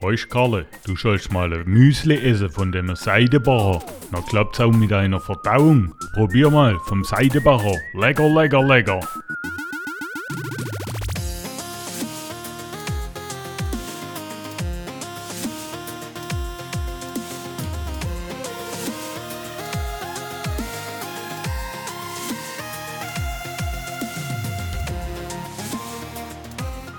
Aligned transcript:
Weißt 0.00 0.28
Karle, 0.28 0.66
du 0.84 0.94
sollst 0.94 1.32
mal 1.32 1.50
ein 1.54 1.64
Müsli 1.64 2.16
essen 2.16 2.50
von 2.50 2.70
dem 2.70 2.94
Seidebacher. 2.94 3.82
Na 4.12 4.20
klappt's 4.20 4.60
auch 4.60 4.70
mit 4.70 4.90
deiner 4.90 5.20
Verdauung. 5.20 5.94
Probier 6.12 6.50
mal 6.50 6.78
vom 6.84 7.02
Seidebacher. 7.02 7.72
Lecker, 7.94 8.28
lecker, 8.28 8.62
lecker. 8.62 9.00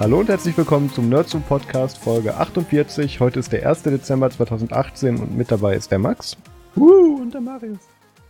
Hallo 0.07 0.21
und 0.21 0.29
herzlich 0.29 0.57
willkommen 0.57 0.89
zum 0.89 1.09
Nerdzoom 1.09 1.41
Podcast 1.41 1.97
Folge 1.97 2.34
48. 2.34 3.20
Heute 3.20 3.41
ist 3.41 3.52
der 3.52 3.67
1. 3.67 3.84
Dezember 3.84 4.29
2018 4.29 5.17
und 5.17 5.35
mit 5.35 5.52
dabei 5.52 5.75
ist 5.75 5.91
der 5.91 5.99
Max. 5.99 6.38
Uh, 6.77 7.20
und 7.20 7.34
der 7.34 7.41
Marius. 7.41 7.79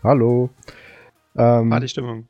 Hallo. 0.02 0.50
Ähm, 1.38 1.70
War 1.70 1.80
die 1.80 1.88
Stimmung. 1.88 2.28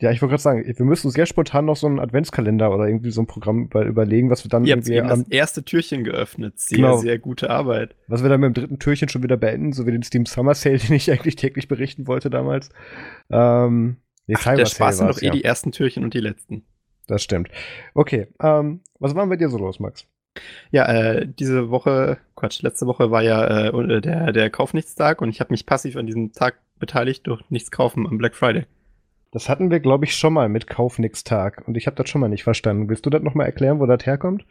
Ja, 0.00 0.10
ich 0.10 0.20
wollte 0.20 0.30
gerade 0.30 0.42
sagen, 0.42 0.64
wir 0.66 0.84
müssen 0.84 1.12
sehr 1.12 1.26
spontan 1.26 1.66
noch 1.66 1.76
so 1.76 1.86
einen 1.86 2.00
Adventskalender 2.00 2.74
oder 2.74 2.88
irgendwie 2.88 3.12
so 3.12 3.22
ein 3.22 3.28
Programm 3.28 3.68
überlegen, 3.72 4.28
was 4.28 4.42
wir 4.42 4.48
dann 4.48 4.64
Ihr 4.64 4.74
irgendwie. 4.74 5.00
Habt 5.00 5.12
eben 5.12 5.22
das 5.22 5.30
erste 5.30 5.62
Türchen 5.62 6.02
geöffnet. 6.02 6.58
Sehr, 6.58 6.78
genau, 6.78 6.96
sehr 6.96 7.20
gute 7.20 7.48
Arbeit. 7.48 7.94
Was 8.08 8.24
wir 8.24 8.28
dann 8.28 8.40
mit 8.40 8.48
dem 8.48 8.60
dritten 8.60 8.80
Türchen 8.80 9.08
schon 9.08 9.22
wieder 9.22 9.36
beenden, 9.36 9.72
so 9.72 9.86
wie 9.86 9.92
den 9.92 10.02
Steam 10.02 10.26
Summer 10.26 10.54
Sale, 10.54 10.78
den 10.88 10.96
ich 10.96 11.12
eigentlich 11.12 11.36
täglich 11.36 11.68
berichten 11.68 12.08
wollte 12.08 12.28
damals. 12.28 12.70
Ähm, 13.30 13.98
nee, 14.26 14.34
Ach, 14.36 14.52
der 14.52 14.66
Spaß 14.66 14.98
sind 14.98 15.10
doch 15.10 15.22
eh 15.22 15.26
ja. 15.26 15.30
die 15.30 15.44
ersten 15.44 15.70
Türchen 15.70 16.02
und 16.02 16.12
die 16.12 16.18
letzten. 16.18 16.64
Das 17.06 17.22
stimmt. 17.22 17.48
Okay, 17.94 18.26
ähm, 18.40 18.80
was 18.98 19.14
war 19.14 19.26
bei 19.26 19.36
dir 19.36 19.48
so 19.48 19.58
los, 19.58 19.78
Max? 19.80 20.06
Ja, 20.70 20.86
äh, 20.86 21.26
diese 21.26 21.70
Woche, 21.70 22.18
Quatsch, 22.34 22.62
letzte 22.62 22.86
Woche 22.86 23.10
war 23.10 23.22
ja 23.22 23.68
äh, 23.68 24.00
der, 24.00 24.32
der 24.32 24.50
Kaufnichtstag 24.50 25.22
und 25.22 25.30
ich 25.30 25.40
habe 25.40 25.52
mich 25.52 25.66
passiv 25.66 25.96
an 25.96 26.06
diesem 26.06 26.32
Tag 26.32 26.58
beteiligt 26.78 27.26
durch 27.26 27.42
nichts 27.48 27.70
kaufen 27.70 28.06
am 28.06 28.18
Black 28.18 28.34
Friday. 28.34 28.66
Das 29.30 29.48
hatten 29.48 29.70
wir, 29.70 29.80
glaube 29.80 30.04
ich, 30.04 30.14
schon 30.16 30.32
mal 30.32 30.48
mit 30.48 30.66
Kaufnichtstag 30.66 31.62
und 31.66 31.76
ich 31.76 31.86
habe 31.86 31.96
das 31.96 32.08
schon 32.08 32.20
mal 32.20 32.28
nicht 32.28 32.44
verstanden. 32.44 32.88
Willst 32.88 33.06
du 33.06 33.10
das 33.10 33.22
nochmal 33.22 33.46
erklären, 33.46 33.80
wo 33.80 33.86
das 33.86 34.04
herkommt? 34.04 34.44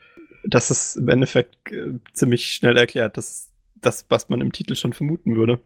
Das 0.47 0.69
ist 0.71 0.95
im 0.95 1.09
Endeffekt 1.09 1.71
äh, 1.71 1.99
ziemlich 2.13 2.47
schnell 2.47 2.77
erklärt. 2.77 3.17
Das 3.17 3.29
ist 3.29 3.51
das, 3.75 4.05
was 4.09 4.29
man 4.29 4.41
im 4.41 4.51
Titel 4.51 4.75
schon 4.75 4.93
vermuten 4.93 5.35
würde. 5.35 5.59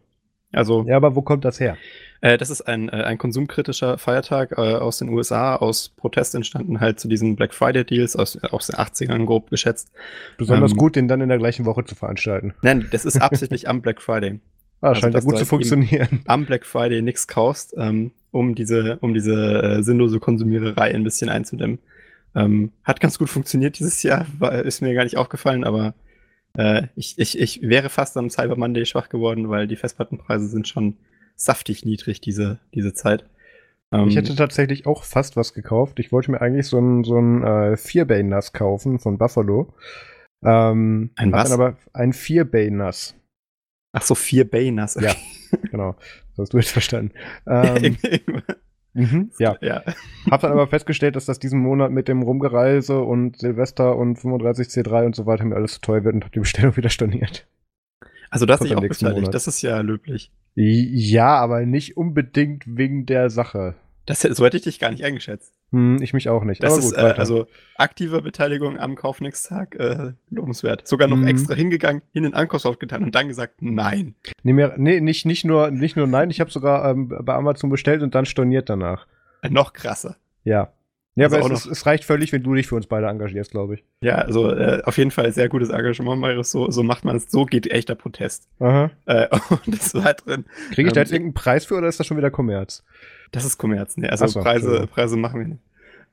Also, 0.52 0.84
ja, 0.86 0.96
aber 0.96 1.14
wo 1.14 1.22
kommt 1.22 1.44
das 1.44 1.60
her? 1.60 1.76
Äh, 2.20 2.36
das 2.38 2.50
ist 2.50 2.62
ein, 2.62 2.88
äh, 2.88 2.92
ein 2.92 3.18
konsumkritischer 3.18 3.98
Feiertag 3.98 4.52
äh, 4.52 4.74
aus 4.74 4.98
den 4.98 5.08
USA, 5.08 5.56
aus 5.56 5.90
Protest 5.90 6.34
entstanden 6.34 6.80
halt 6.80 7.00
zu 7.00 7.08
diesen 7.08 7.36
Black 7.36 7.54
Friday 7.54 7.84
Deals 7.84 8.16
aus, 8.16 8.36
aus 8.42 8.66
den 8.66 8.76
80ern 8.76 9.24
grob 9.24 9.50
geschätzt. 9.50 9.90
Besonders 10.36 10.72
ähm, 10.72 10.76
gut, 10.76 10.96
den 10.96 11.08
dann 11.08 11.20
in 11.20 11.28
der 11.28 11.38
gleichen 11.38 11.64
Woche 11.64 11.84
zu 11.84 11.94
veranstalten. 11.94 12.54
Nein, 12.62 12.88
das 12.90 13.04
ist 13.04 13.16
absichtlich 13.22 13.68
am 13.68 13.80
Black 13.80 14.02
Friday. 14.02 14.40
Ah, 14.80 14.88
also, 14.88 15.02
scheint 15.02 15.14
ja 15.14 15.20
gut 15.20 15.38
zu 15.38 15.46
funktionieren. 15.46 16.20
Am 16.26 16.46
Black 16.46 16.66
Friday 16.66 17.02
nichts 17.02 17.28
kaufst, 17.28 17.74
ähm, 17.76 18.12
um 18.32 18.54
diese, 18.54 18.98
um 19.00 19.14
diese 19.14 19.62
äh, 19.62 19.82
sinnlose 19.82 20.20
Konsumiererei 20.20 20.94
ein 20.94 21.04
bisschen 21.04 21.28
einzudämmen. 21.28 21.78
Ähm, 22.34 22.72
hat 22.84 23.00
ganz 23.00 23.18
gut 23.18 23.28
funktioniert 23.28 23.78
dieses 23.78 24.02
Jahr, 24.02 24.26
war, 24.38 24.52
ist 24.52 24.82
mir 24.82 24.94
gar 24.94 25.04
nicht 25.04 25.16
aufgefallen, 25.16 25.64
aber 25.64 25.94
äh, 26.56 26.88
ich, 26.96 27.18
ich, 27.18 27.38
ich 27.38 27.62
wäre 27.62 27.88
fast 27.88 28.16
am 28.16 28.30
Cyber 28.30 28.56
Monday 28.56 28.86
schwach 28.86 29.08
geworden, 29.08 29.48
weil 29.48 29.66
die 29.66 29.76
Festplattenpreise 29.76 30.48
sind 30.48 30.68
schon 30.68 30.96
saftig 31.36 31.84
niedrig 31.84 32.20
diese, 32.20 32.58
diese 32.74 32.92
Zeit. 32.92 33.24
Ähm, 33.92 34.08
ich 34.08 34.16
hätte 34.16 34.34
tatsächlich 34.34 34.86
auch 34.86 35.04
fast 35.04 35.36
was 35.36 35.54
gekauft. 35.54 35.98
Ich 35.98 36.12
wollte 36.12 36.30
mir 36.30 36.40
eigentlich 36.40 36.66
so 36.66 36.78
ein, 36.78 37.04
so 37.04 37.18
ein 37.18 37.42
äh, 37.42 37.76
Vierbay-Nass 37.76 38.52
kaufen 38.52 38.98
von 38.98 39.18
Buffalo. 39.18 39.72
Ähm, 40.44 41.10
ein 41.16 41.32
was? 41.32 41.52
aber 41.52 41.76
ein 41.92 42.12
Vierbay-Nass. 42.12 43.14
Ach 43.92 44.02
so, 44.02 44.14
Vierbay-Nass. 44.14 44.96
Okay. 44.96 45.06
Ja, 45.06 45.58
genau. 45.70 45.96
Das 46.30 46.44
hast 46.44 46.52
du 46.52 46.58
jetzt 46.58 46.70
verstanden. 46.70 47.12
Ähm, 47.46 47.96
Mhm, 48.94 49.30
ja. 49.38 49.56
ja. 49.60 49.82
Hab 50.30 50.40
dann 50.40 50.52
aber 50.52 50.66
festgestellt, 50.66 51.16
dass 51.16 51.26
das 51.26 51.38
diesen 51.38 51.60
Monat 51.60 51.90
mit 51.90 52.08
dem 52.08 52.22
Rumgereise 52.22 53.00
und 53.00 53.38
Silvester 53.38 53.96
und 53.96 54.18
35C3 54.18 55.06
und 55.06 55.16
so 55.16 55.26
weiter 55.26 55.44
mir 55.44 55.56
alles 55.56 55.74
zu 55.74 55.80
teuer 55.80 56.04
wird 56.04 56.14
und 56.14 56.24
hab 56.24 56.32
die 56.32 56.40
Bestellung 56.40 56.76
wieder 56.76 56.90
storniert. 56.90 57.46
Also 58.30 58.46
das 58.46 58.60
ist 58.60 58.72
auch 58.72 58.80
beteiligt, 58.80 59.34
das 59.34 59.48
ist 59.48 59.60
ja 59.62 59.80
löblich. 59.80 60.30
Ja, 60.54 61.36
aber 61.36 61.66
nicht 61.66 61.96
unbedingt 61.96 62.64
wegen 62.66 63.06
der 63.06 63.28
Sache. 63.28 63.74
Das, 64.06 64.22
so 64.22 64.44
hätte 64.44 64.56
ich 64.56 64.64
dich 64.64 64.78
gar 64.78 64.90
nicht 64.90 65.04
eingeschätzt. 65.04 65.52
Hm, 65.72 66.02
ich 66.02 66.12
mich 66.12 66.28
auch 66.28 66.42
nicht. 66.42 66.62
Das 66.62 66.76
ist 66.76 66.92
äh, 66.92 67.14
also 67.16 67.46
aktive 67.76 68.22
Beteiligung 68.22 68.78
am 68.78 68.96
Kaufnix-Tag 68.96 69.76
äh, 69.76 70.12
lobenswert. 70.28 70.86
Sogar 70.88 71.06
noch 71.06 71.16
hm. 71.16 71.28
extra 71.28 71.54
hingegangen, 71.54 72.02
in 72.12 72.24
den 72.24 72.34
Einkaufshaus 72.34 72.78
getan 72.78 73.04
und 73.04 73.14
dann 73.14 73.28
gesagt, 73.28 73.62
nein. 73.62 74.16
Nee, 74.42 74.52
mehr, 74.52 74.74
nee 74.78 75.00
nicht, 75.00 75.26
nicht, 75.26 75.44
nur, 75.44 75.70
nicht 75.70 75.96
nur 75.96 76.08
nein, 76.08 76.30
ich 76.30 76.40
habe 76.40 76.50
sogar 76.50 76.90
ähm, 76.90 77.08
bei 77.08 77.34
Amazon 77.34 77.70
bestellt 77.70 78.02
und 78.02 78.14
dann 78.14 78.26
storniert 78.26 78.68
danach. 78.68 79.06
Äh, 79.42 79.50
noch 79.50 79.72
krasser. 79.72 80.16
Ja. 80.42 80.72
Ja, 81.20 81.26
also 81.26 81.36
aber 81.36 81.54
es, 81.54 81.66
es, 81.66 81.84
reicht 81.84 82.04
völlig, 82.04 82.32
wenn 82.32 82.42
du 82.42 82.54
dich 82.54 82.66
für 82.66 82.76
uns 82.76 82.86
beide 82.86 83.06
engagierst, 83.06 83.50
glaube 83.50 83.74
ich. 83.74 83.84
Ja, 84.00 84.16
also 84.16 84.50
äh, 84.50 84.80
auf 84.84 84.96
jeden 84.96 85.10
Fall 85.10 85.30
sehr 85.32 85.50
gutes 85.50 85.68
Engagement, 85.68 86.18
Marius. 86.18 86.50
So, 86.50 86.70
so 86.70 86.82
macht 86.82 87.04
man 87.04 87.16
es. 87.16 87.30
So 87.30 87.44
geht 87.44 87.70
echter 87.70 87.94
Protest. 87.94 88.48
Aha. 88.58 88.90
Äh, 89.04 89.28
und 89.50 89.66
das 89.66 89.92
war 89.92 90.14
drin. 90.14 90.46
Kriege 90.72 90.88
ich 90.88 90.94
da 90.94 91.00
jetzt 91.00 91.10
ähm, 91.10 91.16
irgendeinen 91.16 91.34
Preis 91.34 91.66
für 91.66 91.76
oder 91.76 91.88
ist 91.88 92.00
das 92.00 92.06
schon 92.06 92.16
wieder 92.16 92.30
Kommerz? 92.30 92.84
Das 93.32 93.44
ist 93.44 93.58
Kommerz, 93.58 93.98
ne? 93.98 94.10
Also 94.10 94.26
so, 94.28 94.40
Preise, 94.40 94.86
Preise 94.86 95.18
machen 95.18 95.40
wir 95.40 95.48
nicht. 95.48 95.60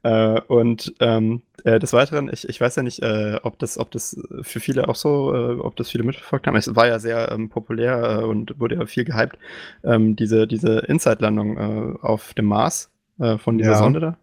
Äh, 0.03 0.41
und 0.41 0.93
ähm, 0.99 1.41
äh, 1.63 1.79
des 1.79 1.93
Weiteren, 1.93 2.29
ich, 2.31 2.47
ich 2.49 2.59
weiß 2.59 2.75
ja 2.75 2.83
nicht, 2.83 3.01
äh, 3.01 3.39
ob, 3.43 3.57
das, 3.59 3.77
ob 3.77 3.91
das 3.91 4.21
für 4.41 4.59
viele 4.59 4.89
auch 4.89 4.95
so, 4.95 5.33
äh, 5.33 5.59
ob 5.59 5.77
das 5.77 5.89
viele 5.89 6.03
mitverfolgt 6.03 6.47
haben. 6.47 6.57
Es 6.57 6.75
war 6.75 6.87
ja 6.87 6.99
sehr 6.99 7.31
ähm, 7.31 7.47
populär 7.47 8.19
äh, 8.19 8.23
und 8.25 8.59
wurde 8.59 8.75
ja 8.75 8.85
viel 8.85 9.05
gehypt, 9.05 9.37
ähm, 9.85 10.17
diese, 10.17 10.47
diese 10.47 10.79
Inside-Landung 10.79 11.57
äh, 11.57 12.05
auf 12.05 12.33
dem 12.33 12.45
Mars 12.45 12.91
von 13.39 13.57
dieser 13.57 13.71
ja. 13.71 13.77
Sonde 13.79 13.99
da. 13.99 14.17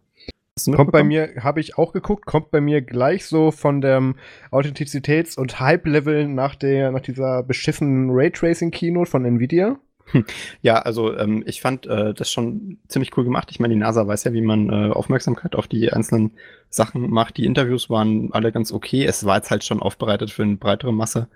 Kommt 0.73 0.93
bei 0.93 1.03
mir, 1.03 1.33
habe 1.41 1.59
ich 1.59 1.79
auch 1.79 1.93
geguckt, 1.93 2.27
kommt 2.27 2.53
bei 2.53 2.61
mir 2.61 2.81
gleich 2.81 3.27
so 3.27 3.51
von 3.51 3.81
dem 3.81 4.15
Authentizitäts- 4.53 5.37
und 5.37 5.59
Hype-Level 5.59 6.29
nach, 6.29 6.55
nach 6.63 7.01
dieser 7.01 7.43
beschiffenen 7.43 8.11
Raytracing-Keynote 8.11 9.11
von 9.11 9.25
Nvidia. 9.25 9.81
Hm. 10.13 10.25
Ja, 10.63 10.79
also 10.79 11.17
ähm, 11.17 11.43
ich 11.45 11.61
fand 11.61 11.87
äh, 11.87 12.15
das 12.15 12.31
schon 12.31 12.79
ziemlich 12.87 13.17
cool 13.17 13.25
gemacht. 13.25 13.49
Ich 13.51 13.59
meine, 13.59 13.75
die 13.75 13.81
NASA 13.81 14.07
weiß 14.07 14.23
ja, 14.25 14.33
wie 14.33 14.43
man 14.43 14.71
äh, 14.71 14.93
Aufmerksamkeit 14.93 15.57
auf 15.57 15.67
die 15.67 15.93
einzelnen 15.93 16.33
Sachen 16.71 17.11
macht. 17.11 17.37
Die 17.37 17.47
Interviews 17.47 17.91
waren 17.91 18.33
alle 18.33 18.53
ganz 18.53 18.71
okay. 18.71 19.05
Es 19.05 19.25
war 19.25 19.37
jetzt 19.37 19.51
halt 19.51 19.65
schon 19.65 19.83
aufbereitet 19.83 20.31
für 20.31 20.45
eine 20.45 20.57
breitere 20.57 20.93
Masse. 20.93 21.27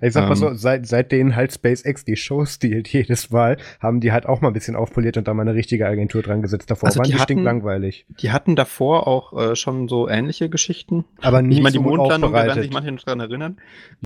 Ich 0.00 0.12
sag 0.12 0.28
mal 0.28 0.36
so, 0.36 0.48
ähm. 0.48 0.56
seit, 0.56 0.86
seit 0.86 1.12
denen 1.12 1.36
halt 1.36 1.52
SpaceX 1.52 2.04
die 2.04 2.16
Show 2.16 2.44
stiehlt 2.44 2.88
jedes 2.88 3.30
Mal, 3.30 3.58
haben 3.80 4.00
die 4.00 4.12
halt 4.12 4.26
auch 4.26 4.40
mal 4.40 4.48
ein 4.48 4.54
bisschen 4.54 4.76
aufpoliert 4.76 5.16
und 5.16 5.28
da 5.28 5.34
mal 5.34 5.42
eine 5.42 5.54
richtige 5.54 5.86
Agentur 5.86 6.22
dran 6.22 6.42
gesetzt. 6.42 6.70
Davor 6.70 6.88
also 6.88 6.98
waren 6.98 7.04
die, 7.04 7.12
die 7.12 7.18
hatten, 7.18 7.24
stinklangweilig. 7.24 8.06
Die 8.20 8.30
hatten 8.30 8.56
davor 8.56 9.06
auch 9.06 9.32
äh, 9.38 9.56
schon 9.56 9.88
so 9.88 10.08
ähnliche 10.08 10.48
Geschichten. 10.48 11.04
Aber 11.20 11.42
nicht 11.42 11.58
Ich 11.58 11.62
meine, 11.62 11.72
die 11.72 11.78
so 11.78 11.88
Mondlandung, 11.88 12.32
da 12.32 12.46
werden 12.46 12.62
sich 12.62 12.72
manche 12.72 12.92
noch 12.92 13.02
dran 13.02 13.20
erinnern. 13.20 13.58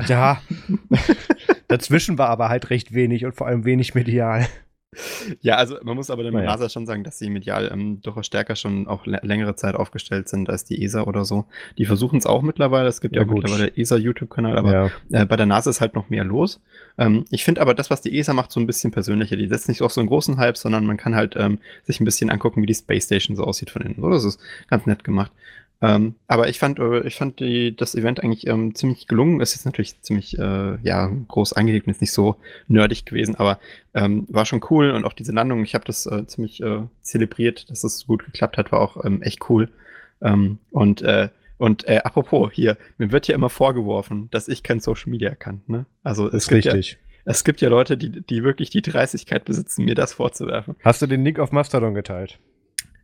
Ja. 0.07 0.41
Dazwischen 1.69 2.19
war 2.19 2.29
aber 2.29 2.49
halt 2.49 2.71
recht 2.71 2.95
wenig 2.95 3.25
und 3.25 3.35
vor 3.35 3.47
allem 3.47 3.65
wenig 3.65 3.95
medial. 3.95 4.47
Ja, 5.41 5.57
also 5.57 5.77
man 5.83 5.97
muss 5.97 6.11
aber 6.11 6.23
dem 6.23 6.35
naja. 6.35 6.47
NASA 6.47 6.69
schon 6.69 6.87
sagen, 6.87 7.05
dass 7.05 7.19
sie 7.19 7.29
medial 7.29 7.71
ähm, 7.73 8.01
durchaus 8.01 8.27
stärker 8.27 8.57
schon 8.57 8.87
auch 8.87 9.05
längere 9.07 9.57
Zeit 9.57 9.75
aufgestellt 9.75 10.29
sind 10.29 10.49
als 10.49 10.65
die 10.65 10.83
ESA 10.83 11.03
oder 11.03 11.25
so. 11.25 11.47
Die 11.77 11.85
versuchen 11.85 12.19
es 12.19 12.27
auch 12.27 12.43
mittlerweile. 12.43 12.89
Es 12.89 13.01
gibt 13.01 13.17
ja, 13.17 13.23
ja 13.23 13.29
mittlerweile 13.29 13.77
ESA 13.77 13.97
YouTube-Kanal, 13.97 14.57
aber 14.57 14.91
ja. 15.11 15.23
äh, 15.23 15.27
bei 15.27 15.37
der 15.37 15.47
NASA 15.47 15.71
ist 15.71 15.81
halt 15.81 15.95
noch 15.95 16.09
mehr 16.09 16.25
los. 16.25 16.61
Ähm, 16.99 17.25
ich 17.31 17.45
finde 17.45 17.61
aber 17.61 17.75
das, 17.75 17.91
was 17.91 18.01
die 18.01 18.17
ESA 18.17 18.33
macht, 18.33 18.53
so 18.53 18.61
ein 18.61 18.67
bisschen 18.67 18.91
persönlicher. 18.91 19.37
Die 19.37 19.49
setzt 19.49 19.69
nicht 19.69 19.83
auf 19.83 19.93
so 19.93 20.01
einen 20.01 20.09
großen 20.09 20.39
Hype, 20.39 20.57
sondern 20.57 20.87
man 20.87 20.97
kann 20.97 21.15
halt 21.15 21.35
ähm, 21.37 21.59
sich 21.85 22.01
ein 22.01 22.05
bisschen 22.05 22.31
angucken, 22.31 22.63
wie 22.63 22.67
die 22.67 22.75
Space 22.75 23.05
Station 23.05 23.37
so 23.37 23.45
aussieht 23.45 23.71
von 23.71 23.83
innen. 23.83 24.01
So, 24.01 24.09
das 24.09 24.25
ist 24.25 24.41
ganz 24.69 24.87
nett 24.87 25.05
gemacht. 25.05 25.33
Ähm, 25.83 26.15
aber 26.27 26.49
ich 26.49 26.59
fand, 26.59 26.79
äh, 26.79 27.07
ich 27.07 27.17
fand 27.17 27.39
die, 27.41 27.77
das 27.77 27.95
Event 27.95 28.23
eigentlich 28.23 28.47
ähm, 28.47 28.75
ziemlich 28.75 29.07
gelungen. 29.07 29.41
Ist 29.41 29.55
jetzt 29.55 29.67
natürlich 29.67 30.01
ziemlich 30.01 30.39
äh, 30.39 30.78
ja, 30.83 31.11
groß 31.28 31.53
angelegt 31.53 31.87
und 31.87 31.91
ist 31.91 32.01
nicht 32.01 32.13
so 32.13 32.37
nerdig 32.67 33.05
gewesen, 33.05 33.34
aber 33.34 33.59
ähm, 33.95 34.27
war 34.28 34.47
schon 34.47 34.65
cool 34.71 34.91
und 34.91 35.05
auch 35.05 35.13
diese 35.13 35.33
Landung, 35.33 35.63
ich 35.63 35.75
habe 35.75 35.84
das 35.84 36.07
äh, 36.07 36.27
ziemlich 36.27 36.63
äh, 36.63 36.83
zelebriert, 37.03 37.71
dass 37.71 37.84
es 37.84 37.99
das 37.99 38.07
gut 38.07 38.25
geklappt 38.25 38.57
hat, 38.57 38.73
war 38.73 38.81
auch 38.81 39.05
ähm, 39.05 39.21
echt 39.23 39.51
cool. 39.51 39.69
Ähm, 40.23 40.59
und 40.71 41.03
äh, 41.03 41.28
und 41.59 41.89
äh, 41.89 42.01
apropos 42.05 42.53
hier, 42.53 42.77
mir 42.99 43.13
wird 43.13 43.29
ja 43.29 43.34
immer 43.34 43.49
vorgeworfen, 43.49 44.29
dass 44.31 44.49
ich 44.49 44.63
kein 44.63 44.81
Social 44.81 45.11
Media 45.11 45.34
kann. 45.34 45.63
Ne? 45.67 45.87
Also 46.03 46.31
es 46.31 46.49
gibt 46.49 46.67
richtig. 46.67 46.93
Ja, 46.93 46.99
es 47.25 47.45
gibt 47.45 47.61
ja 47.61 47.69
Leute, 47.69 47.97
die, 47.97 48.11
die 48.11 48.45
wirklich 48.45 48.71
die 48.71 48.83
Dreistigkeit 48.83 49.45
besitzen, 49.45 49.84
mir 49.84 49.95
das 49.95 50.13
vorzuwerfen. 50.13 50.77
Hast 50.84 51.03
du 51.03 51.07
den 51.07 51.25
Link 51.25 51.39
auf 51.39 51.51
Mastodon 51.51 51.95
geteilt? 51.95 52.39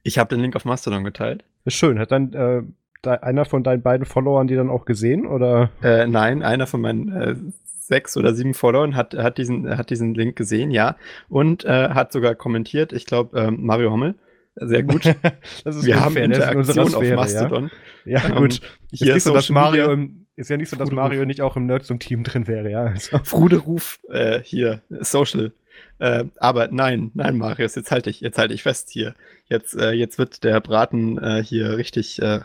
Ich 0.03 0.19
habe 0.19 0.35
den 0.35 0.41
Link 0.41 0.57
auf 0.57 0.65
Mastodon 0.65 1.05
geteilt. 1.05 1.45
Ist 1.65 1.75
schön. 1.75 1.99
Hat 1.99 2.11
dann 2.13 2.33
äh, 2.33 2.63
einer 3.09 3.45
von 3.45 3.63
deinen 3.63 3.83
beiden 3.83 4.07
Followern 4.07 4.47
die 4.47 4.55
dann 4.55 4.71
auch 4.71 4.85
gesehen, 4.85 5.27
oder? 5.27 5.71
Äh, 5.83 6.07
nein, 6.07 6.43
einer 6.43 6.67
von 6.67 6.81
meinen 6.81 7.13
äh, 7.13 7.35
sechs 7.65 8.17
oder 8.17 8.35
sieben 8.35 8.55
Followern 8.55 8.97
hat, 8.97 9.15
hat, 9.15 9.39
diesen, 9.39 9.77
hat 9.77 9.91
diesen 9.91 10.15
Link 10.15 10.37
gesehen, 10.37 10.71
ja. 10.71 10.97
Und 11.29 11.65
äh, 11.65 11.91
hat 11.91 12.13
sogar 12.13 12.35
kommentiert, 12.35 12.93
ich 12.93 13.07
glaube, 13.07 13.39
ähm, 13.39 13.59
Mario 13.61 13.91
Hommel. 13.91 14.15
Sehr 14.57 14.83
gut. 14.83 15.05
das 15.65 15.77
ist 15.77 15.87
Wir 15.87 16.01
haben 16.01 16.17
Interaktion 16.17 16.95
auf 16.95 17.11
Mastodon. 17.11 17.71
Ja, 18.05 18.21
ja 18.21 18.35
gut. 18.39 18.61
Ähm, 18.63 18.69
hier 18.93 19.17
ist 19.17 19.25
so, 19.25 19.33
dass 19.33 19.49
Mario 19.49 19.91
im, 19.93 20.27
Ist 20.37 20.51
ja 20.51 20.57
nicht 20.57 20.69
so, 20.69 20.77
dass 20.77 20.91
Mario 20.91 21.25
nicht 21.25 21.41
auch 21.41 21.57
im 21.57 21.67
Nerdsum-Team 21.67 22.25
drin 22.25 22.47
wäre, 22.47 22.71
ja. 22.71 22.85
Also. 22.85 23.19
Frude 23.25 23.57
Ruf, 23.59 23.99
äh, 24.11 24.41
hier, 24.43 24.83
Social. 25.01 25.53
Äh, 25.99 26.25
aber 26.37 26.69
nein, 26.71 27.11
nein, 27.15 27.37
Marius, 27.37 27.75
jetzt 27.75 27.91
halte 27.91 28.11
ich, 28.11 28.21
jetzt 28.21 28.39
halte 28.39 28.55
ich 28.55 28.63
fest 28.63 28.91
hier. 28.91 29.15
Jetzt, 29.49 29.75
äh, 29.75 29.93
jetzt 29.93 30.19
wird 30.19 30.45
der 30.45 30.61
Braten 30.61 31.19
äh, 31.19 31.43
hier 31.45 31.77
richtig, 31.77 32.21
äh, 32.21 32.41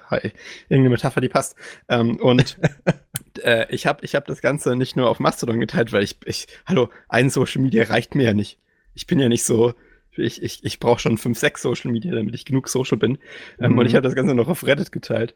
irgendeine 0.69 0.89
Metapher, 0.89 1.21
die 1.21 1.29
passt. 1.29 1.55
Ähm, 1.89 2.17
und 2.17 2.57
äh, 3.43 3.65
ich 3.69 3.87
habe 3.87 4.05
ich 4.05 4.15
hab 4.15 4.25
das 4.25 4.41
Ganze 4.41 4.75
nicht 4.75 4.95
nur 4.95 5.09
auf 5.09 5.19
Mastodon 5.19 5.59
geteilt, 5.59 5.91
weil 5.93 6.03
ich, 6.03 6.17
ich, 6.25 6.47
hallo, 6.65 6.89
ein 7.09 7.29
Social 7.29 7.61
Media 7.61 7.85
reicht 7.85 8.15
mir 8.15 8.25
ja 8.25 8.33
nicht. 8.33 8.59
Ich 8.93 9.07
bin 9.07 9.19
ja 9.19 9.29
nicht 9.29 9.43
so, 9.43 9.73
ich, 10.17 10.41
ich, 10.41 10.63
ich 10.63 10.79
brauche 10.79 10.99
schon 10.99 11.17
fünf, 11.17 11.37
sechs 11.37 11.61
Social 11.61 11.91
Media, 11.91 12.13
damit 12.13 12.35
ich 12.35 12.45
genug 12.45 12.67
Social 12.69 12.97
bin. 12.97 13.17
Ähm, 13.59 13.73
mhm. 13.73 13.79
Und 13.79 13.85
ich 13.85 13.95
habe 13.95 14.03
das 14.03 14.15
Ganze 14.15 14.35
noch 14.35 14.47
auf 14.47 14.65
Reddit 14.65 14.91
geteilt. 14.91 15.35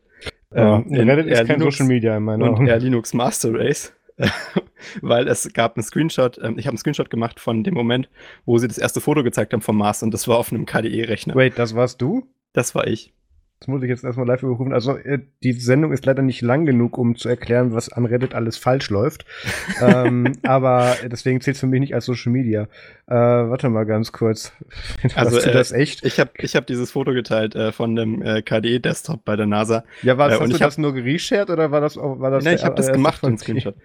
Ja, 0.54 0.80
ähm, 0.80 0.94
Reddit 0.94 1.28
ist 1.28 1.48
kein 1.48 1.60
Linux 1.60 1.78
Social 1.78 1.88
Media 1.88 2.18
in 2.18 2.24
meiner 2.24 2.52
Und 2.52 2.68
Air 2.68 2.80
Linux 2.80 3.14
Master 3.14 3.54
Race. 3.54 3.94
weil 5.02 5.28
es 5.28 5.52
gab 5.54 5.76
einen 5.76 5.84
Screenshot, 5.84 6.38
ähm, 6.38 6.58
ich 6.58 6.66
habe 6.66 6.74
einen 6.74 6.78
Screenshot 6.78 7.10
gemacht 7.10 7.40
von 7.40 7.64
dem 7.64 7.74
Moment, 7.74 8.10
wo 8.46 8.58
sie 8.58 8.68
das 8.68 8.78
erste 8.78 9.02
Foto 9.02 9.24
gezeigt 9.24 9.54
haben 9.54 9.62
vom 9.62 9.78
Mars 9.78 10.04
und 10.04 10.14
das 10.14 10.28
war 10.28 10.38
auf 10.38 10.52
einem 10.52 10.66
KDE-Rechner. 10.66 11.36
Wait, 11.36 11.58
das 11.58 11.76
warst 11.76 12.02
du? 12.02 12.28
Das 12.54 12.76
war 12.76 12.88
ich. 12.88 13.14
Das 13.62 13.68
muss 13.68 13.84
ich 13.84 13.90
jetzt 13.90 14.04
erstmal 14.04 14.26
live 14.26 14.42
überrufen. 14.42 14.74
Also, 14.74 14.98
äh, 14.98 15.20
die 15.44 15.54
Sendung 15.54 15.92
ist 15.92 16.04
leider 16.08 16.24
nicht 16.24 16.42
lang 16.42 16.66
genug, 16.66 16.98
um 16.98 17.16
zu 17.16 17.30
erklären, 17.30 17.74
was 17.74 17.90
an 17.90 18.08
Reddit 18.08 18.34
alles 18.34 18.58
falsch 18.58 18.90
läuft. 18.90 19.24
ähm, 19.82 20.34
aber 20.42 20.96
deswegen 21.04 21.42
zählt 21.42 21.58
es 21.58 21.60
für 21.60 21.68
mich 21.68 21.80
nicht 21.80 21.94
als 21.94 22.06
Social 22.06 22.32
Media. 22.32 22.64
Äh, 23.06 23.14
warte 23.14 23.70
mal 23.70 23.86
ganz 23.86 24.12
kurz. 24.12 24.52
also, 25.14 25.40
du 25.40 25.48
äh, 25.48 25.54
das 25.54 25.72
echt? 25.74 26.04
Ich 26.04 26.20
habe 26.20 26.32
ich 26.40 26.56
hab 26.56 26.66
dieses 26.66 26.90
Foto 26.90 27.14
geteilt 27.14 27.54
äh, 27.54 27.72
von 27.72 27.96
dem 27.96 28.24
äh, 28.24 28.42
KDE-Desktop 28.42 29.24
bei 29.26 29.36
der 29.36 29.46
NASA. 29.46 29.84
Ja, 30.02 30.18
war 30.18 30.30
das, 30.30 30.40
äh, 30.40 30.42
hast 30.42 30.54
du 30.54 30.58
das 30.58 30.78
nur 30.80 30.96
gereshared 30.96 31.52
oder 31.52 31.70
war 31.70 31.82
das, 31.82 31.98
war 31.98 32.32
das 32.32 32.44
Nein, 32.44 32.56
ich 32.56 32.64
habe 32.66 32.74
das 32.74 32.92
gemacht, 32.92 33.24
den 33.24 33.38
Screenshot. 33.38 33.76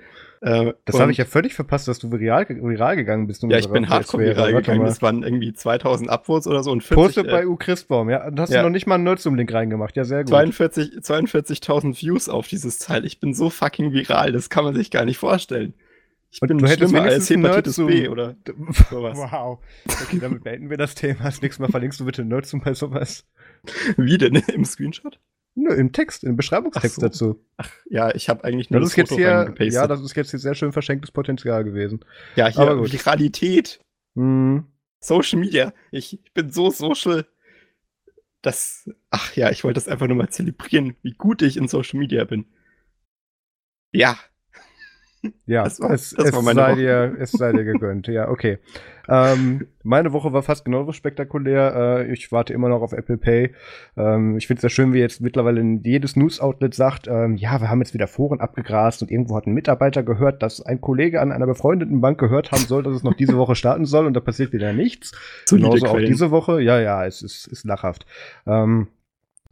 Äh, 0.40 0.74
das 0.84 1.00
habe 1.00 1.10
ich 1.10 1.18
ja 1.18 1.24
völlig 1.24 1.54
verpasst, 1.54 1.88
dass 1.88 1.98
du 1.98 2.12
viral, 2.12 2.46
viral 2.48 2.96
gegangen 2.96 3.26
bist. 3.26 3.42
Ja, 3.42 3.58
ich 3.58 3.68
bin 3.68 3.88
hardcore 3.88 4.24
viral 4.24 4.52
gegangen. 4.52 4.84
Das 4.84 5.02
waren 5.02 5.22
irgendwie 5.22 5.52
2000 5.52 6.10
Upvotes 6.10 6.46
oder 6.46 6.62
so 6.62 6.70
und 6.70 6.82
40. 6.82 6.96
Postet 6.96 7.26
äh, 7.26 7.30
bei 7.30 7.46
U 7.46 7.56
Christbaum, 7.56 8.10
ja. 8.10 8.26
Und 8.26 8.38
hast 8.38 8.50
ja. 8.50 8.58
du 8.58 8.64
noch 8.64 8.72
nicht 8.72 8.86
mal 8.86 8.96
einen 8.96 9.04
Nerdsum-Link 9.04 9.52
reingemacht. 9.52 9.96
Ja, 9.96 10.04
sehr 10.04 10.24
gut. 10.24 10.34
42.000 10.34 11.02
42 11.02 12.02
Views 12.02 12.28
auf 12.28 12.48
dieses 12.48 12.78
Teil. 12.78 13.04
Ich 13.04 13.20
bin 13.20 13.34
so 13.34 13.50
fucking 13.50 13.92
viral, 13.92 14.32
das 14.32 14.50
kann 14.50 14.64
man 14.64 14.74
sich 14.74 14.90
gar 14.90 15.04
nicht 15.04 15.18
vorstellen. 15.18 15.74
Ich 16.30 16.42
und 16.42 16.48
bin 16.48 16.58
du 16.58 16.66
hättest 16.66 16.94
als 16.94 17.30
Hepatitis 17.30 17.76
B 17.76 18.08
oder 18.08 18.36
sowas. 18.90 19.16
Wow. 19.32 19.58
Okay, 20.02 20.18
damit 20.20 20.44
beenden 20.44 20.68
wir 20.68 20.76
das 20.76 20.94
Thema. 20.94 21.24
Das 21.24 21.40
nächste 21.40 21.62
Mal 21.62 21.70
verlinkst 21.70 21.98
du 21.98 22.04
bitte 22.04 22.24
Nerdsum 22.24 22.60
bei 22.60 22.74
sowas. 22.74 23.24
Wie 23.96 24.18
denn? 24.18 24.34
Im 24.52 24.64
Screenshot? 24.64 25.18
Nö, 25.58 25.72
im 25.74 25.90
Text, 25.90 26.22
im 26.22 26.36
Beschreibungstext 26.36 26.96
so. 26.96 27.00
dazu. 27.00 27.44
Ach, 27.56 27.70
ja, 27.86 28.14
ich 28.14 28.28
habe 28.28 28.44
eigentlich 28.44 28.70
nur 28.70 28.80
das, 28.80 28.90
das 28.90 28.98
ist 28.98 29.08
Foto 29.08 29.20
jetzt 29.20 29.58
hier, 29.58 29.68
Ja, 29.68 29.86
das 29.86 30.02
ist 30.02 30.14
jetzt 30.14 30.30
hier 30.30 30.38
sehr 30.38 30.54
schön 30.54 30.70
verschenktes 30.70 31.10
Potenzial 31.10 31.64
gewesen. 31.64 32.04
Ja, 32.36 32.48
hier 32.48 32.60
Aber 32.60 32.76
gut. 32.76 32.92
Viralität. 32.92 33.80
Mhm. 34.14 34.66
Social 35.00 35.38
Media. 35.38 35.72
Ich, 35.90 36.20
ich 36.22 36.34
bin 36.34 36.50
so 36.50 36.70
social. 36.70 37.26
Das, 38.42 38.88
ach 39.10 39.34
ja, 39.34 39.50
ich 39.50 39.64
wollte 39.64 39.76
das 39.76 39.88
einfach 39.88 40.06
nur 40.06 40.16
mal 40.16 40.28
zelebrieren, 40.28 40.94
wie 41.02 41.12
gut 41.12 41.40
ich 41.40 41.56
in 41.56 41.68
Social 41.68 41.98
Media 41.98 42.24
bin. 42.24 42.44
Ja, 43.92 44.18
ja, 45.46 45.64
das 45.64 45.80
war, 45.80 45.90
es, 45.90 46.10
das 46.10 46.28
es, 46.28 46.32
war 46.34 46.54
sei 46.54 46.74
dir, 46.74 47.16
es 47.20 47.32
sei 47.32 47.52
dir 47.52 47.64
gegönnt. 47.64 48.08
Ja, 48.08 48.28
okay. 48.28 48.58
Ähm, 49.08 49.66
meine 49.82 50.12
Woche 50.12 50.32
war 50.32 50.42
fast 50.42 50.64
genauso 50.64 50.92
spektakulär. 50.92 51.74
Äh, 52.06 52.12
ich 52.12 52.32
warte 52.32 52.52
immer 52.52 52.68
noch 52.68 52.82
auf 52.82 52.92
Apple 52.92 53.16
Pay. 53.16 53.52
Ähm, 53.96 54.36
ich 54.36 54.46
finde 54.46 54.58
es 54.58 54.60
sehr 54.62 54.70
schön, 54.70 54.92
wie 54.92 54.98
jetzt 54.98 55.20
mittlerweile 55.20 55.62
jedes 55.82 56.16
News-Outlet 56.16 56.74
sagt, 56.74 57.08
ähm, 57.08 57.36
ja, 57.36 57.60
wir 57.60 57.70
haben 57.70 57.80
jetzt 57.80 57.94
wieder 57.94 58.08
Foren 58.08 58.40
abgegrast 58.40 59.02
und 59.02 59.10
irgendwo 59.10 59.36
hat 59.36 59.46
ein 59.46 59.54
Mitarbeiter 59.54 60.02
gehört, 60.02 60.42
dass 60.42 60.60
ein 60.60 60.80
Kollege 60.80 61.20
an 61.20 61.32
einer 61.32 61.46
befreundeten 61.46 62.00
Bank 62.00 62.18
gehört 62.18 62.52
haben 62.52 62.62
soll, 62.62 62.82
dass 62.82 62.94
es 62.94 63.02
noch 63.02 63.14
diese 63.14 63.36
Woche 63.36 63.54
starten 63.56 63.84
soll 63.84 64.06
und 64.06 64.14
da 64.14 64.20
passiert 64.20 64.52
wieder 64.52 64.72
nichts. 64.72 65.12
Genauso 65.48 65.86
auch 65.86 65.98
diese 65.98 66.30
Woche. 66.30 66.60
Ja, 66.60 66.80
ja, 66.80 67.04
es 67.06 67.22
ist, 67.22 67.46
ist 67.46 67.64
lachhaft. 67.64 68.06
Ähm, 68.46 68.88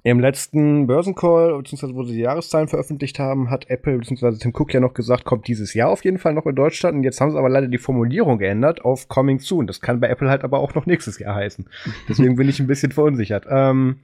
im 0.06 0.21
letzten 0.21 0.87
Börsencall, 0.87 1.56
beziehungsweise 1.56 1.95
wo 1.95 2.05
sie 2.05 2.12
die 2.12 2.21
Jahreszahlen 2.21 2.69
veröffentlicht 2.69 3.19
haben, 3.19 3.49
hat 3.49 3.71
Apple 3.71 3.97
beziehungsweise 3.97 4.39
Tim 4.39 4.53
Cook 4.55 4.75
ja 4.75 4.79
noch 4.79 4.93
gesagt, 4.93 5.25
kommt 5.25 5.49
dieses 5.49 5.73
Jahr 5.73 5.89
auf 5.89 6.05
jeden 6.05 6.19
Fall 6.19 6.35
noch 6.35 6.45
in 6.45 6.55
Deutschland. 6.55 6.99
Und 6.99 7.05
jetzt 7.05 7.23
haben 7.23 7.31
sie 7.31 7.39
aber 7.39 7.49
leider 7.49 7.69
die 7.69 7.79
Formulierung 7.79 8.37
geändert 8.37 8.85
auf 8.85 9.09
Coming 9.09 9.41
Soon. 9.41 9.67
Das 9.67 9.81
kann 9.81 10.01
bei 10.01 10.09
Apple 10.09 10.29
halt 10.29 10.45
aber 10.45 10.59
auch 10.59 10.75
noch 10.75 10.85
nächstes 10.85 11.19
Jahr 11.19 11.35
heißen. 11.35 11.67
Deswegen 12.06 12.37
bin 12.37 12.51
ich 12.51 12.61
ein 12.61 12.67
bisschen 12.67 12.93
verunsichert. 12.93 13.47
Ähm, 13.49 14.01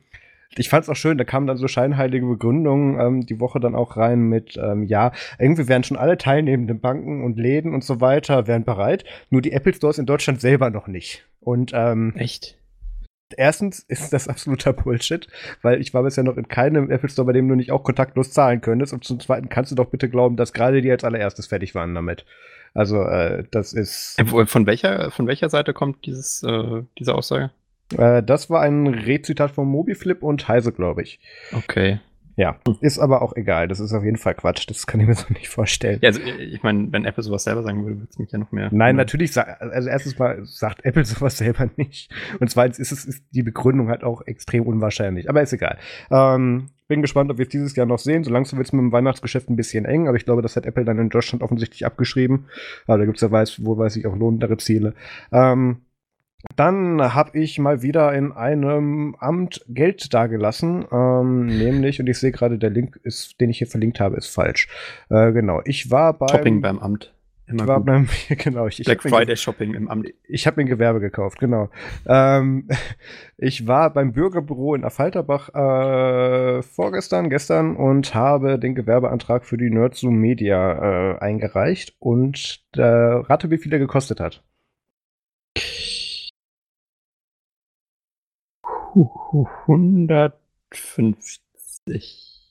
ich 0.56 0.70
fand 0.70 0.84
es 0.84 0.88
auch 0.88 0.96
schön, 0.96 1.18
da 1.18 1.24
kamen 1.24 1.46
dann 1.46 1.58
so 1.58 1.68
scheinheilige 1.68 2.26
Begründungen 2.26 2.98
ähm, 2.98 3.26
die 3.26 3.38
Woche 3.38 3.60
dann 3.60 3.74
auch 3.74 3.98
rein 3.98 4.22
mit, 4.22 4.56
ähm, 4.56 4.84
ja, 4.84 5.12
irgendwie 5.38 5.68
wären 5.68 5.84
schon 5.84 5.98
alle 5.98 6.16
teilnehmenden 6.16 6.80
Banken 6.80 7.22
und 7.22 7.38
Läden 7.38 7.74
und 7.74 7.84
so 7.84 8.00
weiter 8.00 8.46
wären 8.46 8.64
bereit, 8.64 9.04
nur 9.28 9.42
die 9.42 9.52
Apple 9.52 9.74
Stores 9.74 9.98
in 9.98 10.06
Deutschland 10.06 10.40
selber 10.40 10.70
noch 10.70 10.88
nicht. 10.88 11.26
Und 11.40 11.72
ähm, 11.74 12.14
echt? 12.16 12.56
Erstens 13.36 13.80
ist 13.80 14.12
das 14.12 14.28
absoluter 14.28 14.72
Bullshit, 14.72 15.28
weil 15.62 15.80
ich 15.80 15.94
war 15.94 16.02
bisher 16.02 16.24
noch 16.24 16.36
in 16.36 16.48
keinem 16.48 16.90
Apple 16.90 17.08
Store, 17.08 17.26
bei 17.26 17.32
dem 17.32 17.48
du 17.48 17.54
nicht 17.54 17.72
auch 17.72 17.84
kontaktlos 17.84 18.32
zahlen 18.32 18.60
könntest. 18.60 18.92
Und 18.92 19.04
zum 19.04 19.20
Zweiten 19.20 19.48
kannst 19.48 19.70
du 19.70 19.76
doch 19.76 19.86
bitte 19.86 20.08
glauben, 20.08 20.36
dass 20.36 20.52
gerade 20.52 20.82
die 20.82 20.90
als 20.90 21.04
allererstes 21.04 21.46
fertig 21.46 21.74
waren 21.74 21.94
damit. 21.94 22.24
Also 22.74 23.02
äh, 23.02 23.44
das 23.50 23.72
ist. 23.72 24.18
Äh, 24.18 24.46
von 24.46 24.66
welcher 24.66 25.10
von 25.10 25.26
welcher 25.26 25.48
Seite 25.48 25.72
kommt 25.72 26.06
dieses 26.06 26.42
äh, 26.42 26.82
diese 26.98 27.14
Aussage? 27.14 27.50
Äh, 27.96 28.22
das 28.22 28.50
war 28.50 28.60
ein 28.62 28.86
Rezitat 28.86 29.50
von 29.50 29.66
Mobiflip 29.66 30.22
und 30.22 30.46
Heise, 30.48 30.72
glaube 30.72 31.02
ich. 31.02 31.20
Okay. 31.52 32.00
Ja, 32.40 32.56
ist 32.80 32.98
aber 32.98 33.20
auch 33.20 33.36
egal. 33.36 33.68
Das 33.68 33.80
ist 33.80 33.92
auf 33.92 34.02
jeden 34.02 34.16
Fall 34.16 34.34
Quatsch. 34.34 34.64
Das 34.66 34.86
kann 34.86 34.98
ich 34.98 35.06
mir 35.06 35.14
so 35.14 35.26
nicht 35.28 35.50
vorstellen. 35.50 35.98
Ja, 36.00 36.08
also 36.08 36.22
ich 36.22 36.62
meine, 36.62 36.90
wenn 36.90 37.04
Apple 37.04 37.22
sowas 37.22 37.44
selber 37.44 37.62
sagen 37.62 37.84
würde, 37.84 37.98
würde 37.98 38.08
es 38.10 38.18
mich 38.18 38.32
ja 38.32 38.38
noch 38.38 38.50
mehr. 38.50 38.70
Nein, 38.72 38.96
natürlich. 38.96 39.36
Also 39.36 39.90
erstens 39.90 40.18
mal 40.18 40.42
sagt 40.46 40.82
Apple 40.86 41.04
sowas 41.04 41.36
selber 41.36 41.68
nicht. 41.76 42.10
Und 42.40 42.48
zweitens 42.48 42.78
ist 42.78 42.92
es 42.92 43.04
ist 43.04 43.24
die 43.32 43.42
Begründung 43.42 43.90
halt 43.90 44.04
auch 44.04 44.22
extrem 44.26 44.66
unwahrscheinlich. 44.66 45.28
Aber 45.28 45.42
ist 45.42 45.52
egal. 45.52 45.76
Ähm, 46.10 46.70
bin 46.88 47.02
gespannt, 47.02 47.30
ob 47.30 47.36
wir 47.36 47.42
es 47.42 47.50
dieses 47.50 47.76
Jahr 47.76 47.84
noch 47.84 47.98
sehen. 47.98 48.24
So 48.24 48.30
langsam 48.30 48.58
wird 48.58 48.68
es 48.68 48.72
mit 48.72 48.80
dem 48.80 48.90
Weihnachtsgeschäft 48.90 49.50
ein 49.50 49.56
bisschen 49.56 49.84
eng, 49.84 50.08
aber 50.08 50.16
ich 50.16 50.24
glaube, 50.24 50.40
das 50.40 50.56
hat 50.56 50.64
Apple 50.64 50.86
dann 50.86 50.98
in 50.98 51.10
Deutschland 51.10 51.42
offensichtlich 51.42 51.84
abgeschrieben. 51.84 52.46
Aber 52.86 52.96
da 52.96 53.04
gibt 53.04 53.18
es 53.18 53.20
ja 53.20 53.30
weiß, 53.30 53.66
wo 53.66 53.76
weiß 53.76 53.96
ich 53.96 54.06
auch 54.06 54.16
lohnendere 54.16 54.56
Ziele. 54.56 54.94
Ähm, 55.30 55.82
dann 56.56 57.14
habe 57.14 57.38
ich 57.38 57.58
mal 57.58 57.82
wieder 57.82 58.12
in 58.12 58.32
einem 58.32 59.14
Amt 59.18 59.64
Geld 59.68 60.12
dagelassen, 60.12 60.84
ähm, 60.90 61.46
nämlich, 61.46 62.00
und 62.00 62.08
ich 62.08 62.18
sehe 62.18 62.32
gerade, 62.32 62.58
der 62.58 62.70
Link, 62.70 62.98
ist, 63.02 63.40
den 63.40 63.50
ich 63.50 63.58
hier 63.58 63.66
verlinkt 63.66 64.00
habe, 64.00 64.16
ist 64.16 64.28
falsch. 64.28 64.68
Äh, 65.10 65.32
genau, 65.32 65.60
ich 65.64 65.90
war 65.90 66.14
beim 66.14 66.28
Shopping 66.28 66.60
beim 66.60 66.78
Amt. 66.78 67.12
Immer 67.46 67.62
ich 67.62 67.68
war 67.68 67.76
gut. 67.78 67.86
beim, 67.86 68.08
genau, 68.28 68.66
ich, 68.68 68.82
Black 68.84 69.04
ich 69.04 69.10
Friday 69.10 69.36
Shopping 69.36 69.74
im 69.74 69.88
Amt. 69.88 70.08
Ich 70.28 70.46
habe 70.46 70.60
mir 70.60 70.66
ein 70.66 70.68
Gewerbe 70.68 71.00
gekauft, 71.00 71.40
genau. 71.40 71.68
Ähm, 72.06 72.68
ich 73.36 73.66
war 73.66 73.92
beim 73.92 74.12
Bürgerbüro 74.12 74.74
in 74.74 74.84
Affalterbach 74.84 75.48
äh, 75.48 76.62
vorgestern, 76.62 77.28
gestern 77.28 77.76
und 77.76 78.14
habe 78.14 78.58
den 78.58 78.74
Gewerbeantrag 78.74 79.44
für 79.44 79.56
die 79.56 79.70
Nerdzoom 79.70 80.16
Media 80.16 81.14
äh, 81.14 81.18
eingereicht 81.18 81.96
und 81.98 82.62
äh, 82.76 82.82
rate, 82.82 83.50
wie 83.50 83.58
viel 83.58 83.70
der 83.70 83.80
gekostet 83.80 84.20
hat. 84.20 84.42
150. 88.94 91.40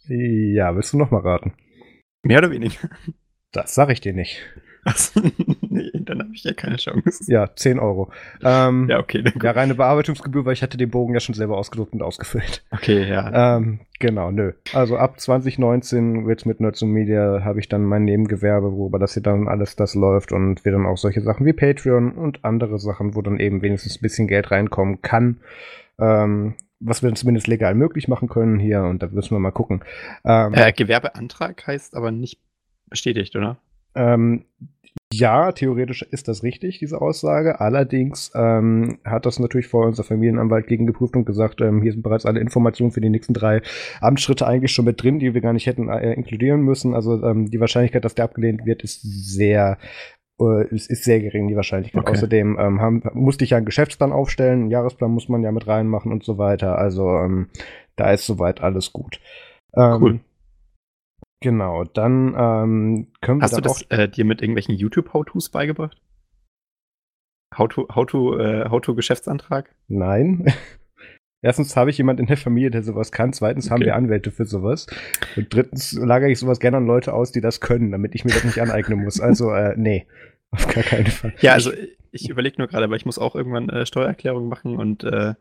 Ja, 0.07 0.75
willst 0.75 0.93
du 0.93 0.97
noch 0.97 1.11
mal 1.11 1.21
raten? 1.21 1.53
Mehr 2.23 2.39
oder 2.39 2.49
weniger? 2.51 2.89
Das 3.51 3.75
sag 3.75 3.89
ich 3.89 4.01
dir 4.01 4.13
nicht. 4.13 4.41
Achso, 4.85 5.21
nee, 5.69 5.91
dann 5.93 6.19
habe 6.19 6.29
ich 6.33 6.43
ja 6.43 6.53
keine 6.53 6.77
Chance. 6.77 7.31
Ja, 7.31 7.53
10 7.53 7.79
Euro. 7.79 8.11
Ähm, 8.43 8.87
ja, 8.89 8.99
okay. 8.99 9.23
Ja, 9.41 9.51
reine 9.51 9.75
Bearbeitungsgebühr, 9.75 10.45
weil 10.45 10.53
ich 10.53 10.63
hatte 10.63 10.77
den 10.77 10.89
Bogen 10.89 11.13
ja 11.13 11.19
schon 11.19 11.35
selber 11.35 11.57
ausgedruckt 11.57 11.93
und 11.93 12.01
ausgefüllt. 12.01 12.63
Okay, 12.71 13.07
ja. 13.07 13.57
Ähm, 13.57 13.81
genau, 13.99 14.31
nö. 14.31 14.53
Also 14.73 14.97
ab 14.97 15.19
2019 15.19 16.25
wird's 16.25 16.45
mit 16.45 16.61
Nerds 16.61 16.81
Media 16.81 17.41
habe 17.43 17.59
ich 17.59 17.67
dann 17.67 17.83
mein 17.83 18.05
Nebengewerbe, 18.05 18.71
worüber 18.71 18.99
das 18.99 19.13
hier 19.13 19.23
dann 19.23 19.47
alles 19.47 19.75
das 19.75 19.95
läuft 19.95 20.31
und 20.31 20.63
wir 20.63 20.71
dann 20.71 20.85
auch 20.85 20.97
solche 20.97 21.21
Sachen 21.21 21.45
wie 21.45 21.53
Patreon 21.53 22.13
und 22.13 22.45
andere 22.45 22.79
Sachen, 22.79 23.15
wo 23.15 23.21
dann 23.21 23.39
eben 23.39 23.61
wenigstens 23.61 23.97
ein 23.97 24.01
bisschen 24.01 24.27
Geld 24.27 24.51
reinkommen 24.51 25.01
kann 25.01 25.37
ähm, 25.99 26.55
was 26.79 27.03
wir 27.03 27.13
zumindest 27.13 27.47
legal 27.47 27.75
möglich 27.75 28.07
machen 28.07 28.29
können 28.29 28.59
hier 28.59 28.83
und 28.83 29.03
da 29.03 29.07
müssen 29.07 29.31
wir 29.31 29.39
mal 29.39 29.51
gucken. 29.51 29.83
Ähm, 30.23 30.53
äh, 30.53 30.71
Gewerbeantrag 30.71 31.67
heißt 31.67 31.95
aber 31.95 32.11
nicht 32.11 32.39
bestätigt, 32.89 33.35
oder? 33.35 33.57
Ähm, 33.95 34.45
ja, 35.11 35.51
theoretisch 35.51 36.03
ist 36.03 36.27
das 36.27 36.43
richtig, 36.43 36.77
diese 36.77 37.01
Aussage. 37.01 37.59
Allerdings 37.59 38.31
ähm, 38.35 38.99
hat 39.03 39.25
das 39.25 39.39
natürlich 39.39 39.67
vor 39.67 39.87
unser 39.87 40.03
Familienanwalt 40.03 40.67
gegengeprüft 40.67 41.15
und 41.15 41.25
gesagt, 41.25 41.61
ähm, 41.61 41.81
hier 41.81 41.91
sind 41.93 42.03
bereits 42.03 42.27
alle 42.27 42.39
Informationen 42.39 42.91
für 42.91 43.01
die 43.01 43.09
nächsten 43.09 43.33
drei 43.33 43.61
Amtsschritte 44.01 44.45
eigentlich 44.45 44.71
schon 44.71 44.85
mit 44.85 45.01
drin, 45.01 45.17
die 45.17 45.33
wir 45.33 45.41
gar 45.41 45.53
nicht 45.53 45.65
hätten 45.65 45.89
äh, 45.89 46.13
inkludieren 46.13 46.61
müssen. 46.61 46.93
Also 46.93 47.23
ähm, 47.23 47.49
die 47.49 47.59
Wahrscheinlichkeit, 47.59 48.05
dass 48.05 48.13
der 48.13 48.25
abgelehnt 48.25 48.65
wird, 48.67 48.83
ist 48.83 49.01
sehr 49.01 49.79
es 50.39 50.87
ist 50.87 51.03
sehr 51.03 51.19
gering, 51.19 51.47
die 51.47 51.55
Wahrscheinlichkeit. 51.55 52.01
Okay. 52.01 52.11
Außerdem 52.11 52.57
ähm, 52.59 52.81
haben, 52.81 53.03
musste 53.13 53.43
ich 53.43 53.51
ja 53.51 53.57
einen 53.57 53.65
Geschäftsplan 53.65 54.11
aufstellen, 54.11 54.61
einen 54.61 54.71
Jahresplan 54.71 55.11
muss 55.11 55.29
man 55.29 55.43
ja 55.43 55.51
mit 55.51 55.67
reinmachen 55.67 56.11
und 56.11 56.23
so 56.23 56.37
weiter. 56.37 56.77
Also 56.77 57.09
ähm, 57.17 57.49
da 57.95 58.11
ist 58.11 58.25
soweit 58.25 58.61
alles 58.61 58.93
gut. 58.93 59.19
Ähm, 59.75 60.01
cool. 60.01 60.19
Genau, 61.41 61.83
dann 61.85 62.35
ähm, 62.37 63.07
können 63.21 63.39
wir 63.39 63.43
Hast 63.43 63.57
du 63.57 63.61
das 63.61 63.83
äh, 63.89 64.09
dir 64.09 64.25
mit 64.25 64.41
irgendwelchen 64.41 64.75
YouTube-How-Tos 64.75 65.49
beigebracht? 65.49 66.01
How-to, 67.57 67.87
How-to, 67.93 68.37
äh, 68.37 68.69
How-to 68.69 68.95
Geschäftsantrag? 68.95 69.73
Nein. 69.87 70.53
Erstens 71.41 71.75
habe 71.75 71.89
ich 71.89 71.97
jemanden 71.97 72.23
in 72.23 72.27
der 72.27 72.37
Familie, 72.37 72.69
der 72.69 72.83
sowas 72.83 73.11
kann. 73.11 73.31
Zweitens 73.31 73.65
okay. 73.65 73.73
haben 73.73 73.81
wir 73.81 73.95
Anwälte 73.95 74.31
für 74.31 74.45
sowas. 74.45 74.87
Und 75.37 75.53
drittens 75.53 75.93
lagere 75.93 76.29
ich 76.29 76.39
sowas 76.39 76.59
gerne 76.59 76.77
an 76.77 76.85
Leute 76.85 77.13
aus, 77.13 77.31
die 77.31 77.41
das 77.41 77.61
können, 77.61 77.91
damit 77.91 78.13
ich 78.15 78.25
mir 78.25 78.31
das 78.31 78.43
nicht 78.43 78.61
aneignen 78.61 79.03
muss. 79.03 79.21
Also, 79.21 79.51
äh, 79.51 79.73
nee. 79.77 80.05
Auf 80.51 80.67
gar 80.67 80.83
keinen 80.83 81.07
Fall. 81.07 81.33
Ja, 81.39 81.53
also 81.53 81.71
ich 82.11 82.29
überlege 82.29 82.57
nur 82.57 82.67
gerade, 82.67 82.89
weil 82.89 82.97
ich 82.97 83.05
muss 83.05 83.19
auch 83.19 83.35
irgendwann 83.35 83.69
äh, 83.69 83.85
Steuererklärung 83.85 84.49
machen 84.49 84.77
und 84.77 85.03
äh, 85.03 85.35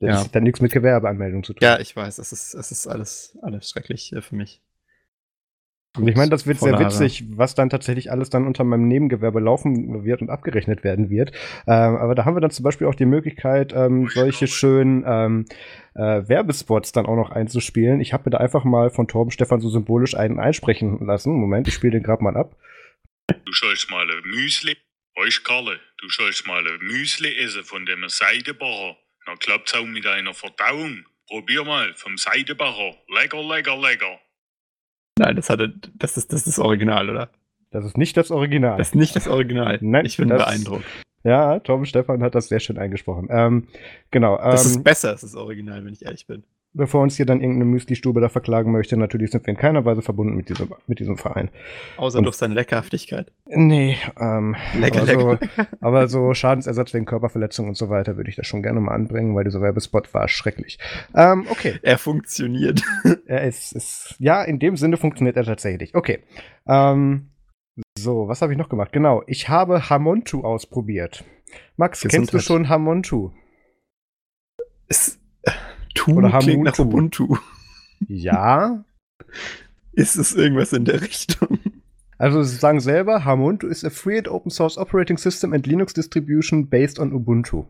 das 0.00 0.10
ja. 0.10 0.24
hat 0.24 0.34
dann 0.34 0.44
nichts 0.44 0.60
mit 0.60 0.72
Gewerbeanmeldung 0.72 1.42
zu 1.42 1.52
tun. 1.52 1.60
Ja, 1.60 1.80
ich 1.80 1.94
weiß, 1.94 2.16
das 2.16 2.32
ist, 2.32 2.54
das 2.54 2.70
ist 2.70 2.86
alles, 2.86 3.36
alles 3.42 3.68
schrecklich 3.68 4.12
äh, 4.12 4.22
für 4.22 4.36
mich. 4.36 4.62
Und 5.98 6.08
ich 6.08 6.16
meine, 6.16 6.30
das 6.30 6.46
wird 6.46 6.58
sehr 6.58 6.78
witzig, 6.78 7.24
was 7.30 7.54
dann 7.54 7.70
tatsächlich 7.70 8.10
alles 8.10 8.30
dann 8.30 8.46
unter 8.46 8.64
meinem 8.64 8.88
Nebengewerbe 8.88 9.40
laufen 9.40 10.04
wird 10.04 10.22
und 10.22 10.30
abgerechnet 10.30 10.84
werden 10.84 11.10
wird. 11.10 11.32
Ähm, 11.66 11.96
aber 11.96 12.14
da 12.14 12.24
haben 12.24 12.36
wir 12.36 12.40
dann 12.40 12.50
zum 12.50 12.62
Beispiel 12.62 12.86
auch 12.86 12.94
die 12.94 13.06
Möglichkeit, 13.06 13.72
ähm, 13.74 14.08
solche 14.08 14.46
schönen 14.46 15.04
ähm, 15.06 15.46
äh, 15.94 16.28
Werbespots 16.28 16.92
dann 16.92 17.06
auch 17.06 17.16
noch 17.16 17.30
einzuspielen. 17.30 18.00
Ich 18.00 18.12
habe 18.12 18.24
mir 18.26 18.30
da 18.30 18.38
einfach 18.38 18.64
mal 18.64 18.90
von 18.90 19.08
Torben 19.08 19.30
Stefan 19.30 19.60
so 19.60 19.68
symbolisch 19.68 20.14
einen 20.14 20.38
einsprechen 20.38 21.04
lassen. 21.04 21.32
Moment, 21.32 21.68
ich 21.68 21.74
spiele 21.74 21.92
den 21.92 22.02
gerade 22.02 22.22
mal 22.22 22.36
ab. 22.36 22.56
Du 23.44 23.52
sollst 23.52 23.90
mal 23.90 24.08
ein 24.10 24.22
Müsli, 24.24 24.76
weißt 25.16 25.44
Karle, 25.44 25.80
du 25.98 26.08
sollst 26.08 26.46
mal 26.46 26.66
ein 26.66 26.78
Müsli 26.80 27.36
essen 27.38 27.64
von 27.64 27.84
dem 27.84 28.08
Seidebacher. 28.08 28.96
Dann 29.26 29.38
klappt's 29.38 29.74
auch 29.74 29.84
mit 29.84 30.04
deiner 30.04 30.32
Verdauung. 30.32 31.04
Probier 31.26 31.64
mal 31.64 31.92
vom 31.94 32.16
Seidebacher. 32.16 32.96
Lecker, 33.08 33.42
lecker, 33.42 33.76
lecker. 33.76 34.18
Nein, 35.18 35.36
das 35.36 35.50
hatte, 35.50 35.74
das 35.94 36.16
ist 36.16 36.32
das, 36.32 36.46
ist 36.46 36.58
Original, 36.58 37.10
oder? 37.10 37.28
Das 37.70 37.84
ist 37.84 37.98
nicht 37.98 38.16
das 38.16 38.30
Original. 38.30 38.78
Das 38.78 38.88
ist 38.88 38.94
nicht 38.94 39.14
das 39.14 39.28
Original. 39.28 39.78
Nein, 39.80 40.06
ich 40.06 40.16
bin 40.16 40.28
das, 40.28 40.38
beeindruckt. 40.38 40.84
Ja, 41.24 41.58
Tom 41.60 41.84
Stefan 41.84 42.22
hat 42.22 42.34
das 42.34 42.48
sehr 42.48 42.60
schön 42.60 42.78
eingesprochen. 42.78 43.28
Ähm, 43.30 43.66
genau. 44.10 44.38
Ähm, 44.38 44.50
das 44.52 44.64
ist 44.64 44.82
besser 44.82 45.10
als 45.10 45.20
das 45.20 45.34
Original, 45.34 45.84
wenn 45.84 45.92
ich 45.92 46.04
ehrlich 46.04 46.26
bin 46.26 46.44
bevor 46.78 47.02
uns 47.02 47.16
hier 47.16 47.26
dann 47.26 47.40
irgendeine 47.40 47.66
Müsli-Stube 47.66 48.20
da 48.20 48.28
verklagen 48.28 48.72
möchte, 48.72 48.96
natürlich 48.96 49.32
sind 49.32 49.46
wir 49.46 49.50
in 49.50 49.58
keiner 49.58 49.84
Weise 49.84 50.00
verbunden 50.00 50.34
mit 50.34 50.48
diesem, 50.48 50.72
mit 50.86 51.00
diesem 51.00 51.18
Verein. 51.18 51.50
Außer 51.98 52.18
Und, 52.18 52.24
durch 52.24 52.36
seine 52.36 52.54
Leckerhaftigkeit. 52.54 53.30
Nee, 53.46 53.98
ähm, 54.18 54.56
lecker, 54.78 55.02
aber, 55.02 55.32
lecker. 55.32 55.38
So, 55.56 55.62
aber 55.80 56.08
so 56.08 56.32
Schadensersatz 56.32 56.94
wegen 56.94 57.04
Körperverletzungen 57.04 57.70
und 57.70 57.74
so 57.74 57.90
weiter 57.90 58.16
würde 58.16 58.30
ich 58.30 58.36
das 58.36 58.46
schon 58.46 58.62
gerne 58.62 58.80
mal 58.80 58.94
anbringen, 58.94 59.34
weil 59.34 59.44
dieser 59.44 59.60
Werbespot 59.60 60.14
war 60.14 60.28
schrecklich. 60.28 60.78
Ähm, 61.14 61.46
okay. 61.50 61.78
Er 61.82 61.98
funktioniert. 61.98 62.82
er 63.26 63.42
ist, 63.44 63.72
ist, 63.72 64.14
ja, 64.18 64.42
in 64.42 64.58
dem 64.58 64.76
Sinne 64.76 64.96
funktioniert 64.96 65.36
er 65.36 65.44
tatsächlich. 65.44 65.94
Okay. 65.94 66.20
Ähm, 66.66 67.28
so, 67.98 68.28
was 68.28 68.40
habe 68.40 68.52
ich 68.52 68.58
noch 68.58 68.68
gemacht? 68.68 68.92
Genau, 68.92 69.22
ich 69.26 69.48
habe 69.48 69.90
Hamontu 69.90 70.42
ausprobiert. 70.42 71.24
Max, 71.76 72.00
Gesundheit. 72.00 72.18
kennst 72.18 72.34
du 72.34 72.38
schon 72.38 72.68
Hamontu? 72.68 73.32
Es 74.88 75.18
Tu 75.94 76.12
Oder 76.12 76.38
klingt 76.38 76.64
nach 76.64 76.78
Ubuntu. 76.78 77.36
Ja. 78.06 78.84
Ist 79.92 80.16
es 80.16 80.34
irgendwas 80.34 80.72
in 80.72 80.84
der 80.84 81.00
Richtung? 81.02 81.58
Also 82.18 82.42
sie 82.42 82.56
sagen 82.56 82.80
selber, 82.80 83.24
Hamuntu 83.24 83.68
is 83.68 83.84
a 83.84 83.90
free 83.90 84.18
and 84.18 84.28
open 84.28 84.50
source 84.50 84.76
operating 84.76 85.16
system 85.16 85.52
and 85.52 85.66
Linux 85.66 85.92
distribution 85.94 86.68
based 86.68 86.98
on 86.98 87.12
Ubuntu. 87.12 87.64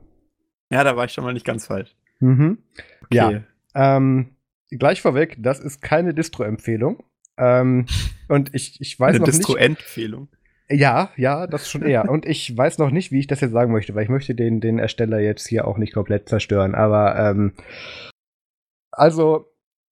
Ja, 0.70 0.84
da 0.84 0.96
war 0.96 1.04
ich 1.04 1.12
schon 1.12 1.24
mal 1.24 1.32
nicht 1.32 1.46
ganz 1.46 1.66
falsch. 1.66 1.94
Mhm. 2.20 2.58
Okay. 3.04 3.14
Ja. 3.14 3.42
Ähm, 3.74 4.36
gleich 4.70 5.02
vorweg, 5.02 5.36
das 5.38 5.60
ist 5.60 5.82
keine 5.82 6.14
Distro-Empfehlung. 6.14 7.02
Ähm, 7.36 7.86
und 8.28 8.54
ich, 8.54 8.80
ich 8.80 8.98
weiß 8.98 9.10
Eine 9.10 9.18
noch 9.20 9.26
Distro 9.26 9.52
nicht. 9.52 9.60
Distro-Empfehlung. 9.60 10.28
Ja, 10.70 11.10
ja, 11.16 11.46
das 11.46 11.70
schon 11.70 11.82
eher. 11.82 12.10
Und 12.10 12.26
ich 12.26 12.54
weiß 12.54 12.78
noch 12.78 12.90
nicht, 12.90 13.10
wie 13.10 13.20
ich 13.20 13.26
das 13.26 13.40
jetzt 13.40 13.52
sagen 13.52 13.72
möchte, 13.72 13.94
weil 13.94 14.04
ich 14.04 14.10
möchte 14.10 14.34
den, 14.34 14.60
den 14.60 14.78
Ersteller 14.78 15.18
jetzt 15.18 15.46
hier 15.46 15.66
auch 15.66 15.78
nicht 15.78 15.94
komplett 15.94 16.28
zerstören. 16.28 16.74
Aber 16.74 17.18
ähm, 17.18 17.54
also, 18.92 19.46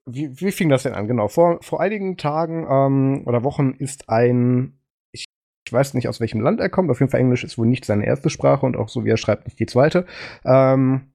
wie, 0.04 0.38
wie 0.38 0.52
fing 0.52 0.68
das 0.68 0.83
denn 0.83 0.92
an? 0.92 1.09
Genau, 1.09 1.28
vor, 1.28 1.62
vor 1.62 1.80
einigen 1.80 2.18
Tagen 2.18 2.66
ähm, 2.68 3.23
oder 3.26 3.42
Wochen 3.42 3.71
ist 3.78 4.09
ein, 4.11 4.78
ich, 5.12 5.25
ich 5.66 5.73
weiß 5.73 5.95
nicht, 5.95 6.09
aus 6.09 6.21
welchem 6.21 6.40
Land 6.40 6.61
er 6.61 6.68
kommt, 6.68 6.90
auf 6.90 7.00
jeden 7.00 7.11
Fall 7.11 7.21
Englisch 7.21 7.45
ist 7.45 7.56
wohl 7.56 7.66
nicht 7.66 7.87
seine 7.87 8.04
erste 8.04 8.28
Sprache 8.28 8.66
und 8.66 8.76
auch 8.76 8.88
so 8.88 9.04
wie 9.04 9.11
er 9.11 9.16
schreibt, 9.16 9.47
nicht 9.47 9.59
die 9.59 9.66
zweite, 9.66 10.04
ähm, 10.45 11.12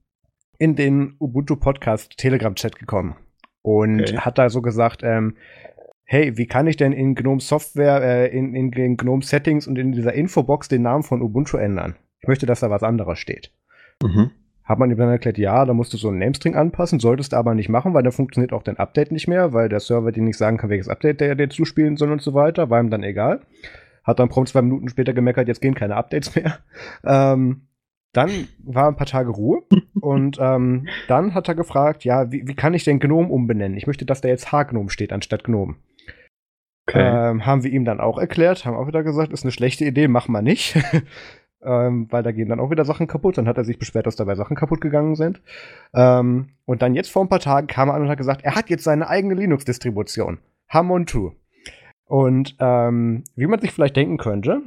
in 0.58 0.76
den 0.76 1.16
Ubuntu 1.20 1.56
Podcast 1.56 2.18
Telegram 2.18 2.56
Chat 2.56 2.78
gekommen 2.78 3.16
und 3.62 4.02
okay. 4.02 4.18
hat 4.18 4.38
da 4.38 4.50
so 4.50 4.62
gesagt, 4.62 5.04
ähm, 5.04 5.36
hey, 6.12 6.38
wie 6.38 6.46
kann 6.46 6.68
ich 6.68 6.76
denn 6.76 6.92
in 6.92 7.16
GNOME 7.16 7.40
Software, 7.40 8.02
äh, 8.04 8.38
in, 8.38 8.54
in, 8.54 8.74
in 8.74 8.98
GNOME 8.98 9.24
Settings 9.24 9.66
und 9.66 9.78
in 9.78 9.94
dieser 9.94 10.12
Infobox 10.12 10.68
den 10.68 10.82
Namen 10.82 11.04
von 11.04 11.22
Ubuntu 11.22 11.56
ändern? 11.56 11.96
Ich 12.20 12.28
möchte, 12.28 12.46
dass 12.46 12.60
da 12.60 12.70
was 12.70 12.84
anderes 12.84 13.18
steht. 13.18 13.54
Mhm. 14.04 14.32
Hat 14.66 14.78
man 14.78 14.92
ihm 14.92 14.98
dann 14.98 15.08
erklärt, 15.08 15.38
ja, 15.38 15.64
da 15.64 15.74
musst 15.74 15.94
du 15.94 15.98
so 15.98 16.10
einen 16.10 16.20
Namestring 16.20 16.56
anpassen, 16.56 17.00
solltest 17.00 17.32
du 17.32 17.38
aber 17.38 17.56
nicht 17.56 17.70
machen, 17.70 17.94
weil 17.94 18.04
dann 18.04 18.12
funktioniert 18.12 18.52
auch 18.52 18.62
dein 18.62 18.76
Update 18.76 19.14
nicht 19.14 19.30
mehr, 19.30 19.54
weil 19.54 19.70
der 19.70 19.80
Server 19.80 20.12
dir 20.12 20.22
nicht 20.22 20.38
sagen 20.38 20.58
kann, 20.58 20.70
welches 20.70 20.90
Update 20.90 21.22
der 21.22 21.36
dir 21.36 21.50
zuspielen 21.50 21.96
soll 21.96 22.12
und 22.12 22.22
so 22.22 22.34
weiter, 22.34 22.70
war 22.70 22.82
ihm 22.82 22.90
dann 22.90 23.04
egal. 23.04 23.40
Hat 24.04 24.20
dann 24.20 24.28
prompt 24.28 24.50
zwei 24.50 24.64
Minuten 24.64 24.90
später 24.90 25.14
gemeckert, 25.14 25.48
jetzt 25.48 25.62
gehen 25.62 25.76
keine 25.76 25.96
Updates 25.96 26.36
mehr. 26.36 26.58
Ähm, 27.06 27.68
dann 28.12 28.30
war 28.62 28.90
ein 28.90 28.98
paar 28.98 29.08
Tage 29.08 29.30
Ruhe 29.30 29.62
und 30.02 30.38
ähm, 30.42 30.88
dann 31.08 31.34
hat 31.34 31.48
er 31.48 31.56
gefragt, 31.56 32.04
ja, 32.04 32.34
wie, 32.34 32.46
wie 32.46 32.56
kann 32.56 32.74
ich 32.74 32.84
denn 32.84 33.00
Gnome 33.00 33.30
umbenennen? 33.30 33.78
Ich 33.78 33.88
möchte, 33.88 34.06
dass 34.06 34.20
da 34.20 34.28
jetzt 34.28 34.52
H-Gnome 34.52 34.90
steht 34.90 35.14
anstatt 35.14 35.46
Gnome. 35.46 35.76
Okay. 36.92 37.30
Ähm, 37.30 37.46
haben 37.46 37.64
wir 37.64 37.72
ihm 37.72 37.86
dann 37.86 38.02
auch 38.02 38.18
erklärt, 38.18 38.66
haben 38.66 38.76
auch 38.76 38.88
wieder 38.88 39.04
gesagt, 39.04 39.32
ist 39.32 39.44
eine 39.44 39.52
schlechte 39.52 39.86
Idee, 39.86 40.10
mach 40.10 40.28
mal 40.28 40.42
nicht. 40.42 40.78
ähm, 41.64 42.08
weil 42.10 42.24
da 42.24 42.32
gehen 42.32 42.50
dann 42.50 42.60
auch 42.60 42.70
wieder 42.70 42.84
Sachen 42.84 43.08
kaputt. 43.08 43.38
Dann 43.38 43.48
hat 43.48 43.58
er 43.58 43.64
sich 43.64 43.80
beschwert, 43.80 44.08
dass 44.08 44.18
dabei 44.18 44.36
Sachen 44.36 44.58
kaputt 44.58 44.82
gegangen 44.82 45.16
sind. 45.16 45.42
Ähm, 45.94 46.50
und 46.66 46.82
dann 46.82 46.94
jetzt 46.94 47.10
vor 47.10 47.24
ein 47.24 47.30
paar 47.30 47.40
Tagen 47.40 47.68
kam 47.68 47.90
er 47.90 47.96
an 47.96 48.02
und 48.02 48.10
hat 48.10 48.18
gesagt, 48.18 48.44
er 48.44 48.56
hat 48.56 48.70
jetzt 48.70 48.84
seine 48.84 49.08
eigene 49.08 49.36
Linux-Distribution. 49.36 50.40
Hamontu. 50.68 51.32
Und 52.06 52.58
ähm, 52.60 53.24
wie 53.36 53.48
man 53.48 53.62
sich 53.62 53.72
vielleicht 53.72 53.96
denken 53.96 54.18
könnte, 54.18 54.62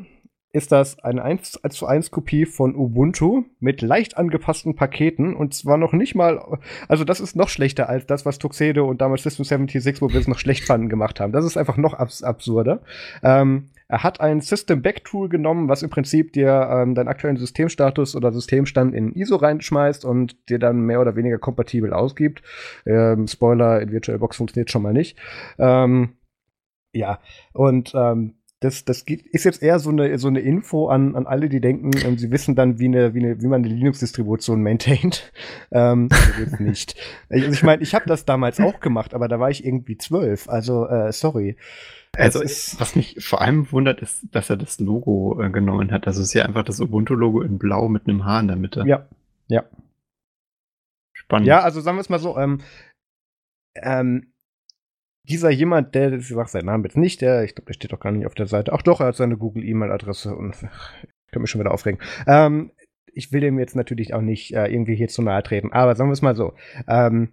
ist 0.55 0.71
das 0.71 1.01
eine 1.01 1.23
1 1.23 1.61
zu 1.71 1.87
1 1.87 2.13
Kopie 2.13 2.47
von 2.47 2.77
Ubuntu 2.77 3.45
mit 3.59 3.83
leicht 3.83 4.17
angepassten 4.17 4.77
Paketen 4.77 5.35
und 5.35 5.53
zwar 5.53 5.77
noch 5.77 5.93
nicht 5.93 6.15
mal, 6.15 6.61
also 6.89 7.03
das 7.03 7.19
ist 7.19 7.35
noch 7.35 7.49
schlechter 7.49 7.89
als 7.89 8.07
das, 8.07 8.25
was 8.25 8.39
Tuxedo 8.39 8.89
und 8.89 9.01
damals 9.01 9.25
System 9.25 9.45
76, 9.45 10.01
wo 10.01 10.11
wir 10.11 10.21
es 10.21 10.29
noch 10.29 10.39
schlecht 10.39 10.65
fanden, 10.65 10.89
gemacht 10.89 11.19
haben. 11.19 11.33
Das 11.33 11.45
ist 11.45 11.57
einfach 11.57 11.77
noch 11.77 11.95
abs 11.95 12.23
absurder. 12.23 12.83
Ähm, 13.25 13.67
er 13.89 14.05
hat 14.05 14.21
ein 14.21 14.41
System 14.41 14.81
Back 14.81 15.05
Tool 15.05 15.29
genommen, 15.29 15.69
was 15.69 15.83
im 15.83 15.91
Prinzip 15.91 16.33
dir 16.33 16.69
ähm, 16.71 16.95
deinen 16.95 17.09
aktuellen 17.09 17.37
Systemstatus 17.37 18.15
oder 18.15 18.31
Systemstand 18.33 18.95
in 18.95 19.13
ISO 19.13 19.35
reinschmeißt 19.37 20.05
und 20.05 20.49
dir 20.49 20.61
dann 20.61 20.83
mehr 20.83 21.01
oder 21.01 21.17
weniger 21.17 21.39
kompatibel 21.39 21.93
ausgibt. 21.93 22.43
Ähm, 22.87 23.27
Spoiler, 23.27 23.83
in 23.83 23.91
VirtualBox 23.91 24.37
funktioniert 24.37 24.71
schon 24.71 24.83
mal 24.83 24.93
nicht. 24.93 25.19
Ähm, 25.59 26.15
ja, 26.93 27.19
und 27.53 27.93
das, 28.65 28.85
das 28.85 29.03
ist 29.03 29.45
jetzt 29.45 29.63
eher 29.63 29.79
so 29.79 29.91
eine, 29.91 30.19
so 30.19 30.29
eine 30.29 30.41
Info 30.41 30.89
an, 30.89 31.15
an 31.15 31.27
alle, 31.27 31.51
die 31.51 31.61
denken, 31.61 31.91
ähm, 32.03 32.17
sie 32.17 32.31
wissen 32.31 32.55
dann, 32.55 32.79
wie, 32.79 32.87
eine, 32.87 33.13
wie, 33.13 33.19
eine, 33.23 33.43
wie 33.43 33.47
man 33.47 33.63
eine 33.63 33.73
Linux-Distribution 33.73 34.63
maintaint. 34.63 35.33
Ähm, 35.71 36.09
also 36.11 36.63
nicht. 36.63 36.95
Also 37.29 37.51
ich 37.51 37.63
meine, 37.63 37.83
ich 37.83 37.95
habe 37.95 38.05
das 38.07 38.25
damals 38.25 38.61
auch 38.61 38.81
gemacht, 38.81 39.13
aber 39.13 39.29
da 39.29 39.41
war 39.41 39.51
ich 39.51 39.65
irgendwie 39.65 39.99
zwölf. 39.99 40.49
Also, 40.49 40.87
äh, 40.87 41.13
sorry. 41.13 41.57
Also, 42.17 42.41
ist, 42.41 42.79
was 42.81 42.95
mich 42.95 43.17
vor 43.25 43.41
allem 43.41 43.71
wundert, 43.73 44.01
ist, 44.01 44.25
dass 44.31 44.51
er 44.51 44.57
das 44.57 44.79
Logo 44.79 45.41
äh, 45.43 45.51
genommen 45.51 45.91
hat. 45.91 46.07
Das 46.07 46.17
ist 46.17 46.33
ja 46.33 46.45
einfach 46.45 46.63
das 46.63 46.81
Ubuntu-Logo 46.81 47.43
in 47.43 47.59
Blau 47.59 47.89
mit 47.89 48.07
einem 48.07 48.25
H 48.25 48.41
in 48.41 48.47
der 48.49 48.57
Mitte. 48.57 48.85
Ja, 48.87 49.09
ja. 49.49 49.65
Spannend. 51.13 51.49
Ja, 51.49 51.61
also 51.61 51.81
sagen 51.81 51.97
wir 51.97 52.03
es 52.03 52.11
mal 52.11 52.21
so, 52.21 52.39
ähm, 52.39 52.61
ähm, 53.75 54.34
dieser 55.25 55.51
jemand, 55.51 55.95
der, 55.95 56.13
ich 56.13 56.29
sag 56.29 56.49
seinen 56.49 56.67
Namen 56.67 56.85
jetzt 56.85 56.97
nicht, 56.97 57.21
der, 57.21 57.45
ich 57.45 57.55
glaube, 57.55 57.67
der 57.67 57.75
steht 57.75 57.93
doch 57.93 58.01
gar 58.01 58.13
nicht 58.13 58.27
auf 58.27 58.35
der 58.35 58.47
Seite. 58.47 58.73
Ach 58.73 58.83
doch, 58.83 59.01
er 59.01 59.09
hat 59.09 59.17
seine 59.17 59.37
Google-E-Mail-Adresse 59.37 60.35
und 60.35 60.55
ich 60.55 61.33
kann 61.33 61.43
mich 61.43 61.51
schon 61.51 61.61
wieder 61.61 61.73
aufregen. 61.73 62.01
Ähm, 62.27 62.71
ich 63.13 63.33
will 63.33 63.41
dem 63.41 63.59
jetzt 63.59 63.77
natürlich 63.77 64.13
auch 64.13 64.21
nicht 64.21 64.55
äh, 64.55 64.67
irgendwie 64.67 64.97
hier 64.97 65.09
zu 65.09 65.23
nahe 65.23 65.43
treten, 65.43 65.73
aber 65.73 65.95
sagen 65.95 66.11
wir 66.11 66.15
es 66.15 66.23
mal 66.23 66.37
so. 66.37 66.55
Ähm, 66.89 67.33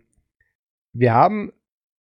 wir 0.93 1.13
haben 1.13 1.51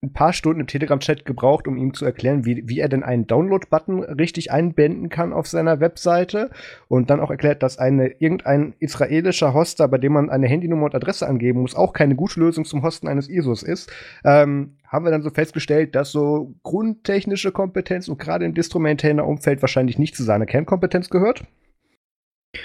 ein 0.04 0.14
paar 0.14 0.32
Stunden 0.32 0.62
im 0.62 0.68
Telegram-Chat 0.68 1.26
gebraucht, 1.26 1.68
um 1.68 1.76
ihm 1.76 1.94
zu 1.94 2.06
erklären, 2.06 2.46
wie, 2.46 2.68
wie 2.68 2.80
er 2.80 2.90
denn 2.90 3.04
einen 3.04 3.26
Download-Button 3.26 4.04
richtig 4.04 4.52
einbinden 4.52 5.10
kann 5.10 5.34
auf 5.34 5.48
seiner 5.48 5.80
Webseite 5.80 6.52
und 6.88 7.10
dann 7.10 7.20
auch 7.20 7.32
erklärt, 7.32 7.64
dass 7.64 7.80
eine, 7.80 8.10
irgendein 8.20 8.76
israelischer 8.80 9.56
Hoster, 9.56 9.88
bei 9.88 9.98
dem 9.98 10.14
man 10.14 10.30
eine 10.30 10.48
Handynummer 10.48 10.86
und 10.86 10.96
Adresse 10.96 11.28
angeben 11.28 11.62
muss, 11.62 11.76
auch 11.76 11.94
keine 11.94 12.16
gute 12.16 12.40
Lösung 12.40 12.64
zum 12.64 12.84
Hosten 12.84 13.08
eines 13.08 13.28
ISOs 13.28 13.64
ist. 13.64 13.92
Ähm, 14.24 14.77
haben 14.88 15.06
wir 15.06 15.12
dann 15.12 15.22
so 15.22 15.30
festgestellt, 15.30 15.96
dass 15.96 16.12
so 16.12 16.56
grundtechnische 16.64 17.52
Kompetenz 17.52 18.08
und 18.08 18.18
gerade 18.18 18.46
im 18.46 18.54
Distro-Maintainer-Umfeld 18.54 19.62
wahrscheinlich 19.62 20.00
nicht 20.00 20.16
zu 20.16 20.24
seiner 20.24 20.46
Kernkompetenz 20.46 21.10
gehört. 21.10 21.46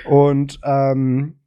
Und 0.04 0.60
ähm, 0.64 1.40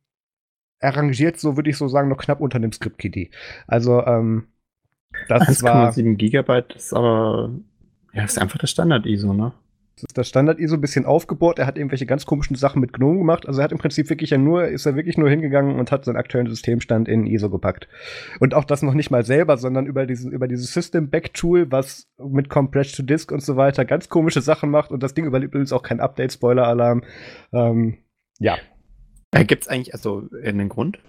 er 0.79 0.95
rangiert 0.97 1.39
so, 1.39 1.55
würde 1.55 1.69
ich 1.69 1.77
so 1.77 1.87
sagen, 1.87 2.09
noch 2.09 2.17
knapp 2.17 2.41
unter 2.41 2.59
dem 2.59 2.71
Script-KD. 2.71 3.31
Also, 3.67 4.05
ähm, 4.05 4.47
das 5.29 5.47
1, 5.47 5.63
war 5.63 5.91
7 5.91 6.17
Gigabyte 6.17 6.75
ist 6.75 6.93
aber 6.93 7.51
Ja, 8.13 8.23
das 8.23 8.33
ist 8.33 8.37
einfach 8.37 8.59
das 8.59 8.69
Standard-ISO, 8.71 9.33
ne? 9.33 9.53
Das 9.95 10.03
ist 10.09 10.17
das 10.17 10.27
Standard-ISO 10.27 10.75
ein 10.75 10.81
bisschen 10.81 11.05
aufgebohrt. 11.05 11.57
Er 11.57 11.67
hat 11.67 11.77
irgendwelche 11.77 12.05
ganz 12.05 12.25
komischen 12.25 12.57
Sachen 12.57 12.81
mit 12.81 12.91
GNOME 12.91 13.19
gemacht. 13.19 13.47
Also 13.47 13.61
er 13.61 13.63
hat 13.63 13.71
im 13.71 13.77
Prinzip 13.77 14.09
wirklich 14.09 14.31
ja 14.31 14.37
nur, 14.37 14.67
ist 14.67 14.85
er 14.85 14.97
wirklich 14.97 15.17
nur 15.17 15.29
hingegangen 15.29 15.79
und 15.79 15.89
hat 15.91 16.03
seinen 16.03 16.17
aktuellen 16.17 16.47
Systemstand 16.47 17.07
in 17.07 17.25
ISO 17.25 17.49
gepackt. 17.49 17.87
Und 18.41 18.53
auch 18.53 18.65
das 18.65 18.81
noch 18.81 18.93
nicht 18.93 19.09
mal 19.09 19.23
selber, 19.23 19.55
sondern 19.55 19.85
über 19.85 20.05
diesen, 20.05 20.33
über 20.33 20.49
dieses 20.49 20.73
System-Back-Tool, 20.73 21.71
was 21.71 22.09
mit 22.17 22.49
Compress 22.49 22.91
to 22.91 23.03
Disk 23.03 23.31
und 23.31 23.41
so 23.41 23.55
weiter 23.55 23.85
ganz 23.85 24.09
komische 24.09 24.41
Sachen 24.41 24.69
macht. 24.69 24.91
Und 24.91 25.01
das 25.01 25.13
Ding 25.13 25.25
überlebt 25.25 25.53
übrigens 25.53 25.71
auch 25.71 25.83
kein 25.83 26.01
Update-Spoiler-Alarm. 26.01 27.03
Ähm, 27.53 27.97
ja. 28.39 28.57
Gibt 29.47 29.63
es 29.63 29.69
eigentlich 29.69 29.93
also 29.93 30.27
einen 30.43 30.67
Grund? 30.67 30.99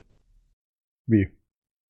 Wie? 1.08 1.28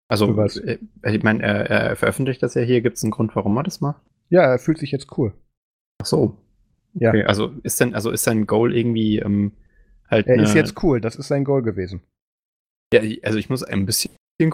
Also, 0.09 0.41
äh, 0.41 0.79
ich 1.05 1.23
meine, 1.23 1.43
er, 1.43 1.71
er, 1.71 1.97
veröffentlicht 1.97 2.43
das 2.43 2.55
ja 2.55 2.63
hier. 2.63 2.81
Gibt 2.81 2.97
es 2.97 3.03
einen 3.03 3.11
Grund, 3.11 3.35
warum 3.37 3.57
er 3.57 3.65
das 3.65 3.81
macht? 3.81 4.01
Ja, 4.29 4.43
er 4.43 4.59
fühlt 4.59 4.79
sich 4.79 4.93
jetzt 4.93 5.19
cool. 5.19 5.35
Ach 6.01 6.07
so. 6.07 6.39
Ja. 6.99 7.11
Okay, 7.11 7.25
also 7.25 7.53
ist 7.63 7.81
denn, 7.81 7.95
also 7.95 8.11
ist 8.11 8.25
sein 8.25 8.47
Goal 8.47 8.75
irgendwie 8.75 9.19
ähm, 9.19 9.53
halt. 10.11 10.27
Er 10.27 10.43
ist 10.43 10.55
jetzt 10.55 10.83
cool, 10.83 11.01
das 11.01 11.17
ist 11.17 11.29
sein 11.29 11.45
Goal 11.45 11.63
gewesen. 11.63 12.03
Ja, 12.93 13.01
also 13.23 13.39
ich 13.39 13.51
muss 13.51 13.63
ein 13.63 13.87
bisschen 13.87 14.13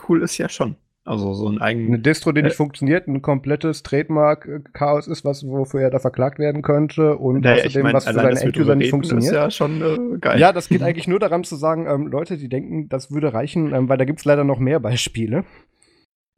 cool 0.08 0.22
ist 0.22 0.38
ja 0.38 0.48
schon. 0.48 0.76
Also 1.04 1.34
so 1.34 1.48
ein 1.48 1.60
eigenes. 1.60 1.88
Eine 1.88 1.98
Distro, 1.98 2.30
die 2.30 2.40
äh, 2.40 2.44
nicht 2.44 2.56
funktioniert, 2.56 3.08
ein 3.08 3.22
komplettes 3.22 3.82
Trademark-Chaos 3.82 5.08
ist, 5.08 5.24
was, 5.24 5.44
wofür 5.44 5.80
er 5.80 5.90
da 5.90 5.98
verklagt 5.98 6.38
werden 6.38 6.62
könnte 6.62 7.16
und 7.16 7.40
naja, 7.40 7.64
außerdem, 7.64 7.82
mein, 7.82 7.92
was 7.92 8.06
für 8.06 8.12
seine 8.12 8.40
Enduser 8.40 8.76
nicht 8.76 8.90
funktioniert. 8.90 9.32
Ist 9.32 9.36
ja 9.36 9.50
schon 9.50 9.82
äh, 9.82 10.18
geil. 10.18 10.38
Ja, 10.38 10.52
das 10.52 10.68
geht 10.68 10.82
eigentlich 10.82 11.08
nur 11.08 11.18
daran 11.18 11.42
zu 11.42 11.56
sagen, 11.56 11.86
ähm, 11.88 12.06
Leute, 12.06 12.36
die 12.36 12.48
denken, 12.48 12.88
das 12.88 13.10
würde 13.10 13.34
reichen, 13.34 13.74
ähm, 13.74 13.88
weil 13.88 13.98
da 13.98 14.04
gibt 14.04 14.20
es 14.20 14.24
leider 14.24 14.44
noch 14.44 14.60
mehr 14.60 14.78
Beispiele. 14.78 15.44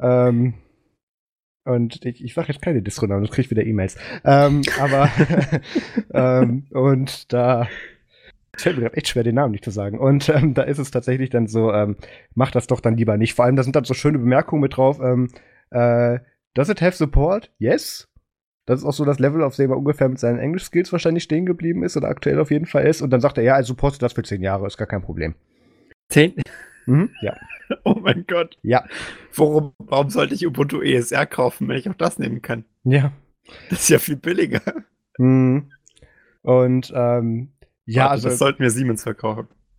Ähm, 0.00 0.54
und 1.64 2.04
ich, 2.04 2.23
ich 2.23 2.35
sage 2.35 2.52
jetzt 2.52 2.62
keine 2.62 2.83
Distro-Namen, 2.83 3.23
sonst 3.23 3.35
kriege 3.35 3.47
ich 3.47 3.50
wieder 3.50 3.64
E-Mails. 3.64 3.97
Ähm, 4.25 4.62
aber 4.78 5.09
ähm, 6.12 6.66
und 6.71 7.33
da 7.33 7.68
fällt 8.56 8.76
mir 8.76 8.83
gerade 8.83 8.97
echt 8.97 9.09
schwer, 9.09 9.23
den 9.23 9.35
Namen 9.35 9.52
nicht 9.52 9.64
zu 9.64 9.71
sagen. 9.71 9.99
Und 9.99 10.28
ähm, 10.28 10.54
da 10.54 10.62
ist 10.62 10.78
es 10.78 10.90
tatsächlich 10.90 11.30
dann 11.30 11.47
so, 11.47 11.73
ähm, 11.73 11.97
mach 12.35 12.50
das 12.50 12.66
doch 12.66 12.80
dann 12.80 12.97
lieber 12.97 13.16
nicht. 13.16 13.35
Vor 13.35 13.44
allem, 13.44 13.56
da 13.56 13.62
sind 13.62 13.76
dann 13.76 13.85
so 13.85 13.94
schöne 13.94 14.18
Bemerkungen 14.18 14.62
mit 14.62 14.76
drauf. 14.76 15.00
Ähm, 15.00 15.28
äh, 15.71 16.18
does 16.54 16.68
it 16.68 16.83
have 16.83 16.97
support? 16.97 17.50
Yes. 17.59 18.09
Das 18.66 18.80
ist 18.80 18.87
auch 18.87 18.92
so 18.92 19.04
das 19.04 19.18
Level, 19.18 19.42
auf 19.42 19.56
dem 19.56 19.71
er 19.71 19.76
ungefähr 19.76 20.09
mit 20.09 20.18
seinen 20.18 20.38
Englisch-Skills 20.38 20.92
wahrscheinlich 20.92 21.25
stehen 21.25 21.44
geblieben 21.44 21.83
ist 21.83 21.97
oder 21.97 22.09
aktuell 22.09 22.38
auf 22.40 22.50
jeden 22.50 22.66
Fall 22.66 22.87
ist. 22.87 23.02
Und 23.02 23.11
dann 23.11 23.21
sagt 23.21 23.37
er, 23.37 23.44
ja, 23.44 23.56
er 23.56 23.64
supportet 23.64 24.02
das 24.02 24.14
für 24.14 24.23
zehn 24.23 24.42
Jahre, 24.42 24.66
ist 24.66 24.78
gar 24.78 24.87
kein 24.87 25.02
Problem. 25.02 25.35
Zehn? 26.09 26.35
Mhm, 26.87 27.11
ja. 27.23 27.35
Oh 27.85 27.95
mein 27.95 28.26
Gott. 28.26 28.59
Ja. 28.62 28.85
Warum, 29.35 29.73
warum 29.79 30.11
sollte 30.11 30.35
ich 30.35 30.47
Ubuntu 30.47 30.83
ESR 30.83 31.25
kaufen, 31.25 31.67
wenn 31.67 31.79
ich 31.79 31.88
auch 31.88 31.95
das 31.95 32.19
nehmen 32.19 32.43
kann? 32.43 32.67
Ja. 32.85 33.12
Das 33.71 33.81
ist 33.81 33.88
ja 33.88 33.99
viel 33.99 34.17
billiger. 34.17 34.61
Mhm. 35.19 35.71
Und 36.43 36.93
ähm, 36.95 37.53
ja, 37.87 38.03
Warte, 38.03 38.12
also. 38.12 38.29
Das 38.29 38.38
sollten 38.38 38.62
wir 38.62 38.71
Siemens 38.71 39.03
verkaufen. 39.03 39.49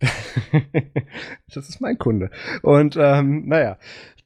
das 1.54 1.68
ist 1.68 1.80
mein 1.80 1.96
Kunde. 1.98 2.30
Und 2.62 2.96
ähm, 2.98 3.46
naja, 3.46 3.78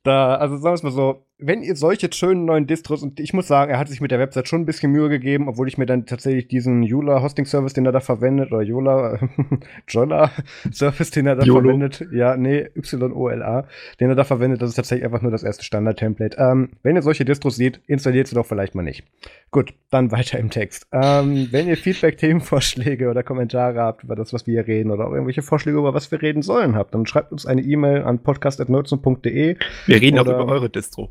da, 0.03 0.37
also 0.37 0.57
sagen 0.57 0.73
wir 0.73 0.75
es 0.75 0.83
mal 0.83 0.91
so, 0.91 1.27
wenn 1.43 1.63
ihr 1.63 1.77
solche 1.77 2.13
schönen 2.13 2.45
neuen 2.45 2.67
Distros, 2.67 3.03
und 3.03 3.21
ich 3.21 3.33
muss 3.33 3.49
sagen, 3.49 3.71
er 3.71 3.79
hat 3.79 3.89
sich 3.89 4.01
mit 4.01 4.11
der 4.11 4.19
Website 4.19 4.49
schon 4.49 4.63
ein 4.63 4.67
bisschen 4.67 4.93
Mühe 4.93 5.09
gegeben, 5.09 5.49
obwohl 5.49 5.69
ich 5.69 5.79
mir 5.79 5.87
dann 5.87 6.07
tatsächlich 6.07 6.49
diesen 6.49 6.83
Jola 6.83 7.23
Hosting 7.23 7.47
Service, 7.47 7.73
den 7.73 7.87
er 7.87 7.93
da 7.93 8.01
verwendet, 8.01 8.53
oder 8.53 8.63
Jola, 8.63 9.19
Jola 9.89 10.31
Service, 10.73 11.11
den 11.11 11.27
er 11.27 11.37
da 11.37 11.45
Yolo. 11.45 11.63
verwendet, 11.63 12.07
ja, 12.13 12.37
nee, 12.37 12.69
Y-O-L-A, 12.75 13.67
den 14.01 14.09
er 14.09 14.15
da 14.15 14.25
verwendet, 14.25 14.63
das 14.63 14.71
ist 14.71 14.77
tatsächlich 14.77 15.05
einfach 15.05 15.23
nur 15.23 15.31
das 15.31 15.43
erste 15.43 15.65
Standard-Template. 15.65 16.37
Ähm, 16.39 16.71
wenn 16.83 16.97
ihr 16.97 17.03
solche 17.03 17.25
Distros 17.25 17.57
seht, 17.57 17.81
installiert 17.87 18.27
sie 18.27 18.35
doch 18.35 18.47
vielleicht 18.47 18.75
mal 18.75 18.83
nicht. 18.83 19.05
Gut, 19.51 19.75
dann 19.91 20.13
weiter 20.13 20.39
im 20.39 20.51
Text. 20.51 20.87
Ähm, 20.93 21.49
wenn 21.51 21.69
ihr 21.69 21.77
Feedback, 21.77 22.19
Themenvorschläge 22.19 23.09
oder 23.09 23.23
Kommentare 23.23 23.81
habt 23.81 24.05
über 24.05 24.17
das, 24.17 24.33
was 24.33 24.47
wir 24.47 24.55
hier 24.55 24.67
reden, 24.67 24.91
oder 24.91 25.07
auch 25.07 25.13
irgendwelche 25.13 25.43
Vorschläge, 25.43 25.79
über 25.79 25.95
was 25.95 26.11
wir 26.11 26.21
reden 26.23 26.43
sollen 26.43 26.77
habt, 26.77 26.95
dann 26.95 27.07
schreibt 27.07 27.33
uns 27.33 27.47
eine 27.47 27.63
E-Mail 27.63 28.03
an 28.03 28.23
podcast.nerdsum.de. 28.23 29.57
Wir 29.87 30.01
reden 30.01 30.19
auch 30.19 30.27
über 30.27 30.47
eure 30.47 30.71
Distro. 30.71 31.11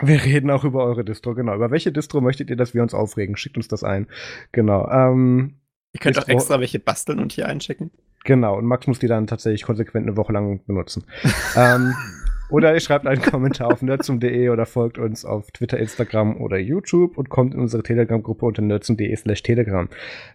Wir 0.00 0.24
reden 0.24 0.50
auch 0.50 0.64
über 0.64 0.84
eure 0.84 1.04
Distro, 1.04 1.34
genau. 1.34 1.54
Über 1.54 1.70
welche 1.70 1.92
Distro 1.92 2.20
möchtet 2.20 2.50
ihr, 2.50 2.56
dass 2.56 2.74
wir 2.74 2.82
uns 2.82 2.94
aufregen? 2.94 3.36
Schickt 3.36 3.56
uns 3.56 3.68
das 3.68 3.84
ein. 3.84 4.06
Genau. 4.52 4.88
Ähm, 4.90 5.56
ihr 5.92 6.00
könnt 6.00 6.16
Distro, 6.16 6.32
auch 6.32 6.34
extra 6.34 6.60
welche 6.60 6.78
basteln 6.78 7.18
und 7.18 7.32
hier 7.32 7.46
einschicken. 7.46 7.90
Genau, 8.24 8.56
und 8.56 8.64
Max 8.66 8.86
muss 8.86 9.00
die 9.00 9.08
dann 9.08 9.26
tatsächlich 9.26 9.64
konsequent 9.64 10.06
eine 10.06 10.16
Woche 10.16 10.32
lang 10.32 10.64
benutzen. 10.66 11.04
ähm, 11.56 11.92
oder 12.50 12.74
ihr 12.74 12.80
schreibt 12.80 13.06
einen 13.06 13.22
Kommentar 13.22 13.72
auf 13.72 13.82
nerdsum.de 13.82 14.50
oder 14.50 14.66
folgt 14.66 14.98
uns 14.98 15.24
auf 15.24 15.50
Twitter, 15.52 15.78
Instagram 15.78 16.36
oder 16.40 16.58
YouTube 16.58 17.16
und 17.16 17.30
kommt 17.30 17.54
in 17.54 17.60
unsere 17.60 17.82
Telegram-Gruppe 17.82 18.44
unter 18.44 18.62
nerdsum.de 18.62 19.16
slash 19.16 19.42
Telegram. 19.42 19.88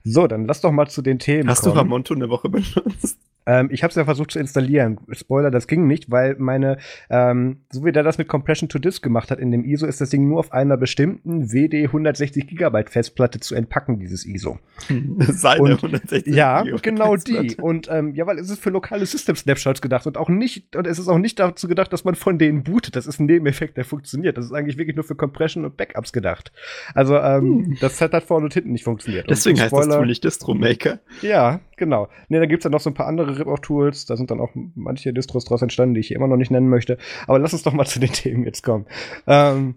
So, 0.04 0.28
dann 0.28 0.46
lass 0.46 0.62
doch 0.62 0.72
mal 0.72 0.88
zu 0.88 1.02
den 1.02 1.20
Themen 1.20 1.48
Hast 1.48 1.62
kommen. 1.62 1.76
du 1.76 1.80
Ramonto 1.80 2.16
eine 2.16 2.30
Woche 2.30 2.50
benutzt? 2.50 3.20
Ähm, 3.48 3.70
ich 3.72 3.82
habe 3.82 3.90
es 3.90 3.96
ja 3.96 4.06
versucht 4.06 4.32
zu 4.32 4.40
installieren. 4.40 5.00
Spoiler, 5.12 5.50
das 5.50 5.68
ging 5.68 5.88
nicht, 5.88 6.12
weil 6.12 6.36
meine, 6.38 6.78
ähm, 7.10 7.62
so 7.72 7.84
wie 7.86 7.92
der 7.92 8.04
das 8.04 8.18
mit 8.18 8.28
Compression 8.28 8.70
to 8.70 8.78
Disk 8.78 9.02
gemacht 9.02 9.32
hat 9.32 9.40
in 9.40 9.52
dem 9.52 9.64
ISO, 9.64 9.88
ist 9.88 10.02
das 10.02 10.10
Ding 10.10 10.28
nur 10.28 10.40
auf 10.40 10.52
einer 10.52 10.78
bestimmten 10.78 11.52
WD 11.52 11.86
160 11.86 12.46
Gigabyte 12.46 12.90
Festplatte 12.90 13.40
zu 13.40 13.56
entpacken, 13.56 14.00
dieses 14.00 14.26
ISO. 14.26 14.60
Seine 15.20 15.62
und, 15.62 15.84
160 15.84 16.36
Ja, 16.36 16.62
Gigabyte 16.62 16.84
genau 16.84 17.16
die. 17.16 17.56
Und 17.62 17.88
ähm, 17.90 18.14
ja, 18.14 18.28
weil 18.28 18.38
es 18.40 18.50
ist 18.50 18.62
für 18.62 18.70
lokale 18.70 19.06
System 19.06 19.36
Snapshots 19.36 19.82
gedacht 19.82 20.06
und 20.06 20.18
auch 20.18 20.30
nicht, 20.30 20.76
und 20.76 20.86
es 20.86 21.00
ist 21.00 21.08
auch 21.08 21.18
nicht 21.18 21.40
dazu 21.40 21.68
gedacht, 21.68 21.94
dass 21.94 22.04
man 22.04 22.16
von 22.16 22.38
denen 22.38 22.64
bootet. 22.64 22.96
Das 22.96 23.08
ist 23.08 23.20
ein 23.20 23.26
Nebeneffekt, 23.26 23.78
der 23.78 23.86
funktioniert. 23.86 24.38
Das 24.38 24.46
ist 24.46 24.52
eigentlich 24.52 24.78
wirklich 24.78 24.96
nur 24.96 25.06
für 25.06 25.16
Compression 25.16 25.64
und 25.66 25.78
Backups 25.78 26.12
gedacht. 26.12 26.52
Also, 26.94 27.18
ähm, 27.18 27.66
hm. 27.66 27.78
das 27.80 28.02
hat 28.02 28.14
vorne 28.24 28.46
und 28.46 28.54
hinten 28.54 28.72
nicht 28.72 28.84
funktioniert. 28.84 29.30
Deswegen 29.30 29.60
heißt 29.60 29.74
das 29.74 29.88
Tool 29.88 30.06
nicht 30.06 30.24
Distro 30.24 30.54
Maker. 30.54 31.00
Ja, 31.22 31.62
genau. 31.78 32.10
Ne, 32.28 32.40
da 32.40 32.46
gibt's 32.46 32.64
dann 32.64 32.72
noch 32.72 32.80
so 32.80 32.90
ein 32.90 32.94
paar 32.94 33.08
andere 33.08 33.37
Rip-Off-Tools. 33.40 34.06
Da 34.06 34.18
sind 34.18 34.32
dann 34.32 34.40
auch 34.40 34.52
manche 34.76 35.14
Distros 35.14 35.46
draus 35.46 35.62
entstanden, 35.62 35.96
die 35.96 36.02
ich 36.02 36.08
hier 36.08 36.18
immer 36.18 36.28
noch 36.28 36.38
nicht 36.38 36.52
nennen 36.52 36.70
möchte. 36.70 36.98
Aber 37.28 37.40
lass 37.40 37.54
uns 37.54 37.64
doch 37.64 37.74
mal 37.74 37.86
zu 37.86 38.00
den 38.00 38.12
Themen 38.14 38.44
jetzt 38.44 38.64
kommen. 38.64 38.86
Ähm, 39.26 39.76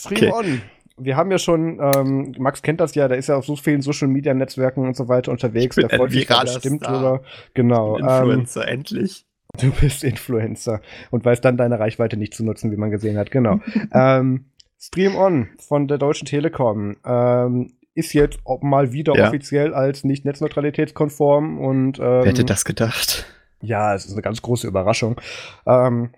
Stream 0.00 0.30
okay. 0.30 0.32
On. 0.32 0.62
Wir 1.02 1.16
haben 1.16 1.30
ja 1.30 1.38
schon, 1.38 1.80
ähm, 1.80 2.34
Max 2.38 2.62
kennt 2.62 2.80
das 2.80 2.94
ja, 2.94 3.08
der 3.08 3.16
ist 3.16 3.28
ja 3.28 3.36
auf 3.36 3.46
so 3.46 3.56
vielen 3.56 3.80
Social 3.80 4.08
Media 4.08 4.34
Netzwerken 4.34 4.86
und 4.86 4.96
so 4.96 5.08
weiter 5.08 5.32
unterwegs. 5.32 5.76
Der 5.76 5.88
freut 5.88 6.12
sich 6.12 6.26
da 6.26 6.42
bestimmt 6.42 6.86
drüber. 6.86 7.22
Genau. 7.54 7.96
Influencer, 7.96 8.66
ähm, 8.66 8.74
endlich. 8.74 9.24
Du 9.60 9.72
bist 9.72 10.04
Influencer 10.04 10.80
und 11.10 11.24
weißt 11.24 11.44
dann 11.44 11.56
deine 11.56 11.80
Reichweite 11.80 12.16
nicht 12.16 12.34
zu 12.34 12.44
nutzen, 12.44 12.70
wie 12.70 12.76
man 12.76 12.92
gesehen 12.92 13.18
hat. 13.18 13.32
Genau. 13.32 13.58
ähm, 13.92 14.44
Stream 14.78 15.16
On 15.16 15.48
von 15.58 15.88
der 15.88 15.98
Deutschen 15.98 16.26
Telekom. 16.26 16.96
Ähm, 17.04 17.72
ist 17.94 18.12
jetzt 18.12 18.40
mal 18.62 18.92
wieder 18.92 19.16
ja. 19.16 19.28
offiziell 19.28 19.74
als 19.74 20.04
nicht 20.04 20.24
netzneutralitätskonform 20.24 21.58
und 21.58 21.98
ähm, 21.98 22.04
Wer 22.04 22.26
hätte 22.26 22.44
das 22.44 22.64
gedacht? 22.64 23.26
Ja, 23.62 23.94
es 23.94 24.06
ist 24.06 24.12
eine 24.12 24.22
ganz 24.22 24.40
große 24.42 24.66
Überraschung. 24.66 25.20
Ähm, 25.66 26.10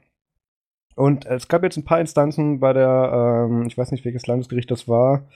und 0.94 1.26
es 1.26 1.48
gab 1.48 1.62
jetzt 1.62 1.76
ein 1.76 1.84
paar 1.84 2.00
Instanzen 2.00 2.60
bei 2.60 2.72
der, 2.72 3.48
ähm, 3.48 3.66
ich 3.66 3.76
weiß 3.76 3.90
nicht, 3.92 4.04
welches 4.04 4.26
Landesgericht 4.26 4.70
das 4.70 4.86
war. 4.86 5.28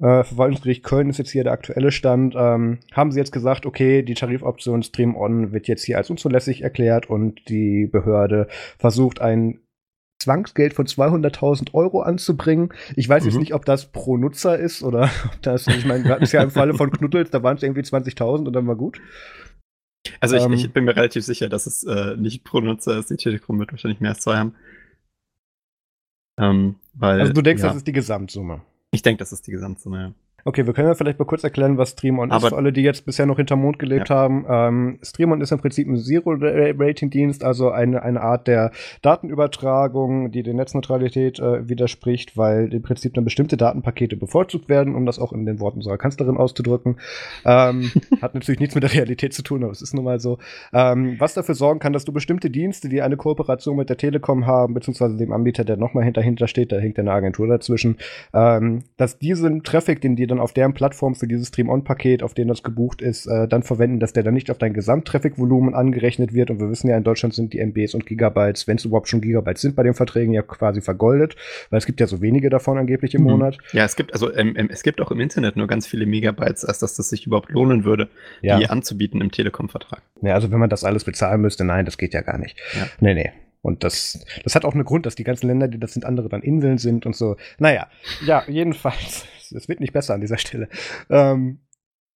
Äh, 0.00 0.24
Verwaltungsgericht 0.24 0.82
Köln 0.82 1.10
ist 1.10 1.18
jetzt 1.18 1.30
hier 1.30 1.44
der 1.44 1.52
aktuelle 1.52 1.92
Stand. 1.92 2.34
Ähm, 2.36 2.78
haben 2.92 3.10
sie 3.10 3.18
jetzt 3.18 3.32
gesagt, 3.32 3.66
okay, 3.66 4.02
die 4.02 4.14
Tarifoption 4.14 4.82
Stream 4.82 5.16
On 5.16 5.52
wird 5.52 5.68
jetzt 5.68 5.84
hier 5.84 5.96
als 5.96 6.10
unzulässig 6.10 6.62
erklärt 6.62 7.08
und 7.08 7.48
die 7.48 7.86
Behörde 7.86 8.48
versucht, 8.78 9.20
ein 9.20 9.60
Zwangsgeld 10.20 10.74
von 10.74 10.86
200.000 10.86 11.74
Euro 11.74 12.02
anzubringen. 12.02 12.72
Ich 12.94 13.08
weiß 13.08 13.24
mhm. 13.24 13.30
jetzt 13.30 13.38
nicht, 13.38 13.54
ob 13.54 13.64
das 13.64 13.86
pro 13.86 14.16
Nutzer 14.16 14.58
ist 14.58 14.82
oder 14.82 15.04
ob 15.24 15.42
das, 15.42 15.66
ich 15.66 15.84
meine, 15.84 16.04
gerade 16.04 16.22
ist 16.22 16.32
ja 16.32 16.42
im 16.42 16.50
Falle 16.50 16.74
von 16.74 16.90
Knuddels, 16.90 17.30
da 17.30 17.42
waren 17.42 17.56
es 17.56 17.62
irgendwie 17.62 17.82
20.000 17.82 18.46
und 18.46 18.52
dann 18.52 18.66
war 18.66 18.76
gut. 18.76 19.00
Also 20.20 20.36
ich, 20.36 20.42
ähm, 20.42 20.52
ich, 20.52 20.72
bin 20.72 20.84
mir 20.84 20.96
relativ 20.96 21.24
sicher, 21.24 21.48
dass 21.48 21.66
es 21.66 21.82
äh, 21.84 22.16
nicht 22.16 22.44
pro 22.44 22.60
Nutzer 22.60 22.98
ist. 22.98 23.10
Die 23.10 23.16
Telekom 23.16 23.58
wird 23.58 23.72
wahrscheinlich 23.72 24.00
mehr 24.00 24.10
als 24.10 24.20
zwei 24.20 24.36
haben. 24.36 24.54
Ähm, 26.38 26.76
weil, 26.94 27.20
also 27.20 27.32
du 27.32 27.42
denkst, 27.42 27.62
ja. 27.62 27.68
das 27.68 27.76
ist 27.76 27.86
die 27.86 27.92
Gesamtsumme? 27.92 28.62
Ich 28.92 29.02
denke, 29.02 29.18
das 29.18 29.32
ist 29.32 29.46
die 29.46 29.50
Gesamtsumme, 29.50 30.00
ja. 30.00 30.12
Okay, 30.44 30.66
wir 30.66 30.72
können 30.72 30.88
ja 30.88 30.94
vielleicht 30.94 31.18
mal 31.18 31.24
kurz 31.24 31.44
erklären, 31.44 31.78
was 31.78 31.90
Streamon 31.90 32.30
ist, 32.30 32.46
für 32.46 32.56
alle, 32.56 32.72
die 32.72 32.82
jetzt 32.82 33.04
bisher 33.04 33.26
noch 33.26 33.36
hinterm 33.36 33.60
Mond 33.60 33.78
gelebt 33.78 34.08
ja. 34.08 34.16
haben. 34.16 34.46
Ähm, 34.48 34.98
Streamon 35.02 35.40
ist 35.40 35.52
im 35.52 35.58
Prinzip 35.58 35.88
ein 35.88 35.96
Zero-Rating-Dienst, 35.96 37.44
also 37.44 37.70
eine, 37.70 38.02
eine 38.02 38.20
Art 38.20 38.46
der 38.46 38.72
Datenübertragung, 39.02 40.30
die 40.30 40.42
der 40.42 40.54
Netzneutralität 40.54 41.38
äh, 41.38 41.68
widerspricht, 41.68 42.36
weil 42.36 42.72
im 42.72 42.82
Prinzip 42.82 43.14
dann 43.14 43.24
bestimmte 43.24 43.56
Datenpakete 43.56 44.16
bevorzugt 44.16 44.68
werden, 44.68 44.94
um 44.94 45.06
das 45.06 45.18
auch 45.18 45.32
in 45.32 45.46
den 45.46 45.60
Worten 45.60 45.78
unserer 45.78 45.98
Kanzlerin 45.98 46.36
auszudrücken. 46.36 46.96
Ähm, 47.44 47.90
hat 48.22 48.34
natürlich 48.34 48.60
nichts 48.60 48.74
mit 48.74 48.84
der 48.84 48.92
Realität 48.92 49.34
zu 49.34 49.42
tun, 49.42 49.62
aber 49.62 49.72
es 49.72 49.82
ist 49.82 49.94
nun 49.94 50.04
mal 50.04 50.20
so. 50.20 50.38
Ähm, 50.72 51.16
was 51.18 51.34
dafür 51.34 51.54
sorgen 51.54 51.80
kann, 51.80 51.92
dass 51.92 52.04
du 52.04 52.12
bestimmte 52.12 52.50
Dienste, 52.50 52.88
die 52.88 53.02
eine 53.02 53.16
Kooperation 53.16 53.76
mit 53.76 53.88
der 53.88 53.96
Telekom 53.96 54.46
haben, 54.46 54.74
beziehungsweise 54.74 55.16
dem 55.16 55.32
Anbieter, 55.32 55.64
der 55.64 55.76
nochmal 55.76 56.04
hinter, 56.04 56.22
hinter 56.22 56.48
steht, 56.48 56.72
da 56.72 56.78
hängt 56.78 56.98
eine 56.98 57.12
Agentur 57.12 57.46
dazwischen, 57.46 57.96
ähm, 58.32 58.84
dass 58.96 59.18
diesen 59.18 59.62
Traffic, 59.62 60.00
den 60.00 60.16
die 60.16 60.29
dann 60.30 60.40
auf 60.40 60.52
deren 60.52 60.74
Plattform 60.74 61.14
für 61.14 61.26
dieses 61.26 61.48
Stream-On-Paket, 61.48 62.22
auf 62.22 62.34
dem 62.34 62.48
das 62.48 62.62
gebucht 62.62 63.02
ist, 63.02 63.26
äh, 63.26 63.48
dann 63.48 63.62
verwenden, 63.62 64.00
dass 64.00 64.12
der 64.12 64.22
dann 64.22 64.34
nicht 64.34 64.50
auf 64.50 64.58
dein 64.58 64.72
Gesamttraffic-Volumen 64.72 65.74
angerechnet 65.74 66.32
wird. 66.32 66.50
Und 66.50 66.60
wir 66.60 66.70
wissen 66.70 66.88
ja, 66.88 66.96
in 66.96 67.04
Deutschland 67.04 67.34
sind 67.34 67.52
die 67.52 67.58
MBs 67.58 67.94
und 67.94 68.06
Gigabytes, 68.06 68.66
wenn 68.66 68.76
es 68.76 68.84
überhaupt 68.84 69.08
schon 69.08 69.20
Gigabytes 69.20 69.62
sind 69.62 69.76
bei 69.76 69.82
den 69.82 69.94
Verträgen, 69.94 70.32
ja 70.32 70.42
quasi 70.42 70.80
vergoldet, 70.80 71.36
weil 71.70 71.78
es 71.78 71.86
gibt 71.86 72.00
ja 72.00 72.06
so 72.06 72.20
wenige 72.20 72.50
davon 72.50 72.78
angeblich 72.78 73.14
im 73.14 73.22
mhm. 73.22 73.30
Monat. 73.30 73.58
Ja, 73.72 73.84
es 73.84 73.96
gibt 73.96 74.12
also 74.12 74.32
ähm, 74.34 74.56
es 74.70 74.82
gibt 74.82 75.00
auch 75.00 75.10
im 75.10 75.20
Internet 75.20 75.56
nur 75.56 75.66
ganz 75.66 75.86
viele 75.86 76.06
Megabytes, 76.06 76.64
als 76.64 76.78
dass 76.78 76.94
das 76.94 77.08
sich 77.08 77.26
überhaupt 77.26 77.50
lohnen 77.50 77.84
würde, 77.84 78.08
ja. 78.42 78.58
die 78.58 78.68
anzubieten 78.68 79.20
im 79.20 79.30
Telekom-Vertrag. 79.30 80.02
Ja, 80.22 80.34
also 80.34 80.50
wenn 80.50 80.58
man 80.58 80.70
das 80.70 80.84
alles 80.84 81.04
bezahlen 81.04 81.40
müsste, 81.40 81.64
nein, 81.64 81.84
das 81.84 81.98
geht 81.98 82.14
ja 82.14 82.20
gar 82.20 82.38
nicht. 82.38 82.56
Ja. 82.74 82.86
Nee, 83.00 83.14
nee. 83.14 83.30
Und 83.62 83.84
das, 83.84 84.24
das 84.42 84.54
hat 84.54 84.64
auch 84.64 84.74
einen 84.74 84.84
Grund, 84.84 85.06
dass 85.06 85.14
die 85.14 85.24
ganzen 85.24 85.46
Länder, 85.46 85.68
die 85.68 85.78
das 85.78 85.92
sind, 85.92 86.04
andere 86.04 86.28
dann 86.28 86.42
Inseln 86.42 86.78
sind 86.78 87.06
und 87.06 87.14
so. 87.14 87.36
Naja, 87.58 87.88
ja, 88.24 88.42
jedenfalls, 88.48 89.26
es 89.54 89.68
wird 89.68 89.80
nicht 89.80 89.92
besser 89.92 90.14
an 90.14 90.20
dieser 90.20 90.38
Stelle. 90.38 90.68
Ähm, 91.08 91.60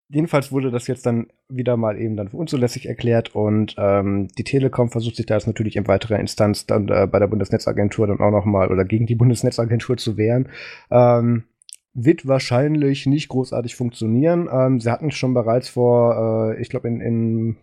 jedenfalls 0.08 0.52
wurde 0.52 0.70
das 0.70 0.86
jetzt 0.86 1.06
dann 1.06 1.26
wieder 1.48 1.76
mal 1.76 2.00
eben 2.00 2.16
dann 2.16 2.28
für 2.28 2.36
unzulässig 2.36 2.86
erklärt 2.86 3.34
und 3.34 3.74
ähm, 3.78 4.28
die 4.38 4.44
Telekom 4.44 4.90
versucht 4.90 5.16
sich 5.16 5.26
da 5.26 5.34
jetzt 5.34 5.46
natürlich 5.46 5.76
in 5.76 5.86
weiterer 5.86 6.18
Instanz 6.18 6.66
dann 6.66 6.88
äh, 6.88 7.06
bei 7.06 7.18
der 7.18 7.26
Bundesnetzagentur 7.26 8.06
dann 8.06 8.20
auch 8.20 8.30
noch 8.30 8.44
mal 8.44 8.70
oder 8.70 8.84
gegen 8.84 9.06
die 9.06 9.14
Bundesnetzagentur 9.16 9.96
zu 9.96 10.16
wehren. 10.16 10.48
Ähm, 10.90 11.44
wird 11.94 12.26
wahrscheinlich 12.26 13.06
nicht 13.06 13.28
großartig 13.28 13.76
funktionieren. 13.76 14.48
Ähm, 14.52 14.80
sie 14.80 14.90
hatten 14.90 15.12
schon 15.12 15.32
bereits 15.32 15.68
vor, 15.68 16.52
äh, 16.52 16.60
ich 16.60 16.68
glaube, 16.68 16.88
in, 16.88 17.00
in 17.00 17.56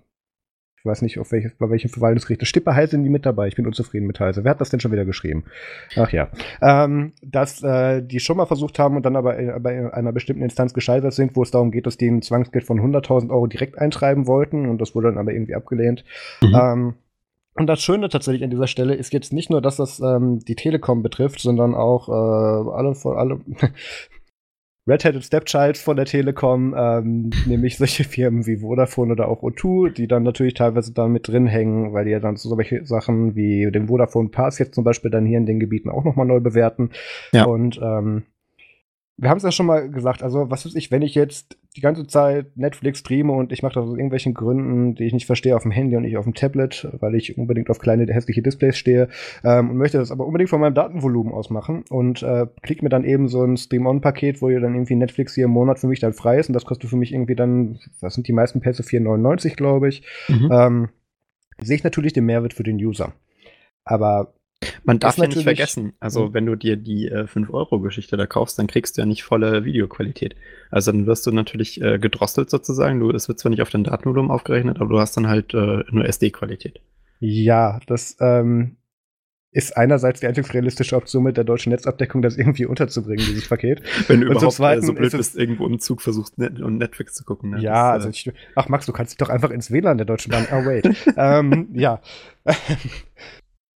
ich 0.81 0.85
weiß 0.85 1.03
nicht, 1.03 1.19
auf 1.19 1.31
welches, 1.31 1.53
bei 1.59 1.69
welchem 1.69 1.89
Verwaltungsgericht. 1.89 2.45
Stippe 2.47 2.73
Heil 2.73 2.89
sind 2.89 3.03
die 3.03 3.09
mit 3.11 3.23
dabei. 3.23 3.47
Ich 3.47 3.55
bin 3.55 3.67
unzufrieden 3.67 4.07
mit 4.07 4.19
Heise. 4.19 4.43
Wer 4.43 4.49
hat 4.49 4.61
das 4.61 4.71
denn 4.71 4.79
schon 4.79 4.91
wieder 4.91 5.05
geschrieben? 5.05 5.43
Ach 5.95 6.11
ja. 6.11 6.29
Ähm, 6.59 7.13
dass 7.21 7.61
äh, 7.61 8.01
die 8.01 8.19
schon 8.19 8.37
mal 8.37 8.47
versucht 8.47 8.79
haben 8.79 8.95
und 8.95 9.05
dann 9.05 9.15
aber 9.15 9.59
bei 9.59 9.93
einer 9.93 10.11
bestimmten 10.11 10.41
Instanz 10.41 10.73
gescheitert 10.73 11.13
sind, 11.13 11.35
wo 11.35 11.43
es 11.43 11.51
darum 11.51 11.69
geht, 11.69 11.85
dass 11.85 11.97
die 11.97 12.07
ein 12.07 12.23
Zwangsgeld 12.23 12.65
von 12.65 12.79
100.000 12.79 13.29
Euro 13.29 13.45
direkt 13.45 13.77
einschreiben 13.77 14.25
wollten 14.25 14.67
und 14.67 14.81
das 14.81 14.95
wurde 14.95 15.09
dann 15.09 15.19
aber 15.19 15.33
irgendwie 15.33 15.53
abgelehnt. 15.53 16.03
Mhm. 16.41 16.55
Ähm, 16.55 16.93
und 17.53 17.67
das 17.67 17.83
Schöne 17.83 18.09
tatsächlich 18.09 18.43
an 18.43 18.49
dieser 18.49 18.67
Stelle 18.67 18.95
ist 18.95 19.13
jetzt 19.13 19.33
nicht 19.33 19.51
nur, 19.51 19.61
dass 19.61 19.75
das 19.75 19.99
ähm, 19.99 20.39
die 20.39 20.55
Telekom 20.55 21.03
betrifft, 21.03 21.41
sondern 21.41 21.75
auch 21.75 22.09
äh, 22.09 22.11
alle, 22.11 22.95
alle 23.03 23.41
Red-Hatted 24.87 25.23
Stepchild 25.23 25.77
von 25.77 25.95
der 25.95 26.05
Telekom, 26.05 26.73
ähm, 26.75 27.29
nämlich 27.45 27.77
solche 27.77 28.03
Firmen 28.05 28.47
wie 28.47 28.57
Vodafone 28.57 29.13
oder 29.13 29.27
auch 29.27 29.43
O2, 29.43 29.91
die 29.91 30.07
dann 30.07 30.23
natürlich 30.23 30.55
teilweise 30.55 30.91
da 30.91 31.07
mit 31.07 31.27
drin 31.27 31.45
hängen, 31.45 31.93
weil 31.93 32.05
die 32.05 32.11
ja 32.11 32.19
dann 32.19 32.35
so 32.35 32.49
solche 32.49 32.85
Sachen 32.85 33.35
wie 33.35 33.69
den 33.71 33.87
Vodafone 33.87 34.29
Pass 34.29 34.57
jetzt 34.57 34.73
zum 34.73 34.83
Beispiel 34.83 35.11
dann 35.11 35.25
hier 35.25 35.37
in 35.37 35.45
den 35.45 35.59
Gebieten 35.59 35.89
auch 35.89 36.03
nochmal 36.03 36.25
neu 36.25 36.39
bewerten. 36.39 36.89
Ja. 37.31 37.45
Und 37.45 37.79
ähm, 37.81 38.23
wir 39.17 39.29
haben 39.29 39.37
es 39.37 39.43
ja 39.43 39.51
schon 39.51 39.67
mal 39.67 39.89
gesagt, 39.89 40.23
also 40.23 40.49
was 40.49 40.65
weiß 40.65 40.73
ich, 40.75 40.89
wenn 40.89 41.03
ich 41.03 41.13
jetzt 41.13 41.57
die 41.77 41.81
ganze 41.81 42.05
Zeit 42.05 42.57
Netflix 42.57 42.99
streame 42.99 43.31
und 43.31 43.53
ich 43.53 43.63
mache 43.63 43.75
das 43.75 43.85
aus 43.85 43.91
irgendwelchen 43.91 44.33
Gründen, 44.33 44.95
die 44.95 45.05
ich 45.05 45.13
nicht 45.13 45.25
verstehe, 45.25 45.55
auf 45.55 45.61
dem 45.61 45.71
Handy 45.71 45.95
und 45.95 46.03
nicht 46.03 46.17
auf 46.17 46.25
dem 46.25 46.33
Tablet, 46.33 46.87
weil 46.99 47.15
ich 47.15 47.37
unbedingt 47.37 47.69
auf 47.69 47.79
kleine 47.79 48.11
hässliche 48.11 48.41
Displays 48.41 48.77
stehe 48.77 49.07
ähm, 49.45 49.69
und 49.69 49.77
möchte 49.77 49.97
das 49.97 50.11
aber 50.11 50.25
unbedingt 50.25 50.49
von 50.49 50.59
meinem 50.59 50.73
Datenvolumen 50.73 51.33
aus 51.33 51.49
machen 51.49 51.85
und 51.89 52.23
äh, 52.23 52.47
klick 52.61 52.83
mir 52.83 52.89
dann 52.89 53.05
eben 53.05 53.29
so 53.29 53.43
ein 53.43 53.55
Stream-On-Paket, 53.55 54.41
wo 54.41 54.49
ihr 54.49 54.59
dann 54.59 54.75
irgendwie 54.75 54.95
Netflix 54.95 55.33
hier 55.33 55.45
im 55.45 55.51
Monat 55.51 55.79
für 55.79 55.87
mich 55.87 56.01
dann 56.01 56.11
frei 56.11 56.39
ist 56.39 56.49
und 56.49 56.53
das 56.53 56.65
kostet 56.65 56.89
für 56.89 56.97
mich 56.97 57.13
irgendwie 57.13 57.35
dann, 57.35 57.79
was 58.01 58.15
sind 58.15 58.27
die 58.27 58.33
meisten 58.33 58.59
Pässe, 58.59 58.83
4,99 58.83 59.55
glaube 59.55 59.87
ich, 59.87 60.03
mhm. 60.27 60.49
ähm, 60.51 60.89
sehe 61.61 61.77
ich 61.77 61.83
natürlich 61.85 62.11
den 62.11 62.25
Mehrwert 62.25 62.53
für 62.53 62.63
den 62.63 62.77
User. 62.77 63.13
Aber 63.85 64.33
man 64.83 64.99
darf 64.99 65.17
ja 65.17 65.27
nicht 65.27 65.43
vergessen, 65.43 65.93
also 65.99 66.25
hm. 66.25 66.33
wenn 66.33 66.45
du 66.45 66.55
dir 66.55 66.77
die 66.77 67.07
äh, 67.07 67.23
5-Euro-Geschichte 67.23 68.17
da 68.17 68.25
kaufst, 68.25 68.59
dann 68.59 68.67
kriegst 68.67 68.97
du 68.97 69.01
ja 69.01 69.05
nicht 69.05 69.23
volle 69.23 69.65
Videoqualität. 69.65 70.35
Also 70.69 70.91
dann 70.91 71.07
wirst 71.07 71.25
du 71.25 71.31
natürlich 71.31 71.81
äh, 71.81 71.99
gedrosselt 71.99 72.49
sozusagen. 72.49 72.99
Du, 72.99 73.11
es 73.11 73.27
wird 73.27 73.39
zwar 73.39 73.49
nicht 73.49 73.61
auf 73.61 73.69
dein 73.69 73.83
Datenvolumen 73.83 74.31
aufgerechnet, 74.31 74.79
aber 74.79 74.89
du 74.89 74.99
hast 74.99 75.17
dann 75.17 75.27
halt 75.27 75.53
äh, 75.53 75.83
nur 75.91 76.05
SD-Qualität. 76.05 76.79
Ja, 77.19 77.79
das 77.87 78.17
ähm, 78.19 78.77
ist 79.51 79.75
einerseits 79.75 80.21
die 80.21 80.27
einzig 80.27 80.53
realistische 80.53 80.95
Option 80.95 81.23
mit 81.23 81.35
der 81.35 81.43
deutschen 81.43 81.71
Netzabdeckung, 81.71 82.21
das 82.21 82.37
irgendwie 82.37 82.65
unterzubringen, 82.65 83.25
dieses 83.25 83.49
Paket. 83.49 83.81
Wenn 84.07 84.21
du 84.21 84.27
und 84.27 84.37
überhaupt 84.37 84.53
Zweiten, 84.53 84.85
so 84.85 84.93
blöd 84.93 85.11
bist, 85.11 85.35
irgendwo 85.35 85.67
im 85.67 85.79
Zug 85.79 86.01
versuchst, 86.01 86.37
Net 86.37 86.61
und 86.61 86.77
Netflix 86.77 87.15
zu 87.15 87.25
gucken. 87.25 87.51
Ne? 87.51 87.61
Ja, 87.61 87.93
das, 87.93 88.05
also 88.05 88.09
ich, 88.09 88.31
ach 88.55 88.69
Max, 88.69 88.85
du 88.85 88.93
kannst 88.93 89.11
dich 89.11 89.17
doch 89.17 89.29
einfach 89.29 89.49
ins 89.49 89.69
WLAN 89.69 89.97
der 89.97 90.05
Deutschen 90.05 90.31
Bahn, 90.31 90.47
oh 90.51 90.65
wait. 90.65 90.89
ähm, 91.17 91.69
ja. 91.73 92.01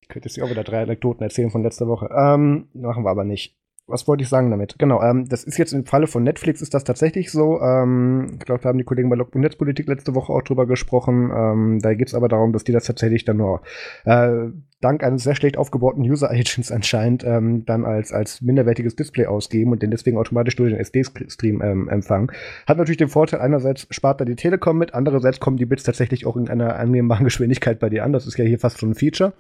könnte 0.09 0.29
ich 0.29 0.43
auch 0.43 0.51
wieder 0.51 0.65
drei 0.65 0.83
Anekdoten 0.83 1.23
erzählen 1.23 1.51
von 1.51 1.63
letzter 1.63 1.87
Woche. 1.87 2.09
Ähm, 2.13 2.69
machen 2.75 3.05
wir 3.05 3.11
aber 3.11 3.25
nicht. 3.25 3.57
Was 3.93 4.09
wollte 4.09 4.23
ich 4.23 4.29
sagen 4.29 4.51
damit? 4.51 4.77
Genau, 4.79 5.03
ähm, 5.03 5.29
das 5.29 5.45
ist 5.45 5.59
jetzt 5.59 5.73
im 5.73 5.85
Falle 5.85 6.07
von 6.07 6.23
Netflix 6.23 6.63
ist 6.63 6.73
das 6.73 6.83
tatsächlich 6.85 7.31
so. 7.31 7.61
Ähm, 7.61 8.39
ich 8.39 8.47
glaube, 8.47 8.63
da 8.63 8.71
haben 8.71 8.79
die 8.79 8.85
Kollegen 8.85 9.11
bei 9.11 9.17
Logbuch 9.17 9.39
Netzpolitik 9.39 9.87
letzte 9.87 10.15
Woche 10.15 10.33
auch 10.33 10.43
drüber 10.43 10.67
gesprochen. 10.67 11.31
Ähm, 11.35 11.79
da 11.81 11.93
geht 11.95 12.09
es 12.09 12.15
aber 12.15 12.29
darum, 12.29 12.53
dass 12.53 12.65
die 12.65 12.73
das 12.73 12.85
tatsächlich 12.85 13.25
dann 13.25 13.37
nur 13.37 13.61
äh, 14.05 14.49
dank 14.81 15.03
eines 15.05 15.23
sehr 15.23 15.35
schlecht 15.35 15.57
aufgebauten 15.57 16.03
User 16.03 16.31
Agents 16.31 16.73
anscheinend 16.73 17.25
ähm, 17.25 17.65
dann 17.65 17.85
als, 17.85 18.13
als 18.13 18.43
minderwertiges 18.43 18.97
Display 18.97 19.27
ausgeben 19.27 19.73
und 19.73 19.83
den 19.83 19.91
deswegen 19.91 20.19
automatisch 20.19 20.57
durch 20.57 20.71
den 20.71 20.81
SD-Stream 20.81 21.63
ähm, 21.63 21.89
empfangen. 21.89 22.33
Hat 22.67 22.79
natürlich 22.79 22.99
den 22.99 23.09
Vorteil, 23.09 23.41
einerseits 23.41 23.87
spart 23.91 24.21
da 24.21 24.25
die 24.25 24.37
Telekom 24.37 24.79
mit, 24.79 24.95
andererseits 24.95 25.41
kommen 25.41 25.57
die 25.57 25.67
Bits 25.67 25.85
tatsächlich 25.85 26.27
auch 26.27 26.37
in 26.37 26.49
einer 26.49 26.77
annehmbaren 26.77 27.25
Geschwindigkeit 27.25 27.79
bei 27.79 27.89
dir 27.89 28.05
an. 28.05 28.13
Das 28.13 28.27
ist 28.27 28.37
ja 28.39 28.45
hier 28.45 28.59
fast 28.59 28.79
schon 28.79 28.91
ein 28.91 28.95
Feature. 28.95 29.33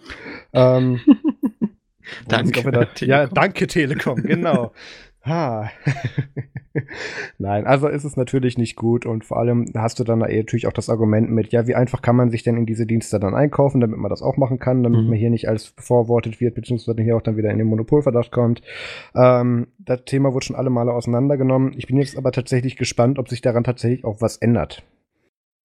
ähm, 0.52 1.00
danke. 2.28 2.70
Da, 2.70 2.86
ja, 3.00 3.26
danke 3.26 3.66
Telekom, 3.66 4.22
genau. 4.22 4.72
Ha. 5.24 5.70
Nein, 7.38 7.66
also 7.66 7.86
ist 7.86 8.02
es 8.02 8.16
natürlich 8.16 8.58
nicht 8.58 8.76
gut 8.76 9.06
und 9.06 9.24
vor 9.24 9.38
allem 9.38 9.66
hast 9.76 10.00
du 10.00 10.04
dann 10.04 10.18
natürlich 10.18 10.66
auch 10.66 10.72
das 10.72 10.88
Argument 10.88 11.30
mit, 11.30 11.52
ja, 11.52 11.66
wie 11.66 11.76
einfach 11.76 12.02
kann 12.02 12.16
man 12.16 12.30
sich 12.30 12.42
denn 12.42 12.56
in 12.56 12.66
diese 12.66 12.86
Dienste 12.86 13.20
dann 13.20 13.34
einkaufen, 13.34 13.80
damit 13.80 13.98
man 13.98 14.10
das 14.10 14.22
auch 14.22 14.36
machen 14.36 14.58
kann, 14.58 14.82
damit 14.82 15.02
mhm. 15.02 15.10
man 15.10 15.18
hier 15.18 15.30
nicht 15.30 15.48
als 15.48 15.70
bevorwortet 15.70 16.40
wird, 16.40 16.54
beziehungsweise 16.56 17.02
hier 17.02 17.16
auch 17.16 17.22
dann 17.22 17.36
wieder 17.36 17.50
in 17.50 17.58
den 17.58 17.68
Monopolverdacht 17.68 18.32
kommt. 18.32 18.62
Ähm, 19.14 19.68
das 19.78 20.04
Thema 20.06 20.32
wurde 20.34 20.46
schon 20.46 20.56
alle 20.56 20.70
Male 20.70 20.92
auseinandergenommen. 20.92 21.72
Ich 21.76 21.86
bin 21.86 21.98
jetzt 21.98 22.16
aber 22.16 22.32
tatsächlich 22.32 22.76
gespannt, 22.76 23.18
ob 23.18 23.28
sich 23.28 23.42
daran 23.42 23.64
tatsächlich 23.64 24.04
auch 24.04 24.20
was 24.20 24.38
ändert. 24.38 24.82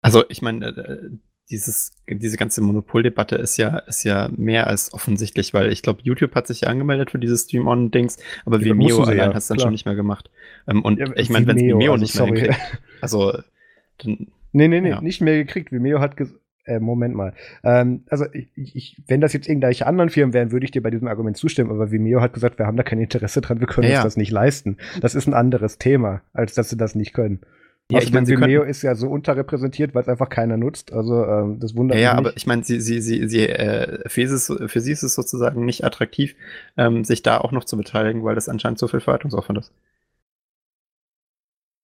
Also 0.02 0.24
ich 0.30 0.42
meine, 0.44 0.68
äh, 0.68 1.10
dieses, 1.50 1.92
diese 2.10 2.38
ganze 2.38 2.62
Monopoldebatte 2.62 3.38
ist 3.38 3.58
ja, 3.58 3.78
ist 3.80 4.04
ja 4.04 4.30
mehr 4.36 4.68
als 4.68 4.94
offensichtlich, 4.94 5.54
weil 5.54 5.72
ich 5.72 5.82
glaube, 5.82 6.02
YouTube 6.04 6.36
hat 6.36 6.48
sich 6.48 6.62
ja 6.62 6.68
angemeldet 6.68 7.12
für 7.12 7.20
dieses 7.20 7.44
Stream-On-Dings, 7.44 8.18
aber 8.46 8.60
ja, 8.60 8.66
Vimeo 8.66 9.04
allein 9.04 9.18
ja, 9.18 9.28
hat 9.28 9.38
es 9.38 9.48
dann 9.48 9.60
schon 9.60 9.72
nicht 9.72 9.86
mehr 9.86 9.96
gemacht. 9.96 10.30
Ähm, 10.68 10.84
und 10.84 11.00
ja, 11.00 11.08
ich 11.16 11.30
meine, 11.30 11.48
wenn 11.48 11.58
es 11.58 11.64
Vimeo 11.64 11.94
also, 11.94 12.02
nicht 12.02 12.14
sorry. 12.14 12.32
mehr 12.32 12.42
hinkriegt, 12.42 12.82
also 13.02 13.40
dann. 14.00 14.28
Nee, 14.52 14.68
nee, 14.68 14.82
nee, 14.82 14.90
ja. 14.90 15.02
nicht 15.02 15.22
mehr 15.22 15.38
gekriegt. 15.38 15.72
Vimeo 15.72 16.00
hat 16.00 16.18
gesagt, 16.18 16.40
äh, 16.68 16.80
Moment 16.80 17.16
mal. 17.16 17.34
Ähm, 17.64 18.04
also 18.10 18.26
ich, 18.34 18.76
ich, 18.76 19.02
wenn 19.08 19.22
das 19.22 19.34
jetzt 19.34 19.48
irgendwelche 19.48 19.88
anderen 19.88 20.10
Firmen 20.10 20.34
wären, 20.34 20.52
würde 20.52 20.66
ich 20.66 20.72
dir 20.72 20.84
bei 20.84 20.90
diesem 20.90 21.08
Argument 21.08 21.38
zustimmen, 21.38 21.72
aber 21.72 21.92
Vimeo 21.92 22.22
hat 22.22 22.34
gesagt, 22.34 22.60
wir 22.60 22.66
haben 22.66 22.78
da 22.78 22.84
kein 22.84 23.00
Interesse 23.00 23.42
dran, 23.42 23.60
wir 23.60 23.68
können 23.68 23.90
ja, 23.90 24.00
uns 24.00 24.04
das 24.04 24.18
nicht 24.18 24.32
leisten. 24.32 24.78
Das 25.00 25.16
ist 25.16 25.28
ein 25.28 25.34
anderes 25.34 25.78
Thema, 25.78 26.22
als 26.34 26.54
dass 26.54 26.70
sie 26.70 26.78
das 26.78 26.94
nicht 26.96 27.14
können. 27.14 27.40
Ja, 27.90 28.02
ich 28.02 28.12
meine, 28.12 28.28
Vimeo 28.28 28.64
ist 28.64 28.82
ja 28.82 28.96
so 28.96 29.08
unterrepräsentiert, 29.08 29.96
weil 29.96 30.02
es 30.02 30.10
einfach 30.10 30.28
keiner 30.28 30.58
nutzt. 30.58 30.92
Also 30.92 31.24
ähm, 31.26 31.60
das 31.60 31.74
wundert 31.74 31.98
ja, 31.98 32.10
mich. 32.10 32.14
Ja, 32.14 32.18
aber 32.18 32.36
ich 32.36 32.46
meine, 32.46 32.64
sie, 32.64 32.82
sie, 32.82 33.00
sie, 33.00 33.30
sie, 33.30 33.48
äh, 33.48 34.10
für, 34.10 34.28
sie 34.28 34.68
für 34.68 34.82
sie 34.82 34.92
ist 34.92 35.04
es 35.04 35.16
sozusagen 35.16 35.64
nicht 35.64 35.86
attraktiv, 35.86 36.36
ähm, 36.76 37.06
sich 37.06 37.24
da 37.24 37.38
auch 37.38 37.54
noch 37.54 37.64
zu 37.64 37.78
beteiligen, 37.78 38.26
weil 38.26 38.36
das 38.36 38.50
anscheinend 38.50 38.80
so 38.80 38.90
viel 38.90 39.00
Verwaltungsaufwand 39.00 39.60
ist. 39.60 39.72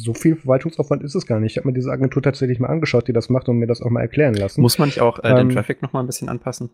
So 0.02 0.14
viel 0.14 0.36
Verwaltungsaufwand 0.36 1.04
ist 1.04 1.16
es 1.16 1.26
gar 1.26 1.40
nicht. 1.40 1.54
Ich 1.54 1.58
habe 1.58 1.70
mir 1.70 1.74
diese 1.74 1.92
Agentur 1.92 2.22
tatsächlich 2.22 2.60
mal 2.60 2.68
angeschaut, 2.68 3.08
die 3.08 3.14
das 3.14 3.30
macht 3.30 3.48
und 3.48 3.58
mir 3.58 3.68
das 3.68 3.82
auch 3.82 3.90
mal 3.90 4.02
erklären 4.02 4.34
lassen. 4.34 4.62
Muss 4.62 4.78
man 4.78 4.90
nicht 4.90 5.00
auch 5.00 5.20
äh, 5.20 5.34
den 5.34 5.50
ähm, 5.50 5.50
Traffic 5.52 5.82
noch 5.82 5.94
mal 5.94 6.02
ein 6.02 6.08
bisschen 6.08 6.28
anpassen? 6.28 6.70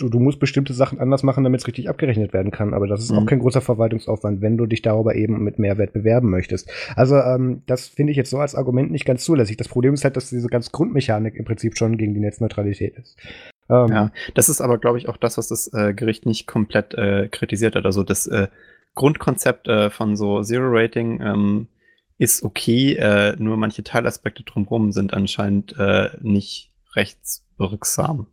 Du, 0.00 0.08
du 0.08 0.18
musst 0.18 0.38
bestimmte 0.38 0.72
Sachen 0.72 0.98
anders 0.98 1.22
machen, 1.22 1.44
damit 1.44 1.60
es 1.60 1.66
richtig 1.66 1.88
abgerechnet 1.88 2.32
werden 2.32 2.52
kann. 2.52 2.74
Aber 2.74 2.86
das 2.86 3.02
ist 3.02 3.12
mhm. 3.12 3.18
auch 3.18 3.26
kein 3.26 3.38
großer 3.38 3.60
Verwaltungsaufwand, 3.60 4.40
wenn 4.40 4.56
du 4.56 4.66
dich 4.66 4.82
darüber 4.82 5.14
eben 5.14 5.42
mit 5.42 5.58
Mehrwert 5.58 5.92
bewerben 5.92 6.30
möchtest. 6.30 6.70
Also 6.94 7.16
ähm, 7.16 7.62
das 7.66 7.88
finde 7.88 8.12
ich 8.12 8.16
jetzt 8.16 8.30
so 8.30 8.38
als 8.38 8.54
Argument 8.54 8.90
nicht 8.90 9.04
ganz 9.04 9.24
zulässig. 9.24 9.56
Das 9.56 9.68
Problem 9.68 9.94
ist 9.94 10.04
halt, 10.04 10.16
dass 10.16 10.30
diese 10.30 10.48
ganz 10.48 10.72
Grundmechanik 10.72 11.34
im 11.34 11.44
Prinzip 11.44 11.76
schon 11.76 11.96
gegen 11.96 12.14
die 12.14 12.20
Netzneutralität 12.20 12.96
ist. 12.96 13.16
Ähm, 13.68 13.88
ja, 13.88 14.12
das 14.34 14.48
ist 14.48 14.60
aber, 14.60 14.78
glaube 14.78 14.98
ich, 14.98 15.08
auch 15.08 15.16
das, 15.16 15.38
was 15.38 15.48
das 15.48 15.72
äh, 15.72 15.92
Gericht 15.94 16.26
nicht 16.26 16.46
komplett 16.46 16.94
äh, 16.94 17.28
kritisiert 17.28 17.74
hat. 17.74 17.84
Also 17.84 18.02
das 18.02 18.26
äh, 18.26 18.48
Grundkonzept 18.94 19.68
äh, 19.68 19.90
von 19.90 20.16
so 20.16 20.42
Zero 20.42 20.68
Rating 20.68 21.20
ähm, 21.20 21.68
ist 22.18 22.42
okay, 22.42 22.94
äh, 22.94 23.36
nur 23.38 23.56
manche 23.56 23.82
Teilaspekte 23.82 24.42
drumherum 24.42 24.92
sind 24.92 25.12
anscheinend 25.12 25.74
äh, 25.78 26.10
nicht 26.20 26.70
rechtswirksam. 26.94 28.26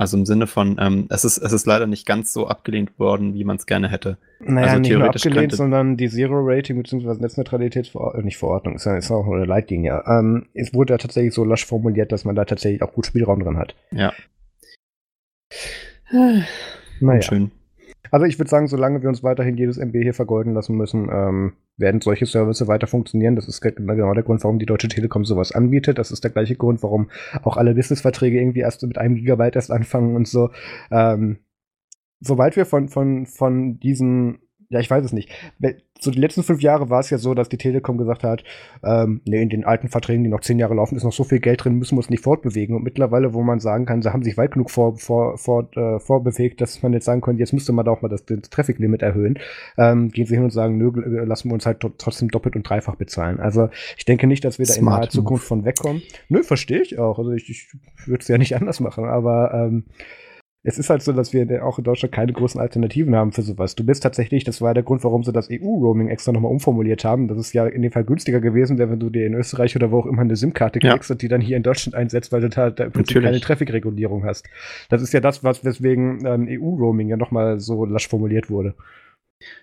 Also 0.00 0.16
im 0.16 0.26
Sinne 0.26 0.46
von, 0.46 0.76
ähm, 0.80 1.08
es, 1.10 1.24
ist, 1.24 1.38
es 1.38 1.52
ist 1.52 1.66
leider 1.66 1.88
nicht 1.88 2.06
ganz 2.06 2.32
so 2.32 2.46
abgelehnt 2.46 3.00
worden, 3.00 3.34
wie 3.34 3.42
man 3.42 3.56
es 3.56 3.66
gerne 3.66 3.90
hätte. 3.90 4.16
Naja, 4.38 4.68
also 4.68 4.80
nicht 4.80 4.92
nur 4.92 5.08
abgelehnt, 5.08 5.52
sondern 5.52 5.96
die 5.96 6.08
Zero-Rating 6.08 6.80
bzw. 6.80 7.20
Netzneutralitätsverordnung, 7.20 8.22
äh, 8.22 8.24
nicht 8.24 8.36
Verordnung, 8.36 8.76
ist 8.76 8.84
ja, 8.86 8.96
ist 8.96 9.10
auch 9.10 9.26
eine 9.26 9.44
Leitlinie. 9.44 10.04
Ähm, 10.06 10.46
es 10.54 10.72
wurde 10.72 10.94
ja 10.94 10.98
tatsächlich 10.98 11.34
so 11.34 11.42
lasch 11.42 11.66
formuliert, 11.66 12.12
dass 12.12 12.24
man 12.24 12.36
da 12.36 12.44
tatsächlich 12.44 12.80
auch 12.82 12.92
gut 12.92 13.06
Spielraum 13.06 13.42
drin 13.42 13.58
hat. 13.58 13.74
Ja. 13.90 14.12
naja. 17.00 17.22
Schön. 17.22 17.50
Also 18.10 18.26
ich 18.26 18.38
würde 18.38 18.48
sagen, 18.48 18.68
solange 18.68 19.02
wir 19.02 19.08
uns 19.08 19.22
weiterhin 19.22 19.56
jedes 19.56 19.76
MB 19.76 19.94
hier 20.02 20.14
vergolden 20.14 20.54
lassen 20.54 20.76
müssen, 20.76 21.08
ähm, 21.12 21.52
werden 21.76 22.00
solche 22.00 22.26
Services 22.26 22.66
weiter 22.66 22.86
funktionieren. 22.86 23.36
Das 23.36 23.48
ist 23.48 23.60
genau 23.60 24.14
der 24.14 24.22
Grund, 24.22 24.42
warum 24.42 24.58
die 24.58 24.66
Deutsche 24.66 24.88
Telekom 24.88 25.24
sowas 25.24 25.52
anbietet. 25.52 25.98
Das 25.98 26.10
ist 26.10 26.24
der 26.24 26.30
gleiche 26.30 26.56
Grund, 26.56 26.82
warum 26.82 27.10
auch 27.42 27.56
alle 27.56 27.74
Businessverträge 27.74 28.40
irgendwie 28.40 28.60
erst 28.60 28.82
mit 28.82 28.98
einem 28.98 29.16
Gigabyte 29.16 29.56
erst 29.56 29.70
anfangen 29.70 30.16
und 30.16 30.26
so. 30.26 30.50
Ähm, 30.90 31.38
sobald 32.20 32.56
wir 32.56 32.66
von, 32.66 32.88
von, 32.88 33.26
von 33.26 33.78
diesen 33.78 34.40
ja, 34.70 34.80
ich 34.80 34.90
weiß 34.90 35.02
es 35.02 35.12
nicht. 35.14 35.30
So 35.98 36.10
die 36.10 36.20
letzten 36.20 36.42
fünf 36.42 36.60
Jahre 36.60 36.90
war 36.90 37.00
es 37.00 37.08
ja 37.08 37.16
so, 37.16 37.32
dass 37.32 37.48
die 37.48 37.56
Telekom 37.56 37.96
gesagt 37.96 38.22
hat, 38.22 38.44
ähm, 38.84 39.22
nee, 39.24 39.40
in 39.40 39.48
den 39.48 39.64
alten 39.64 39.88
Verträgen, 39.88 40.22
die 40.22 40.30
noch 40.30 40.42
zehn 40.42 40.58
Jahre 40.58 40.74
laufen, 40.74 40.94
ist 40.94 41.04
noch 41.04 41.12
so 41.12 41.24
viel 41.24 41.40
Geld 41.40 41.64
drin, 41.64 41.74
müssen 41.74 41.94
wir 41.94 42.00
uns 42.00 42.10
nicht 42.10 42.22
fortbewegen. 42.22 42.76
Und 42.76 42.82
mittlerweile, 42.82 43.32
wo 43.32 43.42
man 43.42 43.60
sagen 43.60 43.86
kann, 43.86 44.02
sie 44.02 44.12
haben 44.12 44.22
sich 44.22 44.36
weit 44.36 44.52
genug 44.52 44.70
vor, 44.70 44.96
vor, 44.98 45.38
vor, 45.38 45.68
äh, 45.74 45.98
vorbewegt, 45.98 46.60
dass 46.60 46.82
man 46.82 46.92
jetzt 46.92 47.06
sagen 47.06 47.22
könnte, 47.22 47.40
jetzt 47.40 47.54
müsste 47.54 47.72
man 47.72 47.86
da 47.86 47.92
auch 47.92 48.02
mal 48.02 48.08
das, 48.08 48.26
das 48.26 48.50
Traffic-Limit 48.50 49.00
erhöhen, 49.02 49.38
ähm, 49.78 50.10
gehen 50.10 50.26
sie 50.26 50.34
hin 50.34 50.44
und 50.44 50.50
sagen, 50.50 50.76
nö, 50.76 50.90
lassen 51.24 51.48
wir 51.48 51.54
uns 51.54 51.64
halt 51.64 51.80
trotzdem 51.80 52.28
doppelt 52.28 52.54
und 52.54 52.68
dreifach 52.68 52.96
bezahlen. 52.96 53.40
Also 53.40 53.70
ich 53.96 54.04
denke 54.04 54.26
nicht, 54.26 54.44
dass 54.44 54.58
wir 54.58 54.66
da 54.66 54.74
Smart 54.74 54.96
in 54.96 55.00
naher 55.00 55.10
Zukunft 55.10 55.46
von 55.46 55.64
wegkommen. 55.64 56.02
Nö, 56.28 56.42
verstehe 56.42 56.82
ich 56.82 56.98
auch. 56.98 57.18
Also 57.18 57.32
ich, 57.32 57.48
ich 57.48 57.68
würde 58.06 58.20
es 58.20 58.28
ja 58.28 58.36
nicht 58.36 58.54
anders 58.60 58.80
machen, 58.80 59.06
aber 59.06 59.52
ähm, 59.54 59.84
es 60.64 60.78
ist 60.78 60.90
halt 60.90 61.02
so, 61.02 61.12
dass 61.12 61.32
wir 61.32 61.64
auch 61.64 61.78
in 61.78 61.84
Deutschland 61.84 62.12
keine 62.12 62.32
großen 62.32 62.60
Alternativen 62.60 63.14
haben 63.14 63.32
für 63.32 63.42
sowas. 63.42 63.76
Du 63.76 63.86
bist 63.86 64.02
tatsächlich, 64.02 64.42
das 64.42 64.60
war 64.60 64.74
der 64.74 64.82
Grund, 64.82 65.04
warum 65.04 65.22
sie 65.22 65.32
das 65.32 65.48
EU-Roaming 65.50 66.08
extra 66.08 66.32
nochmal 66.32 66.50
umformuliert 66.50 67.04
haben. 67.04 67.28
Das 67.28 67.38
ist 67.38 67.52
ja 67.52 67.66
in 67.66 67.82
dem 67.82 67.92
Fall 67.92 68.04
günstiger 68.04 68.40
gewesen 68.40 68.76
wäre, 68.76 68.90
wenn 68.90 68.98
du 68.98 69.08
dir 69.08 69.24
in 69.24 69.34
Österreich 69.34 69.76
oder 69.76 69.92
wo 69.92 70.00
auch 70.00 70.06
immer 70.06 70.22
eine 70.22 70.36
SIM-Karte 70.36 70.80
kriegst 70.80 71.10
ja. 71.10 71.14
und 71.14 71.22
die 71.22 71.28
dann 71.28 71.40
hier 71.40 71.56
in 71.56 71.62
Deutschland 71.62 71.94
einsetzt, 71.94 72.32
weil 72.32 72.40
du 72.40 72.48
da, 72.48 72.70
da 72.70 72.84
im 72.84 72.92
Prinzip 72.92 73.22
keine 73.22 73.40
Traffic-Regulierung 73.40 74.24
hast. 74.24 74.48
Das 74.88 75.00
ist 75.00 75.12
ja 75.12 75.20
das, 75.20 75.44
was 75.44 75.64
weswegen 75.64 76.26
ähm, 76.26 76.48
EU-Roaming 76.50 77.08
ja 77.08 77.16
nochmal 77.16 77.60
so 77.60 77.84
lasch 77.84 78.08
formuliert 78.08 78.50
wurde. 78.50 78.74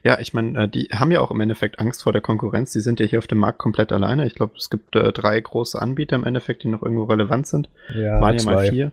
Ja, 0.03 0.19
ich 0.19 0.33
meine, 0.33 0.63
äh, 0.63 0.69
die 0.69 0.85
haben 0.93 1.11
ja 1.11 1.19
auch 1.19 1.31
im 1.31 1.41
Endeffekt 1.41 1.79
Angst 1.79 2.03
vor 2.03 2.13
der 2.13 2.21
Konkurrenz. 2.21 2.71
Die 2.71 2.79
sind 2.79 3.01
ja 3.01 3.05
hier 3.05 3.19
auf 3.19 3.27
dem 3.27 3.39
Markt 3.39 3.59
komplett 3.59 3.91
alleine. 3.91 4.25
Ich 4.25 4.35
glaube, 4.35 4.53
es 4.57 4.69
gibt 4.69 4.95
äh, 4.95 5.11
drei 5.11 5.39
große 5.39 5.81
Anbieter 5.81 6.15
im 6.15 6.23
Endeffekt, 6.23 6.63
die 6.63 6.69
noch 6.69 6.81
irgendwo 6.81 7.03
relevant 7.03 7.47
sind. 7.47 7.69
Ja, 7.93 8.21
Waren 8.21 8.37
ja 8.37 8.45
mal 8.45 8.69
vier. 8.69 8.91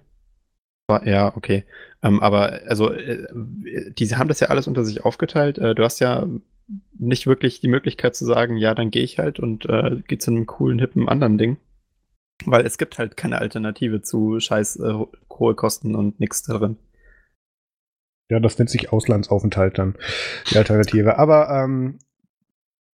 Ja, 1.04 1.36
okay. 1.36 1.64
Ähm, 2.02 2.20
aber 2.20 2.60
also, 2.66 2.92
äh, 2.92 3.26
die 3.92 4.08
haben 4.16 4.28
das 4.28 4.40
ja 4.40 4.48
alles 4.48 4.66
unter 4.66 4.84
sich 4.84 5.04
aufgeteilt. 5.04 5.58
Äh, 5.58 5.74
du 5.74 5.84
hast 5.84 6.00
ja 6.00 6.26
nicht 6.98 7.26
wirklich 7.26 7.60
die 7.60 7.68
Möglichkeit 7.68 8.14
zu 8.14 8.24
sagen, 8.24 8.56
ja, 8.56 8.74
dann 8.74 8.90
gehe 8.90 9.02
ich 9.02 9.18
halt 9.18 9.40
und 9.40 9.66
äh, 9.66 9.96
gehe 10.06 10.18
zu 10.18 10.30
einem 10.30 10.46
coolen, 10.46 10.78
hippen 10.78 11.08
anderen 11.08 11.38
Ding. 11.38 11.56
Weil 12.44 12.66
es 12.66 12.78
gibt 12.78 12.98
halt 12.98 13.16
keine 13.16 13.38
Alternative 13.38 14.02
zu 14.02 14.40
scheiß 14.40 14.76
äh, 14.80 14.94
hohe 15.30 15.54
Kosten 15.54 15.94
und 15.94 16.18
nichts 16.20 16.42
darin. 16.42 16.76
Ja, 18.30 18.40
das 18.40 18.58
nennt 18.58 18.70
sich 18.70 18.92
Auslandsaufenthalt 18.92 19.78
dann, 19.78 19.94
die 20.50 20.56
Alternative. 20.56 21.18
Aber 21.18 21.50
ähm, 21.50 21.98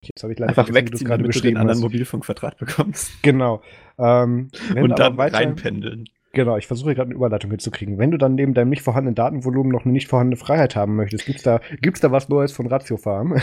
jetzt 0.01 0.23
habe 0.23 0.33
ich 0.33 0.39
leider 0.39 0.51
Einfach 0.51 0.73
wegziehen, 0.73 1.07
gerade 1.07 1.25
du 1.25 1.41
den 1.41 1.57
anderen 1.57 1.81
Mobilfunkvertrag 1.81 2.57
bekommst. 2.59 3.11
Genau. 3.23 3.63
Ähm, 3.99 4.51
und 4.75 4.99
dann 4.99 5.17
weiter, 5.17 5.39
reinpendeln. 5.39 6.09
Genau, 6.33 6.57
ich 6.57 6.67
versuche 6.67 6.95
gerade 6.95 7.09
eine 7.09 7.15
Überleitung 7.15 7.51
hinzukriegen. 7.51 7.99
Wenn 7.99 8.11
du 8.11 8.19
dann 8.19 8.35
neben 8.35 8.53
deinem 8.53 8.69
nicht 8.69 8.83
vorhandenen 8.83 9.15
Datenvolumen 9.15 9.73
noch 9.73 9.85
eine 9.85 9.93
nicht 9.93 10.09
vorhandene 10.09 10.37
Freiheit 10.37 10.77
haben 10.77 10.97
möchtest, 10.97 11.25
gibt's 11.25 11.43
da, 11.43 11.61
gibt's 11.81 12.01
da 12.01 12.13
was 12.13 12.29
Neues 12.29 12.53
von 12.53 12.67
Ratio 12.67 12.97
Farm? 12.99 13.41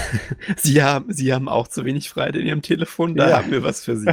Sie 0.56 0.82
haben, 0.82 1.12
Sie 1.12 1.34
haben 1.34 1.48
auch 1.48 1.68
zu 1.68 1.84
wenig 1.84 2.08
Freiheit 2.08 2.36
in 2.36 2.46
Ihrem 2.46 2.62
Telefon, 2.62 3.14
da 3.14 3.28
ja. 3.28 3.38
haben 3.38 3.50
wir 3.50 3.62
was 3.62 3.84
für 3.84 3.96
Sie. 3.96 4.06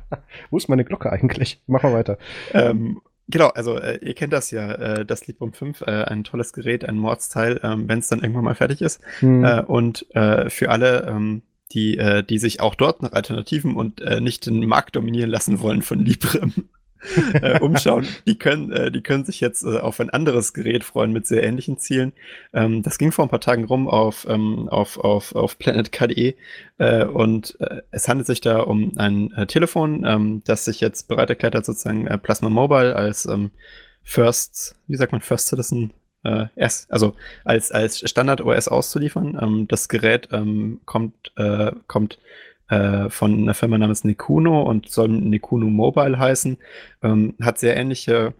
Wo 0.50 0.56
ist 0.56 0.68
meine 0.68 0.84
Glocke 0.84 1.10
eigentlich? 1.10 1.60
Mach 1.66 1.82
mal 1.82 1.92
weiter. 1.92 2.18
Ähm, 2.52 3.00
Genau, 3.28 3.48
also 3.48 3.78
äh, 3.78 3.98
ihr 4.04 4.14
kennt 4.14 4.32
das 4.32 4.50
ja, 4.50 4.72
äh, 4.72 5.06
das 5.06 5.26
Librem 5.26 5.52
5, 5.52 5.80
äh, 5.82 6.04
ein 6.04 6.24
tolles 6.24 6.52
Gerät, 6.52 6.84
ein 6.84 6.98
Mordsteil, 6.98 7.58
ähm, 7.62 7.88
wenn 7.88 8.00
es 8.00 8.08
dann 8.08 8.20
irgendwann 8.20 8.44
mal 8.44 8.54
fertig 8.54 8.82
ist. 8.82 9.00
Hm. 9.20 9.44
Äh, 9.44 9.62
und 9.62 10.06
äh, 10.14 10.50
für 10.50 10.70
alle, 10.70 11.06
ähm, 11.08 11.42
die, 11.72 11.96
äh, 11.96 12.22
die 12.22 12.38
sich 12.38 12.60
auch 12.60 12.74
dort 12.74 13.02
nach 13.02 13.12
Alternativen 13.12 13.76
und 13.76 14.02
äh, 14.02 14.20
nicht 14.20 14.46
den 14.46 14.66
Markt 14.66 14.94
dominieren 14.94 15.30
lassen 15.30 15.60
wollen 15.60 15.80
von 15.80 16.00
Librem, 16.04 16.68
äh, 17.34 17.60
umschauen. 17.60 18.06
Die 18.26 18.38
können, 18.38 18.72
äh, 18.72 18.90
die 18.90 19.02
können 19.02 19.24
sich 19.24 19.40
jetzt 19.40 19.64
äh, 19.64 19.78
auf 19.78 20.00
ein 20.00 20.10
anderes 20.10 20.52
Gerät 20.54 20.84
freuen 20.84 21.12
mit 21.12 21.26
sehr 21.26 21.42
ähnlichen 21.42 21.78
Zielen. 21.78 22.12
Ähm, 22.52 22.82
das 22.82 22.98
ging 22.98 23.12
vor 23.12 23.24
ein 23.24 23.30
paar 23.30 23.40
Tagen 23.40 23.64
rum 23.64 23.88
auf, 23.88 24.26
ähm, 24.28 24.68
auf, 24.68 24.98
auf, 24.98 25.34
auf 25.34 25.58
Planet 25.58 25.92
KDE 25.92 26.34
äh, 26.78 27.04
und 27.04 27.56
äh, 27.60 27.82
es 27.90 28.08
handelt 28.08 28.26
sich 28.26 28.40
da 28.40 28.60
um 28.60 28.92
ein 28.96 29.32
äh, 29.32 29.46
Telefon, 29.46 30.04
ähm, 30.06 30.42
das 30.44 30.64
sich 30.64 30.80
jetzt 30.80 31.08
bereit 31.08 31.30
erklärt 31.30 31.54
hat, 31.54 31.64
sozusagen 31.64 32.06
Plasma 32.22 32.48
Mobile 32.48 32.96
als 32.96 33.26
ähm, 33.26 33.50
First, 34.02 34.76
wie 34.86 34.96
sagt 34.96 35.12
man, 35.12 35.20
First 35.22 35.48
Citizen 35.48 35.92
äh, 36.24 36.46
erst, 36.56 36.90
also 36.90 37.14
als, 37.44 37.70
als 37.70 37.98
Standard 38.08 38.40
OS 38.40 38.68
auszuliefern. 38.68 39.38
Ähm, 39.40 39.68
das 39.68 39.88
Gerät 39.88 40.28
ähm, 40.32 40.80
kommt, 40.84 41.32
äh, 41.36 41.72
kommt 41.86 42.18
äh, 42.68 43.08
von 43.10 43.34
einer 43.34 43.54
Firma 43.54 43.78
namens 43.78 44.04
Nikuno 44.04 44.62
und 44.62 44.88
soll 44.88 45.08
Nikuno 45.08 45.66
Mobile 45.66 46.18
heißen. 46.18 46.58
Ähm, 47.02 47.34
hat 47.40 47.58
sehr 47.58 47.76
ähnliche 47.76 48.34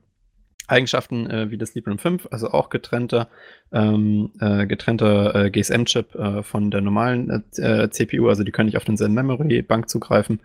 Eigenschaften 0.67 1.29
äh, 1.29 1.51
wie 1.51 1.59
das 1.59 1.75
Librem 1.75 1.99
5, 1.99 2.29
also 2.31 2.51
auch 2.51 2.71
getrennter, 2.71 3.29
ähm, 3.73 4.33
äh, 4.41 4.67
getrennter 4.67 5.35
äh, 5.35 5.51
GSM-Chip 5.51 6.15
äh, 6.15 6.43
von 6.43 6.71
der 6.71 6.81
normalen 6.81 7.45
äh, 7.59 7.91
CPU, 7.91 8.29
also 8.29 8.45
die 8.45 8.53
können 8.53 8.67
nicht 8.67 8.79
auf 8.79 8.85
denselben 8.85 9.15
Memory-Bank 9.15 9.89
zugreifen. 9.89 10.41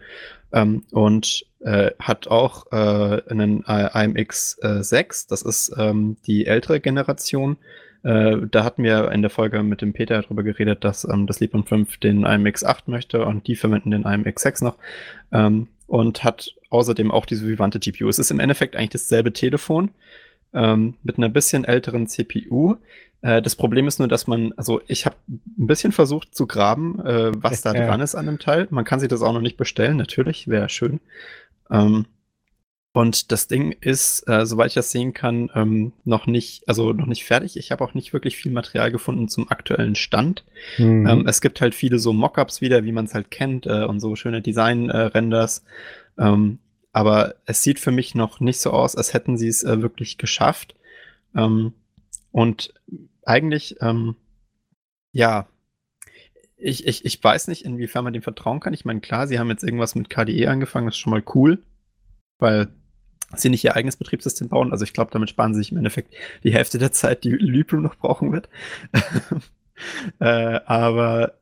Ähm, 0.52 0.84
und 0.92 1.46
äh, 1.60 1.92
hat 2.00 2.28
auch 2.28 2.72
einen 2.72 3.63
AMX 3.65 4.58
6, 4.62 5.28
das 5.28 5.42
ist 5.42 5.74
ähm, 5.78 6.18
die 6.26 6.46
ältere 6.48 6.80
Generation 6.80 7.58
äh, 8.04 8.38
da 8.50 8.64
hatten 8.64 8.84
wir 8.84 9.12
in 9.12 9.22
der 9.22 9.30
Folge 9.30 9.62
mit 9.64 9.82
dem 9.82 9.94
Peter 9.94 10.22
darüber 10.22 10.44
geredet, 10.44 10.84
dass 10.84 11.04
ähm, 11.04 11.28
das 11.28 11.40
Librem 11.40 11.66
5 11.66 11.98
den 11.98 12.26
IMX 12.26 12.64
8 12.64 12.88
möchte 12.88 13.26
und 13.26 13.48
die 13.48 13.56
verwenden 13.56 13.92
den 13.92 14.04
IMX 14.04 14.42
6 14.42 14.62
noch. 14.62 14.76
Ähm, 15.32 15.68
und 15.88 16.24
hat 16.24 16.54
außerdem 16.70 17.12
auch 17.12 17.26
diese 17.26 17.48
Vivante 17.48 17.80
GPU. 17.80 18.08
Es 18.08 18.20
ist 18.20 18.32
im 18.32 18.40
Endeffekt 18.40 18.76
eigentlich 18.76 18.92
dasselbe 18.92 19.34
Telefon 19.34 19.90
ähm, 20.54 20.96
mit 21.04 21.18
einer 21.18 21.30
bisschen 21.30 21.66
älteren 21.66 22.08
CPU. 22.08 22.76
Äh, 23.22 23.42
das 23.42 23.56
Problem 23.56 23.88
ist 23.88 24.00
nur, 24.00 24.08
dass 24.08 24.28
man, 24.28 24.54
also 24.56 24.82
ich 24.88 25.06
habe 25.06 25.16
ein 25.28 25.68
bisschen 25.68 25.92
versucht 25.92 26.36
zu 26.36 26.48
graben, 26.48 27.00
äh, 27.06 27.32
was 27.36 27.62
da 27.64 27.74
dran 27.74 28.02
ist 28.02 28.16
an 28.16 28.28
dem 28.28 28.40
Teil. 28.40 28.68
Man 28.70 28.86
kann 28.86 29.00
sich 29.00 29.10
das 29.10 29.22
auch 29.22 29.34
noch 29.34 29.42
nicht 29.42 29.58
bestellen, 29.58 29.98
natürlich, 29.98 30.48
wäre 30.48 30.70
schön. 30.70 31.00
Ähm, 31.70 32.06
und 32.91 33.32
das 33.32 33.47
Ding 33.47 33.71
ist, 33.71 34.28
äh, 34.28 34.47
soweit 34.47 34.69
ich 34.69 34.73
das 34.73 34.91
sehen 34.91 35.13
kann, 35.13 35.52
ähm, 35.54 35.93
noch 36.06 36.25
nicht, 36.25 36.67
also 36.67 36.91
noch 36.91 37.06
nicht 37.06 37.23
fertig. 37.23 37.56
Ich 37.56 37.71
habe 37.71 37.84
auch 37.84 37.93
nicht 37.93 38.13
wirklich 38.13 38.36
viel 38.36 38.52
Material 38.52 38.91
gefunden 38.91 39.28
zum 39.28 39.49
aktuellen 39.52 39.93
Stand. 39.93 40.43
Mhm. 40.80 41.08
Ähm, 41.08 41.28
es 41.28 41.39
gibt 41.39 41.62
halt 41.62 41.75
viele 41.75 41.99
so 41.99 42.13
Mockups 42.13 42.62
wieder, 42.62 42.84
wie 42.86 42.91
man 42.91 43.06
es 43.06 43.13
halt 43.13 43.30
kennt, 43.30 43.67
äh, 43.67 43.86
und 43.86 43.99
so 43.99 44.15
schöne 44.15 44.41
Design-Renders. 44.41 45.63
Äh, 46.17 46.23
ähm, 46.23 46.60
aber 46.91 47.36
es 47.45 47.62
sieht 47.62 47.80
für 47.80 47.91
mich 47.91 48.15
noch 48.15 48.39
nicht 48.39 48.60
so 48.60 48.71
aus, 48.71 48.95
als 48.95 49.13
hätten 49.13 49.38
sie 49.38 49.47
es 49.47 49.63
äh, 49.63 49.84
wirklich 49.84 50.17
geschafft. 50.17 50.75
Ähm, 51.36 51.73
und 52.32 52.73
eigentlich, 53.23 53.75
ähm, 53.82 54.15
ja, 55.12 55.47
ich, 56.58 56.88
ich, 56.88 57.06
ich 57.06 57.23
weiß 57.23 57.47
nicht, 57.49 57.63
inwiefern 57.65 58.04
man 58.04 58.13
dem 58.13 58.23
vertrauen 58.23 58.60
kann. 58.60 58.73
Ich 58.73 58.84
meine, 58.84 58.99
klar, 58.99 59.28
sie 59.28 59.38
haben 59.38 59.49
jetzt 59.49 59.63
irgendwas 59.63 59.93
mit 59.93 60.10
KDE 60.10 60.47
angefangen, 60.47 60.88
das 60.88 60.95
ist 60.95 60.99
schon 60.99 61.12
mal 61.12 61.23
cool, 61.36 61.63
weil 62.39 62.69
sie 63.36 63.50
nicht 63.50 63.63
ihr 63.63 63.76
eigenes 63.76 63.98
Betriebssystem 63.98 64.50
bauen. 64.50 64.72
Also 64.72 64.84
ich 64.84 64.94
glaube, 64.94 65.12
damit 65.12 65.30
sparen 65.30 65.54
sie 65.54 65.60
sich 65.60 65.72
im 65.72 65.78
Endeffekt 65.78 66.13
die 66.44 66.54
Hälfte 66.54 66.78
der 66.78 66.92
Zeit, 66.92 67.24
die 67.24 67.32
Librem 67.32 67.82
noch 67.82 67.96
brauchen 67.96 68.32
wird. 68.32 68.50
äh, 70.20 70.60
aber 70.65 71.34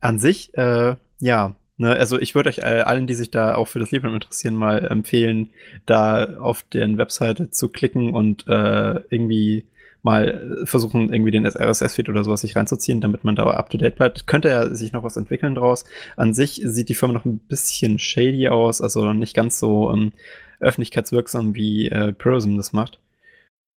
an 0.00 0.18
sich, 0.18 0.56
äh, 0.56 0.96
ja, 1.18 1.56
ne, 1.76 1.92
also 1.92 2.18
ich 2.18 2.34
würde 2.34 2.50
euch 2.50 2.58
äh, 2.58 2.82
allen, 2.84 3.06
die 3.06 3.14
sich 3.14 3.30
da 3.30 3.54
auch 3.54 3.68
für 3.68 3.78
das 3.78 3.90
Librem 3.90 4.14
interessieren, 4.14 4.54
mal 4.54 4.84
empfehlen, 4.84 5.50
da 5.86 6.38
auf 6.38 6.62
deren 6.72 6.98
Webseite 6.98 7.50
zu 7.50 7.68
klicken 7.68 8.14
und 8.14 8.46
äh, 8.46 9.00
irgendwie 9.10 9.64
mal 10.04 10.62
versuchen, 10.64 11.12
irgendwie 11.12 11.30
den 11.30 11.46
RSS-Feed 11.46 12.10
oder 12.10 12.24
sowas 12.24 12.42
sich 12.42 12.54
reinzuziehen, 12.54 13.00
damit 13.00 13.24
man 13.24 13.36
da 13.36 13.44
up-to-date 13.44 13.96
bleibt. 13.96 14.26
Könnte 14.26 14.50
ja 14.50 14.74
sich 14.74 14.92
noch 14.92 15.02
was 15.02 15.16
entwickeln 15.16 15.54
draus. 15.54 15.86
An 16.16 16.34
sich 16.34 16.60
sieht 16.62 16.90
die 16.90 16.94
Firma 16.94 17.14
noch 17.14 17.24
ein 17.24 17.38
bisschen 17.38 17.98
shady 17.98 18.48
aus, 18.48 18.82
also 18.82 19.14
nicht 19.14 19.34
ganz 19.34 19.58
so 19.58 19.90
ähm, 19.90 20.12
öffentlichkeitswirksam, 20.64 21.54
wie 21.54 21.88
äh, 21.88 22.12
Purism 22.12 22.56
das 22.56 22.72
macht. 22.72 23.00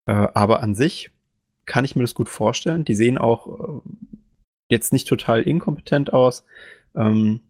Äh, 0.06 0.12
aber 0.12 0.62
an 0.62 0.74
sich 0.74 1.10
kann 1.66 1.84
ich 1.84 1.96
mir 1.96 2.02
das 2.02 2.14
gut 2.14 2.28
vorstellen. 2.28 2.84
Die 2.84 2.94
sehen 2.94 3.18
auch 3.18 3.80
äh, 3.82 3.90
jetzt 4.70 4.92
nicht 4.92 5.08
total 5.08 5.42
inkompetent 5.42 6.12
aus. 6.12 6.44
Ähm, 6.94 7.40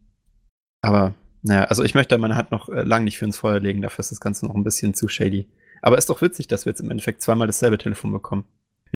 aber 0.83 1.15
naja, 1.43 1.65
also 1.65 1.85
ich 1.85 1.95
möchte 1.95 2.19
meine 2.19 2.37
Hand 2.37 2.51
noch 2.51 2.69
äh, 2.69 2.83
lang 2.83 3.05
nicht 3.05 3.19
für 3.19 3.25
ins 3.25 3.39
Feuer 3.39 3.61
legen, 3.61 3.83
dafür 3.83 4.01
ist 4.01 4.11
das 4.11 4.21
Ganze 4.21 4.47
noch 4.47 4.55
ein 4.55 4.65
bisschen 4.65 4.95
zu 4.95 5.09
shady. 5.09 5.47
Aber 5.83 5.99
ist 5.99 6.11
doch 6.11 6.23
witzig, 6.23 6.49
dass 6.49 6.67
wir 6.67 6.71
jetzt 6.71 6.81
im 6.81 6.91
Endeffekt 6.91 7.23
zweimal 7.23 7.47
dasselbe 7.47 7.79
Telefon 7.79 8.13
bekommen. 8.13 8.45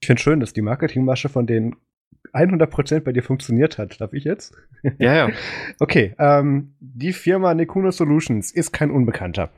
Ich 0.00 0.06
finde 0.06 0.22
schön, 0.22 0.40
dass 0.40 0.52
die 0.52 0.62
Marketingmasche 0.62 1.28
von 1.28 1.46
denen 1.46 1.76
100% 2.32 3.00
bei 3.00 3.12
dir 3.12 3.22
funktioniert 3.22 3.78
hat. 3.78 4.00
Darf 4.00 4.12
ich 4.12 4.24
jetzt? 4.24 4.54
Ja, 4.98 5.14
ja. 5.14 5.28
okay, 5.80 6.14
ähm, 6.18 6.74
die 6.80 7.12
Firma 7.12 7.54
Nekuno 7.54 7.90
Solutions 7.90 8.52
ist 8.52 8.72
kein 8.72 8.90
Unbekannter. 8.90 9.50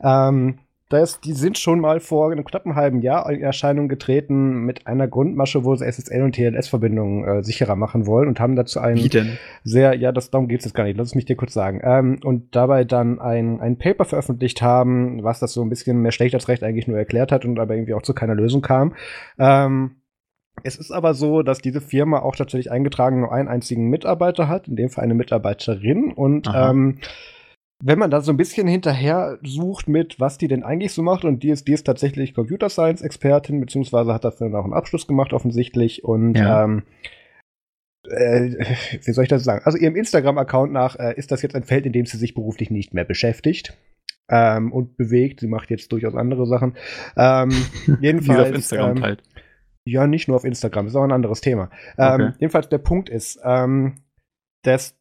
Ähm, 0.00 0.58
das, 0.88 1.20
die 1.20 1.32
sind 1.32 1.58
schon 1.58 1.80
mal 1.80 1.98
vor 1.98 2.30
einem 2.30 2.44
knappen 2.44 2.76
halben 2.76 3.00
Jahr 3.00 3.28
in 3.28 3.42
Erscheinung 3.42 3.88
getreten 3.88 4.64
mit 4.64 4.86
einer 4.86 5.08
Grundmasche, 5.08 5.64
wo 5.64 5.74
sie 5.74 5.84
SSL 5.84 6.22
und 6.22 6.36
TLS-Verbindungen 6.36 7.24
äh, 7.24 7.42
sicherer 7.42 7.74
machen 7.74 8.06
wollen 8.06 8.28
und 8.28 8.38
haben 8.38 8.54
dazu 8.54 8.78
einen 8.78 9.02
Wie 9.02 9.08
denn? 9.08 9.36
sehr, 9.64 9.94
ja, 9.94 10.12
das, 10.12 10.30
darum 10.30 10.46
geht 10.46 10.60
es 10.60 10.66
jetzt 10.66 10.74
gar 10.74 10.84
nicht, 10.84 10.96
lass 10.96 11.08
es 11.08 11.14
mich 11.16 11.24
dir 11.24 11.34
kurz 11.34 11.54
sagen. 11.54 11.80
Ähm, 11.82 12.20
und 12.22 12.54
dabei 12.54 12.84
dann 12.84 13.18
ein, 13.18 13.60
ein 13.60 13.78
Paper 13.78 14.04
veröffentlicht 14.04 14.62
haben, 14.62 15.24
was 15.24 15.40
das 15.40 15.52
so 15.52 15.62
ein 15.62 15.70
bisschen 15.70 16.00
mehr 16.02 16.12
schlecht 16.12 16.36
als 16.36 16.46
recht 16.46 16.62
eigentlich 16.62 16.86
nur 16.86 16.98
erklärt 16.98 17.32
hat 17.32 17.44
und 17.44 17.58
aber 17.58 17.74
irgendwie 17.74 17.94
auch 17.94 18.02
zu 18.02 18.14
keiner 18.14 18.36
Lösung 18.36 18.62
kam. 18.62 18.94
Ähm, 19.40 19.96
es 20.62 20.76
ist 20.76 20.90
aber 20.90 21.14
so, 21.14 21.42
dass 21.42 21.60
diese 21.60 21.80
Firma 21.80 22.20
auch 22.20 22.36
tatsächlich 22.36 22.70
eingetragen 22.70 23.20
nur 23.20 23.32
einen 23.32 23.48
einzigen 23.48 23.88
Mitarbeiter 23.88 24.48
hat, 24.48 24.68
in 24.68 24.76
dem 24.76 24.90
Fall 24.90 25.04
eine 25.04 25.14
Mitarbeiterin 25.14 26.12
und 26.12 26.48
ähm, 26.54 26.98
wenn 27.82 27.98
man 27.98 28.10
da 28.10 28.22
so 28.22 28.32
ein 28.32 28.38
bisschen 28.38 28.66
hinterher 28.66 29.38
sucht 29.42 29.86
mit, 29.86 30.18
was 30.18 30.38
die 30.38 30.48
denn 30.48 30.62
eigentlich 30.62 30.92
so 30.92 31.02
macht, 31.02 31.24
und 31.24 31.42
die 31.42 31.50
ist, 31.50 31.68
die 31.68 31.72
ist 31.72 31.84
tatsächlich 31.84 32.34
Computer 32.34 32.70
Science 32.70 33.02
Expertin, 33.02 33.60
beziehungsweise 33.60 34.14
hat 34.14 34.24
dafür 34.24 34.46
auch 34.58 34.64
einen 34.64 34.72
Abschluss 34.72 35.06
gemacht 35.06 35.32
offensichtlich 35.32 36.02
und 36.02 36.38
ja. 36.38 36.64
ähm, 36.64 36.84
äh, 38.08 38.64
wie 39.04 39.12
soll 39.12 39.24
ich 39.24 39.30
das 39.30 39.44
sagen? 39.44 39.62
Also 39.64 39.78
ihrem 39.78 39.96
Instagram-Account 39.96 40.72
nach 40.72 40.96
äh, 40.98 41.14
ist 41.16 41.32
das 41.32 41.42
jetzt 41.42 41.54
ein 41.54 41.64
Feld, 41.64 41.86
in 41.86 41.92
dem 41.92 42.06
sie 42.06 42.16
sich 42.16 42.34
beruflich 42.34 42.70
nicht 42.70 42.94
mehr 42.94 43.04
beschäftigt. 43.04 43.76
Ähm, 44.28 44.72
und 44.72 44.96
bewegt. 44.96 45.38
Sie 45.38 45.46
macht 45.46 45.70
jetzt 45.70 45.92
durchaus 45.92 46.16
andere 46.16 46.46
Sachen. 46.46 46.74
Ähm, 47.16 47.50
jedenfalls. 48.00 48.48
auf 48.48 48.54
Instagram 48.56 48.96
ähm, 48.96 49.02
halt. 49.04 49.22
Ja, 49.86 50.06
nicht 50.06 50.26
nur 50.26 50.36
auf 50.36 50.44
Instagram, 50.44 50.88
ist 50.88 50.96
auch 50.96 51.04
ein 51.04 51.12
anderes 51.12 51.40
Thema. 51.40 51.70
Ähm, 51.96 52.14
okay. 52.14 52.32
jedenfalls 52.40 52.68
der 52.68 52.78
Punkt 52.78 53.08
ist, 53.08 53.38
ähm, 53.44 54.02
dass 54.62 54.98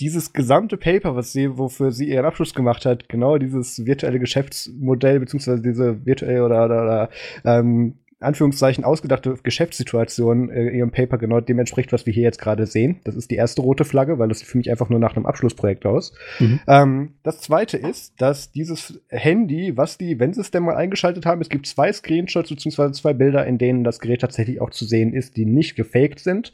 dieses 0.00 0.32
gesamte 0.32 0.76
Paper, 0.78 1.16
was 1.16 1.32
sie, 1.32 1.58
wofür 1.58 1.90
sie 1.90 2.08
ihren 2.08 2.24
Abschluss 2.24 2.54
gemacht 2.54 2.86
hat, 2.86 3.08
genau 3.08 3.38
dieses 3.38 3.84
virtuelle 3.84 4.18
Geschäftsmodell, 4.18 5.20
beziehungsweise 5.20 5.60
diese 5.60 6.04
virtuelle 6.04 6.44
oder, 6.44 6.64
oder, 6.64 6.82
oder 6.82 7.10
ähm, 7.44 7.98
Anführungszeichen 8.20 8.82
ausgedachte 8.84 9.34
Geschäftssituation 9.42 10.50
äh, 10.50 10.70
ihrem 10.70 10.90
Paper 10.90 11.18
genau 11.18 11.40
dem 11.40 11.58
entspricht, 11.58 11.92
was 11.92 12.06
wir 12.06 12.14
hier 12.14 12.22
jetzt 12.22 12.40
gerade 12.40 12.66
sehen. 12.66 13.00
Das 13.04 13.14
ist 13.14 13.30
die 13.30 13.34
erste 13.36 13.60
rote 13.60 13.84
Flagge, 13.84 14.18
weil 14.18 14.28
das 14.28 14.38
sieht 14.38 14.48
für 14.48 14.56
mich 14.56 14.70
einfach 14.70 14.88
nur 14.88 14.98
nach 14.98 15.16
einem 15.16 15.26
Abschlussprojekt 15.26 15.84
aus. 15.84 16.14
Mhm. 16.38 16.60
Ähm, 16.66 17.14
das 17.22 17.40
zweite 17.40 17.76
ist, 17.76 18.14
dass 18.20 18.52
dieses 18.52 19.02
Handy, 19.08 19.76
was 19.76 19.98
die, 19.98 20.18
wenn 20.18 20.32
sie 20.32 20.40
es 20.40 20.50
denn 20.50 20.62
mal 20.62 20.76
eingeschaltet 20.76 21.26
haben, 21.26 21.42
es 21.42 21.50
gibt 21.50 21.66
zwei 21.66 21.92
Screenshots 21.92 22.48
bzw. 22.48 22.92
zwei 22.92 23.12
Bilder, 23.12 23.46
in 23.46 23.58
denen 23.58 23.84
das 23.84 24.00
Gerät 24.00 24.22
tatsächlich 24.22 24.62
auch 24.62 24.70
zu 24.70 24.86
sehen 24.86 25.12
ist, 25.12 25.36
die 25.36 25.44
nicht 25.44 25.76
gefaked 25.76 26.20
sind. 26.20 26.52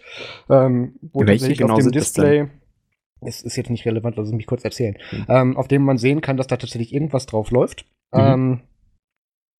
Ähm, 0.50 0.96
wo 1.00 1.20
Welche 1.20 1.32
tatsächlich 1.32 1.58
genau 1.58 1.74
auf 1.74 1.80
dem 1.80 1.92
Display 1.92 2.48
es 3.24 3.40
ist 3.42 3.56
jetzt 3.56 3.70
nicht 3.70 3.86
relevant, 3.86 4.16
lass 4.16 4.26
es 4.26 4.32
mich 4.32 4.46
kurz 4.46 4.64
erzählen, 4.64 4.96
mhm. 5.12 5.26
ähm, 5.28 5.56
auf 5.56 5.68
dem 5.68 5.84
man 5.84 5.96
sehen 5.96 6.20
kann, 6.22 6.36
dass 6.36 6.48
da 6.48 6.56
tatsächlich 6.56 6.92
irgendwas 6.92 7.26
drauf 7.26 7.52
läuft. 7.52 7.86
Mhm. 8.12 8.20
Ähm, 8.20 8.60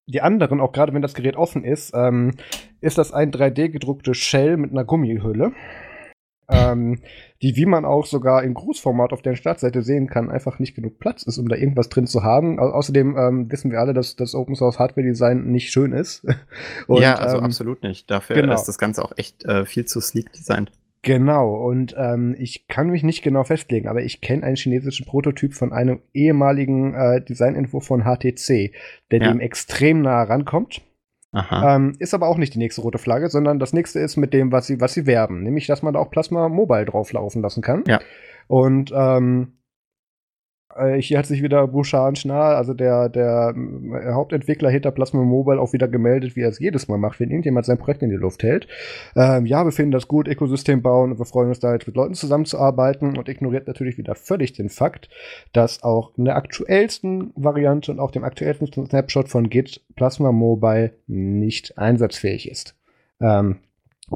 die 0.07 0.21
anderen, 0.21 0.61
auch 0.61 0.73
gerade 0.73 0.93
wenn 0.93 1.03
das 1.03 1.15
Gerät 1.15 1.37
offen 1.37 1.65
ist, 1.65 1.93
ähm, 1.95 2.33
ist 2.81 2.99
das 2.99 3.13
ein 3.13 3.31
3D 3.31 3.69
gedruckte 3.69 4.15
Shell 4.15 4.57
mit 4.57 4.73
einer 4.73 4.85
Gummihülle. 4.85 5.53
Ähm, 6.49 6.99
die, 7.41 7.57
wie 7.57 7.67
man 7.67 7.85
auch 7.85 8.05
sogar 8.05 8.43
in 8.43 8.53
Großformat 8.53 9.13
auf 9.13 9.23
der 9.23 9.37
Startseite 9.37 9.83
sehen 9.83 10.07
kann, 10.07 10.31
einfach 10.31 10.59
nicht 10.59 10.75
genug 10.75 10.99
Platz 10.99 11.23
ist, 11.23 11.39
um 11.39 11.49
da 11.49 11.57
irgendwas 11.57 11.89
drin 11.89 12.07
zu 12.07 12.23
haben. 12.23 12.59
Au 12.59 12.65
außerdem 12.71 13.17
ähm, 13.17 13.51
wissen 13.51 13.71
wir 13.71 13.81
alle, 13.81 13.95
dass 13.95 14.17
das 14.17 14.35
Open 14.35 14.55
Source 14.55 14.79
Hardware 14.79 15.07
Design 15.07 15.47
nicht 15.47 15.71
schön 15.71 15.93
ist. 15.93 16.27
Und, 16.89 17.01
ja, 17.01 17.15
also 17.15 17.39
ähm, 17.39 17.45
absolut 17.45 17.83
nicht. 17.83 18.11
Dafür 18.11 18.37
genau. 18.37 18.55
ist 18.55 18.65
das 18.65 18.79
Ganze 18.79 19.05
auch 19.05 19.13
echt 19.17 19.45
äh, 19.45 19.65
viel 19.65 19.87
zu 19.87 20.01
sleek 20.01 20.33
designt. 20.33 20.73
Genau, 21.03 21.55
und 21.55 21.97
ähm, 21.99 22.37
ich 22.39 22.69
kann 22.69 22.89
mich 22.89 23.03
nicht 23.03 23.23
genau 23.23 23.43
festlegen, 23.43 23.89
aber 23.89 24.03
ich 24.03 24.21
kenne 24.21 24.45
einen 24.45 24.55
chinesischen 24.55 25.05
Prototyp 25.05 25.53
von 25.53 25.73
einem 25.73 26.01
ehemaligen 26.15 26.95
äh, 26.95 27.21
Designentwurf 27.21 27.85
von 27.85 28.05
HTC, 28.05 28.73
der 29.11 29.21
ja. 29.21 29.33
dem 29.33 29.41
extrem 29.41 30.03
nah 30.03 30.23
rankommt. 30.23 30.81
Ähm, 31.35 31.95
ist 31.99 32.13
aber 32.13 32.29
auch 32.29 32.37
nicht 32.37 32.55
die 32.55 32.59
nächste 32.59 32.83
rote 32.83 32.99
Flagge, 32.99 33.31
sondern 33.31 33.59
das 33.59 33.73
nächste 33.73 33.99
ist 34.01 34.17
mit 34.17 34.35
dem, 34.35 34.53
was 34.53 34.67
sie, 34.67 34.81
was 34.81 34.93
sie 34.93 35.07
werben, 35.07 35.43
nämlich, 35.43 35.67
dass 35.67 35.83
man 35.83 35.95
da 35.95 36.01
auch 36.01 36.11
Plasma 36.11 36.49
Mobile 36.49 36.85
drauflaufen 36.85 37.41
lassen 37.43 37.63
kann. 37.63 37.85
Ja. 37.87 38.01
Und 38.49 38.93
ähm, 38.95 39.55
äh, 39.55 39.62
hier 40.99 41.19
hat 41.19 41.27
sich 41.27 41.43
wieder 41.43 41.67
Bouchard 41.67 42.19
Schnarr, 42.19 42.57
also 42.57 42.75
der, 42.75 43.09
der 43.09 43.55
äh, 43.55 44.13
Hauptentwickler 44.13 44.71
hinter 44.71 44.91
Plasma 44.91 45.23
Mobile, 45.23 45.61
auch 45.61 45.73
wieder 45.73 45.89
gemeldet, 45.89 46.37
wie 46.37 46.43
er 46.43 46.49
es 46.49 46.59
jedes 46.59 46.89
Mal 46.89 46.99
macht, 46.99 47.21
wenn 47.21 47.31
irgendjemand 47.31 47.67
sein 47.67 47.79
Projekt 47.79 48.03
in 48.03 48.11
die 48.11 48.17
Luft 48.17 48.43
hält. 48.43 48.69
Ähm, 49.17 49.47
ja, 49.47 49.65
wir 49.65 49.73
finden 49.73 49.93
das 49.93 50.09
gut, 50.09 50.29
Ökosystem 50.29 50.83
bauen 50.83 51.19
wir 51.19 51.27
freuen 51.27 51.49
uns 51.49 51.61
da 51.61 51.73
jetzt 51.73 51.87
mit 51.87 51.97
Leuten 51.97 52.15
zusammenzuarbeiten 52.15 53.17
und 53.17 53.29
ignoriert 53.29 53.67
natürlich 53.67 53.99
wieder 53.99 54.15
völlig 54.15 54.53
den 54.53 54.69
Fakt, 54.69 55.09
dass 55.53 55.83
auch 55.83 56.13
in 56.17 56.25
der 56.25 56.37
aktuellsten 56.37 57.33
Variante 57.37 57.91
und 57.93 58.01
auch 58.01 58.11
dem 58.11 58.25
aktuellsten 58.25 58.87
Snapshot 58.87 59.29
von 59.29 59.51
Git 59.51 59.83
Plasma 59.95 60.33
Mobile 60.33 60.93
nicht 61.07 61.79
einsatzfähig 61.79 62.51
ist. 62.51 62.75
Ähm, 63.21 63.59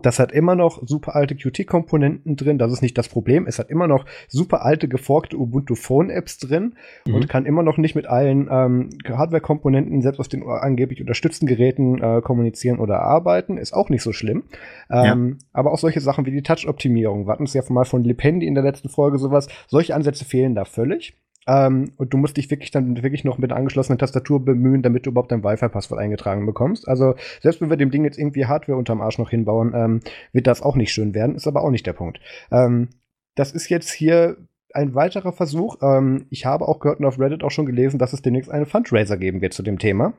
das 0.02 0.18
hat 0.18 0.32
immer 0.32 0.54
noch 0.54 0.86
super 0.86 1.14
alte 1.14 1.34
Qt-Komponenten 1.34 2.36
drin. 2.36 2.58
Das 2.58 2.72
ist 2.72 2.82
nicht 2.82 2.96
das 2.98 3.08
Problem. 3.08 3.46
Es 3.46 3.58
hat 3.58 3.70
immer 3.70 3.86
noch 3.86 4.04
super 4.28 4.64
alte 4.64 4.88
geforkte 4.88 5.36
Ubuntu 5.36 5.74
Phone 5.74 6.10
Apps 6.10 6.38
drin 6.38 6.74
mhm. 7.06 7.14
und 7.14 7.28
kann 7.28 7.46
immer 7.46 7.62
noch 7.62 7.78
nicht 7.78 7.94
mit 7.94 8.06
allen 8.06 8.48
ähm, 8.50 8.90
Hardware-Komponenten, 9.06 10.02
selbst 10.02 10.20
auf 10.20 10.28
den 10.28 10.42
angeblich 10.44 11.00
unterstützten 11.00 11.46
Geräten, 11.46 12.02
äh, 12.02 12.20
kommunizieren 12.20 12.78
oder 12.78 13.00
arbeiten. 13.00 13.58
Ist 13.58 13.74
auch 13.74 13.88
nicht 13.88 14.02
so 14.02 14.12
schlimm. 14.12 14.44
Ähm, 14.90 15.38
ja. 15.38 15.46
Aber 15.52 15.72
auch 15.72 15.78
solche 15.78 16.00
Sachen 16.00 16.26
wie 16.26 16.30
die 16.30 16.42
Touch-Optimierung. 16.42 17.26
Wir 17.26 17.32
hatten 17.32 17.44
es 17.44 17.54
ja 17.54 17.62
mal 17.68 17.84
von 17.84 18.04
Lipendi 18.04 18.46
in 18.46 18.54
der 18.54 18.64
letzten 18.64 18.88
Folge 18.88 19.18
sowas. 19.18 19.48
Solche 19.66 19.94
Ansätze 19.94 20.24
fehlen 20.24 20.54
da 20.54 20.64
völlig. 20.64 21.14
Ähm, 21.46 21.92
und 21.96 22.12
du 22.12 22.18
musst 22.18 22.36
dich 22.36 22.50
wirklich 22.50 22.70
dann 22.70 23.02
wirklich 23.02 23.24
noch 23.24 23.38
mit 23.38 23.52
angeschlossener 23.52 23.98
Tastatur 23.98 24.44
bemühen, 24.44 24.82
damit 24.82 25.06
du 25.06 25.10
überhaupt 25.10 25.32
dein 25.32 25.44
Wi-Fi-Passwort 25.44 26.00
eingetragen 26.00 26.44
bekommst. 26.46 26.88
Also 26.88 27.14
selbst 27.40 27.60
wenn 27.60 27.70
wir 27.70 27.76
dem 27.76 27.90
Ding 27.90 28.04
jetzt 28.04 28.18
irgendwie 28.18 28.46
Hardware 28.46 28.78
unterm 28.78 29.00
Arsch 29.00 29.18
noch 29.18 29.30
hinbauen, 29.30 29.72
ähm, 29.74 30.00
wird 30.32 30.46
das 30.46 30.62
auch 30.62 30.76
nicht 30.76 30.92
schön 30.92 31.14
werden. 31.14 31.36
Ist 31.36 31.46
aber 31.46 31.62
auch 31.62 31.70
nicht 31.70 31.86
der 31.86 31.92
Punkt. 31.92 32.20
Ähm, 32.50 32.88
das 33.34 33.52
ist 33.52 33.68
jetzt 33.68 33.90
hier 33.92 34.36
ein 34.74 34.94
weiterer 34.94 35.32
Versuch. 35.32 35.76
Ähm, 35.82 36.26
ich 36.30 36.46
habe 36.46 36.66
auch 36.68 36.80
gehört 36.80 37.00
und 37.00 37.06
auf 37.06 37.18
Reddit 37.18 37.44
auch 37.44 37.50
schon 37.50 37.66
gelesen, 37.66 37.98
dass 37.98 38.12
es 38.12 38.22
demnächst 38.22 38.50
einen 38.50 38.66
Fundraiser 38.66 39.16
geben 39.16 39.40
wird 39.40 39.54
zu 39.54 39.62
dem 39.62 39.78
Thema. 39.78 40.14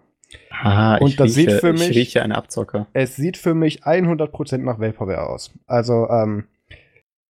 Ah, 0.50 0.98
und 0.98 1.20
das 1.20 1.38
rieche, 1.38 1.52
sieht 1.52 1.60
für 1.60 1.74
mich, 1.74 1.90
ich 1.90 1.98
rieche 1.98 2.22
eine 2.22 2.36
Abzocke. 2.36 2.88
Es 2.94 3.16
sieht 3.16 3.38
für 3.38 3.54
mich 3.54 3.84
100% 3.86 4.58
nach 4.58 4.80
Vaporware 4.80 5.30
aus. 5.30 5.54
Also 5.68 6.10
ähm, 6.10 6.46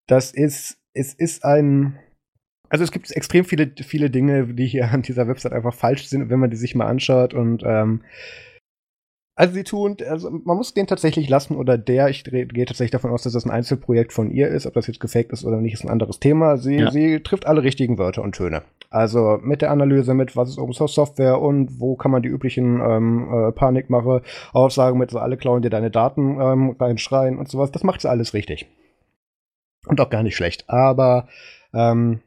das 0.07 0.33
ist, 0.33 0.79
es 0.93 1.15
ist 1.15 1.45
ein 1.45 1.99
also 2.75 2.83
es 2.83 2.91
gibt 2.91 3.09
extrem 3.13 3.45
viele, 3.45 3.71
viele 3.87 4.11
Dinge, 4.11 4.49
die 4.49 4.67
hier 4.67 4.91
an 4.91 5.03
dieser 5.03 5.29
Website 5.29 5.53
einfach 5.53 5.73
falsch 5.73 6.09
sind, 6.09 6.29
wenn 6.29 6.41
man 6.41 6.51
die 6.51 6.57
sich 6.57 6.75
mal 6.75 6.89
anschaut. 6.89 7.33
Und 7.33 7.63
ähm, 7.65 8.01
also 9.37 9.55
sie 9.55 9.63
tun, 9.63 9.97
also 10.11 10.29
man 10.29 10.57
muss 10.57 10.75
den 10.75 10.89
tatsächlich 10.89 11.29
lassen 11.29 11.55
oder 11.55 11.79
der, 11.79 12.09
ich 12.09 12.25
gehe 12.25 12.49
tatsächlich 12.67 12.91
davon 12.91 13.13
aus, 13.13 13.23
dass 13.23 13.35
das 13.35 13.45
ein 13.45 13.53
Einzelprojekt 13.53 14.13
von 14.13 14.29
ihr 14.29 14.49
ist, 14.49 14.67
ob 14.67 14.75
das 14.75 14.89
jetzt 14.89 14.99
gefaked 14.99 15.31
ist 15.31 15.45
oder 15.45 15.61
nicht, 15.61 15.75
ist 15.75 15.85
ein 15.85 15.89
anderes 15.89 16.19
Thema. 16.19 16.57
Sie, 16.57 16.79
ja. 16.79 16.91
sie 16.91 17.21
trifft 17.21 17.47
alle 17.47 17.63
richtigen 17.63 17.97
Wörter 17.97 18.23
und 18.23 18.35
Töne. 18.35 18.63
Also 18.91 19.39
mit 19.41 19.63
der 19.63 19.71
Analyse, 19.71 20.13
mit 20.13 20.37
was 20.37 20.49
ist 20.49 20.59
Open 20.59 20.75
Source 20.75 20.97
Software 20.97 21.41
und 21.41 21.79
wo 21.79 21.95
kann 21.95 22.11
man 22.11 22.25
die 22.25 22.29
üblichen 22.29 22.81
ähm, 22.81 23.29
äh, 23.33 23.53
Panikmache, 23.53 24.23
Aussagen 24.53 24.99
mit 24.99 25.13
so 25.13 25.21
alle 25.21 25.37
klauen 25.37 25.63
dir 25.63 25.71
deine 25.71 25.93
Daten 25.93 26.41
ähm, 26.41 26.71
reinschreien 26.71 27.39
und 27.39 27.49
sowas, 27.49 27.71
das 27.71 27.85
macht 27.85 28.01
sie 28.01 28.11
alles 28.11 28.35
richtig. 28.35 28.67
Und 29.87 30.01
auch 30.01 30.11
gar 30.11 30.25
nicht 30.25 30.35
schlecht. 30.35 30.69
Aber 30.69 31.29
ähm, 31.73 32.19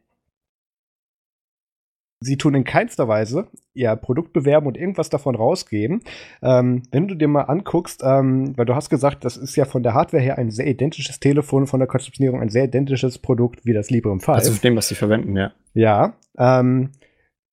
Sie 2.19 2.37
tun 2.37 2.55
in 2.55 2.63
keinster 2.63 3.07
Weise 3.07 3.47
ihr 3.73 3.95
Produkt 3.95 4.33
bewerben 4.33 4.65
und 4.65 4.75
irgendwas 4.75 5.09
davon 5.09 5.35
rausgeben. 5.35 6.01
Ähm, 6.41 6.81
wenn 6.91 7.07
du 7.07 7.13
dir 7.13 7.27
mal 7.27 7.43
anguckst, 7.43 8.01
ähm, 8.03 8.57
weil 8.57 8.65
du 8.65 8.73
hast 8.73 8.89
gesagt, 8.89 9.23
das 9.23 9.37
ist 9.37 9.55
ja 9.55 9.65
von 9.65 9.83
der 9.83 9.93
Hardware 9.93 10.23
her 10.23 10.37
ein 10.37 10.49
sehr 10.49 10.65
identisches 10.65 11.19
Telefon, 11.19 11.67
von 11.67 11.79
der 11.79 11.87
Konzeptionierung 11.87 12.41
ein 12.41 12.49
sehr 12.49 12.65
identisches 12.65 13.19
Produkt 13.19 13.65
wie 13.65 13.73
das 13.73 13.91
Librem 13.91 14.19
5. 14.19 14.29
Also 14.29 14.53
dem, 14.59 14.75
was 14.75 14.87
sie 14.87 14.95
verwenden, 14.95 15.35
ja. 15.35 15.51
Ja, 15.75 16.13
ähm, 16.39 16.89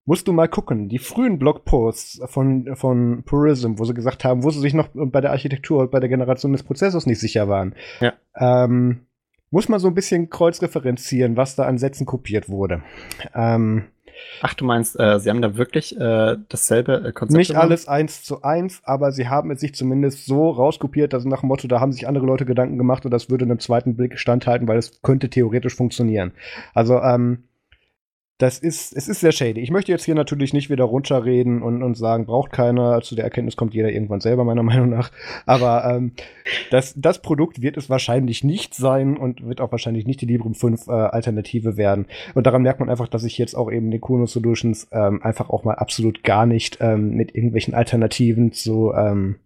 musst 0.07 0.29
du 0.29 0.33
mal 0.33 0.49
gucken. 0.49 0.89
Die 0.89 0.99
frühen 0.99 1.39
Blogposts 1.39 2.23
von, 2.27 2.75
von 2.75 3.23
Purism, 3.25 3.79
wo 3.79 3.85
sie 3.85 3.95
gesagt 3.95 4.25
haben, 4.25 4.45
wo 4.45 4.51
sie 4.51 4.61
sich 4.61 4.73
noch 4.73 4.89
bei 4.95 5.21
der 5.21 5.33
Architektur 5.33 5.81
und 5.83 5.91
bei 5.91 6.01
der 6.01 6.09
Generation 6.09 6.53
des 6.53 6.63
Prozessors 6.63 7.05
nicht 7.05 7.21
sicher 7.21 7.49
waren. 7.49 7.75
Ja. 8.01 8.15
Ähm, 8.37 9.01
muss 9.51 9.69
man 9.69 9.79
so 9.79 9.89
ein 9.89 9.95
bisschen 9.95 10.31
kreuzreferenzieren, 10.31 11.37
was 11.37 11.55
da 11.55 11.65
an 11.65 11.79
Sätzen 11.79 12.07
kopiert 12.07 12.49
wurde. 12.49 12.83
Ähm, 13.35 13.85
Ach, 14.41 14.55
du 14.55 14.65
meinst, 14.65 14.99
äh, 14.99 15.19
sie 15.21 15.31
haben 15.31 15.43
da 15.43 15.57
wirklich 15.57 15.99
äh, 15.99 16.37
dasselbe 16.49 16.95
äh, 16.97 17.13
Konzept? 17.13 17.39
Nicht 17.39 17.49
gemacht? 17.49 17.65
alles 17.65 17.89
eins 17.89 18.23
zu 18.23 18.43
eins, 18.43 18.83
aber 18.85 19.13
sie 19.13 19.29
haben 19.29 19.51
es 19.51 19.61
sich 19.61 19.75
zumindest 19.75 20.27
so 20.27 20.51
rauskopiert, 20.51 21.13
dass 21.13 21.25
nach 21.25 21.41
dem 21.41 21.49
Motto, 21.49 21.69
da 21.69 21.81
haben 21.81 21.93
sich 21.93 22.07
andere 22.07 22.27
Leute 22.27 22.45
Gedanken 22.45 22.79
gemacht 22.79 23.05
und 23.05 23.11
das 23.11 23.31
würde 23.31 23.45
einem 23.45 23.61
zweiten 23.61 23.97
Blick 23.97 24.19
standhalten, 24.19 24.69
weil 24.69 24.79
es 24.79 25.01
könnte 25.03 25.31
theoretisch 25.31 25.75
funktionieren. 25.75 26.33
Also, 26.75 27.01
ähm, 27.01 27.45
das 28.45 28.59
ist, 28.59 28.95
es 28.95 29.09
ist 29.09 29.21
sehr 29.21 29.33
shady. 29.33 29.63
Ich 29.63 29.71
möchte 29.71 29.91
jetzt 29.91 30.05
hier 30.05 30.15
natürlich 30.15 30.53
nicht 30.53 30.69
wieder 30.69 30.85
runterreden 30.85 31.63
und, 31.63 31.83
und 31.83 31.97
sagen, 31.97 32.27
braucht 32.27 32.53
keiner. 32.53 33.01
Zu 33.01 33.15
der 33.15 33.25
Erkenntnis 33.25 33.57
kommt 33.57 33.73
jeder 33.73 33.91
irgendwann 33.91 34.21
selber, 34.21 34.45
meiner 34.45 34.63
Meinung 34.63 34.91
nach. 34.91 35.11
Aber 35.47 35.83
ähm, 35.87 36.13
das, 36.71 36.93
das 36.95 37.23
Produkt 37.23 37.63
wird 37.63 37.79
es 37.79 37.89
wahrscheinlich 37.89 38.45
nicht 38.45 38.75
sein 38.75 39.17
und 39.17 39.49
wird 39.49 39.63
auch 39.63 39.73
wahrscheinlich 39.73 40.07
nicht 40.07 40.21
die 40.21 40.27
Librem 40.27 40.55
5 40.55 40.89
äh, 40.89 40.91
Alternative 40.91 41.79
werden. 41.79 42.05
Und 42.35 42.47
daran 42.47 42.61
merkt 42.61 42.81
man 42.81 42.91
einfach, 42.91 43.09
dass 43.09 43.25
ich 43.25 43.39
jetzt 43.39 43.55
auch 43.55 43.73
eben 43.73 43.91
den 43.91 44.03
Kuno 44.03 44.27
Solutions 44.27 44.89
ähm, 44.93 45.23
einfach 45.23 45.49
auch 45.49 45.65
mal 45.65 45.77
absolut 45.77 46.23
gar 46.23 46.45
nicht 46.45 46.77
ähm, 46.83 47.15
mit 47.15 47.35
irgendwelchen 47.35 47.73
Alternativen 47.73 48.53
zu 48.53 48.93
ähm, 48.95 49.37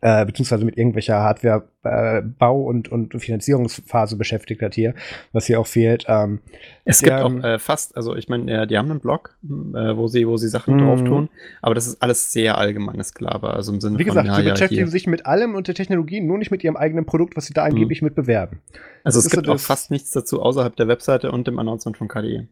äh, 0.00 0.24
beziehungsweise 0.24 0.64
mit 0.64 0.76
irgendwelcher 0.76 1.20
Hardware-Bau- 1.20 2.62
äh, 2.62 2.68
und, 2.68 2.88
und 2.90 3.18
Finanzierungsphase 3.20 4.16
beschäftigt 4.16 4.62
hat 4.62 4.74
hier, 4.74 4.94
was 5.32 5.46
hier 5.46 5.60
auch 5.60 5.66
fehlt. 5.66 6.04
Ähm, 6.08 6.40
es 6.84 7.02
gibt 7.02 7.16
auch 7.16 7.32
äh, 7.42 7.58
fast, 7.58 7.96
also 7.96 8.16
ich 8.16 8.28
meine, 8.28 8.62
äh, 8.62 8.66
die 8.66 8.78
haben 8.78 8.90
einen 8.90 9.00
Blog, 9.00 9.36
äh, 9.44 9.48
wo 9.48 10.06
sie, 10.06 10.26
wo 10.26 10.36
sie 10.36 10.48
Sachen 10.48 10.76
mm. 10.76 10.78
drauf 10.78 11.04
tun, 11.04 11.28
aber 11.60 11.74
das 11.74 11.86
ist 11.86 12.02
alles 12.02 12.32
sehr 12.32 12.58
allgemeines 12.58 13.14
Gelaber, 13.14 13.54
also 13.54 13.72
im 13.72 13.80
Sinne 13.80 13.98
Wie 13.98 14.04
gesagt, 14.04 14.26
von, 14.26 14.36
ja, 14.36 14.42
sie 14.42 14.50
beschäftigen 14.50 14.86
ja, 14.86 14.90
sich 14.90 15.06
mit 15.06 15.26
allem 15.26 15.54
und 15.54 15.68
der 15.68 15.74
Technologie, 15.74 16.20
nur 16.20 16.38
nicht 16.38 16.50
mit 16.50 16.64
ihrem 16.64 16.76
eigenen 16.76 17.04
Produkt, 17.04 17.36
was 17.36 17.46
sie 17.46 17.54
da 17.54 17.64
angeblich 17.64 18.02
mm. 18.02 18.06
mit 18.06 18.14
bewerben. 18.14 18.60
Also 19.04 19.18
das 19.18 19.26
es 19.26 19.32
gibt 19.32 19.48
auch 19.48 19.60
fast 19.60 19.90
nichts 19.90 20.10
dazu 20.12 20.42
außerhalb 20.42 20.74
der 20.76 20.88
Webseite 20.88 21.30
und 21.30 21.46
dem 21.46 21.58
Announcement 21.58 21.96
von 21.96 22.08
KDE. 22.08 22.48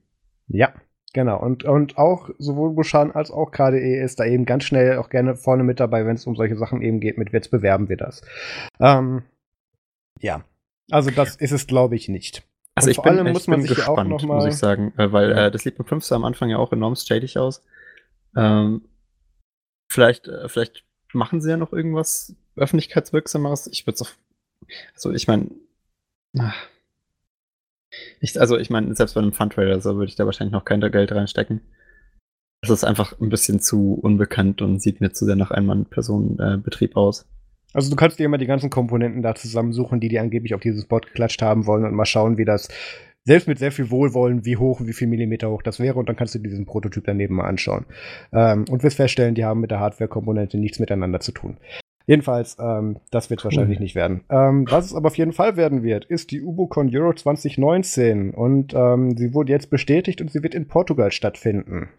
Ja, 0.49 0.73
Genau, 1.15 1.41
und, 1.41 1.65
und 1.65 1.97
auch 1.97 2.29
sowohl 2.39 2.75
Bushan 2.75 3.13
als 3.13 3.31
auch 3.31 3.51
KDE 3.51 4.03
ist 4.03 4.21
da 4.21 4.25
eben 4.25 4.45
ganz 4.45 4.65
schnell 4.65 4.99
auch 4.99 5.09
gerne 5.09 5.37
vorne 5.37 5.65
mit 5.65 5.81
dabei, 5.81 6.05
wenn 6.05 6.17
es 6.17 6.27
um 6.27 6.37
solche 6.37 6.57
Sachen 6.57 6.83
eben 6.83 7.01
geht, 7.01 7.17
mit 7.17 7.33
jetzt 7.33 7.51
bewerben 7.51 7.89
wir 7.89 7.97
das. 7.97 8.21
Ähm, 8.79 9.23
ja, 10.21 10.45
also 10.91 11.11
das 11.11 11.37
ist 11.37 11.53
es, 11.53 11.67
glaube 11.67 11.97
ich, 11.97 12.09
nicht. 12.09 12.43
Also 12.75 12.87
und 12.87 12.91
ich 12.91 12.97
vor 12.97 13.05
bin, 13.05 13.19
allem 13.19 13.33
muss 13.33 13.47
man 13.47 13.63
sich 13.63 13.75
gespannt, 13.75 13.99
auch 13.99 14.05
noch 14.05 14.23
mal, 14.25 14.35
muss 14.37 14.47
ich 14.47 14.57
sagen, 14.57 14.93
äh, 14.99 15.11
weil 15.11 15.33
äh, 15.33 15.51
das 15.51 15.65
Lied 15.65 15.79
mit 15.79 15.89
5 15.89 16.05
sah 16.05 16.17
am 16.17 16.25
Anfang 16.25 16.51
ja 16.51 16.59
auch 16.59 16.73
enorm 16.73 16.95
stadig 16.95 17.39
aus. 17.39 17.65
Ähm, 18.37 18.83
vielleicht, 19.91 20.29
äh, 20.29 20.49
vielleicht 20.49 20.85
machen 21.13 21.41
sie 21.41 21.51
ja 21.51 21.57
noch 21.57 21.73
irgendwas 21.73 22.37
öffentlichkeitswirksameres. 22.57 23.67
Ich 23.69 23.87
würde 23.87 23.95
es 23.95 24.03
auch, 24.03 24.11
also 24.95 25.13
ich 25.13 25.27
meine, 25.27 25.49
ich, 28.21 28.41
also 28.41 28.59
ich 28.59 28.71
meine, 28.71 28.95
selbst 28.95 29.15
bei 29.15 29.21
einem 29.21 29.33
Fundraiser 29.33 29.81
so 29.81 29.97
würde 29.97 30.09
ich 30.09 30.17
da 30.17 30.27
wahrscheinlich 30.27 30.53
noch 30.53 30.65
kein 30.65 30.81
Geld 30.81 31.13
reinstecken. 31.13 31.61
Das 32.63 32.71
ist 32.71 32.85
einfach 32.85 33.19
ein 33.21 33.29
bisschen 33.29 33.61
zu 33.61 33.95
unbekannt 33.95 34.63
und 34.63 34.83
sieht 34.83 35.01
mir 35.01 35.13
zu 35.13 35.25
sehr 35.25 35.37
nach 35.37 35.53
Ein-Mann-Personen-Betrieb 35.53 36.97
aus. 36.97 37.27
Also 37.73 37.91
du 37.91 37.97
kannst 37.97 38.19
dir 38.19 38.27
immer 38.27 38.39
die 38.39 38.47
ganzen 38.47 38.71
Komponenten 38.71 39.23
da 39.23 39.35
zusammensuchen, 39.35 40.01
die 40.01 40.09
die 40.09 40.19
angeblich 40.19 40.55
auf 40.55 40.61
dieses 40.61 40.87
Board 40.87 41.07
geklatscht 41.07 41.43
haben 41.43 41.67
wollen 41.67 41.85
und 41.85 41.95
mal 41.95 42.07
schauen, 42.07 42.39
wie 42.39 42.45
das, 42.45 42.69
selbst 43.29 43.47
mit 43.47 43.59
sehr 43.59 43.73
viel 43.73 43.91
Wohlwollen, 43.91 44.47
wie 44.47 44.57
hoch, 44.57 44.81
wie 44.83 44.95
viel 44.95 45.07
Millimeter 45.07 45.51
hoch 45.51 45.63
das 45.63 45.79
wäre 45.79 45.99
und 45.99 46.09
dann 46.09 46.17
kannst 46.17 46.35
du 46.35 46.39
diesen 46.39 46.65
Prototyp 46.65 47.05
daneben 47.05 47.37
mal 47.37 47.47
anschauen. 47.47 47.85
Ähm, 48.33 48.65
und 48.71 48.83
wirst 48.83 48.97
feststellen, 48.97 49.35
die 49.35 49.45
haben 49.45 49.61
mit 49.61 49.71
der 49.71 49.81
Hardware-Komponente 49.81 50.57
nichts 50.57 50.79
miteinander 50.79 51.21
zu 51.21 51.33
tun. 51.33 51.59
Jedenfalls, 52.09 52.57
ähm, 52.59 52.97
das 53.11 53.29
wird 53.29 53.45
wahrscheinlich 53.45 53.81
nicht 53.81 53.95
werden. 53.95 54.25
Ähm, 54.31 54.65
was 54.71 54.87
es 54.87 54.95
aber 54.95 55.09
auf 55.09 55.19
jeden 55.19 55.33
Fall 55.33 55.59
werden 55.59 55.83
wird, 55.83 56.07
ist 56.07 56.31
die 56.31 56.41
UboCon 56.41 56.89
Euro 56.97 57.13
2019. 57.13 58.33
Und 58.33 58.73
ähm, 58.73 59.15
sie 59.19 59.35
wurde 59.35 59.53
jetzt 59.53 59.69
bestätigt 59.69 60.23
und 60.23 60.31
sie 60.31 60.43
wird 60.43 60.55
in 60.55 60.69
Portugal 60.69 61.13
stattfinden. 61.13 61.91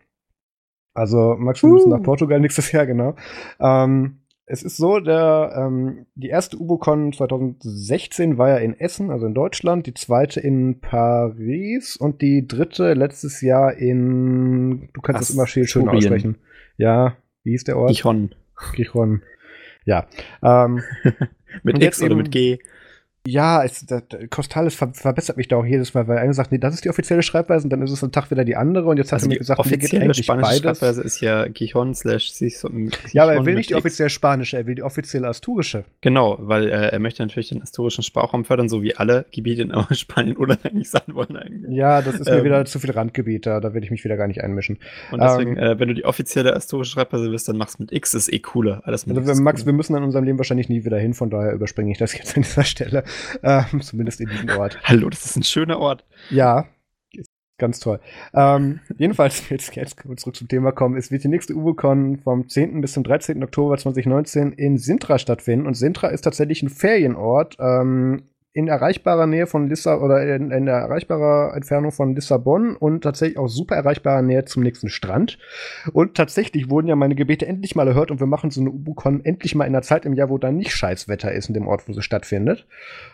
Also, 0.95 1.36
Max, 1.38 1.62
wir 1.62 1.70
uh. 1.70 1.74
müssen 1.74 1.91
nach 1.91 2.01
Portugal 2.01 2.39
nächstes 2.39 2.72
Jahr, 2.72 2.88
genau. 2.88 3.14
Ähm, 3.60 4.22
es 4.47 4.64
ist 4.64 4.78
so, 4.78 4.99
der, 4.99 5.53
ähm, 5.55 6.07
die 6.16 6.30
erste 6.30 6.57
UboCon 6.57 7.14
2016 7.14 8.39
war 8.39 8.49
ja 8.49 8.57
in 8.57 8.80
Essen, 8.80 9.12
also 9.12 9.28
in 9.28 9.36
Deutschland, 9.36 9.86
die 9.86 9.93
zweite 9.93 10.39
in 10.39 10.80
Paris 10.82 11.95
und 11.95 12.24
die 12.24 12.47
dritte 12.47 12.95
letztes 12.95 13.41
Jahr 13.41 13.76
in, 13.76 14.89
du 14.91 15.01
kannst 15.01 15.22
es 15.22 15.36
immer 15.36 15.45
schön, 15.45 15.68
schön 15.68 15.88
aussprechen. 15.88 16.39
Ja, 16.78 17.16
wie 17.43 17.51
hieß 17.51 17.66
der 17.66 17.78
Ort? 17.78 17.91
Gijon. 17.91 18.34
Gijon. 18.74 19.22
Ja. 19.90 20.06
Ähm, 20.44 20.84
mit 21.64 21.82
X 21.82 22.04
oder 22.04 22.16
mit 22.16 22.30
G? 22.30 22.60
Ja, 23.28 23.63
es, 23.63 23.86
das, 23.86 24.03
Costales 24.30 24.76
ver 24.76 24.93
verbessert 24.93 25.36
mich 25.36 25.49
da 25.49 25.57
auch 25.57 25.65
jedes 25.65 25.93
Mal, 25.93 26.07
weil 26.07 26.17
einer 26.17 26.34
sagt, 26.34 26.51
nee, 26.51 26.57
das 26.57 26.74
ist 26.74 26.86
die 26.86 26.89
offizielle 26.89 27.22
Schreibweise 27.22 27.65
und 27.65 27.70
dann 27.70 27.82
ist 27.82 27.91
es 27.91 28.01
ein 28.01 28.11
Tag 28.11 28.32
wieder 28.32 28.45
die 28.45 28.55
andere 28.55 28.88
und 28.88 28.97
jetzt 28.97 29.11
also 29.11 29.26
hat 29.26 29.32
er 29.32 29.34
mir 29.34 29.39
gesagt, 29.39 29.65
mir 29.65 29.78
geht 29.78 29.93
eigentlich 29.93 30.26
spanische 30.26 30.61
beides. 30.61 30.80
Schreibweise 30.80 31.01
ist 31.01 31.20
ja 31.20 31.47
Gijon 31.47 31.93
slash 31.93 32.34
Ja, 33.11 33.24
aber 33.24 33.34
er 33.34 33.45
will 33.45 33.55
nicht 33.55 33.72
die 33.72 33.76
offizielle 33.76 34.09
spanische, 34.09 34.57
er 34.57 34.65
will 34.67 34.76
die 34.76 34.84
offizielle 34.84 35.28
asturische. 35.28 35.84
Genau, 36.01 36.38
weil 36.39 36.70
äh, 36.70 36.89
er 36.91 36.99
möchte 36.99 37.22
natürlich 37.22 37.49
den 37.49 37.61
asturischen 37.61 38.03
Sprachraum 38.03 38.45
fördern, 38.45 38.70
so 38.70 38.82
wie 38.82 38.95
alle 38.95 39.26
Gebiete 39.32 39.63
in 39.63 39.74
Spanien 39.91 40.38
unabhängig 40.38 40.89
sein 40.89 41.01
wollen 41.09 41.36
eigentlich. 41.36 41.76
Ja, 41.76 42.01
das 42.01 42.20
ist 42.22 42.28
ähm, 42.28 42.38
mir 42.38 42.43
wieder 42.45 42.65
zu 42.65 42.80
viel 42.80 42.91
Randgebiet, 42.91 43.45
da, 43.45 43.59
da 43.59 43.74
will 43.74 43.84
ich 43.84 43.91
mich 43.91 44.03
wieder 44.05 44.15
gar 44.15 44.28
nicht 44.28 44.41
einmischen. 44.41 44.80
Und 45.11 45.22
deswegen, 45.22 45.57
ähm, 45.57 45.63
äh, 45.63 45.80
wenn 45.80 45.89
du 45.89 45.93
die 45.93 46.05
offizielle 46.05 46.55
asturische 46.55 46.91
Schreibweise 46.91 47.30
willst, 47.30 47.49
dann 47.49 47.57
mach's 47.57 47.80
mit 47.80 47.91
X, 47.91 48.13
ist 48.13 48.32
eh 48.32 48.39
cooler. 48.39 48.82
Alles 48.86 49.05
mit 49.05 49.17
also, 49.17 49.41
Max, 49.41 49.61
cooler. 49.61 49.65
wir 49.67 49.74
müssen 49.74 49.95
in 49.95 50.03
unserem 50.03 50.24
Leben 50.24 50.38
wahrscheinlich 50.38 50.70
nie 50.70 50.86
wieder 50.86 50.97
hin, 50.97 51.13
von 51.13 51.30
daher 51.30 51.53
überspringe 51.53 51.91
ich 51.91 51.97
das 51.97 52.17
jetzt 52.17 52.38
an 52.38 52.43
dieser 52.43 52.63
Stelle. 52.63 53.03
Ähm, 53.43 53.82
zumindest 53.82 54.22
in 54.22 54.30
diesem 54.30 54.49
Ort. 54.57 54.80
Hallo, 54.84 55.10
das 55.10 55.26
ist 55.26 55.36
ein 55.36 55.43
schöner 55.43 55.80
Ort. 55.80 56.03
Ja, 56.30 56.68
ganz 57.60 57.80
toll. 57.80 57.99
Ähm, 58.34 58.80
jedenfalls, 58.97 59.47
jetzt, 59.49 59.76
jetzt 59.76 59.99
zurück 60.18 60.36
zum 60.36 60.47
Thema 60.47 60.72
kommen. 60.72 60.97
Es 60.97 61.12
wird 61.12 61.24
die 61.24 61.28
nächste 61.28 61.53
UboCon 61.53 62.18
vom 62.18 62.49
10. 62.49 62.82
bis 62.82 62.93
zum 62.93 63.03
13. 63.03 63.43
Oktober 63.43 63.78
2019 63.78 64.53
in 64.53 64.78
Sintra 64.78 65.20
stattfinden. 65.20 65.68
Und 65.68 65.76
Sintra 65.76 66.07
ist 66.07 66.22
tatsächlich 66.22 66.64
ein 66.64 66.70
Ferienort 66.70 67.57
ähm, 67.60 68.29
in 68.52 68.68
erreichbarer 68.68 69.28
Nähe 69.28 69.45
von 69.45 69.68
Lissa 69.68 69.97
oder 70.00 70.36
in, 70.36 70.52
in 70.52 70.66
der 70.66 70.76
erreichbarer 70.76 71.56
Entfernung 71.56 71.91
von 71.91 72.16
Lissabon 72.16 72.76
und 72.76 73.02
tatsächlich 73.02 73.38
auch 73.38 73.47
super 73.47 73.76
erreichbarer 73.76 74.24
Nähe 74.24 74.45
zum 74.45 74.64
nächsten 74.64 74.89
Strand. 74.89 75.38
Und 75.93 76.16
tatsächlich 76.16 76.70
wurden 76.70 76.88
ja 76.88 76.95
meine 76.95 77.16
Gebete 77.16 77.45
endlich 77.45 77.76
mal 77.76 77.88
erhört 77.88 78.10
und 78.10 78.20
wir 78.20 78.28
machen 78.28 78.50
so 78.50 78.62
eine 78.62 78.72
UbuCon 78.72 79.24
endlich 79.24 79.54
mal 79.54 79.66
in 79.66 79.76
einer 79.76 79.84
Zeit 79.84 80.06
im 80.06 80.14
Jahr, 80.14 80.30
wo 80.30 80.38
da 80.39 80.52
nicht 80.52 80.72
Scheißwetter 80.72 81.32
ist 81.32 81.47
in 81.47 81.54
dem 81.54 81.68
Ort, 81.68 81.88
wo 81.88 81.93
sie 81.93 82.02
stattfindet. 82.02 82.68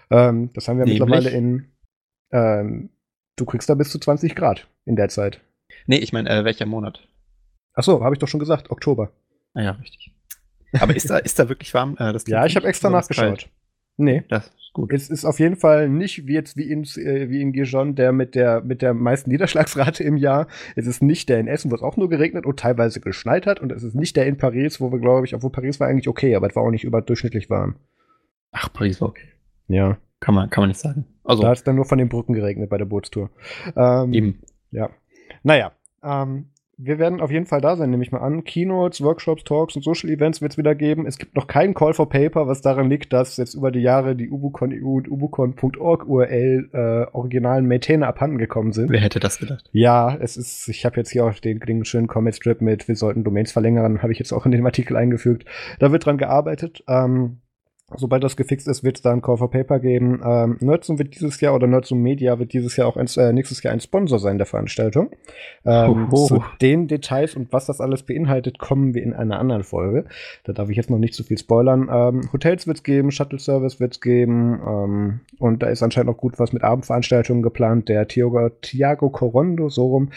Ähm, 0.09 0.51
das 0.53 0.67
haben 0.67 0.77
wir 0.77 0.85
Nämlich? 0.85 1.01
mittlerweile 1.01 1.29
in. 1.29 1.71
Ähm, 2.31 2.89
du 3.35 3.45
kriegst 3.45 3.69
da 3.69 3.75
bis 3.75 3.89
zu 3.89 3.99
20 3.99 4.35
Grad 4.35 4.67
in 4.85 4.95
der 4.95 5.09
Zeit. 5.09 5.41
Nee, 5.85 5.97
ich 5.97 6.13
meine, 6.13 6.29
äh, 6.29 6.45
welcher 6.45 6.65
Monat? 6.65 7.07
Achso, 7.73 8.01
habe 8.01 8.15
ich 8.15 8.19
doch 8.19 8.27
schon 8.27 8.39
gesagt, 8.39 8.71
Oktober. 8.71 9.11
Ah 9.53 9.61
ja, 9.61 9.71
richtig. 9.71 10.13
Aber 10.79 10.95
ist 10.95 11.09
da, 11.09 11.17
ist 11.17 11.39
da 11.39 11.49
wirklich 11.49 11.73
warm? 11.73 11.97
Äh, 11.99 12.13
ja, 12.27 12.45
ich 12.45 12.55
habe 12.55 12.67
extra 12.67 12.89
nachgeschaut. 12.89 13.25
Kalt. 13.25 13.49
Nee. 13.97 14.23
Das 14.27 14.47
ist 14.47 14.73
gut. 14.73 14.91
Es 14.91 15.09
ist 15.09 15.25
auf 15.25 15.39
jeden 15.39 15.55
Fall 15.55 15.89
nicht 15.89 16.27
wie 16.27 16.33
jetzt 16.33 16.57
wie 16.57 16.69
in, 16.69 16.83
äh, 16.83 17.29
wie 17.29 17.41
in 17.41 17.53
Gijon, 17.53 17.95
der 17.95 18.11
mit 18.11 18.35
der 18.35 18.61
mit 18.61 18.81
der 18.81 18.93
meisten 18.93 19.29
Niederschlagsrate 19.29 20.03
im 20.03 20.17
Jahr. 20.17 20.47
Es 20.75 20.87
ist 20.87 21.01
nicht 21.01 21.29
der 21.29 21.39
in 21.39 21.47
Essen, 21.47 21.71
wo 21.71 21.75
es 21.75 21.81
auch 21.81 21.97
nur 21.97 22.09
geregnet 22.09 22.45
und 22.45 22.59
teilweise 22.59 22.99
geschneit 22.99 23.47
hat. 23.47 23.59
Und 23.59 23.71
es 23.71 23.83
ist 23.83 23.95
nicht 23.95 24.15
der 24.17 24.25
in 24.25 24.37
Paris, 24.37 24.81
wo 24.81 24.91
wir, 24.91 24.99
glaube 24.99 25.25
ich, 25.25 25.33
obwohl 25.33 25.51
Paris 25.51 25.79
war 25.79 25.87
eigentlich 25.87 26.09
okay, 26.09 26.35
aber 26.35 26.47
es 26.47 26.55
war 26.55 26.63
auch 26.63 26.71
nicht 26.71 26.83
überdurchschnittlich 26.83 27.49
warm. 27.49 27.75
Ach, 28.51 28.71
Paris 28.71 29.01
war 29.01 29.09
okay. 29.09 29.27
Ja. 29.67 29.97
Kann 30.19 30.33
man, 30.33 30.49
kann 30.49 30.61
man 30.61 30.69
nicht 30.69 30.79
sagen. 30.79 31.05
Also. 31.23 31.43
Da 31.43 31.49
hat 31.49 31.57
es 31.57 31.63
dann 31.63 31.75
nur 31.75 31.85
von 31.85 31.97
den 31.97 32.09
Brücken 32.09 32.33
geregnet 32.33 32.69
bei 32.69 32.77
der 32.77 32.85
Bootstour. 32.85 33.29
Ähm, 33.75 34.13
Eben. 34.13 34.41
Ja. 34.71 34.89
Naja. 35.43 35.71
Ähm, 36.03 36.47
wir 36.77 36.99
werden 36.99 37.21
auf 37.21 37.31
jeden 37.31 37.45
Fall 37.45 37.61
da 37.61 37.75
sein, 37.75 37.89
nehme 37.89 38.03
ich 38.03 38.11
mal 38.11 38.19
an. 38.19 38.43
Keynotes, 38.43 39.01
Workshops, 39.01 39.43
Talks 39.43 39.75
und 39.75 39.83
Social 39.83 40.09
Events 40.09 40.41
wird 40.41 40.53
es 40.53 40.57
wieder 40.57 40.75
geben. 40.75 41.05
Es 41.05 41.17
gibt 41.17 41.35
noch 41.35 41.47
keinen 41.47 41.73
Call 41.73 41.93
for 41.93 42.09
Paper, 42.09 42.47
was 42.47 42.61
daran 42.61 42.89
liegt, 42.89 43.13
dass 43.13 43.37
jetzt 43.37 43.53
über 43.53 43.71
die 43.71 43.79
Jahre 43.79 44.15
die 44.15 44.29
ubucon.eu 44.29 44.97
und 44.97 45.09
ubucon.org 45.09 46.07
URL 46.07 46.69
äh, 46.73 47.15
originalen 47.15 47.67
Maintainer 47.67 48.07
abhanden 48.07 48.37
gekommen 48.37 48.73
sind. 48.73 48.89
Wer 48.89 48.99
hätte 48.99 49.19
das 49.19 49.39
gedacht? 49.39 49.69
Ja, 49.71 50.15
es 50.15 50.37
ist, 50.37 50.67
ich 50.67 50.85
habe 50.85 50.97
jetzt 50.97 51.11
hier 51.11 51.25
auch 51.25 51.33
den, 51.33 51.59
den 51.59 51.85
schönen 51.85 52.07
Comment 52.07 52.35
Strip 52.35 52.61
mit, 52.61 52.87
wir 52.87 52.95
sollten 52.95 53.23
Domains 53.23 53.51
verlängern, 53.51 54.01
habe 54.01 54.11
ich 54.11 54.19
jetzt 54.19 54.33
auch 54.33 54.45
in 54.45 54.51
dem 54.51 54.65
Artikel 54.65 54.97
eingefügt. 54.97 55.45
Da 55.79 55.91
wird 55.91 56.05
dran 56.05 56.17
gearbeitet. 56.17 56.83
Ähm, 56.87 57.37
Sobald 57.93 58.23
das 58.23 58.35
gefixt 58.35 58.67
ist, 58.67 58.83
wird 58.83 58.95
es 58.95 59.03
da 59.03 59.11
ein 59.11 59.21
Call 59.21 59.37
for 59.37 59.51
Paper 59.51 59.79
geben. 59.79 60.19
Ähm, 60.25 60.57
Nerdsum 60.59 60.97
wird 60.97 61.13
dieses 61.13 61.39
Jahr 61.39 61.53
oder 61.53 61.67
Nerdsum 61.67 62.01
Media 62.01 62.39
wird 62.39 62.51
dieses 62.51 62.75
Jahr 62.77 62.87
auch 62.87 62.97
ein, 62.97 63.05
äh, 63.15 63.31
nächstes 63.31 63.61
Jahr 63.61 63.73
ein 63.73 63.79
Sponsor 63.79 64.17
sein 64.17 64.39
der 64.39 64.47
Veranstaltung. 64.47 65.11
Ähm, 65.65 66.07
oh, 66.09 66.15
oh. 66.15 66.27
Zu 66.27 66.43
den 66.61 66.87
Details 66.87 67.35
und 67.35 67.53
was 67.53 67.67
das 67.67 67.81
alles 67.81 68.01
beinhaltet, 68.01 68.57
kommen 68.57 68.95
wir 68.95 69.03
in 69.03 69.13
einer 69.13 69.37
anderen 69.37 69.63
Folge. 69.63 70.05
Da 70.45 70.53
darf 70.53 70.71
ich 70.71 70.77
jetzt 70.77 70.89
noch 70.89 70.97
nicht 70.97 71.13
zu 71.13 71.21
so 71.21 71.27
viel 71.27 71.37
spoilern. 71.37 71.87
Ähm, 71.91 72.21
Hotels 72.33 72.65
wird 72.65 72.77
es 72.77 72.83
geben, 72.83 73.11
Shuttle 73.11 73.37
Service 73.37 73.79
wird 73.79 73.93
es 73.93 74.01
geben 74.01 74.59
ähm, 74.67 75.19
und 75.37 75.61
da 75.61 75.67
ist 75.67 75.83
anscheinend 75.83 76.09
auch 76.09 76.17
gut 76.17 76.39
was 76.39 76.53
mit 76.53 76.63
Abendveranstaltungen 76.63 77.43
geplant. 77.43 77.87
Der 77.87 78.07
Thiago, 78.07 78.49
Thiago 78.61 79.11
Corondo, 79.11 79.69
so 79.69 79.89
rum, 79.89 80.09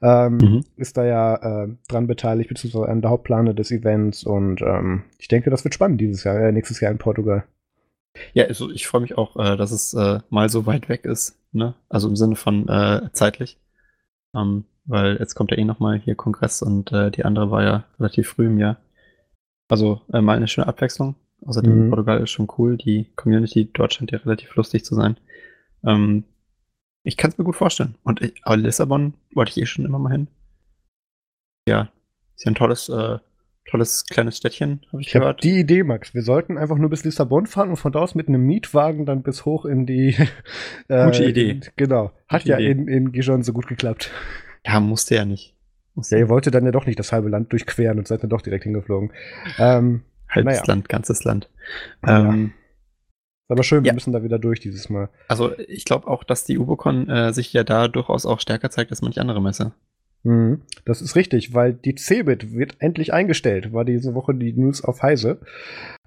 ähm, 0.00 0.36
mhm. 0.36 0.60
ist 0.76 0.96
da 0.96 1.04
ja 1.04 1.64
äh, 1.64 1.68
dran 1.88 2.06
beteiligt, 2.06 2.50
beziehungsweise 2.50 2.88
an 2.88 3.02
der 3.02 3.10
Hauptplane 3.10 3.52
des 3.52 3.72
Events 3.72 4.22
und 4.22 4.62
ähm, 4.62 5.02
ich 5.18 5.26
denke, 5.26 5.50
das 5.50 5.64
wird 5.64 5.74
spannend 5.74 6.00
dieses 6.00 6.22
Jahr, 6.22 6.38
äh, 6.38 6.52
nächstes 6.52 6.80
Jahr 6.80 6.92
in 6.92 6.98
Portugal. 6.98 7.15
Portugal. 7.16 7.44
Ja, 8.32 8.44
also 8.44 8.70
ich 8.70 8.86
freue 8.86 9.00
mich 9.00 9.16
auch, 9.18 9.36
äh, 9.36 9.56
dass 9.56 9.72
es 9.72 9.94
äh, 9.94 10.20
mal 10.30 10.48
so 10.48 10.66
weit 10.66 10.88
weg 10.88 11.04
ist, 11.04 11.38
ne? 11.52 11.74
Also 11.88 12.08
im 12.08 12.16
Sinne 12.16 12.36
von 12.36 12.68
äh, 12.68 13.10
zeitlich. 13.12 13.58
Ähm, 14.34 14.64
weil 14.84 15.16
jetzt 15.18 15.34
kommt 15.34 15.50
ja 15.50 15.58
eh 15.58 15.64
nochmal 15.64 15.98
hier 15.98 16.14
Kongress 16.14 16.62
und 16.62 16.92
äh, 16.92 17.10
die 17.10 17.24
andere 17.24 17.50
war 17.50 17.62
ja 17.64 17.84
relativ 17.98 18.28
früh 18.28 18.46
im 18.46 18.58
Jahr. 18.58 18.76
Also 19.68 20.00
äh, 20.12 20.20
mal 20.20 20.36
eine 20.36 20.48
schöne 20.48 20.66
Abwechslung. 20.66 21.16
Außerdem 21.44 21.86
mhm. 21.86 21.88
Portugal 21.90 22.22
ist 22.22 22.30
schon 22.30 22.48
cool. 22.56 22.76
Die 22.76 23.10
Community 23.16 23.70
dort 23.72 23.94
scheint 23.94 24.12
ja 24.12 24.18
relativ 24.18 24.54
lustig 24.54 24.84
zu 24.84 24.94
sein. 24.94 25.16
Ähm, 25.84 26.24
Ich 27.04 27.16
kann 27.16 27.30
es 27.30 27.38
mir 27.38 27.44
gut 27.44 27.56
vorstellen. 27.56 27.96
Und 28.02 28.22
ich, 28.22 28.34
aber 28.44 28.56
Lissabon 28.56 29.14
wollte 29.34 29.50
ich 29.50 29.58
eh 29.58 29.66
schon 29.66 29.84
immer 29.84 29.98
mal 29.98 30.12
hin. 30.12 30.28
Ja, 31.68 31.90
ist 32.34 32.44
ja 32.44 32.50
ein 32.50 32.54
tolles, 32.54 32.88
äh, 32.88 33.18
tolles 33.70 34.04
kleines 34.06 34.36
Städtchen, 34.36 34.80
habe 34.92 35.00
ich, 35.00 35.08
ich 35.08 35.12
gehört. 35.12 35.42
Die 35.42 35.60
Idee, 35.60 35.82
Max. 35.82 36.14
Wir 36.14 36.22
sollten 36.22 36.58
einfach 36.58 36.76
nur 36.76 36.90
bis 36.90 37.04
Lissabon 37.04 37.46
fahren 37.46 37.70
und 37.70 37.76
von 37.76 37.92
da 37.92 38.00
aus 38.00 38.14
mit 38.14 38.28
einem 38.28 38.42
Mietwagen 38.42 39.06
dann 39.06 39.22
bis 39.22 39.44
hoch 39.44 39.64
in 39.64 39.86
die. 39.86 40.16
Äh, 40.88 41.06
Gute 41.06 41.24
Idee. 41.24 41.60
Genau. 41.76 42.12
Hat 42.28 42.42
Gute 42.42 42.52
ja 42.52 42.58
Idee. 42.58 42.70
in, 42.70 42.88
in 42.88 43.12
Gijon 43.12 43.42
so 43.42 43.52
gut 43.52 43.66
geklappt. 43.66 44.10
Ja, 44.64 44.78
musste 44.78 45.16
ja 45.16 45.24
nicht. 45.24 45.54
Musste. 45.94 46.14
Ja, 46.14 46.20
ihr 46.20 46.28
wolltet 46.28 46.54
dann 46.54 46.64
ja 46.64 46.70
doch 46.70 46.86
nicht 46.86 46.98
das 46.98 47.10
halbe 47.10 47.28
Land 47.28 47.52
durchqueren 47.52 47.98
und 47.98 48.06
seid 48.06 48.22
dann 48.22 48.30
doch 48.30 48.42
direkt 48.42 48.64
hingeflogen. 48.64 49.12
Ähm, 49.58 50.02
Halbes 50.28 50.56
naja. 50.56 50.62
Land, 50.66 50.88
ganzes 50.88 51.24
Land. 51.24 51.50
Ähm, 52.06 52.52
aber 53.48 53.62
schön, 53.62 53.84
wir 53.84 53.88
ja. 53.88 53.94
müssen 53.94 54.12
da 54.12 54.22
wieder 54.22 54.38
durch 54.38 54.60
dieses 54.60 54.88
Mal. 54.90 55.08
Also 55.28 55.56
ich 55.58 55.84
glaube 55.84 56.08
auch, 56.08 56.24
dass 56.24 56.44
die 56.44 56.58
Ubocon 56.58 57.08
äh, 57.08 57.32
sich 57.32 57.52
ja 57.52 57.64
da 57.64 57.88
durchaus 57.88 58.26
auch 58.26 58.40
stärker 58.40 58.70
zeigt 58.70 58.90
als 58.90 59.02
manche 59.02 59.20
andere 59.20 59.40
Messe. 59.40 59.72
Mhm, 60.26 60.62
das 60.84 61.02
ist 61.02 61.14
richtig, 61.14 61.54
weil 61.54 61.72
die 61.72 61.94
Cebit 61.94 62.52
wird 62.52 62.78
endlich 62.80 63.12
eingestellt, 63.12 63.72
war 63.72 63.84
diese 63.84 64.12
Woche 64.14 64.34
die 64.34 64.52
News 64.52 64.82
auf 64.82 65.02
Heise. 65.02 65.38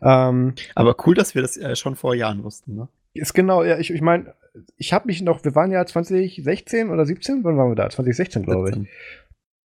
Ähm, 0.02 0.56
aber 0.76 0.98
cool, 1.06 1.16
dass 1.16 1.36
wir 1.36 1.42
das 1.42 1.56
äh, 1.56 1.78
schon 1.78 1.96
vor 1.96 2.14
Jahren 2.16 2.44
wussten, 2.44 2.76
ne? 2.76 2.90
Ist 3.14 3.34
genau, 3.34 3.64
ja, 3.64 3.80
ich, 3.80 3.92
ich 3.92 4.02
meine, 4.02 4.34
ich 4.76 4.92
habe 4.92 5.08
mich 5.08 5.22
noch, 5.22 5.46
wir 5.46 5.56
waren 5.56 5.72
ja 5.72 5.86
2016 5.86 6.90
oder 6.90 7.06
17, 7.06 7.46
wann 7.46 7.58
waren 7.58 7.72
wir 7.72 7.76
da? 7.76 7.90
2016, 7.90 8.44
glaube 8.44 8.70
ich. 8.70 8.90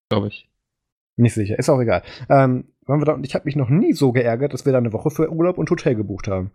Glaube 0.08 0.28
ich. 0.28 0.48
Nicht 1.16 1.34
sicher, 1.34 1.58
ist 1.58 1.68
auch 1.68 1.80
egal. 1.80 2.02
Ähm, 2.28 2.66
waren 2.86 3.00
wir 3.00 3.06
da 3.06 3.14
und 3.14 3.26
ich 3.26 3.34
habe 3.34 3.46
mich 3.46 3.56
noch 3.56 3.70
nie 3.70 3.92
so 3.92 4.12
geärgert, 4.12 4.52
dass 4.52 4.64
wir 4.64 4.72
da 4.72 4.78
eine 4.78 4.92
Woche 4.92 5.10
für 5.10 5.32
Urlaub 5.32 5.58
und 5.58 5.68
Hotel 5.68 5.96
gebucht 5.96 6.28
haben. 6.28 6.52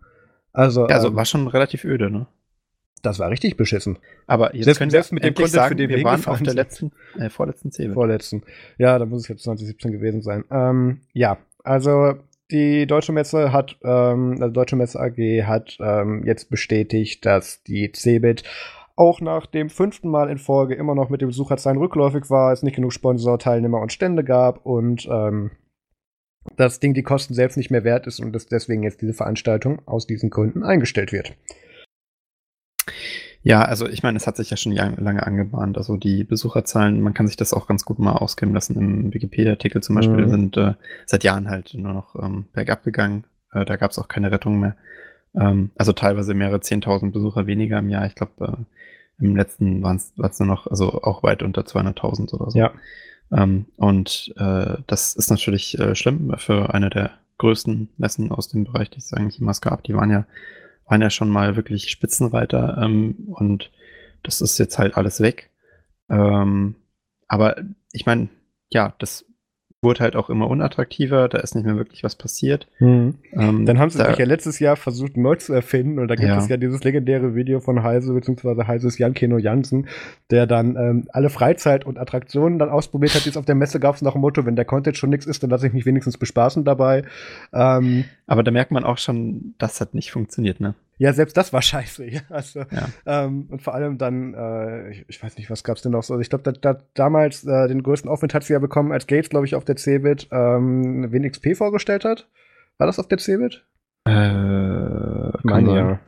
Also, 0.54 0.88
ja, 0.88 0.94
also 0.94 1.08
ähm, 1.08 1.16
war 1.16 1.26
schon 1.26 1.46
relativ 1.48 1.84
öde, 1.84 2.10
ne? 2.10 2.26
Das 3.02 3.18
war 3.18 3.30
richtig 3.30 3.56
beschissen. 3.56 3.98
Aber 4.26 4.54
jetzt 4.54 4.64
selbst, 4.64 4.78
können 4.78 4.90
selbst 4.90 5.12
mit 5.12 5.24
dem 5.24 5.34
Content, 5.34 5.52
sagen, 5.52 5.68
für 5.70 5.76
den 5.76 5.88
wir, 5.88 5.96
wir 5.98 6.04
waren 6.04 6.24
auf 6.26 6.42
der 6.42 6.54
letzten, 6.54 6.92
äh, 7.18 7.30
vorletzten 7.30 7.70
Zähne. 7.72 7.94
Vorletzten. 7.94 8.42
Ja, 8.78 8.98
da 8.98 9.06
muss 9.06 9.22
es 9.22 9.28
jetzt 9.28 9.44
2017 9.44 9.92
gewesen 9.92 10.22
sein. 10.22 10.44
Ähm, 10.50 11.00
ja, 11.12 11.38
also 11.64 12.14
die 12.50 12.86
Deutsche 12.86 13.12
Messe 13.12 13.52
hat, 13.52 13.78
ähm, 13.82 14.38
also 14.40 14.52
Deutsche 14.52 14.76
Messe 14.76 15.00
AG 15.00 15.46
hat 15.46 15.78
ähm, 15.80 16.24
jetzt 16.26 16.50
bestätigt, 16.50 17.24
dass 17.24 17.62
die 17.62 17.92
CeBIT 17.92 18.42
auch 18.96 19.20
nach 19.20 19.46
dem 19.46 19.70
fünften 19.70 20.10
Mal 20.10 20.28
in 20.28 20.38
Folge 20.38 20.74
immer 20.74 20.94
noch 20.94 21.08
mit 21.08 21.22
dem 21.22 21.28
Besucherzahlen 21.28 21.78
rückläufig 21.78 22.28
war, 22.28 22.52
es 22.52 22.62
nicht 22.62 22.76
genug 22.76 22.92
Sponsor, 22.92 23.38
Teilnehmer 23.38 23.80
und 23.80 23.92
Stände 23.92 24.24
gab 24.24 24.66
und 24.66 25.08
ähm, 25.10 25.52
das 26.56 26.80
Ding 26.80 26.92
die 26.94 27.02
Kosten 27.02 27.34
selbst 27.34 27.56
nicht 27.56 27.70
mehr 27.70 27.84
wert 27.84 28.06
ist 28.06 28.20
und 28.20 28.32
dass 28.32 28.46
deswegen 28.46 28.82
jetzt 28.82 29.00
diese 29.00 29.14
Veranstaltung 29.14 29.80
aus 29.86 30.06
diesen 30.06 30.30
Gründen 30.30 30.62
eingestellt 30.62 31.12
wird. 31.12 31.34
Ja, 33.42 33.62
also 33.62 33.88
ich 33.88 34.02
meine, 34.02 34.18
es 34.18 34.26
hat 34.26 34.36
sich 34.36 34.50
ja 34.50 34.56
schon 34.56 34.72
lange 34.72 35.26
angebahnt. 35.26 35.78
Also 35.78 35.96
die 35.96 36.24
Besucherzahlen, 36.24 37.00
man 37.00 37.14
kann 37.14 37.26
sich 37.26 37.36
das 37.36 37.54
auch 37.54 37.66
ganz 37.66 37.84
gut 37.84 37.98
mal 37.98 38.12
ausgeben 38.12 38.52
lassen. 38.52 38.76
Im 38.76 39.14
Wikipedia-Artikel 39.14 39.82
zum 39.82 39.96
Beispiel 39.96 40.26
mhm. 40.26 40.30
sind 40.30 40.56
äh, 40.58 40.74
seit 41.06 41.24
Jahren 41.24 41.48
halt 41.48 41.72
nur 41.74 41.94
noch 41.94 42.16
ähm, 42.16 42.44
bergab 42.52 42.84
gegangen. 42.84 43.24
Äh, 43.52 43.64
da 43.64 43.76
gab 43.76 43.92
es 43.92 43.98
auch 43.98 44.08
keine 44.08 44.30
Rettung 44.30 44.60
mehr. 44.60 44.76
Ähm, 45.34 45.70
also 45.76 45.92
teilweise 45.92 46.34
mehrere 46.34 46.58
10.000 46.58 47.12
Besucher 47.12 47.46
weniger 47.46 47.78
im 47.78 47.88
Jahr. 47.88 48.04
Ich 48.04 48.14
glaube, 48.14 48.66
äh, 49.20 49.24
im 49.24 49.36
letzten 49.36 49.82
waren 49.82 49.96
es 49.96 50.38
nur 50.38 50.46
noch, 50.46 50.66
also 50.66 51.02
auch 51.02 51.22
weit 51.22 51.42
unter 51.42 51.62
200.000 51.62 52.34
oder 52.34 52.50
so. 52.50 52.58
Ja. 52.58 52.72
Ähm, 53.32 53.66
und 53.76 54.34
äh, 54.36 54.76
das 54.86 55.14
ist 55.14 55.30
natürlich 55.30 55.78
äh, 55.78 55.94
schlimm 55.94 56.34
für 56.36 56.74
eine 56.74 56.90
der 56.90 57.12
größten 57.38 57.88
Messen 57.96 58.32
aus 58.32 58.48
dem 58.48 58.64
Bereich, 58.64 58.90
die 58.90 58.98
es 58.98 59.12
eigentlich 59.12 59.38
jemals 59.38 59.60
gab. 59.60 59.82
Die 59.84 59.94
waren 59.94 60.10
ja, 60.10 60.26
waren 60.90 61.02
ja 61.02 61.10
schon 61.10 61.30
mal 61.30 61.56
wirklich 61.56 61.90
Spitzenreiter 61.90 62.78
ähm, 62.82 63.14
und 63.28 63.70
das 64.22 64.40
ist 64.40 64.58
jetzt 64.58 64.78
halt 64.78 64.96
alles 64.96 65.20
weg. 65.20 65.50
Ähm, 66.08 66.74
aber 67.28 67.56
ich 67.92 68.06
meine, 68.06 68.28
ja, 68.70 68.94
das 68.98 69.24
wurde 69.82 70.00
halt 70.00 70.14
auch 70.14 70.28
immer 70.28 70.48
unattraktiver, 70.48 71.28
da 71.28 71.38
ist 71.38 71.54
nicht 71.54 71.64
mehr 71.64 71.76
wirklich 71.76 72.04
was 72.04 72.14
passiert. 72.14 72.68
Mhm. 72.80 73.14
Ähm, 73.32 73.64
Dann 73.64 73.78
haben 73.78 73.88
sie 73.88 73.96
da, 73.96 74.10
sich 74.10 74.18
ja 74.18 74.26
letztes 74.26 74.58
Jahr 74.58 74.76
versucht, 74.76 75.16
neu 75.16 75.36
zu 75.36 75.54
erfinden 75.54 75.98
und 75.98 76.08
da 76.08 76.16
gibt 76.16 76.28
ja. 76.28 76.36
es 76.36 76.48
ja 76.48 76.58
dieses 76.58 76.84
legendäre 76.84 77.34
Video 77.34 77.60
von 77.60 77.82
Heise, 77.82 78.12
beziehungsweise 78.12 78.66
Heises 78.66 78.98
Jan 78.98 79.14
Keno 79.14 79.38
Jansen, 79.38 79.88
der 80.30 80.46
dann 80.46 80.76
ähm, 80.76 81.08
alle 81.12 81.30
Freizeit- 81.30 81.86
und 81.86 81.98
Attraktionen 81.98 82.58
dann 82.58 82.68
ausprobiert 82.68 83.14
hat, 83.14 83.24
die 83.24 83.30
es 83.30 83.38
auf 83.38 83.46
der 83.46 83.54
Messe 83.54 83.80
gab, 83.80 84.00
nach 84.02 84.12
dem 84.12 84.20
Motto, 84.20 84.44
wenn 84.44 84.56
der 84.56 84.66
Content 84.66 84.98
schon 84.98 85.10
nichts 85.10 85.24
ist, 85.24 85.42
dann 85.42 85.50
lasse 85.50 85.66
ich 85.66 85.72
mich 85.72 85.86
wenigstens 85.86 86.18
bespaßen 86.18 86.64
dabei. 86.64 87.04
Ähm, 87.54 88.04
Aber 88.30 88.44
da 88.44 88.52
merkt 88.52 88.70
man 88.70 88.84
auch 88.84 88.98
schon, 88.98 89.56
das 89.58 89.80
hat 89.80 89.92
nicht 89.92 90.12
funktioniert, 90.12 90.60
ne? 90.60 90.76
Ja, 90.98 91.12
selbst 91.12 91.36
das 91.36 91.52
war 91.52 91.62
scheiße. 91.62 92.06
Ja. 92.10 92.20
Also, 92.28 92.60
ja. 92.60 92.88
Ähm, 93.04 93.48
und 93.50 93.60
vor 93.60 93.74
allem 93.74 93.98
dann, 93.98 94.34
äh, 94.34 94.90
ich, 94.90 95.04
ich, 95.08 95.20
weiß 95.20 95.36
nicht, 95.36 95.50
was 95.50 95.64
gab's 95.64 95.82
denn 95.82 95.90
noch 95.90 96.04
so. 96.04 96.14
Also 96.14 96.20
ich 96.20 96.30
glaube, 96.30 96.44
da, 96.44 96.52
da, 96.52 96.80
damals 96.94 97.42
äh, 97.42 97.66
den 97.66 97.82
größten 97.82 98.08
Aufwind 98.08 98.32
hat 98.32 98.44
sie 98.44 98.52
ja 98.52 98.60
bekommen, 98.60 98.92
als 98.92 99.08
Gates, 99.08 99.30
glaube 99.30 99.46
ich, 99.46 99.56
auf 99.56 99.64
der 99.64 99.76
Cebit 99.76 100.28
ähm, 100.30 101.10
WinXP 101.10 101.56
vorgestellt 101.56 102.04
hat. 102.04 102.28
War 102.78 102.86
das 102.86 103.00
auf 103.00 103.08
der 103.08 103.18
Cebit? 103.18 103.64
Äh, 104.04 104.10
meine 104.10 105.74
ja. 105.74 106.00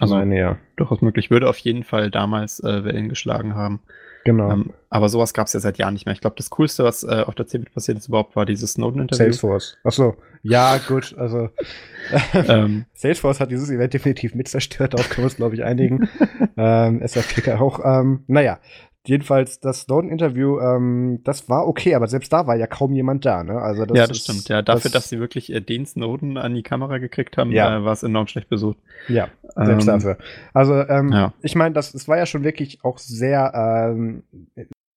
Also, 0.00 0.16
meine 0.16 0.36
ja. 0.36 0.58
Durchaus 0.74 1.00
möglich. 1.00 1.30
Würde 1.30 1.48
auf 1.48 1.58
jeden 1.58 1.84
Fall 1.84 2.10
damals 2.10 2.58
äh, 2.58 2.84
Wellen 2.84 3.08
geschlagen 3.08 3.54
haben. 3.54 3.82
Genau. 4.24 4.50
Ähm, 4.50 4.72
aber 4.90 5.08
sowas 5.08 5.32
gab 5.32 5.46
es 5.46 5.52
ja 5.52 5.60
seit 5.60 5.78
Jahren 5.78 5.94
nicht 5.94 6.06
mehr. 6.06 6.12
Ich 6.12 6.20
glaube, 6.20 6.34
das 6.36 6.50
Coolste, 6.50 6.82
was 6.82 7.04
äh, 7.04 7.22
auf 7.24 7.36
der 7.36 7.46
CeBIT 7.46 7.72
passiert 7.72 7.98
ist 7.98 8.08
überhaupt, 8.08 8.34
war 8.34 8.46
dieses 8.46 8.72
Snowden-Interview. 8.72 9.26
Salesforce. 9.26 9.78
Achso. 9.84 10.16
Ja, 10.42 10.78
gut. 10.78 11.14
Also 11.16 11.50
ähm, 12.34 12.86
Salesforce 12.94 13.40
hat 13.40 13.50
dieses 13.50 13.70
Event 13.70 13.94
definitiv 13.94 14.34
mit 14.34 14.48
zerstört. 14.48 14.94
Darauf 14.94 15.08
können 15.08 15.24
wir 15.24 15.30
uns, 15.30 15.36
glaube 15.36 15.54
ich, 15.54 15.64
einigen. 15.64 16.08
ähm, 16.56 17.00
SAP 17.06 17.48
auch. 17.60 17.80
Ähm, 17.84 18.24
naja, 18.26 18.58
Jedenfalls 19.04 19.58
das 19.58 19.80
Snowden-Interview, 19.80 20.60
ähm, 20.60 21.22
das 21.24 21.48
war 21.48 21.66
okay, 21.66 21.96
aber 21.96 22.06
selbst 22.06 22.32
da 22.32 22.46
war 22.46 22.54
ja 22.54 22.68
kaum 22.68 22.92
jemand 22.92 23.24
da. 23.26 23.42
Ne? 23.42 23.60
Also 23.60 23.84
das 23.84 23.98
ja, 23.98 24.06
das 24.06 24.18
ist, 24.18 24.22
stimmt. 24.22 24.48
Ja, 24.48 24.62
dafür, 24.62 24.92
das, 24.92 24.92
dass 24.92 25.08
sie 25.08 25.18
wirklich 25.18 25.52
äh, 25.52 25.60
den 25.60 25.86
Snowden 25.86 26.36
an 26.36 26.54
die 26.54 26.62
Kamera 26.62 26.98
gekriegt 26.98 27.36
haben, 27.36 27.50
ja. 27.50 27.78
äh, 27.78 27.84
war 27.84 27.94
es 27.94 28.04
enorm 28.04 28.28
schlecht 28.28 28.48
besucht. 28.48 28.78
Ja, 29.08 29.26
selbst 29.56 29.88
ähm, 29.88 29.94
dafür. 29.94 30.18
Also 30.54 30.74
ähm, 30.74 31.10
ja. 31.10 31.32
ich 31.42 31.56
meine, 31.56 31.74
das, 31.74 31.90
das 31.90 32.06
war 32.06 32.16
ja 32.16 32.26
schon 32.26 32.44
wirklich 32.44 32.84
auch 32.84 32.98
sehr, 32.98 33.90
ähm, 33.92 34.22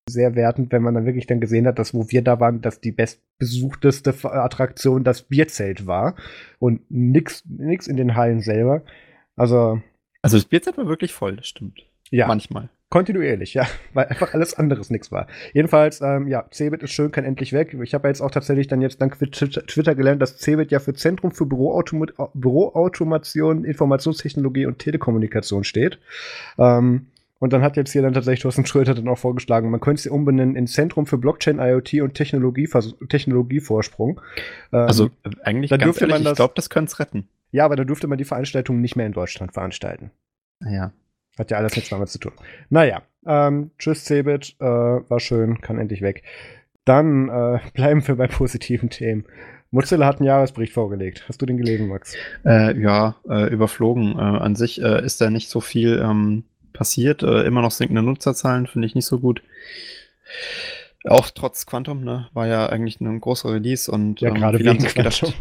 sehr 0.07 0.35
wertend, 0.35 0.71
wenn 0.71 0.83
man 0.83 0.93
dann 0.93 1.05
wirklich 1.05 1.27
dann 1.27 1.39
gesehen 1.39 1.67
hat, 1.67 1.79
dass 1.79 1.93
wo 1.93 2.09
wir 2.09 2.21
da 2.21 2.39
waren, 2.39 2.61
dass 2.61 2.79
die 2.79 2.91
bestbesuchteste 2.91 4.13
Attraktion 4.23 5.03
das 5.03 5.23
Bierzelt 5.23 5.87
war 5.87 6.15
und 6.59 6.81
nix, 6.89 7.43
nix 7.47 7.87
in 7.87 7.97
den 7.97 8.15
Hallen 8.15 8.41
selber. 8.41 8.83
Also 9.35 9.81
also 10.25 10.37
das 10.37 10.45
Bierzelt 10.45 10.75
war 10.79 10.87
wirklich 10.87 11.13
voll, 11.13 11.35
das 11.35 11.45
stimmt. 11.45 11.85
Ja. 12.09 12.25
Manchmal. 12.25 12.69
Kontinuierlich, 12.89 13.53
ja, 13.53 13.67
weil 13.93 14.07
einfach 14.07 14.33
alles 14.33 14.55
anderes 14.55 14.89
nichts 14.89 15.11
war. 15.11 15.27
Jedenfalls, 15.53 16.01
ähm, 16.01 16.27
ja, 16.27 16.45
Cebit 16.51 16.81
ist 16.81 16.93
schön, 16.93 17.11
kann 17.11 17.25
endlich 17.25 17.53
weg. 17.53 17.77
Ich 17.83 17.93
habe 17.93 18.07
ja 18.07 18.09
jetzt 18.09 18.21
auch 18.21 18.31
tatsächlich 18.31 18.65
dann 18.65 18.81
jetzt 18.81 18.99
dank 18.99 19.19
Twitter 19.19 19.93
gelernt, 19.93 20.23
dass 20.23 20.39
Cebit 20.39 20.71
ja 20.71 20.79
für 20.79 20.95
Zentrum 20.95 21.31
für 21.31 21.45
Büroautom 21.45 22.07
Büroautomation, 22.33 23.65
Informationstechnologie 23.65 24.65
und 24.65 24.79
Telekommunikation 24.79 25.63
steht. 25.63 25.99
Ähm, 26.57 27.05
und 27.39 27.53
dann 27.53 27.61
hat 27.61 27.75
jetzt 27.75 27.91
hier 27.91 28.01
dann 28.01 28.13
tatsächlich 28.13 28.41
Thorsten 28.41 28.65
Schröter 28.65 28.95
dann 28.95 29.07
auch 29.07 29.17
vorgeschlagen, 29.17 29.69
man 29.69 29.81
könnte 29.81 30.01
sie 30.01 30.09
umbenennen 30.09 30.55
in 30.55 30.67
Zentrum 30.67 31.05
für 31.05 31.17
Blockchain, 31.17 31.59
IoT 31.59 31.95
und 31.95 32.13
Technologie, 32.13 32.69
Technologievorsprung. 33.09 34.21
Ähm, 34.71 34.79
also 34.79 35.09
eigentlich 35.43 35.69
da 35.69 35.77
dürfte 35.77 36.05
ehrlich, 36.05 36.15
man 36.15 36.23
das, 36.23 36.33
ich 36.33 36.37
glaube, 36.37 36.53
das 36.55 36.69
könnte 36.69 36.91
es 36.91 36.99
retten. 36.99 37.27
Ja, 37.51 37.65
aber 37.65 37.75
da 37.75 37.83
dürfte 37.83 38.07
man 38.07 38.17
die 38.17 38.25
Veranstaltung 38.25 38.81
nicht 38.81 38.95
mehr 38.95 39.05
in 39.05 39.13
Deutschland 39.13 39.53
veranstalten. 39.53 40.11
Ja. 40.61 40.91
Hat 41.37 41.51
ja 41.51 41.57
alles 41.57 41.75
nichts 41.75 41.89
damit 41.89 42.09
zu 42.09 42.19
tun. 42.19 42.31
Naja, 42.69 43.01
ähm, 43.25 43.71
tschüss 43.77 44.05
Cebit, 44.05 44.55
äh, 44.59 44.65
war 44.65 45.19
schön, 45.19 45.59
kann 45.59 45.77
endlich 45.77 46.01
weg. 46.01 46.23
Dann 46.85 47.27
äh, 47.27 47.59
bleiben 47.73 48.07
wir 48.07 48.15
bei 48.15 48.27
positiven 48.27 48.89
Themen. 48.89 49.25
Mozilla 49.71 50.05
hat 50.05 50.17
einen 50.17 50.27
Jahresbericht 50.27 50.71
vorgelegt. 50.71 51.25
Hast 51.27 51.41
du 51.41 51.45
den 51.45 51.57
gelesen, 51.57 51.89
Max? 51.89 52.15
Äh, 52.45 52.79
ja, 52.79 53.15
äh, 53.27 53.51
überflogen. 53.51 54.17
Äh, 54.17 54.21
an 54.21 54.55
sich 54.55 54.81
äh, 54.81 55.03
ist 55.03 55.19
da 55.19 55.29
nicht 55.29 55.49
so 55.49 55.59
viel 55.59 56.01
ähm, 56.01 56.45
passiert. 56.75 57.23
immer 57.23 57.61
noch 57.61 57.71
sinkende 57.71 58.01
Nutzerzahlen 58.01 58.67
finde 58.67 58.87
ich 58.87 58.95
nicht 58.95 59.05
so 59.05 59.19
gut. 59.19 59.41
Auch 61.07 61.29
trotz 61.29 61.65
Quantum, 61.65 62.03
ne, 62.03 62.29
war 62.33 62.47
ja 62.47 62.67
eigentlich 62.67 62.99
ein 62.99 63.19
großer 63.19 63.53
Release 63.53 63.91
und 63.91 64.21
ja, 64.21 64.29
ähm, 64.29 64.35
gerade 64.35 64.57
viele 64.57 64.69
haben 64.71 64.79
sich 64.79 64.95
gedacht, 64.95 65.33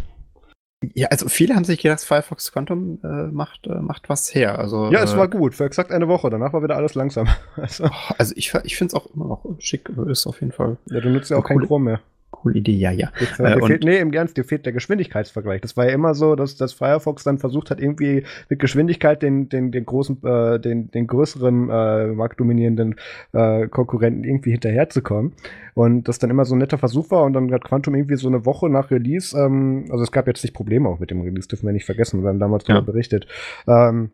ja, 0.93 1.09
also 1.09 1.28
viele 1.28 1.55
haben 1.55 1.64
sich 1.64 1.80
gedacht, 1.80 2.01
Firefox 2.01 2.53
Quantum 2.53 2.99
äh, 3.03 3.28
macht, 3.32 3.66
äh, 3.66 3.76
macht 3.76 4.11
was 4.11 4.35
her. 4.35 4.59
Also, 4.59 4.91
ja, 4.93 5.03
es 5.03 5.14
äh, 5.14 5.16
war 5.16 5.28
gut, 5.28 5.55
für 5.55 5.64
exakt 5.64 5.91
eine 5.91 6.09
Woche. 6.09 6.28
Danach 6.28 6.53
war 6.53 6.62
wieder 6.62 6.76
alles 6.76 6.95
langsam. 6.95 7.28
also, 7.57 7.89
also 8.18 8.35
ich, 8.37 8.53
ich 8.64 8.76
finde 8.76 8.95
es 8.95 8.95
auch 8.95 9.07
immer 9.14 9.26
noch 9.26 9.45
schick, 9.59 9.89
ist 10.07 10.26
auf 10.26 10.41
jeden 10.41 10.53
Fall. 10.53 10.76
Ja, 10.91 11.01
du 11.01 11.09
nutzt 11.09 11.30
ja 11.30 11.39
auch 11.39 11.45
kein 11.45 11.61
Chrome 11.61 11.85
mehr 11.85 12.01
coole 12.35 12.59
Idee, 12.59 12.76
ja, 12.76 12.91
ja. 12.91 13.11
Jetzt, 13.18 13.41
äh, 13.41 13.55
äh 13.55 13.66
fehlt, 13.66 13.85
nee, 13.85 13.99
im 13.99 14.12
Ernst, 14.12 14.37
dir 14.37 14.45
fehlt 14.45 14.66
der 14.66 14.72
Geschwindigkeitsvergleich. 14.72 15.61
Das 15.61 15.76
war 15.76 15.87
ja 15.87 15.93
immer 15.93 16.14
so, 16.14 16.35
dass, 16.37 16.57
dass 16.57 16.72
Firefox 16.72 17.24
dann 17.24 17.39
versucht 17.39 17.70
hat, 17.70 17.80
irgendwie 17.80 18.24
mit 18.49 18.59
Geschwindigkeit 18.59 19.22
den, 19.22 19.49
den, 19.49 19.72
den 19.72 19.87
großen, 19.87 20.22
äh, 20.24 20.61
den, 20.61 20.91
den 20.91 21.07
größeren 21.07 21.70
äh, 21.70 22.07
marktdominierenden 22.09 22.97
äh, 23.32 23.68
Konkurrenten 23.68 24.24
irgendwie 24.24 24.53
hinterherzukommen. 24.53 25.32
Und 25.74 26.09
das 26.09 26.18
dann 26.18 26.30
immer 26.30 26.45
so 26.45 26.55
ein 26.55 26.59
netter 26.59 26.78
Versuch 26.78 27.11
war 27.11 27.24
und 27.24 27.32
dann 27.32 27.53
hat 27.53 27.64
Quantum 27.64 27.95
irgendwie 27.95 28.16
so 28.16 28.28
eine 28.28 28.45
Woche 28.47 28.68
nach 28.68 28.91
Release, 28.91 29.37
ähm, 29.37 29.87
also 29.91 30.03
es 30.03 30.12
gab 30.12 30.26
jetzt 30.26 30.43
nicht 30.43 30.55
Probleme 30.55 30.89
auch 30.89 31.01
mit 31.01 31.11
dem 31.11 31.20
Release, 31.20 31.49
dürfen 31.49 31.66
wir 31.66 31.72
nicht 31.72 31.87
vergessen, 31.87 32.22
wir 32.22 32.28
haben 32.28 32.39
damals 32.39 32.66
ja. 32.66 32.74
darüber 32.74 32.93
berichtet. 32.93 33.26
Ähm, 33.66 34.11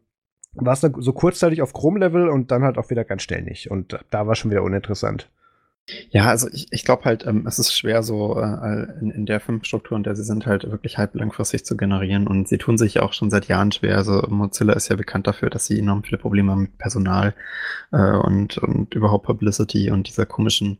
war 0.54 0.72
es 0.72 0.80
so 0.80 1.12
kurzzeitig 1.12 1.62
auf 1.62 1.72
Chrome-Level 1.72 2.28
und 2.28 2.50
dann 2.50 2.64
halt 2.64 2.78
auch 2.78 2.90
wieder 2.90 3.04
ganz 3.04 3.22
schnell 3.22 3.42
nicht. 3.42 3.70
Und 3.70 3.98
da 4.10 4.26
war 4.26 4.34
schon 4.34 4.50
wieder 4.50 4.62
uninteressant. 4.62 5.30
Ja, 6.10 6.26
also 6.26 6.48
ich, 6.52 6.66
ich 6.70 6.84
glaube 6.84 7.04
halt, 7.04 7.26
ähm, 7.26 7.46
es 7.46 7.58
ist 7.58 7.76
schwer, 7.76 8.02
so 8.02 8.40
äh, 8.40 8.86
in, 9.00 9.10
in 9.10 9.26
der 9.26 9.40
Firmenstruktur, 9.40 9.96
in 9.96 10.02
der 10.02 10.16
sie 10.16 10.24
sind, 10.24 10.46
halt 10.46 10.70
wirklich 10.70 10.98
halb 10.98 11.14
langfristig 11.14 11.64
zu 11.64 11.76
generieren. 11.76 12.26
Und 12.26 12.48
sie 12.48 12.58
tun 12.58 12.78
sich 12.78 13.00
auch 13.00 13.12
schon 13.12 13.30
seit 13.30 13.48
Jahren 13.48 13.72
schwer. 13.72 13.96
Also 13.96 14.22
Mozilla 14.28 14.72
ist 14.74 14.88
ja 14.88 14.96
bekannt 14.96 15.26
dafür, 15.26 15.50
dass 15.50 15.66
sie 15.66 15.78
enorm 15.78 16.02
viele 16.02 16.18
Probleme 16.18 16.52
haben 16.52 16.62
mit 16.62 16.78
Personal 16.78 17.34
äh, 17.92 18.12
und, 18.12 18.58
und 18.58 18.94
überhaupt 18.94 19.26
Publicity 19.26 19.90
und 19.90 20.08
dieser 20.08 20.26
komischen 20.26 20.78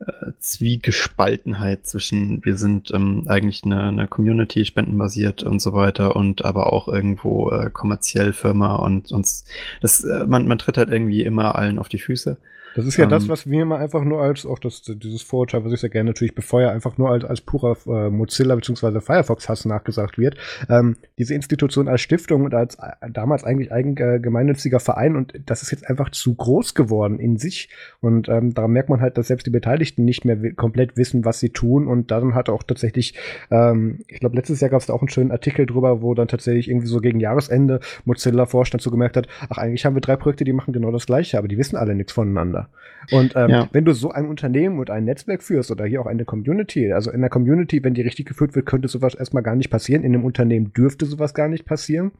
äh, 0.00 0.32
Zwiegespaltenheit 0.40 1.86
zwischen, 1.86 2.44
wir 2.44 2.56
sind 2.56 2.90
ähm, 2.92 3.26
eigentlich 3.28 3.64
eine, 3.64 3.84
eine 3.84 4.08
Community, 4.08 4.64
spendenbasiert 4.64 5.42
und 5.42 5.60
so 5.60 5.72
weiter 5.72 6.16
und 6.16 6.44
aber 6.44 6.72
auch 6.72 6.88
irgendwo 6.88 7.50
äh, 7.50 7.70
kommerziell 7.70 8.32
Firma 8.32 8.76
und 8.76 9.12
uns, 9.12 9.44
das, 9.80 10.04
äh, 10.04 10.26
man, 10.26 10.48
man 10.48 10.58
tritt 10.58 10.78
halt 10.78 10.90
irgendwie 10.90 11.22
immer 11.22 11.54
allen 11.54 11.78
auf 11.78 11.88
die 11.88 11.98
Füße. 11.98 12.38
Das 12.74 12.86
ist 12.86 12.96
ja 12.96 13.04
ähm, 13.04 13.10
das, 13.10 13.28
was 13.28 13.48
wir 13.48 13.62
immer 13.62 13.78
einfach 13.78 14.04
nur 14.04 14.20
als, 14.20 14.44
auch 14.44 14.58
das, 14.58 14.82
dieses 14.82 15.22
Vorurteil, 15.22 15.64
was 15.64 15.72
ich 15.72 15.80
sehr 15.80 15.90
gerne 15.90 16.10
natürlich 16.10 16.34
befeuere, 16.34 16.72
einfach 16.72 16.98
nur 16.98 17.10
als, 17.10 17.24
als 17.24 17.40
purer 17.40 17.76
äh, 17.86 18.10
Mozilla 18.10 18.54
bzw. 18.56 19.00
Firefox-Hass 19.00 19.64
nachgesagt 19.64 20.18
wird. 20.18 20.36
Ähm, 20.68 20.96
diese 21.18 21.34
Institution 21.34 21.88
als 21.88 22.00
Stiftung 22.00 22.44
und 22.44 22.54
als 22.54 22.74
äh, 22.76 23.10
damals 23.10 23.44
eigentlich 23.44 23.72
eigen, 23.72 23.96
äh, 23.96 24.18
gemeinnütziger 24.18 24.80
Verein 24.80 25.14
und 25.16 25.34
das 25.46 25.62
ist 25.62 25.70
jetzt 25.70 25.88
einfach 25.88 26.10
zu 26.10 26.34
groß 26.34 26.74
geworden 26.74 27.18
in 27.18 27.36
sich. 27.36 27.68
Und 28.00 28.28
ähm, 28.28 28.54
daran 28.54 28.72
merkt 28.72 28.88
man 28.88 29.00
halt, 29.00 29.18
dass 29.18 29.28
selbst 29.28 29.46
die 29.46 29.50
Beteiligten 29.50 30.04
nicht 30.04 30.24
mehr 30.24 30.52
komplett 30.54 30.96
wissen, 30.96 31.24
was 31.24 31.38
sie 31.40 31.50
tun. 31.50 31.86
Und 31.86 32.10
dann 32.10 32.34
hat 32.34 32.48
auch 32.48 32.64
tatsächlich, 32.64 33.14
ähm, 33.50 34.00
ich 34.08 34.20
glaube, 34.20 34.36
letztes 34.36 34.60
Jahr 34.60 34.70
gab 34.70 34.80
es 34.80 34.86
da 34.86 34.94
auch 34.94 35.00
einen 35.00 35.08
schönen 35.08 35.30
Artikel 35.30 35.66
drüber, 35.66 36.02
wo 36.02 36.14
dann 36.14 36.28
tatsächlich 36.28 36.68
irgendwie 36.68 36.88
so 36.88 37.00
gegen 37.00 37.20
Jahresende 37.20 37.80
Mozilla-Vorstand 38.04 38.82
so 38.82 38.90
gemerkt 38.90 39.16
hat, 39.16 39.28
ach, 39.48 39.58
eigentlich 39.58 39.84
haben 39.84 39.94
wir 39.94 40.00
drei 40.00 40.16
Projekte, 40.16 40.44
die 40.44 40.52
machen 40.52 40.72
genau 40.72 40.90
das 40.90 41.06
gleiche, 41.06 41.38
aber 41.38 41.48
die 41.48 41.58
wissen 41.58 41.76
alle 41.76 41.94
nichts 41.94 42.12
voneinander. 42.12 42.63
Und 43.10 43.34
ähm, 43.36 43.50
ja. 43.50 43.68
wenn 43.72 43.84
du 43.84 43.92
so 43.92 44.10
ein 44.10 44.26
Unternehmen 44.26 44.78
und 44.78 44.90
ein 44.90 45.04
Netzwerk 45.04 45.42
führst 45.42 45.70
oder 45.70 45.84
hier 45.84 46.00
auch 46.00 46.06
eine 46.06 46.24
Community, 46.24 46.92
also 46.92 47.10
in 47.10 47.20
der 47.20 47.30
Community, 47.30 47.82
wenn 47.84 47.94
die 47.94 48.02
richtig 48.02 48.26
geführt 48.26 48.54
wird, 48.54 48.66
könnte 48.66 48.88
sowas 48.88 49.14
erstmal 49.14 49.42
gar 49.42 49.56
nicht 49.56 49.70
passieren. 49.70 50.04
In 50.04 50.14
einem 50.14 50.24
Unternehmen 50.24 50.72
dürfte 50.72 51.06
sowas 51.06 51.34
gar 51.34 51.48
nicht 51.48 51.66
passieren. 51.66 52.12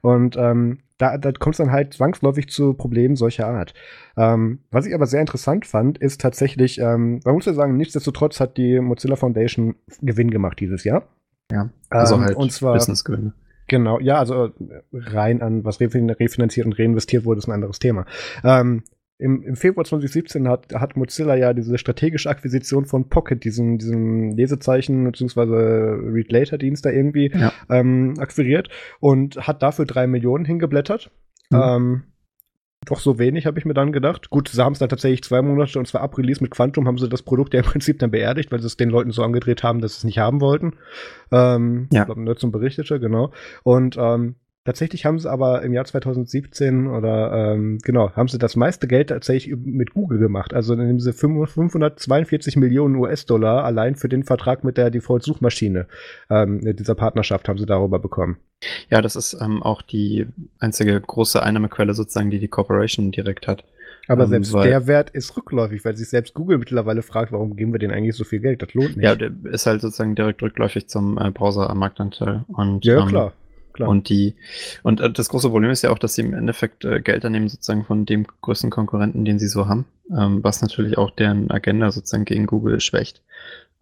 Und 0.00 0.36
ähm, 0.36 0.78
da, 0.98 1.18
da 1.18 1.32
kommt 1.32 1.54
es 1.54 1.58
dann 1.58 1.72
halt 1.72 1.94
zwangsläufig 1.94 2.48
zu 2.48 2.74
Problemen 2.74 3.16
solcher 3.16 3.48
Art. 3.48 3.74
Ähm, 4.16 4.60
was 4.70 4.86
ich 4.86 4.94
aber 4.94 5.06
sehr 5.06 5.20
interessant 5.20 5.66
fand, 5.66 5.98
ist 5.98 6.20
tatsächlich, 6.20 6.78
ähm, 6.78 7.20
man 7.24 7.34
muss 7.34 7.46
ja 7.46 7.54
sagen, 7.54 7.76
nichtsdestotrotz 7.76 8.40
hat 8.40 8.56
die 8.56 8.80
Mozilla 8.80 9.16
Foundation 9.16 9.74
Gewinn 10.00 10.30
gemacht 10.30 10.60
dieses 10.60 10.84
Jahr. 10.84 11.04
Ja, 11.50 11.70
also 11.88 12.14
ähm, 12.16 12.22
halt 12.22 12.36
und 12.36 12.52
zwar, 12.52 12.74
Businessgewinne. 12.74 13.32
Genau, 13.66 14.00
ja, 14.00 14.18
also 14.18 14.50
rein 14.92 15.42
an 15.42 15.64
was 15.64 15.80
refinanziert 15.80 16.66
und 16.66 16.78
reinvestiert 16.78 17.24
wurde, 17.24 17.38
ist 17.38 17.46
ein 17.46 17.52
anderes 17.52 17.78
Thema. 17.78 18.04
Ähm, 18.42 18.82
im, 19.20 19.42
im 19.42 19.56
Februar 19.56 19.84
2017 19.84 20.48
hat, 20.48 20.72
hat 20.74 20.96
Mozilla 20.96 21.36
ja 21.36 21.52
diese 21.52 21.76
strategische 21.76 22.30
Akquisition 22.30 22.86
von 22.86 23.08
Pocket, 23.08 23.44
diesen, 23.44 23.78
diesen 23.78 24.32
Lesezeichen 24.32 25.04
bzw. 25.04 25.42
Read 26.10 26.32
Later 26.32 26.58
Dienst 26.58 26.86
da 26.86 26.90
irgendwie 26.90 27.30
ja. 27.34 27.52
ähm, 27.68 28.14
akquiriert 28.18 28.68
und 28.98 29.36
hat 29.46 29.62
dafür 29.62 29.84
drei 29.84 30.06
Millionen 30.06 30.44
hingeblättert. 30.44 31.10
Mhm. 31.50 31.60
Ähm, 31.62 32.02
doch 32.86 32.98
so 32.98 33.18
wenig, 33.18 33.44
habe 33.44 33.58
ich 33.58 33.66
mir 33.66 33.74
dann 33.74 33.92
gedacht. 33.92 34.30
Gut, 34.30 34.48
sie 34.48 34.64
haben 34.64 34.72
es 34.72 34.78
dann 34.78 34.88
tatsächlich 34.88 35.22
zwei 35.22 35.42
Monate 35.42 35.78
und 35.78 35.86
zwar 35.86 36.00
ab 36.00 36.16
Release 36.16 36.42
mit 36.42 36.50
Quantum 36.50 36.88
haben 36.88 36.96
sie 36.96 37.10
das 37.10 37.22
Produkt 37.22 37.52
ja 37.52 37.60
im 37.60 37.66
Prinzip 37.66 37.98
dann 37.98 38.10
beerdigt, 38.10 38.50
weil 38.50 38.60
sie 38.60 38.66
es 38.66 38.78
den 38.78 38.88
Leuten 38.88 39.10
so 39.10 39.22
angedreht 39.22 39.62
haben, 39.62 39.82
dass 39.82 39.92
sie 39.92 39.98
es 39.98 40.04
nicht 40.04 40.18
haben 40.18 40.40
wollten. 40.40 40.78
Ähm, 41.30 41.88
ja. 41.92 42.00
Ich 42.00 42.06
glaube, 42.06 42.22
Nutzung 42.22 42.52
berichtete, 42.52 42.98
genau. 42.98 43.32
Und 43.64 43.98
ähm, 43.98 44.36
Tatsächlich 44.70 45.04
haben 45.04 45.18
sie 45.18 45.28
aber 45.28 45.62
im 45.62 45.72
Jahr 45.72 45.84
2017 45.84 46.86
oder 46.86 47.32
ähm, 47.32 47.80
genau, 47.82 48.12
haben 48.12 48.28
sie 48.28 48.38
das 48.38 48.54
meiste 48.54 48.86
Geld 48.86 49.08
tatsächlich 49.08 49.56
mit 49.56 49.94
Google 49.94 50.20
gemacht. 50.20 50.54
Also 50.54 50.74
indem 50.74 51.00
sie 51.00 51.12
542 51.12 52.54
Millionen 52.54 52.94
US-Dollar 52.94 53.64
allein 53.64 53.96
für 53.96 54.08
den 54.08 54.22
Vertrag 54.22 54.62
mit 54.62 54.76
der 54.76 54.90
Default-Suchmaschine 54.90 55.88
ähm, 56.30 56.60
dieser 56.76 56.94
Partnerschaft 56.94 57.48
haben 57.48 57.58
sie 57.58 57.66
darüber 57.66 57.98
bekommen. 57.98 58.36
Ja, 58.90 59.02
das 59.02 59.16
ist 59.16 59.36
ähm, 59.42 59.60
auch 59.60 59.82
die 59.82 60.28
einzige 60.60 61.00
große 61.00 61.42
Einnahmequelle 61.42 61.92
sozusagen, 61.94 62.30
die 62.30 62.38
die 62.38 62.46
Corporation 62.46 63.10
direkt 63.10 63.48
hat. 63.48 63.64
Aber 64.06 64.22
ähm, 64.22 64.28
selbst 64.28 64.54
der 64.54 64.86
Wert 64.86 65.10
ist 65.10 65.36
rückläufig, 65.36 65.84
weil 65.84 65.96
sich 65.96 66.08
selbst 66.08 66.32
Google 66.34 66.58
mittlerweile 66.58 67.02
fragt, 67.02 67.32
warum 67.32 67.56
geben 67.56 67.72
wir 67.72 67.80
denen 67.80 67.92
eigentlich 67.92 68.14
so 68.14 68.22
viel 68.22 68.38
Geld? 68.38 68.62
Das 68.62 68.72
lohnt 68.74 68.96
nicht. 68.96 69.04
Ja, 69.04 69.16
der 69.16 69.32
ist 69.50 69.66
halt 69.66 69.80
sozusagen 69.80 70.14
direkt 70.14 70.40
rückläufig 70.40 70.86
zum 70.86 71.18
äh, 71.18 71.32
Browser 71.32 71.68
am 71.68 71.78
Marktanteil. 71.78 72.44
Und, 72.46 72.84
ja, 72.84 73.00
ähm, 73.00 73.08
klar. 73.08 73.32
Klar. 73.72 73.88
Und 73.88 74.08
die, 74.08 74.34
und 74.82 75.00
äh, 75.00 75.10
das 75.10 75.28
große 75.28 75.50
Problem 75.50 75.70
ist 75.70 75.82
ja 75.82 75.90
auch, 75.90 75.98
dass 75.98 76.14
sie 76.14 76.22
im 76.22 76.34
Endeffekt 76.34 76.84
äh, 76.84 77.00
Geld 77.00 77.24
annehmen 77.24 77.48
sozusagen 77.48 77.84
von 77.84 78.06
dem 78.06 78.26
größten 78.42 78.70
Konkurrenten, 78.70 79.24
den 79.24 79.38
sie 79.38 79.48
so 79.48 79.68
haben, 79.68 79.86
ähm, 80.16 80.42
was 80.42 80.62
natürlich 80.62 80.98
auch 80.98 81.10
deren 81.10 81.50
Agenda 81.50 81.90
sozusagen 81.90 82.24
gegen 82.24 82.46
Google 82.46 82.80
schwächt. 82.80 83.22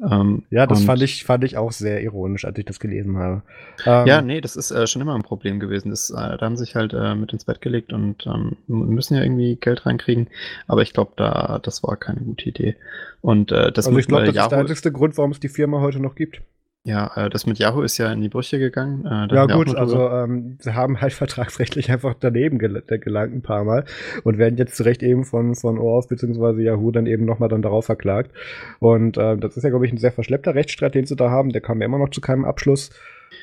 Ähm, 0.00 0.44
ja, 0.50 0.66
das 0.66 0.84
fand 0.84 1.02
ich, 1.02 1.24
fand 1.24 1.42
ich 1.42 1.56
auch 1.56 1.72
sehr 1.72 2.00
ironisch, 2.02 2.44
als 2.44 2.56
ich 2.56 2.64
das 2.64 2.78
gelesen 2.78 3.16
habe. 3.16 3.42
Ähm, 3.84 4.06
ja, 4.06 4.22
nee, 4.22 4.40
das 4.40 4.54
ist 4.54 4.70
äh, 4.70 4.86
schon 4.86 5.02
immer 5.02 5.16
ein 5.16 5.22
Problem 5.22 5.58
gewesen. 5.58 5.90
Das, 5.90 6.10
äh, 6.10 6.14
da 6.14 6.38
haben 6.40 6.56
sich 6.56 6.76
halt 6.76 6.92
äh, 6.94 7.16
mit 7.16 7.32
ins 7.32 7.44
Bett 7.44 7.60
gelegt 7.60 7.92
und 7.92 8.24
ähm, 8.26 8.56
müssen 8.68 9.16
ja 9.16 9.22
irgendwie 9.22 9.56
Geld 9.56 9.86
reinkriegen. 9.86 10.28
Aber 10.68 10.82
ich 10.82 10.92
glaube, 10.92 11.12
da, 11.16 11.58
das 11.60 11.82
war 11.82 11.96
keine 11.96 12.20
gute 12.20 12.48
Idee. 12.48 12.76
Und 13.22 13.50
äh, 13.50 13.72
das 13.72 13.86
also 13.86 13.98
ich 13.98 14.06
glaube, 14.06 14.26
das 14.26 14.36
Yahoo 14.36 14.46
ist 14.46 14.50
der 14.50 14.58
einzige 14.60 14.92
Grund, 14.92 15.16
warum 15.18 15.32
es 15.32 15.40
die 15.40 15.48
Firma 15.48 15.80
heute 15.80 15.98
noch 15.98 16.14
gibt. 16.14 16.42
Ja, 16.88 17.12
äh, 17.16 17.28
das 17.28 17.44
mit 17.44 17.58
Yahoo 17.58 17.82
ist 17.82 17.98
ja 17.98 18.10
in 18.10 18.22
die 18.22 18.30
Brüche 18.30 18.58
gegangen. 18.58 19.04
Äh, 19.04 19.34
ja 19.34 19.44
gut, 19.44 19.74
also 19.74 20.08
ähm, 20.08 20.56
sie 20.58 20.74
haben 20.74 21.02
halt 21.02 21.12
vertragsrechtlich 21.22 21.90
einfach 21.90 22.14
daneben 22.18 22.58
gel 22.58 22.82
gelangt 22.86 23.34
ein 23.34 23.42
paar 23.42 23.64
Mal 23.64 23.84
und 24.24 24.38
werden 24.38 24.56
jetzt 24.56 24.74
zu 24.74 24.84
Recht 24.84 25.02
eben 25.02 25.24
von, 25.24 25.54
von 25.54 25.78
OAuth 25.78 26.08
bzw. 26.08 26.62
Yahoo 26.62 26.90
dann 26.90 27.04
eben 27.04 27.26
nochmal 27.26 27.50
dann 27.50 27.60
darauf 27.60 27.84
verklagt. 27.84 28.30
Und 28.78 29.18
äh, 29.18 29.36
das 29.36 29.58
ist 29.58 29.64
ja, 29.64 29.68
glaube 29.68 29.84
ich, 29.84 29.92
ein 29.92 29.98
sehr 29.98 30.12
verschleppter 30.12 30.54
Rechtsstreit, 30.54 30.94
den 30.94 31.04
sie 31.04 31.14
da 31.14 31.28
haben. 31.28 31.50
Der 31.50 31.60
kam 31.60 31.80
ja 31.80 31.84
immer 31.84 31.98
noch 31.98 32.08
zu 32.08 32.22
keinem 32.22 32.46
Abschluss. 32.46 32.88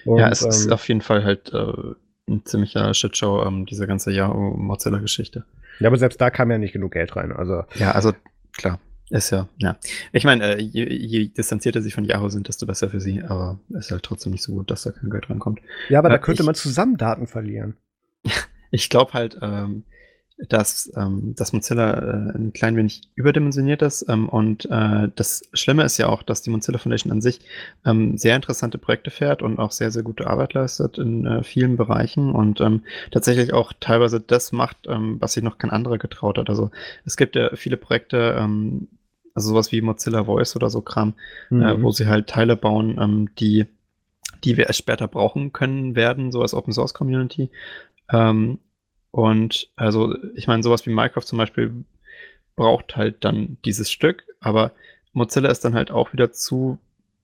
Und, 0.06 0.18
ja, 0.18 0.30
es 0.30 0.41
ähm, 0.41 0.50
ist 0.50 0.72
auf 0.72 0.88
jeden 0.88 1.02
Fall 1.02 1.24
halt 1.24 1.54
äh, 1.54 1.93
ein 2.28 2.43
ziemlicher 2.46 2.96
Shitshow, 2.96 3.46
ähm, 3.46 3.68
diese 3.68 3.86
ganze 3.86 4.12
Yahoo-Mozilla-Geschichte. 4.12 5.46
Ja, 5.80 5.89
aber 5.89 5.98
selbst 5.98 6.20
da 6.20 6.32
kam 6.32 6.50
ja 6.50 6.58
nicht 6.58 6.74
genug 6.74 6.93
Geld 6.93 7.16
rein. 7.16 7.32
Also, 7.32 7.64
ja, 7.76 7.91
also 7.91 8.12
klar. 8.54 8.80
Ist 9.16 9.30
ja, 9.30 9.47
ja. 9.59 9.78
Ich 10.11 10.26
meine, 10.26 10.57
äh, 10.57 10.61
je, 10.61 10.91
je 10.91 11.30
distanzierter 11.30 11.82
sie 11.82 11.91
von 11.91 12.03
Yahoo 12.03 12.28
sind, 12.28 12.49
desto 12.49 12.66
besser 12.66 12.89
für 12.89 12.99
sie, 12.99 13.24
aber 13.24 13.59
es 13.70 13.86
ist 13.86 13.91
halt 13.91 14.03
trotzdem 14.03 14.34
nicht 14.34 14.43
so 14.43 14.51
gut, 14.51 14.70
dass 14.70 14.84
da 14.84 14.91
kein 14.91 15.09
Geld 15.09 15.30
rankommt. 15.30 15.61
Ja, 15.88 15.99
aber 15.99 16.09
äh, 16.09 16.11
da 16.11 16.18
könnte 16.18 16.41
ich, 16.41 16.45
man 16.45 16.53
zusammen 16.53 16.97
Daten 16.97 17.26
verlieren. 17.26 17.78
ich 18.72 18.89
glaube 18.89 19.13
halt, 19.13 19.38
ähm, 19.41 19.86
dass, 20.49 20.91
ähm, 20.97 21.34
dass 21.38 21.53
Mozilla 21.53 21.93
äh, 21.93 22.38
ein 22.38 22.51
klein 22.51 22.76
wenig 22.76 23.03
überdimensioniert 23.16 23.82
ist. 23.84 24.05
Ähm, 24.09 24.28
und 24.28 24.66
äh, 24.70 25.07
das 25.16 25.43
Schlimme 25.53 25.84
ist 25.84 25.97
ja 25.97 26.07
auch, 26.07 26.22
dass 26.22 26.41
die 26.41 26.49
Mozilla 26.49 26.78
Foundation 26.78 27.13
an 27.13 27.22
sich 27.22 27.39
ähm, 27.86 28.18
sehr 28.18 28.36
interessante 28.36 28.78
Projekte 28.78 29.11
fährt 29.11 29.41
und 29.41 29.59
auch 29.59 29.72
sehr, 29.72 29.91
sehr 29.91 30.03
gute 30.03 30.28
Arbeit 30.28 30.55
leistet 30.55 30.97
in 30.97 31.26
äh, 31.26 31.41
vielen 31.41 31.78
Bereichen 31.78 32.36
und 32.36 32.59
ähm, 32.59 32.84
tatsächlich 33.11 33.53
auch 33.53 33.72
teilweise 33.80 34.20
das 34.20 34.51
macht, 34.51 34.76
ähm, 34.89 35.22
was 35.22 35.32
sich 35.32 35.43
noch 35.43 35.57
kein 35.57 35.72
anderer 35.72 35.99
getraut 35.99 36.38
hat. 36.38 36.49
Also 36.49 36.70
es 37.05 37.16
gibt 37.16 37.38
ja 37.38 37.55
viele 37.55 37.78
Projekte, 37.78 38.36
ähm, 38.38 38.89
also 39.36 39.50
sowas 39.50 39.72
wie 39.72 39.82
Mozilla 39.82 40.24
Voice 40.24 40.56
oder 40.56 40.70
so 40.70 40.82
Kram, 40.82 41.14
äh, 41.52 41.54
mhm. 41.54 41.62
äh, 41.62 41.84
wo 41.84 41.92
sie 41.92 42.08
halt 42.08 42.28
Teile 42.28 42.56
bauen, 42.56 42.98
ähm, 43.00 43.30
die 43.38 43.68
die 44.44 44.58
wir 44.58 44.68
erst 44.68 44.80
später 44.80 45.08
brauchen 45.08 45.54
können 45.54 45.96
werden, 45.96 46.32
so 46.32 46.42
als 46.42 46.54
Open 46.54 46.74
Source 46.74 46.94
Community. 46.94 47.50
Ähm, 48.12 48.60
und 49.12 49.70
also, 49.76 50.16
ich 50.36 50.48
meine, 50.48 50.62
sowas 50.64 50.86
wie 50.86 50.92
Minecraft 50.92 51.24
zum 51.24 51.38
Beispiel 51.38 51.86
braucht 52.56 52.96
halt 52.96 53.24
dann 53.26 53.58
dieses 53.66 53.92
Stück, 53.92 54.24
aber 54.40 54.72
Mozilla 55.14 55.50
ist 55.50 55.66
dann 55.66 55.74
halt 55.74 55.92
auch 55.92 56.14
wieder 56.14 56.32
zu, 56.32 56.78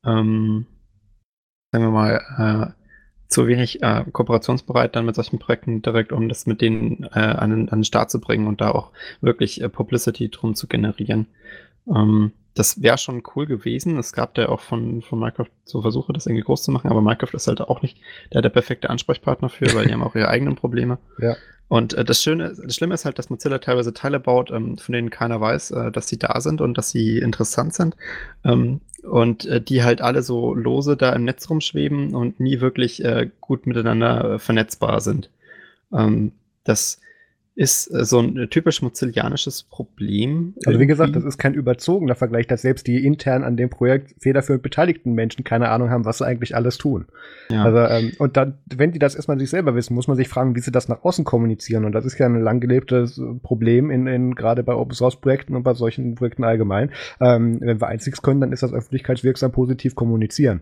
ähm, 0.06 0.66
sagen 1.72 1.86
wir 1.86 1.92
mal, 1.92 2.74
äh, 2.74 2.82
zu 3.28 3.48
wenig 3.48 3.82
äh, 3.82 4.04
kooperationsbereit 4.12 4.96
dann 4.96 5.06
mit 5.06 5.16
solchen 5.16 5.40
Projekten 5.40 5.82
direkt, 5.82 6.12
um 6.12 6.28
das 6.28 6.48
mit 6.48 6.60
denen 6.60 7.04
äh, 7.14 7.20
an, 7.20 7.70
an 7.70 7.80
den 7.80 7.84
Start 7.86 8.12
zu 8.12 8.20
bringen 8.20 8.48
und 8.48 8.60
da 8.60 8.72
auch 8.72 8.92
wirklich 9.22 9.62
äh, 9.62 9.70
Publicity 9.70 10.30
drum 10.30 10.54
zu 10.54 10.68
generieren. 10.68 11.28
Ähm, 11.94 12.32
das 12.54 12.82
wäre 12.82 12.98
schon 12.98 13.24
cool 13.36 13.46
gewesen. 13.46 13.98
Es 13.98 14.12
gab 14.14 14.34
da 14.34 14.50
auch 14.50 14.60
von, 14.60 15.02
von 15.02 15.20
Minecraft 15.20 15.50
so 15.64 15.82
Versuche, 15.82 16.12
das 16.12 16.26
irgendwie 16.26 16.44
groß 16.44 16.64
zu 16.64 16.72
machen, 16.72 16.90
aber 16.90 17.02
Minecraft 17.02 17.34
ist 17.34 17.48
halt 17.48 17.62
auch 17.62 17.82
nicht 17.82 17.98
der, 18.34 18.42
der 18.42 18.50
perfekte 18.50 18.90
Ansprechpartner 18.90 19.50
für, 19.50 19.74
weil 19.74 19.86
die 19.86 19.94
haben 19.94 20.04
auch 20.04 20.16
ihre 20.16 20.28
eigenen 20.28 20.56
Probleme. 20.56 20.98
Ja. 21.20 21.36
Und 21.70 21.94
äh, 21.94 22.04
das 22.04 22.22
Schöne, 22.22 22.54
das 22.62 22.76
Schlimme 22.76 22.94
ist 22.94 23.06
halt, 23.06 23.18
dass 23.18 23.30
Mozilla 23.30 23.60
teilweise 23.60 23.94
Teile 23.94 24.20
baut, 24.20 24.52
ähm, 24.52 24.78
von 24.78 24.92
denen 24.92 25.10
keiner 25.10 25.40
weiß, 25.40 25.72
äh, 25.72 25.92
dass 25.92 26.10
sie 26.10 26.20
da 26.20 26.42
sind 26.42 26.60
und 26.60 26.78
dass 26.78 26.90
sie 26.90 27.20
interessant 27.20 27.74
sind. 27.74 27.96
Ähm, 28.44 28.82
und 29.04 29.46
äh, 29.46 29.62
die 29.62 29.84
halt 29.84 30.02
alle 30.02 30.22
so 30.22 30.54
lose 30.54 30.98
da 30.98 31.14
im 31.14 31.24
Netz 31.24 31.50
rumschweben 31.50 32.14
und 32.14 32.40
nie 32.40 32.60
wirklich 32.60 33.04
äh, 33.04 33.30
gut 33.40 33.66
miteinander 33.66 34.34
äh, 34.34 34.40
vernetzbar 34.40 35.00
sind. 35.00 35.30
Ähm, 35.94 36.34
das 36.66 37.00
ist 37.54 37.94
äh, 37.94 38.06
so 38.06 38.20
ein 38.20 38.50
typisch 38.50 38.82
mozillianisches 38.82 39.64
Problem. 39.64 40.56
Also 40.66 40.80
wie 40.80 40.88
gesagt, 40.88 41.16
das 41.16 41.26
ist 41.26 41.38
kein 41.38 41.54
überzogener 41.54 42.16
Vergleich, 42.16 42.48
dass 42.48 42.62
selbst 42.62 42.88
die 42.88 43.06
intern 43.06 43.44
an 43.44 43.58
dem 43.58 43.70
Projekt 43.70 44.16
federführend 44.20 44.64
beteiligten 44.64 45.14
Menschen 45.14 45.44
keine 45.44 45.70
Ahnung 45.70 45.90
haben, 45.90 46.06
was 46.06 46.20
sie 46.20 46.26
eigentlich 46.26 46.56
alles 46.56 46.78
tun. 46.78 47.08
Ja. 47.50 47.66
Also, 47.66 47.80
ähm, 47.80 48.14
und 48.20 48.38
dann, 48.38 48.60
wenn 48.74 48.94
die 48.94 49.00
das 49.00 49.16
erstmal 49.16 49.38
sich 49.38 49.50
selber 49.50 49.76
wissen, 49.76 49.94
muss 49.94 50.08
man 50.08 50.16
sich 50.16 50.30
fragen, 50.30 50.56
wie 50.56 50.62
sie 50.62 50.72
das 50.72 50.88
nach 50.88 51.04
außen 51.04 51.26
kommunizieren. 51.26 51.84
Und 51.84 51.92
das 51.92 52.06
ist 52.06 52.18
ja 52.18 52.26
ein 52.26 52.42
lang 52.42 52.62
gelebtes 52.62 53.22
Problem 53.44 53.92
in, 53.92 54.08
in 54.08 54.36
gerade 54.36 54.64
bei 54.64 54.74
Open 54.74 54.96
Source 54.96 55.20
Projekten 55.20 55.56
und 55.56 55.64
bei 55.64 55.74
solchen 55.74 56.16
Projekten 56.16 56.46
allgemein. 56.46 56.92
Ähm, 57.20 57.60
wenn 57.60 57.82
wir 57.82 57.88
einziges 57.88 58.22
können, 58.22 58.40
dann 58.40 58.54
ist 58.54 58.64
das 58.64 58.74
öffentlichkeitswirksam 58.74 59.52
positiv 59.52 59.96
kommunizieren. 59.96 60.62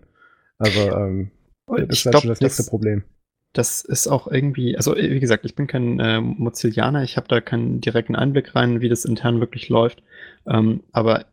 Also 0.58 0.80
ähm, 0.80 1.30
das 1.66 1.98
ist 1.98 2.06
halt 2.06 2.20
schon 2.20 2.28
das 2.28 2.40
nächste 2.40 2.64
Problem 2.64 3.04
das 3.52 3.82
ist 3.82 4.06
auch 4.06 4.28
irgendwie, 4.28 4.76
also 4.76 4.94
wie 4.96 5.20
gesagt, 5.20 5.44
ich 5.44 5.54
bin 5.54 5.66
kein 5.66 5.98
äh, 5.98 6.20
Mozillianer, 6.20 7.02
ich 7.02 7.16
habe 7.16 7.26
da 7.28 7.40
keinen 7.40 7.80
direkten 7.80 8.14
Einblick 8.14 8.54
rein, 8.54 8.80
wie 8.80 8.88
das 8.88 9.04
intern 9.04 9.40
wirklich 9.40 9.68
läuft. 9.68 10.02
Ähm, 10.46 10.82
aber 10.92 11.26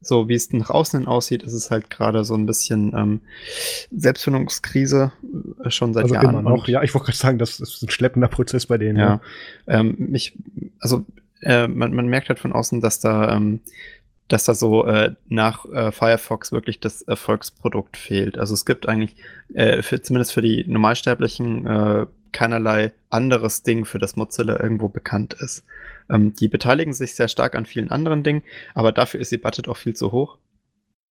so 0.00 0.28
wie 0.28 0.34
es 0.34 0.52
nach 0.52 0.70
außen 0.70 1.00
hin 1.00 1.08
aussieht, 1.08 1.42
ist 1.42 1.54
es 1.54 1.70
halt 1.70 1.90
gerade 1.90 2.24
so 2.24 2.34
ein 2.34 2.46
bisschen 2.46 2.92
ähm, 2.94 3.20
Selbstfindungskrise 3.90 5.12
äh, 5.64 5.70
schon 5.70 5.94
seit 5.94 6.04
also 6.04 6.14
Jahren. 6.14 6.38
Immer 6.38 6.42
noch. 6.42 6.68
Ja, 6.68 6.82
ich 6.82 6.94
wollte 6.94 7.06
gerade 7.06 7.18
sagen, 7.18 7.38
das 7.38 7.58
ist 7.58 7.82
ein 7.82 7.90
schleppender 7.90 8.28
Prozess 8.28 8.66
bei 8.66 8.78
denen. 8.78 8.98
Ja, 8.98 9.20
ja. 9.66 9.80
Ähm, 9.80 9.96
mich, 9.98 10.36
also 10.78 11.04
äh, 11.42 11.66
man, 11.66 11.94
man 11.94 12.06
merkt 12.06 12.28
halt 12.28 12.38
von 12.38 12.52
außen, 12.52 12.80
dass 12.80 13.00
da 13.00 13.34
ähm, 13.34 13.60
dass 14.28 14.44
da 14.44 14.54
so 14.54 14.86
äh, 14.86 15.14
nach 15.28 15.66
äh, 15.66 15.92
Firefox 15.92 16.52
wirklich 16.52 16.80
das 16.80 17.02
Erfolgsprodukt 17.02 17.96
fehlt. 17.96 18.38
Also 18.38 18.54
es 18.54 18.64
gibt 18.64 18.88
eigentlich, 18.88 19.16
äh, 19.52 19.82
für, 19.82 20.00
zumindest 20.00 20.32
für 20.32 20.42
die 20.42 20.64
Normalsterblichen, 20.66 21.66
äh, 21.66 22.06
keinerlei 22.32 22.92
anderes 23.10 23.62
Ding, 23.62 23.84
für 23.84 23.98
das 23.98 24.16
Mozilla 24.16 24.60
irgendwo 24.60 24.88
bekannt 24.88 25.34
ist. 25.34 25.64
Ähm, 26.10 26.34
die 26.34 26.48
beteiligen 26.48 26.92
sich 26.92 27.14
sehr 27.14 27.28
stark 27.28 27.54
an 27.54 27.66
vielen 27.66 27.90
anderen 27.90 28.22
Dingen, 28.22 28.42
aber 28.74 28.92
dafür 28.92 29.20
ist 29.20 29.30
die 29.30 29.38
Budget 29.38 29.68
auch 29.68 29.76
viel 29.76 29.94
zu 29.94 30.10
hoch. 30.10 30.38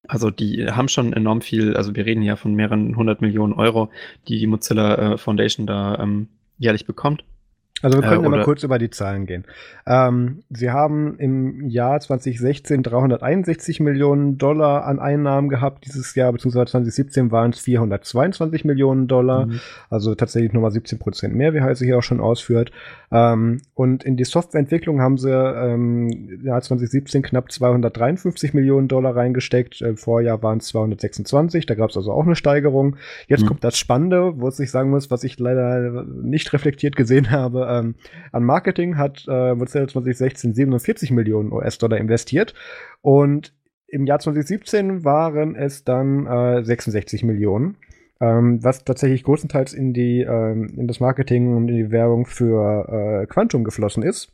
Also 0.07 0.29
die 0.29 0.67
haben 0.69 0.89
schon 0.89 1.13
enorm 1.13 1.41
viel, 1.41 1.77
also 1.77 1.95
wir 1.95 2.05
reden 2.05 2.23
ja 2.23 2.35
von 2.35 2.53
mehreren 2.55 2.97
hundert 2.97 3.21
Millionen 3.21 3.53
Euro, 3.53 3.89
die 4.27 4.37
die 4.37 4.47
Mozilla 4.47 5.13
äh, 5.13 5.17
Foundation 5.17 5.65
da 5.65 5.97
ähm, 5.99 6.27
jährlich 6.57 6.85
bekommt. 6.85 7.23
Also 7.81 8.01
wir 8.01 8.07
können 8.07 8.23
äh, 8.23 8.29
mal 8.29 8.43
kurz 8.43 8.63
über 8.63 8.79
die 8.79 8.89
Zahlen 8.89 9.25
gehen. 9.25 9.43
Ähm, 9.85 10.43
sie 10.49 10.71
haben 10.71 11.17
im 11.17 11.67
Jahr 11.67 11.99
2016 11.99 12.81
361 12.81 13.81
Millionen 13.81 14.37
Dollar 14.37 14.85
an 14.85 14.99
Einnahmen 14.99 15.49
gehabt. 15.49 15.85
Dieses 15.85 16.15
Jahr, 16.15 16.31
beziehungsweise 16.31 16.71
2017 16.71 17.31
waren 17.31 17.51
es 17.51 17.59
422 17.59 18.63
Millionen 18.63 19.07
Dollar. 19.07 19.47
Mhm. 19.47 19.59
Also 19.89 20.15
tatsächlich 20.15 20.53
nochmal 20.53 20.71
17 20.71 20.97
Prozent 20.97 21.35
mehr, 21.35 21.53
wie 21.53 21.61
Heise 21.61 21.83
hier 21.83 21.97
auch 21.97 22.03
schon 22.03 22.21
ausführt. 22.21 22.71
Ähm, 23.11 23.61
und 23.73 24.03
in 24.05 24.15
die 24.15 24.23
Softwareentwicklung 24.23 25.01
haben 25.01 25.17
sie 25.17 25.31
ähm, 25.31 26.09
im 26.09 26.45
Jahr 26.45 26.61
2017 26.61 27.21
knapp 27.21 27.51
253 27.51 28.53
Millionen 28.53 28.87
Dollar 28.87 29.15
reingesteckt. 29.15 29.81
Im 29.81 29.97
Vorjahr 29.97 30.41
waren 30.41 30.59
es 30.59 30.67
226. 30.67 31.65
Da 31.65 31.75
gab 31.75 31.89
es 31.89 31.97
also 31.97 32.13
auch 32.13 32.25
eine 32.25 32.37
Steigerung. 32.37 32.95
Jetzt 33.27 33.43
mhm. 33.43 33.47
kommt 33.47 33.63
das 33.65 33.77
Spannende, 33.77 34.39
wo 34.39 34.47
ich 34.47 34.71
sagen 34.71 34.89
muss, 34.89 35.11
was 35.11 35.25
ich 35.25 35.37
leider 35.37 36.05
nicht 36.05 36.53
reflektiert 36.53 36.95
gesehen 36.95 37.29
habe 37.31 37.62
ähm, 37.69 37.95
an 38.31 38.43
Marketing 38.43 38.97
hat 38.97 39.25
äh, 39.27 39.55
Mozilla 39.55 39.87
2016 39.87 40.53
47 40.53 41.11
Millionen 41.11 41.51
US-Dollar 41.51 41.97
investiert 41.97 42.53
und 43.01 43.53
im 43.87 44.05
Jahr 44.05 44.19
2017 44.19 45.03
waren 45.03 45.55
es 45.55 45.83
dann 45.83 46.25
äh, 46.25 46.63
66 46.63 47.23
Millionen, 47.23 47.77
ähm, 48.19 48.63
was 48.63 48.83
tatsächlich 48.83 49.23
größtenteils 49.23 49.73
in 49.73 49.93
die 49.93 50.21
ähm, 50.21 50.73
in 50.77 50.87
das 50.87 50.99
Marketing 50.99 51.55
und 51.55 51.69
in 51.69 51.75
die 51.75 51.91
Werbung 51.91 52.25
für 52.25 53.21
äh, 53.21 53.27
Quantum 53.27 53.63
geflossen 53.63 54.01
ist. 54.01 54.31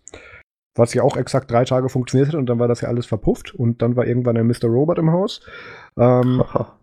Was 0.76 0.94
ja 0.94 1.04
auch 1.04 1.18
exakt 1.18 1.52
drei 1.52 1.66
Tage 1.66 1.90
funktioniert 1.90 2.30
hat 2.30 2.36
und 2.36 2.46
dann 2.46 2.60
war 2.60 2.70
das 2.70 2.82
ja 2.82 2.88
alles 2.88 3.06
verpufft 3.06 3.54
und 3.54 3.82
dann 3.82 3.98
war 3.98 4.08
irgendwann 4.08 4.38
ein 4.38 4.48
Mr. 4.48 4.68
Robot 4.68 4.98
im 4.98 5.12
Haus. 5.12 5.42
Ähm, 5.98 6.42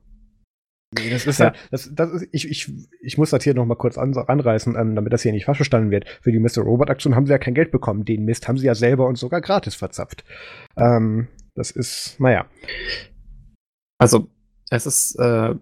Nee, 0.95 1.11
das 1.11 1.27
ist 1.27 1.41
ja, 1.41 1.47
halt, 1.47 1.57
das, 1.71 1.91
das 1.93 2.13
ist, 2.13 2.29
ich, 2.31 2.49
ich, 2.49 2.73
ich 3.01 3.19
muss 3.19 3.31
das 3.31 3.43
hier 3.43 3.55
noch 3.55 3.67
mal 3.67 3.75
kurz 3.75 3.99
an, 3.99 4.17
anreißen, 4.17 4.77
ähm, 4.77 4.95
damit 4.95 5.13
das 5.13 5.23
hier 5.23 5.33
nicht 5.33 5.45
falsch 5.45 5.59
verstanden 5.59 5.91
wird. 5.91 6.09
Für 6.23 6.31
die 6.31 6.39
Mr. 6.39 6.63
Robot-Aktion 6.63 7.17
haben 7.17 7.27
sie 7.27 7.33
ja 7.33 7.39
kein 7.39 7.55
Geld 7.55 7.73
bekommen. 7.73 8.05
Den 8.05 8.25
Mist 8.25 8.47
haben 8.47 8.57
sie 8.57 8.67
ja 8.67 8.75
selber 8.75 9.07
und 9.07 9.17
sogar 9.17 9.41
gratis 9.41 9.75
verzapft. 9.75 10.25
Ähm, 10.77 11.27
das 11.55 11.73
ist, 11.73 12.21
naja. 12.21 12.47
Also, 13.99 14.29
es 14.71 14.87
ist, 14.87 15.17
äh, 15.19 15.55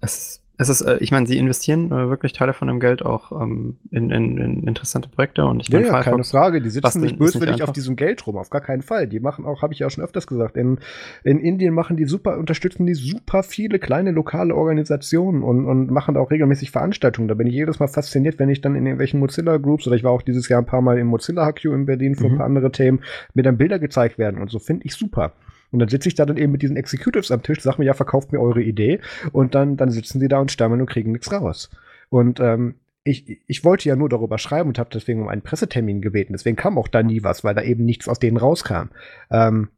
es 0.00 0.42
es 0.62 0.68
ist, 0.68 0.80
äh, 0.82 0.98
ich 0.98 1.10
meine, 1.10 1.26
sie 1.26 1.38
investieren 1.38 1.86
äh, 1.86 2.08
wirklich 2.08 2.32
Teile 2.32 2.52
von 2.52 2.68
dem 2.68 2.80
Geld 2.80 3.04
auch 3.04 3.32
ähm, 3.32 3.76
in, 3.90 4.10
in, 4.10 4.38
in, 4.38 4.62
interessante 4.64 5.08
Projekte 5.08 5.44
und 5.44 5.60
ich 5.60 5.68
ja, 5.68 5.80
ja, 5.80 6.02
keine 6.02 6.24
Frage. 6.24 6.60
Die 6.62 6.70
sitzen 6.70 7.02
nicht 7.02 7.18
böswillig 7.18 7.62
auf 7.62 7.72
diesem 7.72 7.96
Geld 7.96 8.26
rum, 8.26 8.36
auf 8.36 8.50
gar 8.50 8.60
keinen 8.60 8.82
Fall. 8.82 9.06
Die 9.06 9.20
machen 9.20 9.44
auch, 9.44 9.62
habe 9.62 9.72
ich 9.74 9.80
ja 9.80 9.90
schon 9.90 10.02
öfters 10.02 10.26
gesagt, 10.26 10.56
in, 10.56 10.78
in 11.24 11.38
Indien 11.38 11.74
machen 11.74 11.96
die 11.96 12.06
super, 12.06 12.38
unterstützen 12.38 12.86
die 12.86 12.94
super 12.94 13.42
viele 13.42 13.78
kleine 13.78 14.12
lokale 14.12 14.54
Organisationen 14.54 15.42
und, 15.42 15.66
und 15.66 15.90
machen 15.90 16.16
auch 16.16 16.30
regelmäßig 16.30 16.70
Veranstaltungen. 16.70 17.28
Da 17.28 17.34
bin 17.34 17.46
ich 17.46 17.54
jedes 17.54 17.78
Mal 17.78 17.88
fasziniert, 17.88 18.38
wenn 18.38 18.48
ich 18.48 18.60
dann 18.60 18.74
in 18.74 18.86
irgendwelchen 18.86 19.20
Mozilla-Groups 19.20 19.86
oder 19.86 19.96
ich 19.96 20.04
war 20.04 20.12
auch 20.12 20.22
dieses 20.22 20.48
Jahr 20.48 20.62
ein 20.62 20.66
paar 20.66 20.82
Mal 20.82 20.98
im 20.98 21.08
Mozilla 21.08 21.50
HQ 21.50 21.64
in 21.66 21.86
Berlin 21.86 22.14
für 22.14 22.24
mhm. 22.24 22.32
ein 22.32 22.36
paar 22.38 22.46
andere 22.46 22.72
Themen, 22.72 23.00
mir 23.34 23.42
dann 23.42 23.58
Bilder 23.58 23.78
gezeigt 23.78 24.18
werden 24.18 24.40
und 24.40 24.50
so 24.50 24.58
finde 24.58 24.86
ich 24.86 24.94
super. 24.94 25.32
Und 25.72 25.78
dann 25.78 25.88
sitze 25.88 26.08
ich 26.08 26.14
da 26.14 26.24
dann 26.26 26.36
eben 26.36 26.52
mit 26.52 26.62
diesen 26.62 26.76
Executives 26.76 27.30
am 27.30 27.42
Tisch, 27.42 27.60
sag 27.60 27.78
mir, 27.78 27.86
ja, 27.86 27.94
verkauft 27.94 28.30
mir 28.30 28.40
eure 28.40 28.62
Idee. 28.62 29.00
Und 29.32 29.54
dann, 29.54 29.76
dann 29.76 29.90
sitzen 29.90 30.20
die 30.20 30.28
da 30.28 30.38
und 30.38 30.52
stammeln 30.52 30.80
und 30.80 30.90
kriegen 30.90 31.12
nichts 31.12 31.32
raus. 31.32 31.70
Und 32.10 32.38
ähm, 32.40 32.74
ich, 33.04 33.40
ich 33.46 33.64
wollte 33.64 33.88
ja 33.88 33.96
nur 33.96 34.08
darüber 34.08 34.38
schreiben 34.38 34.68
und 34.68 34.78
habe 34.78 34.90
deswegen 34.92 35.22
um 35.22 35.28
einen 35.28 35.42
Pressetermin 35.42 36.02
gebeten. 36.02 36.34
Deswegen 36.34 36.56
kam 36.56 36.78
auch 36.78 36.88
da 36.88 37.02
nie 37.02 37.24
was, 37.24 37.42
weil 37.42 37.54
da 37.54 37.62
eben 37.62 37.84
nichts 37.84 38.06
aus 38.06 38.18
denen 38.18 38.36
rauskam. 38.36 38.90
Ähm, 39.30 39.70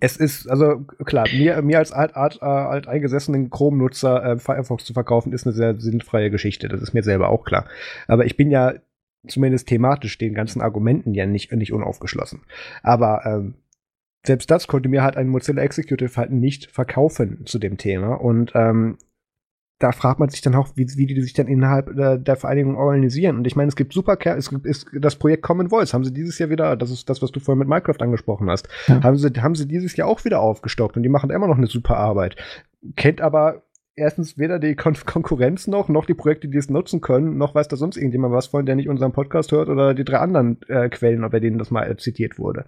es 0.00 0.16
ist, 0.16 0.48
also 0.48 0.84
klar, 1.04 1.26
mir, 1.32 1.62
mir 1.62 1.78
als 1.78 1.92
alt, 1.92 2.16
alt, 2.16 2.42
alt 2.42 2.88
eingesessenen 2.88 3.50
Chrome-Nutzer 3.50 4.24
äh, 4.24 4.38
Firefox 4.38 4.84
zu 4.84 4.92
verkaufen, 4.92 5.32
ist 5.32 5.46
eine 5.46 5.54
sehr 5.54 5.80
sinnfreie 5.80 6.30
Geschichte. 6.30 6.68
Das 6.68 6.82
ist 6.82 6.94
mir 6.94 7.02
selber 7.02 7.28
auch 7.28 7.44
klar. 7.44 7.66
Aber 8.06 8.26
ich 8.26 8.36
bin 8.36 8.50
ja 8.50 8.74
zumindest 9.26 9.68
thematisch 9.68 10.18
den 10.18 10.34
ganzen 10.34 10.60
Argumenten 10.60 11.14
ja 11.14 11.26
nicht, 11.26 11.52
nicht 11.52 11.72
unaufgeschlossen. 11.72 12.42
Aber 12.82 13.22
ähm, 13.24 13.54
selbst 14.26 14.50
das 14.50 14.66
konnte 14.66 14.88
mir 14.88 15.02
halt 15.02 15.16
ein 15.16 15.28
Mozilla 15.28 15.62
Executive 15.62 16.16
halt 16.16 16.32
nicht 16.32 16.70
verkaufen 16.70 17.46
zu 17.46 17.58
dem 17.58 17.76
Thema. 17.76 18.14
Und 18.14 18.52
ähm, 18.54 18.98
da 19.78 19.92
fragt 19.92 20.18
man 20.18 20.28
sich 20.28 20.40
dann 20.40 20.56
auch, 20.56 20.70
wie, 20.74 20.86
wie 20.96 21.06
die 21.06 21.20
sich 21.20 21.34
dann 21.34 21.46
innerhalb 21.46 21.94
der, 21.94 22.18
der 22.18 22.36
Vereinigung 22.36 22.76
organisieren. 22.76 23.36
Und 23.36 23.46
ich 23.46 23.54
meine, 23.54 23.68
es 23.68 23.76
gibt 23.76 23.92
super, 23.92 24.18
es 24.36 24.50
gibt 24.50 24.66
ist 24.66 24.88
das 24.92 25.16
Projekt 25.16 25.44
Common 25.44 25.70
Voice, 25.70 25.94
haben 25.94 26.04
sie 26.04 26.12
dieses 26.12 26.38
Jahr 26.38 26.50
wieder, 26.50 26.76
das 26.76 26.90
ist 26.90 27.08
das, 27.08 27.22
was 27.22 27.30
du 27.30 27.38
vorhin 27.38 27.60
mit 27.60 27.68
Minecraft 27.68 28.00
angesprochen 28.00 28.50
hast, 28.50 28.68
ja. 28.88 29.02
haben 29.02 29.16
sie, 29.16 29.28
haben 29.40 29.54
sie 29.54 29.68
dieses 29.68 29.96
Jahr 29.96 30.08
auch 30.08 30.24
wieder 30.24 30.40
aufgestockt 30.40 30.96
und 30.96 31.04
die 31.04 31.08
machen 31.08 31.30
immer 31.30 31.46
noch 31.46 31.58
eine 31.58 31.68
super 31.68 31.96
Arbeit. 31.96 32.34
Kennt 32.96 33.20
aber 33.20 33.62
erstens 33.98 34.38
weder 34.38 34.58
die 34.58 34.74
Kon 34.74 34.96
Konkurrenz 35.04 35.66
noch, 35.66 35.88
noch 35.88 36.06
die 36.06 36.14
Projekte, 36.14 36.48
die 36.48 36.58
es 36.58 36.70
nutzen 36.70 37.00
können, 37.00 37.36
noch 37.36 37.54
weiß 37.54 37.68
da 37.68 37.76
sonst 37.76 37.96
irgendjemand 37.96 38.32
was 38.32 38.46
von, 38.46 38.64
der 38.64 38.76
nicht 38.76 38.88
unseren 38.88 39.12
Podcast 39.12 39.52
hört 39.52 39.68
oder 39.68 39.94
die 39.94 40.04
drei 40.04 40.18
anderen 40.18 40.58
äh, 40.68 40.88
Quellen, 40.88 41.28
bei 41.30 41.40
denen 41.40 41.58
das 41.58 41.70
mal 41.70 41.90
äh, 41.90 41.96
zitiert 41.96 42.38
wurde. 42.38 42.64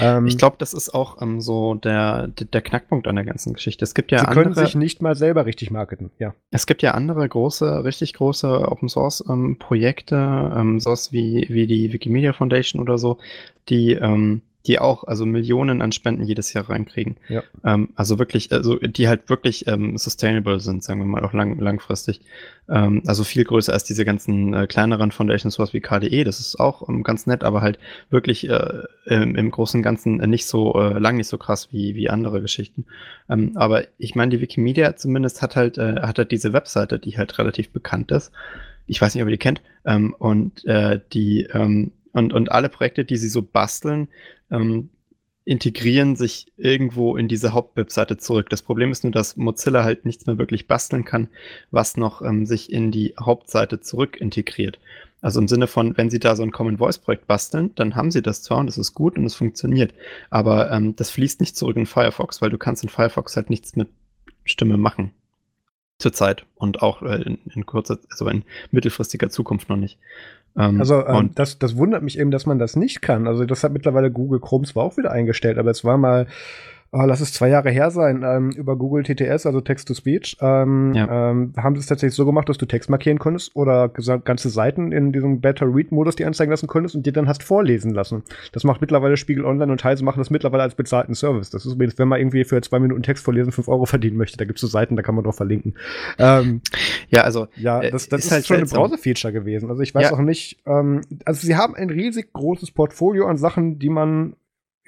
Ähm, 0.00 0.26
ich 0.26 0.38
glaube, 0.38 0.56
das 0.58 0.72
ist 0.72 0.94
auch 0.94 1.20
ähm, 1.22 1.40
so 1.40 1.74
der, 1.74 2.28
der 2.28 2.62
Knackpunkt 2.62 3.06
an 3.06 3.16
der 3.16 3.24
ganzen 3.24 3.52
Geschichte. 3.52 3.84
Es 3.84 3.94
gibt 3.94 4.10
ja 4.10 4.20
Sie 4.20 4.26
andere, 4.26 4.44
können 4.44 4.54
sich 4.54 4.74
nicht 4.74 5.02
mal 5.02 5.14
selber 5.14 5.46
richtig 5.46 5.70
marketen, 5.70 6.10
ja. 6.18 6.34
Es 6.50 6.66
gibt 6.66 6.82
ja 6.82 6.92
andere 6.92 7.28
große, 7.28 7.84
richtig 7.84 8.14
große 8.14 8.48
Open 8.68 8.88
Source 8.88 9.24
ähm, 9.28 9.56
Projekte, 9.58 10.16
ähm, 10.56 10.80
sowas 10.80 11.12
wie, 11.12 11.46
wie 11.50 11.66
die 11.66 11.92
Wikimedia 11.92 12.32
Foundation 12.32 12.80
oder 12.80 12.98
so, 12.98 13.18
die 13.68 13.92
ähm, 13.92 14.42
die 14.66 14.78
auch 14.78 15.04
also 15.04 15.24
Millionen 15.24 15.80
an 15.80 15.92
Spenden 15.92 16.22
jedes 16.24 16.52
Jahr 16.52 16.68
reinkriegen. 16.68 17.16
Ja. 17.28 17.42
Ähm, 17.64 17.90
also 17.94 18.18
wirklich, 18.18 18.52
also 18.52 18.76
die 18.76 19.08
halt 19.08 19.30
wirklich 19.30 19.66
ähm, 19.66 19.96
sustainable 19.96 20.60
sind, 20.60 20.84
sagen 20.84 21.00
wir 21.00 21.06
mal, 21.06 21.24
auch 21.24 21.32
lang, 21.32 21.58
langfristig. 21.58 22.20
Ähm, 22.68 23.02
also 23.06 23.24
viel 23.24 23.44
größer 23.44 23.72
als 23.72 23.84
diese 23.84 24.04
ganzen 24.04 24.52
äh, 24.52 24.66
kleineren 24.66 25.12
Foundations, 25.12 25.54
sowas 25.54 25.72
wie 25.72 25.80
KDE, 25.80 26.24
das 26.24 26.40
ist 26.40 26.60
auch 26.60 26.88
ähm, 26.88 27.02
ganz 27.02 27.26
nett, 27.26 27.42
aber 27.42 27.62
halt 27.62 27.78
wirklich 28.10 28.48
äh, 28.48 28.82
im, 29.06 29.34
im 29.34 29.50
Großen 29.50 29.78
und 29.78 29.82
Ganzen 29.82 30.16
nicht 30.16 30.46
so 30.46 30.74
äh, 30.74 30.98
lang 30.98 31.16
nicht 31.16 31.28
so 31.28 31.38
krass 31.38 31.68
wie, 31.72 31.94
wie 31.94 32.10
andere 32.10 32.42
Geschichten. 32.42 32.84
Ähm, 33.30 33.52
aber 33.54 33.84
ich 33.96 34.14
meine, 34.14 34.30
die 34.30 34.42
Wikimedia 34.42 34.94
zumindest 34.94 35.40
hat 35.40 35.56
halt, 35.56 35.78
äh, 35.78 36.02
hat 36.02 36.18
halt 36.18 36.32
diese 36.32 36.52
Webseite, 36.52 36.98
die 36.98 37.16
halt 37.16 37.38
relativ 37.38 37.70
bekannt 37.70 38.10
ist. 38.10 38.30
Ich 38.86 39.00
weiß 39.00 39.14
nicht, 39.14 39.22
ob 39.22 39.28
ihr 39.28 39.36
die 39.36 39.38
kennt. 39.38 39.62
Ähm, 39.86 40.14
und 40.18 40.64
äh, 40.66 41.00
die 41.12 41.48
und, 42.12 42.32
und 42.32 42.50
alle 42.50 42.68
Projekte, 42.68 43.04
die 43.04 43.16
sie 43.16 43.28
so 43.28 43.42
basteln, 43.42 44.08
ähm, 44.50 44.90
integrieren 45.44 46.16
sich 46.16 46.52
irgendwo 46.56 47.16
in 47.16 47.26
diese 47.26 47.52
Hauptwebseite 47.52 48.18
zurück. 48.18 48.50
Das 48.50 48.62
Problem 48.62 48.92
ist 48.92 49.04
nur, 49.04 49.12
dass 49.12 49.36
Mozilla 49.36 49.84
halt 49.84 50.04
nichts 50.04 50.26
mehr 50.26 50.38
wirklich 50.38 50.68
basteln 50.68 51.04
kann, 51.04 51.28
was 51.70 51.96
noch 51.96 52.22
ähm, 52.22 52.46
sich 52.46 52.72
in 52.72 52.92
die 52.92 53.14
Hauptseite 53.18 53.80
zurück 53.80 54.20
integriert. 54.20 54.78
Also 55.22 55.40
im 55.40 55.48
Sinne 55.48 55.66
von, 55.66 55.96
wenn 55.96 56.08
Sie 56.08 56.18
da 56.18 56.36
so 56.36 56.42
ein 56.42 56.52
Common 56.52 56.78
Voice 56.78 56.98
Projekt 56.98 57.26
basteln, 57.26 57.74
dann 57.74 57.94
haben 57.94 58.10
Sie 58.10 58.22
das 58.22 58.42
zwar 58.42 58.58
und 58.58 58.66
das 58.66 58.78
ist 58.78 58.94
gut 58.94 59.18
und 59.18 59.24
es 59.24 59.34
funktioniert, 59.34 59.92
aber 60.30 60.70
ähm, 60.70 60.96
das 60.96 61.10
fließt 61.10 61.40
nicht 61.40 61.56
zurück 61.56 61.76
in 61.76 61.86
Firefox, 61.86 62.40
weil 62.40 62.50
du 62.50 62.58
kannst 62.58 62.82
in 62.82 62.88
Firefox 62.88 63.36
halt 63.36 63.50
nichts 63.50 63.76
mit 63.76 63.88
Stimme 64.44 64.76
machen. 64.76 65.12
Zurzeit 65.98 66.46
und 66.54 66.80
auch 66.80 67.02
äh, 67.02 67.22
in, 67.22 67.38
in 67.54 67.66
kurzer, 67.66 67.98
also 68.10 68.28
in 68.28 68.44
mittelfristiger 68.70 69.28
Zukunft 69.28 69.68
noch 69.68 69.76
nicht. 69.76 69.98
Ähm, 70.56 70.80
also 70.80 71.06
ähm, 71.06 71.30
das, 71.34 71.58
das 71.58 71.76
wundert 71.76 72.02
mich 72.02 72.18
eben, 72.18 72.30
dass 72.30 72.46
man 72.46 72.58
das 72.58 72.76
nicht 72.76 73.02
kann. 73.02 73.26
Also 73.26 73.44
das 73.44 73.64
hat 73.64 73.72
mittlerweile 73.72 74.10
Google 74.10 74.40
Chrome 74.40 74.66
zwar 74.66 74.84
auch 74.84 74.96
wieder 74.96 75.10
eingestellt, 75.10 75.58
aber 75.58 75.70
es 75.70 75.84
war 75.84 75.96
mal 75.96 76.26
oh, 76.92 77.02
lass 77.04 77.20
es 77.20 77.32
zwei 77.32 77.48
Jahre 77.48 77.70
her 77.70 77.90
sein, 77.90 78.24
ähm, 78.24 78.50
über 78.50 78.76
Google 78.76 79.04
TTS, 79.04 79.46
also 79.46 79.60
Text-to-Speech, 79.60 80.38
ähm, 80.40 80.92
ja. 80.94 81.30
ähm, 81.30 81.52
haben 81.56 81.76
sie 81.76 81.80
es 81.80 81.86
tatsächlich 81.86 82.16
so 82.16 82.26
gemacht, 82.26 82.48
dass 82.48 82.58
du 82.58 82.66
Text 82.66 82.90
markieren 82.90 83.18
konntest 83.18 83.54
oder 83.54 83.88
ganze 83.88 84.50
Seiten 84.50 84.90
in 84.90 85.12
diesem 85.12 85.40
Better-Read-Modus 85.40 86.16
die 86.16 86.24
anzeigen 86.24 86.50
lassen 86.50 86.66
konntest 86.66 86.96
und 86.96 87.06
dir 87.06 87.12
dann 87.12 87.28
hast 87.28 87.42
vorlesen 87.44 87.92
lassen. 87.92 88.24
Das 88.52 88.64
macht 88.64 88.80
mittlerweile 88.80 89.16
Spiegel 89.16 89.44
Online 89.44 89.70
und 89.70 89.84
Heise 89.84 90.04
machen 90.04 90.18
das 90.18 90.30
mittlerweile 90.30 90.64
als 90.64 90.74
bezahlten 90.74 91.14
Service. 91.14 91.50
Das 91.50 91.64
ist 91.64 91.74
übrigens, 91.74 91.96
wenn 91.98 92.08
man 92.08 92.18
irgendwie 92.18 92.44
für 92.44 92.60
zwei 92.60 92.80
Minuten 92.80 93.02
Text 93.02 93.24
vorlesen 93.24 93.52
fünf 93.52 93.68
Euro 93.68 93.86
verdienen 93.86 94.16
möchte, 94.16 94.36
da 94.36 94.44
gibt 94.44 94.58
es 94.58 94.60
so 94.60 94.66
Seiten, 94.66 94.96
da 94.96 95.02
kann 95.02 95.14
man 95.14 95.24
drauf 95.24 95.36
verlinken. 95.36 95.74
Ähm, 96.18 96.60
ja, 97.08 97.22
also 97.22 97.46
ja, 97.56 97.80
das, 97.80 98.08
das 98.08 98.20
ist, 98.20 98.26
ist 98.26 98.32
halt 98.32 98.46
schon 98.46 98.56
seltsam. 98.56 98.82
ein 98.82 98.90
Browser-Feature 98.90 99.32
gewesen. 99.32 99.70
Also 99.70 99.82
ich 99.82 99.94
weiß 99.94 100.10
ja. 100.10 100.12
auch 100.12 100.20
nicht, 100.20 100.58
ähm, 100.66 101.02
also 101.24 101.46
sie 101.46 101.56
haben 101.56 101.76
ein 101.76 101.90
riesig 101.90 102.32
großes 102.32 102.72
Portfolio 102.72 103.26
an 103.26 103.36
Sachen, 103.36 103.78
die 103.78 103.88
man 103.90 104.34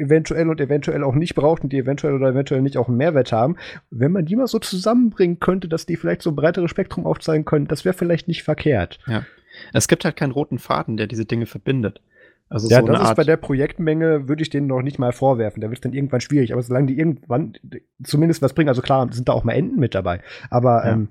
eventuell 0.03 0.49
und 0.49 0.61
eventuell 0.61 1.03
auch 1.03 1.15
nicht 1.15 1.35
braucht 1.35 1.63
und 1.63 1.73
die 1.73 1.79
eventuell 1.79 2.15
oder 2.15 2.29
eventuell 2.29 2.63
nicht 2.63 2.77
auch 2.77 2.89
einen 2.89 2.97
Mehrwert 2.97 3.33
haben. 3.33 3.57
Wenn 3.91 4.13
man 4.13 4.27
die 4.27 4.37
mal 4.37 4.47
so 4.47 4.59
zusammenbringen 4.59 5.41
könnte, 5.41 5.69
dass 5.69 5.87
die 5.87 5.97
vielleicht 5.97 6.23
so 6.23 6.31
ein 6.31 6.37
breiteres 6.37 6.71
Spektrum 6.71 7.07
aufzeigen 7.07 7.45
können, 7.45 7.67
das 7.67 7.85
wäre 7.85 7.95
vielleicht 7.95 8.29
nicht 8.29 8.43
verkehrt. 8.43 8.99
Ja. 9.07 9.25
Es 9.73 9.89
gibt 9.89 10.05
halt 10.05 10.17
keinen 10.17 10.33
roten 10.33 10.59
Faden, 10.59 10.97
der 10.97 11.07
diese 11.07 11.25
Dinge 11.25 11.47
verbindet. 11.47 12.01
Also 12.49 12.69
ja, 12.69 12.81
so 12.81 12.87
das 12.87 13.01
ist 13.01 13.07
Art 13.07 13.17
bei 13.17 13.25
der 13.25 13.39
Projektmenge, 13.39 14.29
würde 14.29 14.43
ich 14.43 14.51
denen 14.51 14.67
noch 14.67 14.83
nicht 14.83 14.99
mal 14.99 15.13
vorwerfen. 15.13 15.63
Da 15.63 15.69
wird 15.69 15.79
es 15.79 15.81
dann 15.81 15.95
irgendwann 15.95 16.21
schwierig. 16.21 16.53
Aber 16.53 16.63
solange 16.63 16.87
die 16.87 16.99
irgendwann 16.99 17.55
zumindest 18.03 18.43
was 18.43 18.53
bringen, 18.53 18.69
also 18.69 18.83
klar, 18.83 19.09
sind 19.11 19.29
da 19.29 19.33
auch 19.33 19.45
mal 19.45 19.55
Enden 19.55 19.81
mit 19.81 19.95
dabei. 19.95 20.21
Aber 20.51 20.85
ja. 20.85 20.93
ähm, 20.93 21.09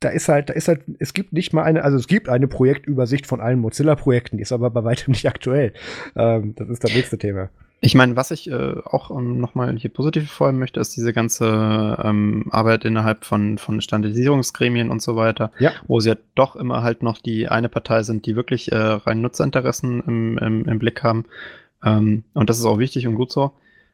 da 0.00 0.08
ist 0.08 0.30
halt, 0.30 0.48
da 0.48 0.54
ist 0.54 0.68
halt, 0.68 0.82
es 0.98 1.12
gibt 1.12 1.34
nicht 1.34 1.52
mal 1.52 1.62
eine, 1.64 1.84
also 1.84 1.98
es 1.98 2.06
gibt 2.06 2.30
eine 2.30 2.48
Projektübersicht 2.48 3.26
von 3.26 3.42
allen 3.42 3.58
Mozilla-Projekten, 3.58 4.38
die 4.38 4.42
ist 4.42 4.52
aber 4.52 4.70
bei 4.70 4.82
weitem 4.82 5.12
nicht 5.12 5.28
aktuell. 5.28 5.74
Ähm, 6.16 6.54
das 6.56 6.70
ist 6.70 6.82
das 6.82 6.94
nächste 6.94 7.18
Thema. 7.18 7.50
Ich 7.82 7.94
meine, 7.94 8.14
was 8.14 8.30
ich 8.30 8.50
äh, 8.50 8.74
auch 8.84 9.10
ähm, 9.10 9.38
nochmal 9.38 9.74
hier 9.76 9.90
positiv 9.90 10.24
hervorheben 10.24 10.58
möchte, 10.58 10.80
ist 10.80 10.94
diese 10.96 11.14
ganze 11.14 11.96
ähm, 12.04 12.46
Arbeit 12.50 12.84
innerhalb 12.84 13.24
von, 13.24 13.56
von 13.56 13.80
Standardisierungsgremien 13.80 14.90
und 14.90 15.00
so 15.00 15.16
weiter, 15.16 15.50
ja. 15.58 15.72
wo 15.86 15.98
sie 16.00 16.10
ja 16.10 16.16
doch 16.34 16.56
immer 16.56 16.82
halt 16.82 17.02
noch 17.02 17.18
die 17.18 17.48
eine 17.48 17.70
Partei 17.70 18.02
sind, 18.02 18.26
die 18.26 18.36
wirklich 18.36 18.70
äh, 18.70 18.76
rein 18.76 19.22
Nutzerinteressen 19.22 20.02
im, 20.06 20.38
im, 20.38 20.64
im 20.66 20.78
Blick 20.78 21.02
haben. 21.02 21.24
Ähm, 21.82 22.24
und 22.34 22.50
das 22.50 22.58
ist 22.58 22.66
auch 22.66 22.78
wichtig 22.78 23.06
und 23.06 23.14
gut 23.14 23.32
so. 23.32 23.52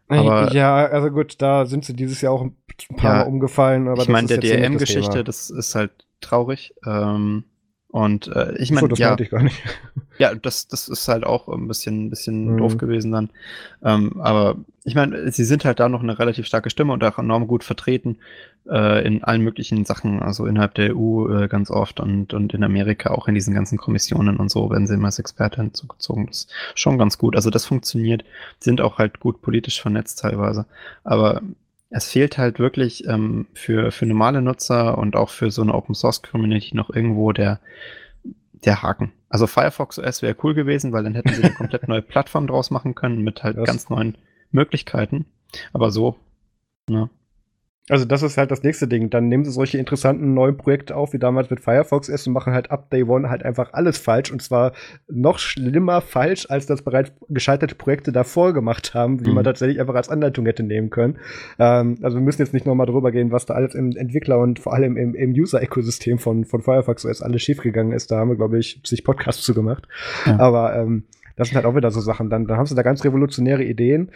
Aber, 0.09 0.53
ja, 0.53 0.87
also 0.87 1.11
gut, 1.11 1.37
da 1.43 1.67
sind 1.67 1.85
sie 1.85 1.95
dieses 1.95 2.21
Jahr 2.21 2.33
auch 2.33 2.43
ein 2.43 2.57
paar 2.97 3.19
ja, 3.19 3.25
Mal 3.25 3.29
umgefallen. 3.29 3.89
Aber 3.89 4.03
ich 4.03 4.09
meine, 4.09 4.29
der 4.29 4.39
DRM-Geschichte, 4.39 5.25
das 5.25 5.51
ist 5.51 5.75
halt 5.75 5.91
traurig. 6.21 6.75
Ähm, 6.85 7.45
und 7.97 8.27
äh, 8.29 8.55
ich 8.59 8.71
meine, 8.71 8.91
so, 8.91 8.95
ja, 8.97 9.17
ich 9.19 9.31
gar 9.31 9.43
nicht. 9.43 9.57
Ja, 10.19 10.35
das, 10.35 10.67
das 10.67 10.89
ist 10.89 11.09
halt 11.09 11.25
auch 11.25 11.47
ein 11.49 11.69
bisschen, 11.69 12.09
bisschen 12.09 12.53
mhm. 12.53 12.57
doof 12.57 12.79
gewesen 12.79 13.13
dann. 13.13 13.31
Ähm, 13.83 14.19
aber 14.19 14.57
ich 14.85 14.95
meine, 14.95 15.31
sie 15.31 15.45
sind 15.45 15.67
halt 15.67 15.79
da 15.79 15.91
noch 15.91 16.03
eine 16.03 16.19
relativ 16.19 16.47
starke 16.47 16.71
Stimme 16.71 16.95
und 16.95 17.05
auch 17.05 17.19
enorm 17.19 17.47
gut 17.47 17.65
vertreten 17.65 18.17
äh, 18.67 19.07
in 19.07 19.25
allen 19.25 19.43
möglichen 19.43 19.85
Sachen, 19.85 20.23
also 20.23 20.47
innerhalb 20.47 20.75
der 20.75 20.97
EU 20.97 21.29
äh, 21.29 21.49
ganz 21.49 21.71
oft 21.71 22.01
und, 22.01 22.33
und 22.33 22.55
in 22.55 22.65
Amerika 22.65 23.11
auch 23.11 23.29
in 23.29 23.35
diesen 23.35 23.55
ganzen 23.55 23.77
Kommissionen 23.77 24.39
und 24.39 24.51
so 24.51 24.71
werden 24.71 24.87
sie 24.87 24.95
immer 24.95 25.07
als 25.07 25.19
Experte 25.19 25.61
hinzugezogen. 25.61 26.27
Das 26.27 26.37
ist 26.45 26.51
schon 26.75 26.97
ganz 26.97 27.19
gut. 27.19 27.37
Also 27.37 27.51
das 27.51 27.67
funktioniert, 27.67 28.25
sind 28.59 28.81
auch 28.81 28.97
halt 28.97 29.21
gut 29.21 29.43
politisch 29.43 29.83
vernetzt 29.83 30.21
teilweise. 30.21 30.65
Aber 31.05 31.43
es 31.91 32.11
fehlt 32.11 32.39
halt 32.39 32.59
wirklich 32.59 33.07
ähm, 33.07 33.47
für, 33.55 33.93
für 33.93 34.07
normale 34.07 34.43
Nutzer 34.43 34.99
und 34.99 35.17
auch 35.17 35.31
für 35.31 35.51
so 35.51 35.63
eine 35.63 35.75
Open 35.75 35.95
Source 35.95 36.23
Community 36.23 36.77
noch 36.77 36.91
irgendwo 36.91 37.33
der, 37.33 37.61
der 38.53 38.83
Haken. 38.83 39.13
Also 39.29 39.47
Firefox 39.47 39.99
OS 39.99 40.23
wäre 40.23 40.37
cool 40.43 40.55
gewesen, 40.55 40.93
weil 40.93 41.05
dann 41.05 41.15
hätten 41.15 41.33
sie 41.33 41.43
eine 41.43 41.55
komplett 41.57 41.89
neue 41.89 42.03
Plattform 42.03 42.47
draus 42.47 42.71
machen 42.71 42.95
können 42.95 43.23
mit 43.23 43.43
halt 43.43 43.57
das. 43.57 43.67
ganz 43.67 43.89
neuen 43.89 44.17
Möglichkeiten. 44.51 45.27
Aber 45.73 45.91
so, 45.91 46.17
ne? 46.89 47.09
Also 47.89 48.05
das 48.05 48.23
ist 48.23 48.37
halt 48.37 48.51
das 48.51 48.65
nächste 48.65 48.89
Ding. 48.89 49.11
Dann 49.11 49.29
nehmen 49.29 49.45
sie 49.45 49.53
solche 49.53 49.79
interessanten 49.79 50.35
neuen 50.35 50.57
Projekte 50.57 50.97
auf, 50.97 51.13
wie 51.13 51.19
damals 51.19 51.51
mit 51.51 51.61
Firefox 51.61 52.09
S 52.09 52.27
und 52.27 52.33
machen 52.33 52.53
halt 52.53 52.71
ab 52.73 52.91
Day 52.91 53.05
One 53.05 53.31
halt 53.31 53.45
einfach 53.45 53.73
alles 53.75 53.97
falsch. 53.97 54.33
Und 54.33 54.43
zwar 54.43 54.73
noch 55.09 55.39
schlimmer 55.39 56.01
falsch, 56.01 56.47
als 56.51 56.67
das 56.67 56.83
bereits 56.83 57.13
gescheiterte 57.29 57.77
Projekte 57.77 58.11
davor 58.11 58.53
gemacht 58.53 58.95
haben, 58.95 59.23
die 59.23 59.31
mhm. 59.31 59.37
man 59.37 59.45
tatsächlich 59.45 59.81
einfach 59.81 59.95
als 59.95 60.09
Anleitung 60.09 60.47
hätte 60.47 60.65
nehmen 60.65 60.91
können. 60.91 61.19
Ähm, 61.61 61.97
also 62.03 62.17
wir 62.17 62.23
müssen 62.23 62.43
jetzt 62.43 62.55
nicht 62.55 62.67
nochmal 62.67 62.87
drüber 62.87 63.13
gehen, 63.13 63.31
was 63.31 63.47
da 63.47 63.55
alles 63.55 63.77
im 63.77 63.93
Entwickler 63.97 64.41
und 64.41 64.59
vor 64.59 64.75
allem 64.75 64.97
im, 64.97 65.15
im 65.15 65.31
User-Ökosystem 65.31 66.19
von, 66.19 66.45
von 66.45 66.63
Firefox 66.63 67.07
OS 67.07 67.23
alles 67.23 67.43
schiefgegangen 67.43 67.93
ist. 67.93 68.11
Da 68.11 68.19
haben 68.19 68.31
wir, 68.31 68.37
glaube 68.37 68.59
ich, 68.59 68.81
sich 68.85 69.05
Podcasts 69.05 69.45
zu 69.45 69.55
gemacht. 69.55 69.87
Ja. 70.27 70.41
Aber 70.41 70.75
ähm, 70.75 71.05
das 71.37 71.49
sind 71.49 71.57
halt 71.57 71.67
auch 71.67 71.77
wieder 71.77 71.91
so 71.93 72.01
Sachen. 72.01 72.31
Dann, 72.31 72.47
dann 72.47 72.57
haben 72.57 72.67
sie 72.67 72.75
da 72.75 72.83
ganz 72.83 73.05
revolutionäre 73.05 73.63
Ideen. 73.63 74.11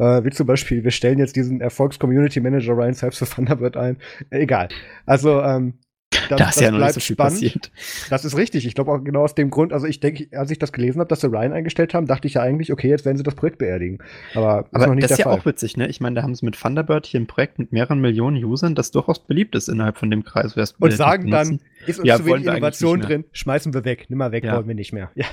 Äh, 0.00 0.24
wie 0.24 0.30
zum 0.30 0.46
Beispiel, 0.46 0.82
wir 0.82 0.90
stellen 0.90 1.18
jetzt 1.18 1.36
diesen 1.36 1.60
Erfolgs-Community 1.60 2.40
Manager 2.40 2.72
Ryan 2.72 2.94
Selbst 2.94 3.18
für 3.18 3.26
Thunderbird 3.26 3.76
ein. 3.76 3.98
Egal. 4.30 4.68
Also, 5.04 5.42
ähm, 5.42 5.74
das, 6.10 6.38
da 6.38 6.48
ist 6.48 6.60
ja 6.60 6.70
noch 6.72 6.78
nicht 6.78 6.94
so 6.94 7.00
viel 7.00 7.14
spannend. 7.14 7.34
passiert. 7.34 7.70
Das 8.10 8.24
ist 8.24 8.36
richtig. 8.36 8.66
Ich 8.66 8.74
glaube 8.74 8.90
auch 8.90 8.98
genau 9.02 9.22
aus 9.22 9.36
dem 9.36 9.48
Grund, 9.50 9.72
also 9.72 9.86
ich 9.86 10.00
denke, 10.00 10.26
als 10.36 10.50
ich 10.50 10.58
das 10.58 10.72
gelesen 10.72 10.98
habe, 10.98 11.08
dass 11.08 11.20
sie 11.20 11.28
Ryan 11.28 11.52
eingestellt 11.52 11.94
haben, 11.94 12.06
dachte 12.06 12.26
ich 12.26 12.34
ja 12.34 12.42
eigentlich, 12.42 12.72
okay, 12.72 12.88
jetzt 12.88 13.04
werden 13.04 13.16
sie 13.16 13.22
das 13.22 13.36
Projekt 13.36 13.58
beerdigen. 13.58 13.98
Aber, 14.34 14.66
Aber 14.72 14.88
noch 14.88 14.94
nicht 14.94 15.04
das 15.04 15.12
ist 15.12 15.18
ja 15.18 15.24
Fall. 15.24 15.38
auch 15.38 15.46
witzig, 15.46 15.76
ne? 15.76 15.86
Ich 15.86 16.00
meine, 16.00 16.16
da 16.16 16.22
haben 16.22 16.34
sie 16.34 16.44
mit 16.44 16.60
Thunderbird 16.60 17.06
hier 17.06 17.20
ein 17.20 17.28
Projekt 17.28 17.60
mit 17.60 17.72
mehreren 17.72 18.00
Millionen 18.00 18.42
Usern, 18.42 18.74
das 18.74 18.90
durchaus 18.90 19.20
beliebt 19.20 19.54
ist 19.54 19.68
innerhalb 19.68 19.98
von 19.98 20.10
dem 20.10 20.24
Kreis. 20.24 20.54
Und 20.78 20.92
sagen 20.92 21.30
dann, 21.30 21.60
ist 21.86 22.00
uns 22.00 22.08
ja, 22.08 22.16
zu 22.16 22.26
wenig 22.26 22.46
Innovation 22.46 23.00
drin, 23.00 23.24
schmeißen 23.32 23.72
wir 23.72 23.84
weg, 23.84 24.06
nimm 24.08 24.18
mal 24.18 24.32
weg, 24.32 24.44
ja. 24.44 24.56
wollen 24.56 24.68
wir 24.68 24.74
nicht 24.74 24.92
mehr. 24.92 25.10
Ja. 25.14 25.26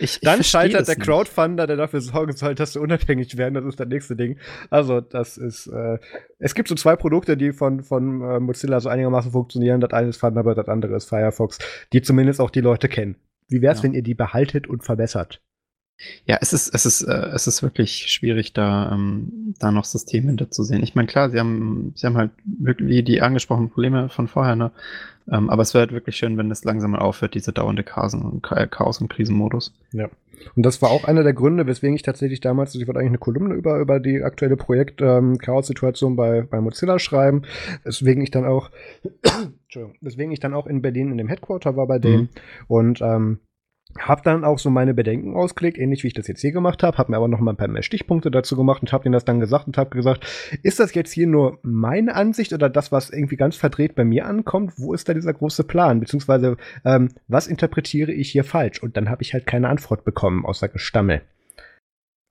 Ich, 0.00 0.16
ich 0.16 0.20
dann 0.22 0.42
scheitert 0.42 0.88
der 0.88 0.96
Crowdfunder, 0.96 1.66
der 1.66 1.76
dafür 1.76 2.00
sorgen 2.00 2.32
soll, 2.32 2.54
dass 2.54 2.72
sie 2.72 2.80
unabhängig 2.80 3.36
werden, 3.36 3.54
das 3.54 3.64
ist 3.64 3.80
das 3.80 3.88
nächste 3.88 4.16
Ding. 4.16 4.38
Also, 4.70 5.00
das 5.00 5.38
ist, 5.38 5.68
äh, 5.68 5.98
es 6.38 6.54
gibt 6.54 6.68
so 6.68 6.74
zwei 6.74 6.96
Produkte, 6.96 7.36
die 7.36 7.52
von, 7.52 7.82
von 7.82 8.20
äh, 8.20 8.40
Mozilla 8.40 8.80
so 8.80 8.88
einigermaßen 8.88 9.30
funktionieren. 9.32 9.80
Das 9.84 9.92
eine 9.92 10.08
ist 10.08 10.20
Thunderbird, 10.20 10.58
das 10.58 10.68
andere 10.68 10.96
ist 10.96 11.08
Firefox, 11.08 11.58
die 11.92 12.02
zumindest 12.02 12.40
auch 12.40 12.50
die 12.50 12.60
Leute 12.60 12.88
kennen. 12.88 13.16
Wie 13.48 13.62
wär's, 13.62 13.78
ja. 13.78 13.84
wenn 13.84 13.94
ihr 13.94 14.02
die 14.02 14.14
behaltet 14.14 14.66
und 14.66 14.84
verbessert? 14.84 15.40
Ja, 16.26 16.38
es 16.40 16.52
ist, 16.52 16.74
es 16.74 16.86
ist, 16.86 17.02
äh, 17.02 17.28
es 17.34 17.46
ist 17.46 17.62
wirklich 17.62 18.10
schwierig, 18.10 18.52
da, 18.52 18.92
ähm, 18.92 19.54
da 19.58 19.70
noch 19.70 19.84
Systeme 19.84 20.26
hinter 20.26 20.50
zu 20.50 20.64
sehen. 20.64 20.82
Ich 20.82 20.94
meine, 20.94 21.06
klar, 21.06 21.30
sie 21.30 21.38
haben, 21.38 21.92
sie 21.94 22.06
haben 22.06 22.16
halt 22.16 22.32
wirklich 22.44 23.04
die 23.04 23.22
angesprochenen 23.22 23.70
Probleme 23.70 24.08
von 24.08 24.26
vorher, 24.26 24.56
ne? 24.56 24.72
Ähm, 25.30 25.48
aber 25.48 25.62
es 25.62 25.72
wäre 25.72 25.82
halt 25.82 25.92
wirklich 25.92 26.16
schön, 26.16 26.36
wenn 26.36 26.50
es 26.50 26.64
langsam 26.64 26.90
mal 26.90 26.98
aufhört, 26.98 27.34
diese 27.34 27.52
dauernde 27.52 27.84
Chaos- 27.84 28.14
und, 28.14 28.42
Chaos 28.42 29.00
und 29.00 29.08
Krisenmodus. 29.08 29.72
Ja. 29.92 30.10
Und 30.56 30.66
das 30.66 30.82
war 30.82 30.90
auch 30.90 31.04
einer 31.04 31.22
der 31.22 31.32
Gründe, 31.32 31.66
weswegen 31.66 31.96
ich 31.96 32.02
tatsächlich 32.02 32.40
damals, 32.40 32.74
ich 32.74 32.86
wollte 32.86 33.00
eigentlich 33.00 33.10
eine 33.10 33.18
Kolumne 33.18 33.54
über, 33.54 33.78
über 33.78 34.00
die 34.00 34.22
aktuelle 34.22 34.56
Projekt-Chaos-Situation 34.56 36.12
ähm, 36.12 36.16
bei, 36.16 36.42
bei 36.42 36.60
Mozilla 36.60 36.98
schreiben, 36.98 37.42
weswegen 37.84 38.22
ich 38.22 38.30
dann 38.30 38.44
auch, 38.44 38.70
Entschuldigung, 39.74 39.98
weswegen 40.00 40.32
ich 40.32 40.40
dann 40.40 40.54
auch 40.54 40.66
in 40.66 40.82
Berlin 40.82 41.10
in 41.10 41.18
dem 41.18 41.28
Headquarter 41.28 41.76
war 41.76 41.86
bei 41.86 41.98
denen. 41.98 42.22
Mhm. 42.22 42.28
Und 42.68 43.00
ähm, 43.02 43.40
hab 43.98 44.24
dann 44.24 44.44
auch 44.44 44.58
so 44.58 44.70
meine 44.70 44.94
Bedenken 44.94 45.34
ausgelegt, 45.34 45.78
ähnlich 45.78 46.02
wie 46.02 46.08
ich 46.08 46.14
das 46.14 46.26
jetzt 46.26 46.40
hier 46.40 46.52
gemacht 46.52 46.82
habe, 46.82 46.98
habe 46.98 47.12
mir 47.12 47.16
aber 47.16 47.28
noch 47.28 47.38
mal 47.40 47.52
ein 47.52 47.56
paar 47.56 47.68
mehr 47.68 47.82
Stichpunkte 47.82 48.30
dazu 48.30 48.56
gemacht 48.56 48.82
und 48.82 48.92
habe 48.92 49.04
ihnen 49.04 49.12
das 49.12 49.24
dann 49.24 49.40
gesagt 49.40 49.66
und 49.66 49.78
habe 49.78 49.90
gesagt, 49.90 50.26
ist 50.62 50.80
das 50.80 50.94
jetzt 50.94 51.12
hier 51.12 51.26
nur 51.26 51.58
meine 51.62 52.14
Ansicht 52.14 52.52
oder 52.52 52.68
das, 52.68 52.92
was 52.92 53.10
irgendwie 53.10 53.36
ganz 53.36 53.56
verdreht 53.56 53.94
bei 53.94 54.04
mir 54.04 54.26
ankommt? 54.26 54.72
Wo 54.78 54.94
ist 54.94 55.08
da 55.08 55.14
dieser 55.14 55.32
große 55.32 55.64
Plan? 55.64 56.00
Beziehungsweise, 56.00 56.56
ähm, 56.84 57.10
was 57.28 57.46
interpretiere 57.46 58.12
ich 58.12 58.30
hier 58.30 58.44
falsch? 58.44 58.82
Und 58.82 58.96
dann 58.96 59.10
habe 59.10 59.22
ich 59.22 59.32
halt 59.32 59.46
keine 59.46 59.68
Antwort 59.68 60.04
bekommen, 60.04 60.44
außer 60.44 60.68
Gestammel. 60.68 61.22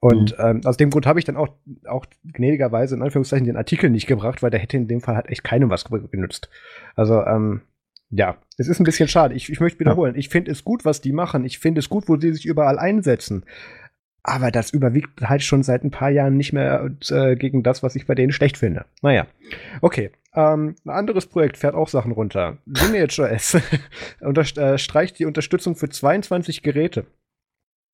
Und 0.04 0.38
mhm. 0.38 0.46
ähm, 0.46 0.62
aus 0.66 0.76
dem 0.76 0.90
Grund 0.90 1.06
habe 1.06 1.20
ich 1.20 1.24
dann 1.24 1.38
auch, 1.38 1.48
auch 1.88 2.06
gnädigerweise 2.26 2.94
in 2.94 3.02
Anführungszeichen 3.02 3.46
den 3.46 3.56
Artikel 3.56 3.90
nicht 3.90 4.06
gebracht, 4.06 4.44
weil 4.44 4.50
der 4.50 4.60
hätte 4.60 4.76
in 4.76 4.90
dem 4.90 5.00
Fall 5.00 5.16
halt 5.16 5.30
echt 5.30 5.46
keinem 5.46 5.70
was 5.70 5.86
genützt. 5.86 6.50
Also, 6.98 7.24
ähm, 7.26 7.62
ja, 8.10 8.36
es 8.58 8.68
ist 8.68 8.82
ein 8.82 8.84
bisschen 8.84 9.08
schade. 9.08 9.34
Ich, 9.34 9.50
ich 9.50 9.62
möchte 9.62 9.80
wiederholen. 9.80 10.16
Ja. 10.16 10.20
Ich 10.20 10.28
finde 10.28 10.52
es 10.52 10.66
gut, 10.66 10.84
was 10.84 11.00
die 11.00 11.14
machen. 11.14 11.46
Ich 11.46 11.58
finde 11.58 11.80
es 11.80 11.88
gut, 11.88 12.10
wo 12.10 12.18
sie 12.18 12.34
sich 12.34 12.46
überall 12.46 12.78
einsetzen. 12.80 13.46
Aber 14.24 14.52
das 14.52 14.72
überwiegt 14.72 15.22
halt 15.22 15.42
schon 15.42 15.64
seit 15.64 15.86
ein 15.86 15.92
paar 15.92 16.10
Jahren 16.10 16.36
nicht 16.36 16.52
mehr 16.52 16.90
äh, 17.10 17.38
gegen 17.38 17.64
das, 17.64 17.82
was 17.82 17.96
ich 17.96 18.06
bei 18.06 18.14
denen 18.14 18.34
schlecht 18.34 18.58
finde. 18.58 18.84
Naja. 19.02 19.26
Okay. 19.80 20.12
Ähm, 20.36 20.76
ein 20.84 20.90
anderes 20.90 21.28
Projekt 21.28 21.56
fährt 21.56 21.76
auch 21.76 21.88
Sachen 21.88 22.12
runter. 22.12 22.58
Lineage.js 22.66 23.58
äh, 24.58 24.78
streicht 24.78 25.18
die 25.18 25.26
Unterstützung 25.26 25.78
für 25.78 25.88
22 25.88 26.62
Geräte. 26.62 27.06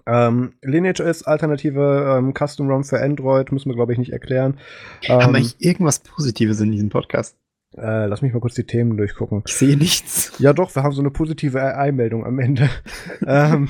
Ähm, 0.09 0.53
Lineage.js 0.63 1.23
Alternative 1.23 2.17
ähm, 2.17 2.33
Custom 2.33 2.67
ROM 2.69 2.83
für 2.83 2.99
Android, 2.99 3.51
müssen 3.51 3.69
wir, 3.69 3.75
glaube 3.75 3.93
ich, 3.93 3.99
nicht 3.99 4.11
erklären. 4.11 4.57
Ähm, 5.03 5.21
Haben 5.21 5.33
wir 5.33 5.41
ähm, 5.41 5.51
irgendwas 5.59 5.99
Positives 5.99 6.59
in 6.61 6.71
diesem 6.71 6.89
Podcast? 6.89 7.37
Äh, 7.77 8.07
lass 8.07 8.23
mich 8.23 8.33
mal 8.33 8.39
kurz 8.39 8.55
die 8.55 8.63
Themen 8.63 8.97
durchgucken. 8.97 9.43
Ich 9.45 9.53
sehe 9.53 9.77
nichts. 9.77 10.33
Ja, 10.39 10.53
doch, 10.53 10.75
wir 10.75 10.81
haben 10.81 10.93
so 10.93 11.01
eine 11.01 11.11
positive 11.11 11.61
AI-Meldung 11.61 12.25
am 12.25 12.39
Ende. 12.39 12.69
ähm, 13.27 13.69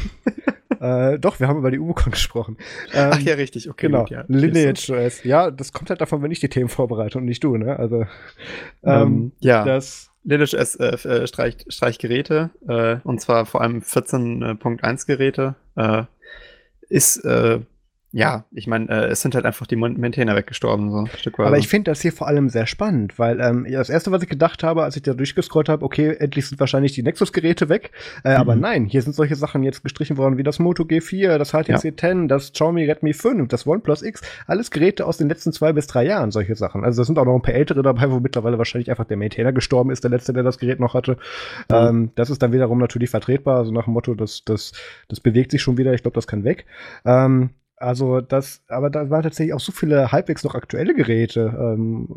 äh, 0.79 1.19
doch, 1.19 1.41
wir 1.41 1.49
haben 1.49 1.59
über 1.59 1.71
die 1.71 1.79
Ubicon 1.79 2.11
gesprochen. 2.11 2.57
Ähm, 2.93 3.09
Ach 3.13 3.19
ja, 3.19 3.33
richtig, 3.33 3.69
okay. 3.69 3.87
Genau, 3.87 4.01
gut, 4.01 4.11
ja. 4.11 4.23
Lineage.js. 4.29 5.25
Ja, 5.25 5.51
das 5.51 5.73
kommt 5.73 5.89
halt 5.89 5.99
davon, 5.99 6.21
wenn 6.21 6.31
ich 6.31 6.39
die 6.39 6.47
Themen 6.47 6.69
vorbereite 6.69 7.17
und 7.17 7.25
nicht 7.25 7.43
du, 7.43 7.57
ne? 7.57 7.77
Also, 7.77 8.05
ähm, 8.83 9.03
ähm, 9.03 9.31
ja. 9.39 9.65
Das, 9.65 10.09
Lineage 10.23 10.53
S 10.53 10.75
äh, 10.75 10.85
äh, 10.85 11.27
streicht, 11.27 11.71
streicht 11.71 11.99
Geräte, 11.99 12.51
äh, 12.67 12.97
und 13.03 13.19
zwar 13.19 13.45
vor 13.45 13.61
allem 13.61 13.79
14.1 13.79 15.07
Geräte. 15.07 15.55
Äh, 15.75 16.03
ist 16.89 17.23
äh, 17.25 17.59
ja, 18.11 18.45
ich 18.51 18.65
meine, 18.65 18.89
äh, 18.89 19.07
es 19.09 19.21
sind 19.21 19.35
halt 19.35 19.45
einfach 19.45 19.67
die 19.67 19.75
Maintainer 19.75 20.35
weggestorben, 20.35 20.89
so 20.89 20.97
ein 20.97 21.07
Stück 21.15 21.37
weit. 21.37 21.45
Aber 21.45 21.59
ich 21.59 21.67
finde 21.67 21.91
das 21.91 22.01
hier 22.01 22.11
vor 22.11 22.27
allem 22.27 22.49
sehr 22.49 22.65
spannend, 22.65 23.19
weil 23.19 23.39
ähm, 23.39 23.67
das 23.69 23.89
erste, 23.89 24.11
was 24.11 24.23
ich 24.23 24.29
gedacht 24.29 24.63
habe, 24.63 24.83
als 24.83 24.95
ich 24.95 25.03
da 25.03 25.13
durchgescrollt 25.13 25.69
habe, 25.69 25.85
okay, 25.85 26.15
endlich 26.17 26.47
sind 26.47 26.59
wahrscheinlich 26.59 26.93
die 26.93 27.03
Nexus-Geräte 27.03 27.69
weg. 27.69 27.91
Äh, 28.23 28.31
mhm. 28.31 28.35
Aber 28.37 28.55
nein, 28.55 28.85
hier 28.85 29.03
sind 29.03 29.13
solche 29.13 29.35
Sachen 29.35 29.61
jetzt 29.61 29.83
gestrichen 29.83 30.17
worden 30.17 30.37
wie 30.37 30.43
das 30.43 30.57
Moto 30.57 30.83
G4, 30.83 31.37
das 31.37 31.51
HTC 31.51 31.83
ja. 31.83 31.95
10, 31.95 32.27
das 32.27 32.51
Xiaomi 32.51 32.85
Redmi 32.85 33.13
5, 33.13 33.47
das 33.47 33.67
OnePlus 33.67 34.01
X. 34.01 34.21
Alles 34.47 34.71
Geräte 34.71 35.05
aus 35.05 35.17
den 35.17 35.29
letzten 35.29 35.53
zwei 35.53 35.71
bis 35.71 35.85
drei 35.85 36.05
Jahren, 36.05 36.31
solche 36.31 36.55
Sachen. 36.55 36.83
Also 36.83 37.01
da 37.01 37.05
sind 37.05 37.19
auch 37.19 37.25
noch 37.25 37.35
ein 37.35 37.43
paar 37.43 37.53
ältere 37.53 37.83
dabei, 37.83 38.09
wo 38.09 38.19
mittlerweile 38.19 38.57
wahrscheinlich 38.57 38.89
einfach 38.89 39.05
der 39.05 39.17
Maintainer 39.17 39.53
gestorben 39.53 39.91
ist, 39.91 40.03
der 40.03 40.09
letzte, 40.09 40.33
der 40.33 40.41
das 40.41 40.57
Gerät 40.57 40.79
noch 40.79 40.95
hatte. 40.95 41.17
Mhm. 41.69 41.75
Ähm, 41.75 42.11
das 42.15 42.31
ist 42.31 42.41
dann 42.41 42.53
wiederum 42.53 42.79
natürlich 42.79 43.11
vertretbar, 43.11 43.57
also 43.57 43.71
nach 43.71 43.83
dem 43.83 43.93
Motto, 43.93 44.15
das, 44.15 44.43
das, 44.45 44.71
das 45.09 45.19
bewegt 45.19 45.51
sich 45.51 45.61
schon 45.61 45.77
wieder, 45.77 45.93
ich 45.93 46.01
glaube, 46.01 46.15
das 46.15 46.25
kann 46.25 46.43
weg. 46.43 46.65
Ähm, 47.05 47.51
also 47.79 48.19
das, 48.19 48.61
aber 48.67 48.89
da 48.89 49.09
waren 49.09 49.23
tatsächlich 49.23 49.53
auch 49.53 49.59
so 49.61 49.71
viele 49.71 50.11
halbwegs 50.11 50.43
noch 50.43 50.53
aktuelle 50.53 50.93
Geräte. 50.93 51.55
Ähm, 51.57 52.09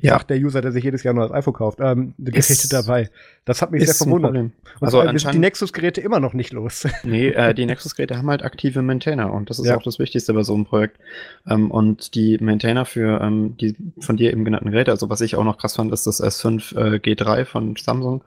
ja. 0.00 0.12
Sagt 0.12 0.30
der 0.30 0.38
User, 0.38 0.60
der 0.60 0.70
sich 0.70 0.84
jedes 0.84 1.02
Jahr 1.02 1.12
nur 1.12 1.26
das 1.26 1.36
iPhone 1.36 1.54
kauft, 1.54 1.80
ähm, 1.80 2.14
Geräte 2.18 2.68
dabei. 2.68 3.10
Das 3.44 3.60
hat 3.60 3.72
mich 3.72 3.84
sehr 3.84 3.94
verwundert. 3.94 4.36
Und 4.36 4.52
also 4.80 5.02
zwar 5.02 5.18
sind 5.18 5.34
die 5.34 5.38
Nexus-Geräte 5.38 6.00
immer 6.00 6.20
noch 6.20 6.34
nicht 6.34 6.52
los. 6.52 6.86
Nee, 7.04 7.28
äh, 7.28 7.54
die 7.54 7.64
Nexus-Geräte 7.64 8.16
haben 8.16 8.28
halt 8.28 8.42
aktive 8.42 8.82
Maintainer 8.82 9.32
und 9.32 9.50
das 9.50 9.58
ist 9.58 9.66
ja. 9.66 9.76
auch 9.76 9.82
das 9.82 9.98
Wichtigste 9.98 10.34
bei 10.34 10.42
so 10.42 10.54
einem 10.54 10.66
Projekt. 10.66 10.98
Ähm, 11.48 11.70
und 11.70 12.14
die 12.14 12.38
Maintainer 12.38 12.84
für 12.84 13.20
ähm, 13.20 13.56
die 13.56 13.76
von 14.00 14.16
dir 14.16 14.32
eben 14.32 14.44
genannten 14.44 14.70
Geräte, 14.70 14.90
also 14.90 15.08
was 15.10 15.20
ich 15.20 15.36
auch 15.36 15.44
noch 15.44 15.58
krass 15.58 15.76
fand, 15.76 15.92
ist 15.92 16.06
das 16.06 16.22
S5 16.22 16.76
äh, 16.76 16.96
G3 16.98 17.44
von 17.44 17.76
Samsung. 17.76 18.22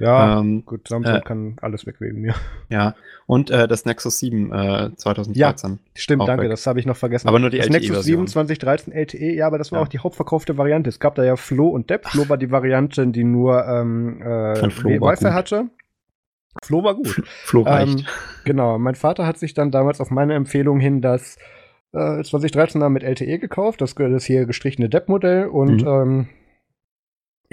Ja, 0.00 0.40
ähm, 0.40 0.64
gut, 0.64 0.88
Samsung 0.88 1.14
äh, 1.14 1.20
kann 1.20 1.56
alles 1.60 1.86
weg 1.86 1.96
wegen 2.00 2.20
mir. 2.20 2.34
Ja, 2.68 2.94
und 3.26 3.50
äh, 3.50 3.68
das 3.68 3.84
Nexus 3.84 4.18
7 4.18 4.52
äh, 4.52 4.90
2013. 4.96 5.34
Ja, 5.34 5.54
stimmt, 5.94 6.28
danke, 6.28 6.44
weg. 6.44 6.50
das 6.50 6.66
habe 6.66 6.80
ich 6.80 6.86
noch 6.86 6.96
vergessen. 6.96 7.28
Aber 7.28 7.38
nur 7.38 7.50
die 7.50 7.58
das 7.58 7.66
LTE 7.66 7.78
Nexus 7.78 8.04
7 8.04 8.26
2013 8.26 8.92
LTE, 8.92 9.34
ja, 9.34 9.46
aber 9.46 9.58
das 9.58 9.72
war 9.72 9.78
ja. 9.78 9.84
auch 9.84 9.88
die 9.88 9.98
hauptverkaufte 9.98 10.58
Variante. 10.58 10.88
Es 10.88 11.00
gab 11.00 11.14
da 11.14 11.24
ja 11.24 11.36
Flo 11.36 11.68
und 11.68 11.90
Depp. 11.90 12.06
Flo 12.06 12.28
war 12.28 12.36
die 12.36 12.50
Variante, 12.50 13.06
die 13.06 13.24
nur 13.24 13.66
ähm, 13.66 14.20
äh, 14.20 14.62
Wi-Fi 14.62 15.30
hatte. 15.30 15.66
Flo 16.62 16.84
war 16.84 16.94
gut. 16.94 17.22
Flo 17.44 17.62
reicht. 17.62 18.00
Ähm, 18.00 18.06
genau, 18.44 18.78
mein 18.78 18.94
Vater 18.94 19.26
hat 19.26 19.38
sich 19.38 19.54
dann 19.54 19.70
damals 19.70 20.00
auf 20.00 20.10
meine 20.10 20.34
Empfehlung 20.34 20.80
hin 20.80 21.00
das 21.00 21.36
äh, 21.92 22.22
2013 22.22 22.80
dann 22.80 22.92
mit 22.92 23.02
LTE 23.02 23.38
gekauft, 23.38 23.80
das, 23.80 23.94
das 23.94 24.24
hier 24.24 24.46
gestrichene 24.46 24.88
Depp-Modell 24.88 25.46
und 25.46 25.82
mhm. 25.82 25.88
ähm, 25.88 26.28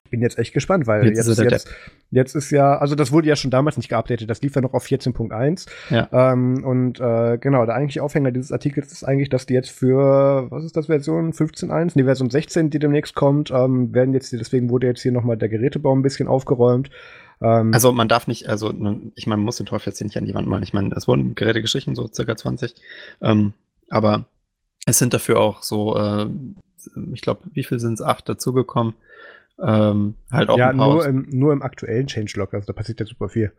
ich 0.04 0.10
bin 0.10 0.22
jetzt 0.22 0.38
echt 0.38 0.54
gespannt, 0.54 0.88
weil 0.88 1.06
jetzt, 1.06 1.18
jetzt, 1.18 1.28
ist, 1.28 1.40
jetzt, 1.40 1.70
jetzt, 2.12 2.36
ist 2.36 2.52
ja, 2.52 2.78
also 2.78 2.96
das 2.96 3.12
wurde 3.12 3.28
ja 3.28 3.36
schon 3.36 3.52
damals 3.52 3.78
nicht 3.78 3.90
geupdatet, 3.90 4.30
das 4.30 4.42
lief 4.42 4.56
ja 4.56 4.62
noch 4.62 4.74
auf 4.74 4.86
14.1. 4.86 5.68
Ja. 5.90 6.10
Ähm, 6.12 6.64
und 6.64 7.00
äh, 7.00 7.38
genau, 7.38 7.66
der 7.66 7.76
eigentliche 7.76 8.04
Aufhänger 8.04 8.32
dieses 8.32 8.52
Artikels 8.52 8.92
ist 8.92 9.04
eigentlich, 9.04 9.30
dass 9.30 9.46
die 9.46 9.54
jetzt 9.54 9.70
für, 9.70 10.50
was 10.50 10.64
ist 10.64 10.76
das, 10.78 10.88
Version 10.88 11.34
15.1? 11.34 11.94
Die 11.96 12.04
Version 12.04 12.30
16, 12.30 12.70
die 12.70 12.80
demnächst 12.80 13.16
kommt, 13.16 13.52
ähm, 13.52 13.94
werden 13.94 14.14
jetzt, 14.14 14.32
deswegen 14.34 14.70
wurde 14.70 14.88
jetzt 14.88 15.02
hier 15.02 15.12
nochmal 15.12 15.38
der 15.38 15.50
Gerätebaum 15.50 16.00
ein 16.00 16.04
bisschen 16.04 16.28
aufgeräumt. 16.28 16.90
Ähm, 17.42 17.74
also 17.74 17.92
man 17.92 18.08
darf 18.08 18.28
nicht, 18.28 18.48
also 18.48 18.70
ich 19.16 19.28
meine, 19.28 19.38
man 19.38 19.46
muss 19.46 19.58
den 19.58 19.66
Teufel 19.66 19.90
jetzt 19.90 19.98
hier 19.98 20.08
nicht 20.08 20.18
an 20.18 20.26
die 20.26 20.34
Wand 20.34 20.48
malen. 20.48 20.64
Ich 20.64 20.74
meine, 20.74 20.94
es 20.96 21.08
wurden 21.08 21.36
Geräte 21.36 21.62
gestrichen, 21.62 21.96
so 21.96 22.08
circa 22.12 22.36
20. 22.36 22.76
Ähm, 23.22 23.54
aber 23.90 24.26
es 24.86 24.98
sind 24.98 25.14
dafür 25.14 25.40
auch 25.40 25.64
so, 25.64 25.98
äh, 25.98 26.28
ich 27.14 27.22
glaube, 27.22 27.42
wie 27.54 27.64
viel 27.64 27.80
sind 27.80 27.94
es? 27.94 28.02
Acht 28.02 28.28
dazugekommen. 28.28 28.94
Ähm, 29.60 30.16
halt 30.32 30.50
auch 30.50 30.58
ja, 30.58 30.74
nur 30.74 31.06
im, 31.06 31.28
nur 31.30 31.54
im 31.54 31.62
aktuellen 31.62 32.08
Changelog, 32.08 32.54
also 32.54 32.66
da 32.66 32.74
passiert 32.74 33.00
ja 33.00 33.06
super 33.06 33.30
viel. 33.30 33.52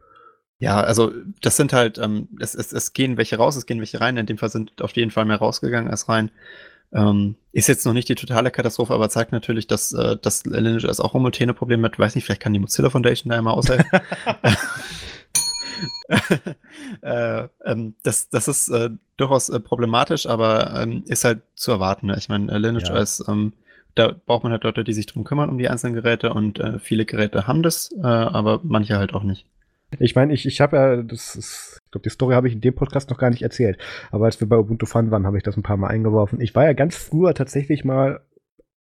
Ja, 0.58 0.80
also 0.80 1.12
das 1.40 1.56
sind 1.56 1.72
halt, 1.72 1.98
ähm, 1.98 2.28
es, 2.38 2.54
es, 2.54 2.72
es 2.72 2.92
gehen 2.92 3.16
welche 3.16 3.36
raus, 3.36 3.56
es 3.56 3.66
gehen 3.66 3.78
welche 3.78 4.00
rein. 4.00 4.16
In 4.16 4.26
dem 4.26 4.38
Fall 4.38 4.48
sind 4.48 4.80
auf 4.80 4.92
jeden 4.92 5.10
Fall 5.10 5.24
mehr 5.24 5.38
rausgegangen 5.38 5.90
als 5.90 6.08
rein. 6.08 6.30
Ähm, 6.92 7.36
ist 7.52 7.68
jetzt 7.68 7.84
noch 7.84 7.94
nicht 7.94 8.08
die 8.08 8.14
totale 8.14 8.50
Katastrophe, 8.50 8.94
aber 8.94 9.08
zeigt 9.08 9.32
natürlich, 9.32 9.66
dass, 9.66 9.92
äh, 9.92 10.16
dass 10.20 10.44
Lineage 10.44 10.86
es 10.86 11.00
auch 11.00 11.14
homogene 11.14 11.54
Probleme 11.54 11.86
hat. 11.86 11.98
Weiß 11.98 12.14
nicht, 12.14 12.24
vielleicht 12.24 12.42
kann 12.42 12.52
die 12.52 12.60
Mozilla 12.60 12.90
Foundation 12.90 13.30
da 13.30 13.38
immer 13.38 13.54
aushelfen. 13.54 13.86
äh, 17.02 17.48
ähm, 17.64 17.94
das, 18.02 18.28
das 18.28 18.48
ist 18.48 18.68
äh, 18.68 18.90
durchaus 19.16 19.48
äh, 19.48 19.60
problematisch, 19.60 20.26
aber 20.26 20.80
ähm, 20.80 21.04
ist 21.06 21.24
halt 21.24 21.42
zu 21.54 21.72
erwarten. 21.72 22.06
Ne? 22.06 22.16
Ich 22.18 22.28
meine, 22.28 22.56
Lineage 22.58 22.88
ja. 22.88 23.00
OS 23.00 23.26
ähm, 23.28 23.52
da 23.94 24.14
braucht 24.26 24.42
man 24.42 24.52
halt 24.52 24.64
Leute, 24.64 24.84
die 24.84 24.92
sich 24.92 25.06
drum 25.06 25.24
kümmern, 25.24 25.50
um 25.50 25.58
die 25.58 25.68
einzelnen 25.68 25.94
Geräte 25.94 26.32
und 26.32 26.58
äh, 26.58 26.78
viele 26.78 27.04
Geräte 27.04 27.46
haben 27.46 27.62
das, 27.62 27.90
äh, 27.92 28.06
aber 28.06 28.60
manche 28.62 28.96
halt 28.96 29.14
auch 29.14 29.22
nicht. 29.22 29.46
Ich 29.98 30.14
meine, 30.14 30.32
ich, 30.32 30.46
ich 30.46 30.60
habe 30.60 30.76
ja, 30.76 31.02
das 31.02 31.36
ist, 31.36 31.80
ich 31.84 31.90
glaube, 31.90 32.04
die 32.04 32.10
Story 32.10 32.34
habe 32.34 32.48
ich 32.48 32.54
in 32.54 32.60
dem 32.60 32.74
Podcast 32.74 33.10
noch 33.10 33.18
gar 33.18 33.30
nicht 33.30 33.42
erzählt, 33.42 33.78
aber 34.10 34.24
als 34.24 34.40
wir 34.40 34.48
bei 34.48 34.56
Ubuntu 34.56 34.86
Fun 34.86 35.10
waren, 35.10 35.26
habe 35.26 35.36
ich 35.36 35.42
das 35.42 35.56
ein 35.56 35.62
paar 35.62 35.76
Mal 35.76 35.88
eingeworfen. 35.88 36.40
Ich 36.40 36.54
war 36.54 36.64
ja 36.64 36.72
ganz 36.72 36.96
früher 36.96 37.34
tatsächlich 37.34 37.84
mal 37.84 38.20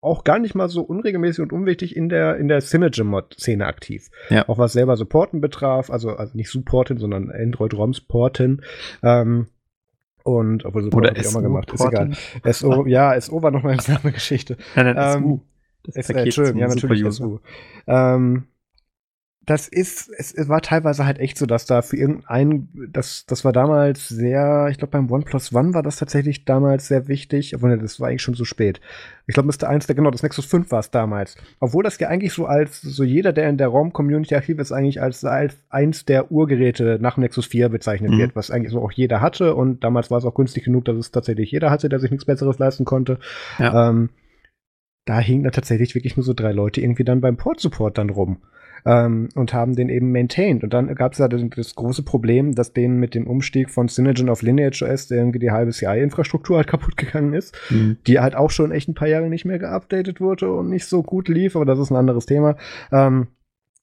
auch 0.01 0.24
gar 0.24 0.39
nicht 0.39 0.55
mal 0.55 0.68
so 0.68 0.82
unregelmäßig 0.82 1.43
und 1.43 1.53
unwichtig 1.53 1.95
in 1.95 2.09
der, 2.09 2.38
in 2.38 2.47
der 2.47 2.62
Synergy-Mod-Szene 2.62 3.66
aktiv. 3.66 4.09
Ja. 4.30 4.49
Auch 4.49 4.57
was 4.57 4.74
selber 4.74 4.97
Supporten 4.97 5.41
betraf, 5.41 5.91
also, 5.91 6.16
also 6.16 6.36
nicht 6.36 6.49
Supporten, 6.49 6.97
sondern 6.97 7.30
Android-ROMs 7.30 8.01
porten. 8.01 8.64
Ähm, 9.03 9.47
und 10.24 10.65
obwohl 10.65 10.84
so 10.84 10.91
Oder 10.91 11.15
ich 11.15 11.28
auch 11.28 11.34
mal 11.34 11.43
gemacht, 11.43 11.72
ist 11.72 11.86
egal. 11.86 12.11
SO, 12.51 12.86
ja, 12.88 13.19
SO 13.19 13.41
war 13.41 13.51
nochmal 13.51 13.78
eine 13.86 14.11
Geschichte. 14.11 14.57
Nein, 14.76 14.93
nein, 14.93 15.17
ähm, 15.17 15.24
SU. 15.24 15.39
Das 15.84 15.95
ist, 15.95 16.09
äh, 16.09 16.22
Entschuldigung, 16.22 16.59
ja, 16.61 16.67
natürlich 16.67 17.03
SU. 17.13 17.39
Ähm, 17.88 18.43
das 19.51 19.67
ist, 19.67 20.09
es, 20.17 20.33
es, 20.33 20.47
war 20.47 20.61
teilweise 20.61 21.05
halt 21.05 21.19
echt 21.19 21.37
so, 21.37 21.45
dass 21.45 21.65
da 21.65 21.81
für 21.81 21.97
irgendeinen, 21.97 22.69
das, 22.89 23.25
das 23.25 23.43
war 23.43 23.51
damals 23.51 24.07
sehr, 24.07 24.69
ich 24.71 24.77
glaube 24.77 24.91
beim 24.91 25.11
OnePlus 25.11 25.53
One 25.53 25.73
war 25.73 25.83
das 25.83 25.97
tatsächlich 25.97 26.45
damals 26.45 26.87
sehr 26.87 27.09
wichtig, 27.09 27.53
obwohl 27.53 27.77
das 27.77 27.99
war 27.99 28.07
eigentlich 28.07 28.21
schon 28.21 28.33
so 28.33 28.45
spät. 28.45 28.79
Ich 29.27 29.33
glaube, 29.33 29.49
Mr. 29.49 29.67
Eins, 29.67 29.87
der, 29.87 29.95
genau, 29.97 30.09
das 30.09 30.23
Nexus 30.23 30.45
5 30.45 30.71
war 30.71 30.79
es 30.79 30.89
damals. 30.89 31.35
Obwohl 31.59 31.83
das 31.83 31.99
ja 31.99 32.07
eigentlich 32.07 32.31
so 32.31 32.45
als, 32.45 32.81
so 32.81 33.03
jeder, 33.03 33.33
der 33.33 33.49
in 33.49 33.57
der 33.57 33.67
ROM-Community 33.67 34.35
aktiv 34.35 34.57
ist, 34.57 34.71
eigentlich 34.71 35.01
als, 35.01 35.25
als 35.25 35.57
eins 35.69 36.05
der 36.05 36.31
Urgeräte 36.31 36.97
nach 37.01 37.17
Nexus 37.17 37.45
4 37.45 37.67
bezeichnet 37.67 38.11
mhm. 38.11 38.19
wird, 38.19 38.37
was 38.37 38.51
eigentlich 38.51 38.71
so 38.71 38.81
auch 38.81 38.93
jeder 38.93 39.19
hatte 39.19 39.53
und 39.53 39.83
damals 39.83 40.09
war 40.09 40.17
es 40.17 40.23
auch 40.23 40.33
günstig 40.33 40.63
genug, 40.63 40.85
dass 40.85 40.95
es 40.95 41.11
tatsächlich 41.11 41.51
jeder 41.51 41.71
hatte, 41.71 41.89
der 41.89 41.99
sich 41.99 42.09
nichts 42.09 42.23
Besseres 42.23 42.57
leisten 42.57 42.85
konnte. 42.85 43.19
Ja. 43.59 43.89
Ähm, 43.89 44.11
da 45.03 45.19
hingen 45.19 45.43
da 45.43 45.49
tatsächlich 45.49 45.93
wirklich 45.93 46.15
nur 46.15 46.23
so 46.23 46.33
drei 46.33 46.53
Leute 46.53 46.79
irgendwie 46.79 47.03
dann 47.03 47.19
beim 47.19 47.35
Port-Support 47.35 47.97
dann 47.97 48.11
rum 48.11 48.37
ähm, 48.86 49.29
und 49.36 49.53
haben 49.53 49.75
den 49.75 49.89
eben 49.89 50.11
maintained. 50.11 50.63
Und 50.63 50.73
dann 50.73 50.93
gab 50.95 51.13
es 51.13 51.19
ja 51.19 51.27
das, 51.27 51.75
große 51.75 52.03
Problem, 52.03 52.53
dass 52.53 52.73
denen 52.73 52.97
mit 52.97 53.15
dem 53.15 53.27
Umstieg 53.27 53.69
von 53.69 53.88
Synergen 53.88 54.29
auf 54.29 54.41
Lineage 54.41 54.84
OS 54.84 55.11
irgendwie 55.11 55.39
die 55.39 55.51
halbe 55.51 55.71
CI-Infrastruktur 55.71 56.57
halt 56.57 56.67
kaputt 56.71 56.97
gegangen 56.97 57.34
ist, 57.34 57.55
mhm. 57.69 57.97
die 58.07 58.19
halt 58.19 58.36
auch 58.36 58.51
schon 58.51 58.71
echt 58.71 58.89
ein 58.89 58.95
paar 58.95 59.07
Jahre 59.07 59.29
nicht 59.29 59.45
mehr 59.45 59.59
geupdatet 59.59 60.21
wurde 60.21 60.51
und 60.51 60.69
nicht 60.69 60.86
so 60.86 61.03
gut 61.03 61.27
lief, 61.27 61.55
aber 61.55 61.65
das 61.65 61.79
ist 61.79 61.91
ein 61.91 61.97
anderes 61.97 62.25
Thema. 62.25 62.55
Ähm, 62.91 63.27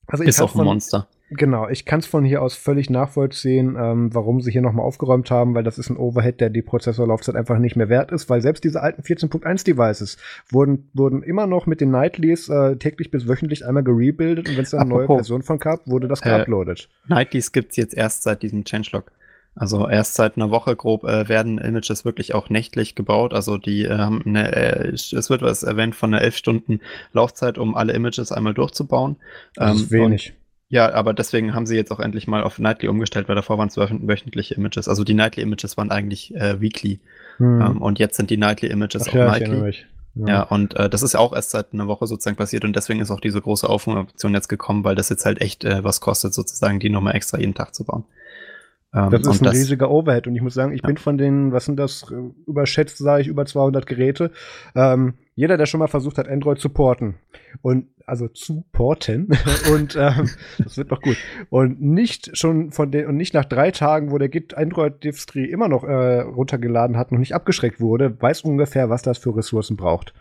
also 0.06 0.24
ist 0.24 0.40
auch 0.40 0.54
ein 0.54 0.64
Monster. 0.64 1.08
Genau, 1.30 1.68
ich 1.68 1.84
kann 1.84 2.00
es 2.00 2.06
von 2.06 2.24
hier 2.24 2.40
aus 2.40 2.54
völlig 2.54 2.88
nachvollziehen, 2.88 3.76
ähm, 3.78 4.14
warum 4.14 4.40
sie 4.40 4.50
hier 4.50 4.62
nochmal 4.62 4.86
aufgeräumt 4.86 5.30
haben, 5.30 5.54
weil 5.54 5.62
das 5.62 5.78
ist 5.78 5.90
ein 5.90 5.98
Overhead, 5.98 6.40
der 6.40 6.48
die 6.48 6.62
Prozessorlaufzeit 6.62 7.36
einfach 7.36 7.58
nicht 7.58 7.76
mehr 7.76 7.90
wert 7.90 8.12
ist, 8.12 8.30
weil 8.30 8.40
selbst 8.40 8.64
diese 8.64 8.80
alten 8.80 9.02
14.1 9.02 9.64
Devices 9.64 10.16
wurden, 10.48 10.88
wurden 10.94 11.22
immer 11.22 11.46
noch 11.46 11.66
mit 11.66 11.82
den 11.82 11.90
Nightlies 11.90 12.48
äh, 12.48 12.76
täglich 12.76 13.10
bis 13.10 13.28
wöchentlich 13.28 13.66
einmal 13.66 13.84
gerebuildet 13.84 14.48
und 14.48 14.56
wenn 14.56 14.64
es 14.64 14.72
eine 14.72 14.88
neue 14.88 15.06
Version 15.06 15.42
von 15.42 15.58
gab, 15.58 15.86
wurde 15.86 16.08
das 16.08 16.22
äh, 16.22 16.30
geuploadet. 16.30 16.88
Nightlies 17.08 17.52
gibt's 17.52 17.76
jetzt 17.76 17.94
erst 17.94 18.22
seit 18.22 18.42
diesem 18.42 18.64
Changelog. 18.64 19.12
Also 19.54 19.88
erst 19.88 20.14
seit 20.14 20.36
einer 20.36 20.50
Woche 20.50 20.76
grob 20.76 21.04
äh, 21.04 21.28
werden 21.28 21.58
Images 21.58 22.04
wirklich 22.04 22.32
auch 22.32 22.48
nächtlich 22.48 22.94
gebaut. 22.94 23.34
Also 23.34 23.58
die 23.58 23.84
äh, 23.84 23.98
haben 23.98 24.22
eine, 24.24 24.54
äh, 24.54 24.88
es 24.92 25.30
wird 25.30 25.42
was 25.42 25.64
erwähnt 25.64 25.96
von 25.96 26.14
einer 26.14 26.22
elf 26.22 26.36
Stunden 26.36 26.80
Laufzeit, 27.12 27.58
um 27.58 27.74
alle 27.74 27.92
Images 27.92 28.30
einmal 28.30 28.54
durchzubauen. 28.54 29.16
Das 29.54 29.76
ist 29.76 29.92
ähm, 29.92 29.98
wenig. 29.98 30.34
Ja, 30.70 30.92
aber 30.92 31.14
deswegen 31.14 31.54
haben 31.54 31.66
sie 31.66 31.76
jetzt 31.76 31.90
auch 31.90 32.00
endlich 32.00 32.26
mal 32.26 32.42
auf 32.42 32.58
Nightly 32.58 32.88
umgestellt, 32.88 33.28
weil 33.28 33.36
davor 33.36 33.56
waren 33.56 33.68
es 33.68 33.76
wöchentliche 33.78 34.54
Images. 34.54 34.86
Also 34.86 35.02
die 35.02 35.14
Nightly 35.14 35.42
Images 35.42 35.76
waren 35.78 35.90
eigentlich 35.90 36.34
äh, 36.34 36.60
weekly. 36.60 37.00
Hm. 37.38 37.60
Ähm, 37.60 37.82
und 37.82 37.98
jetzt 37.98 38.16
sind 38.16 38.28
die 38.28 38.36
Nightly 38.36 38.68
Images 38.68 39.08
Ach, 39.08 39.08
auch 39.08 39.14
ja, 39.14 39.26
Nightly. 39.26 39.74
Ja. 40.14 40.26
ja, 40.26 40.42
und 40.42 40.74
äh, 40.74 40.90
das 40.90 41.02
ist 41.02 41.14
ja 41.14 41.20
auch 41.20 41.32
erst 41.32 41.50
seit 41.50 41.72
einer 41.72 41.86
Woche 41.86 42.06
sozusagen 42.06 42.36
passiert 42.36 42.64
und 42.64 42.74
deswegen 42.74 43.00
ist 43.00 43.10
auch 43.10 43.20
diese 43.20 43.40
große 43.40 43.68
Aufrufoption 43.68 44.34
jetzt 44.34 44.48
gekommen, 44.48 44.82
weil 44.82 44.96
das 44.96 45.08
jetzt 45.10 45.24
halt 45.24 45.40
echt 45.40 45.64
äh, 45.64 45.84
was 45.84 46.00
kostet, 46.00 46.34
sozusagen 46.34 46.80
die 46.80 46.90
nochmal 46.90 47.14
extra 47.14 47.38
jeden 47.38 47.54
Tag 47.54 47.74
zu 47.74 47.84
bauen. 47.84 48.04
Ähm, 48.94 49.10
das 49.10 49.26
ist 49.26 49.42
ein 49.42 49.44
das, 49.44 49.54
riesiger 49.54 49.90
Overhead 49.90 50.26
und 50.26 50.34
ich 50.34 50.42
muss 50.42 50.54
sagen, 50.54 50.72
ich 50.72 50.82
ja. 50.82 50.86
bin 50.86 50.96
von 50.96 51.18
den, 51.18 51.52
was 51.52 51.66
sind 51.66 51.76
das, 51.76 52.06
überschätzt 52.46 52.98
sage 52.98 53.22
ich, 53.22 53.28
über 53.28 53.44
200 53.44 53.86
Geräte. 53.86 54.30
Ähm, 54.74 55.14
jeder, 55.34 55.56
der 55.56 55.66
schon 55.66 55.78
mal 55.78 55.88
versucht 55.88 56.18
hat, 56.18 56.28
Android 56.28 56.58
zu 56.58 56.70
porten 56.70 57.16
und 57.60 57.86
also 58.06 58.28
zu 58.28 58.64
porten 58.72 59.28
und 59.72 59.94
ähm, 59.94 60.30
das 60.58 60.78
wird 60.78 60.90
noch 60.90 61.02
gut 61.02 61.16
und 61.50 61.82
nicht 61.82 62.36
schon 62.36 62.72
von 62.72 62.90
den 62.90 63.06
und 63.06 63.16
nicht 63.16 63.34
nach 63.34 63.44
drei 63.44 63.70
Tagen, 63.70 64.10
wo 64.10 64.18
der 64.18 64.30
Git 64.30 64.56
Android 64.56 65.04
Distri 65.04 65.44
immer 65.44 65.68
noch 65.68 65.84
äh, 65.84 66.20
runtergeladen 66.20 66.96
hat, 66.96 67.12
noch 67.12 67.18
nicht 67.18 67.34
abgeschreckt 67.34 67.80
wurde, 67.80 68.20
weiß 68.20 68.40
ungefähr, 68.42 68.88
was 68.88 69.02
das 69.02 69.18
für 69.18 69.36
Ressourcen 69.36 69.76
braucht. 69.76 70.14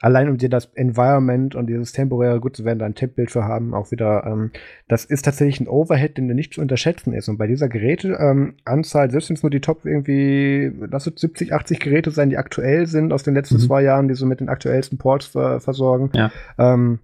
Allein 0.00 0.28
um 0.28 0.38
dir 0.38 0.48
das 0.48 0.66
Environment 0.74 1.54
und 1.54 1.66
dieses 1.66 1.92
temporäre, 1.92 2.40
gut, 2.40 2.56
sie 2.56 2.64
werden 2.64 2.78
da 2.78 2.86
ein 2.86 2.94
Tippbild 2.94 3.30
für 3.30 3.44
haben, 3.44 3.74
auch 3.74 3.90
wieder, 3.90 4.24
ähm, 4.26 4.52
das 4.86 5.04
ist 5.04 5.24
tatsächlich 5.24 5.60
ein 5.60 5.68
Overhead, 5.68 6.16
den 6.16 6.26
nicht 6.26 6.54
zu 6.54 6.60
unterschätzen 6.60 7.12
ist. 7.12 7.28
Und 7.28 7.38
bei 7.38 7.46
dieser 7.46 7.68
Geräteanzahl, 7.68 9.04
ähm, 9.06 9.10
selbst 9.10 9.28
wenn 9.28 9.36
es 9.36 9.42
nur 9.42 9.50
die 9.50 9.60
Top 9.60 9.84
irgendwie, 9.84 10.72
lass 10.90 11.06
es 11.06 11.20
70, 11.20 11.52
80 11.52 11.80
Geräte 11.80 12.10
sein, 12.10 12.30
die 12.30 12.36
aktuell 12.36 12.86
sind 12.86 13.12
aus 13.12 13.24
den 13.24 13.34
letzten 13.34 13.56
mhm. 13.56 13.60
zwei 13.60 13.82
Jahren, 13.82 14.08
die 14.08 14.14
so 14.14 14.26
mit 14.26 14.40
den 14.40 14.48
aktuellsten 14.48 14.98
Ports 14.98 15.26
ver 15.26 15.60
versorgen, 15.60 16.10
ja. 16.14 16.30
ähm, 16.58 17.00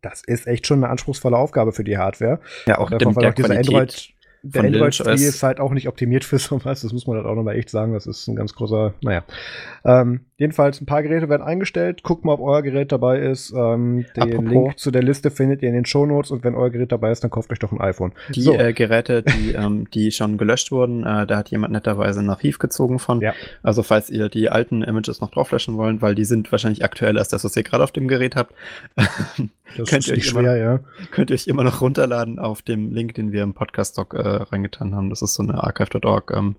das 0.00 0.22
ist 0.22 0.46
echt 0.46 0.66
schon 0.66 0.84
eine 0.84 0.90
anspruchsvolle 0.90 1.36
Aufgabe 1.36 1.72
für 1.72 1.84
die 1.84 1.96
Hardware. 1.96 2.38
Ja, 2.66 2.78
auch, 2.78 2.90
der 2.90 3.06
auch 3.06 3.34
diese 3.34 3.56
Android 3.56 4.13
der 4.44 4.64
Android-Spiel 4.64 5.12
ist 5.14 5.42
halt 5.42 5.58
auch 5.58 5.72
nicht 5.72 5.88
optimiert 5.88 6.22
für 6.24 6.38
sowas. 6.38 6.82
Das 6.82 6.92
muss 6.92 7.06
man 7.06 7.16
halt 7.16 7.26
auch 7.26 7.34
nochmal 7.34 7.56
echt 7.56 7.70
sagen. 7.70 7.94
Das 7.94 8.06
ist 8.06 8.28
ein 8.28 8.36
ganz 8.36 8.54
großer, 8.54 8.94
naja. 9.02 9.24
Ähm, 9.84 10.20
jedenfalls, 10.36 10.80
ein 10.80 10.86
paar 10.86 11.02
Geräte 11.02 11.28
werden 11.28 11.42
eingestellt. 11.42 12.02
Guckt 12.02 12.24
mal, 12.24 12.34
ob 12.34 12.40
euer 12.40 12.62
Gerät 12.62 12.92
dabei 12.92 13.20
ist. 13.20 13.52
Ähm, 13.56 14.04
den 14.16 14.22
Apropos. 14.22 14.50
Link 14.50 14.78
zu 14.78 14.90
der 14.90 15.02
Liste 15.02 15.30
findet 15.30 15.62
ihr 15.62 15.68
in 15.68 15.74
den 15.74 15.86
Shownotes 15.86 16.30
und 16.30 16.44
wenn 16.44 16.54
euer 16.54 16.70
Gerät 16.70 16.92
dabei 16.92 17.10
ist, 17.10 17.24
dann 17.24 17.30
kauft 17.30 17.50
euch 17.52 17.58
doch 17.58 17.72
ein 17.72 17.80
iPhone. 17.80 18.12
Die 18.34 18.42
so. 18.42 18.54
äh, 18.54 18.72
Geräte, 18.72 19.22
die, 19.22 19.52
ähm, 19.56 19.88
die 19.90 20.10
schon 20.10 20.36
gelöscht 20.36 20.70
wurden, 20.70 21.04
äh, 21.04 21.26
da 21.26 21.38
hat 21.38 21.50
jemand 21.50 21.72
netterweise 21.72 22.20
ein 22.20 22.28
Archiv 22.28 22.58
gezogen 22.58 22.98
von. 22.98 23.20
Ja. 23.20 23.32
Also 23.62 23.82
falls 23.82 24.10
ihr 24.10 24.28
die 24.28 24.50
alten 24.50 24.82
Images 24.82 25.20
noch 25.20 25.30
drauf 25.30 25.50
löschen 25.50 25.76
wollt, 25.76 26.02
weil 26.02 26.14
die 26.14 26.24
sind 26.24 26.52
wahrscheinlich 26.52 26.84
aktueller 26.84 27.20
als 27.20 27.28
das, 27.28 27.44
was 27.44 27.56
ihr 27.56 27.62
gerade 27.62 27.82
auf 27.82 27.92
dem 27.92 28.08
Gerät 28.08 28.36
habt. 28.36 28.54
Das 29.76 29.88
könnt, 29.88 30.06
ihr 30.08 30.22
schwer, 30.22 30.40
immer, 30.40 30.56
ja. 30.56 30.80
könnt 31.10 31.30
ihr 31.30 31.34
euch 31.34 31.46
immer 31.46 31.64
noch 31.64 31.80
runterladen 31.80 32.38
auf 32.38 32.62
dem 32.62 32.92
Link, 32.92 33.14
den 33.14 33.32
wir 33.32 33.42
im 33.42 33.54
Podcast-Doc 33.54 34.14
äh, 34.14 34.20
reingetan 34.20 34.94
haben. 34.94 35.10
Das 35.10 35.22
ist 35.22 35.34
so 35.34 35.42
eine 35.42 35.62
archive.org 35.62 36.32
ähm, 36.34 36.56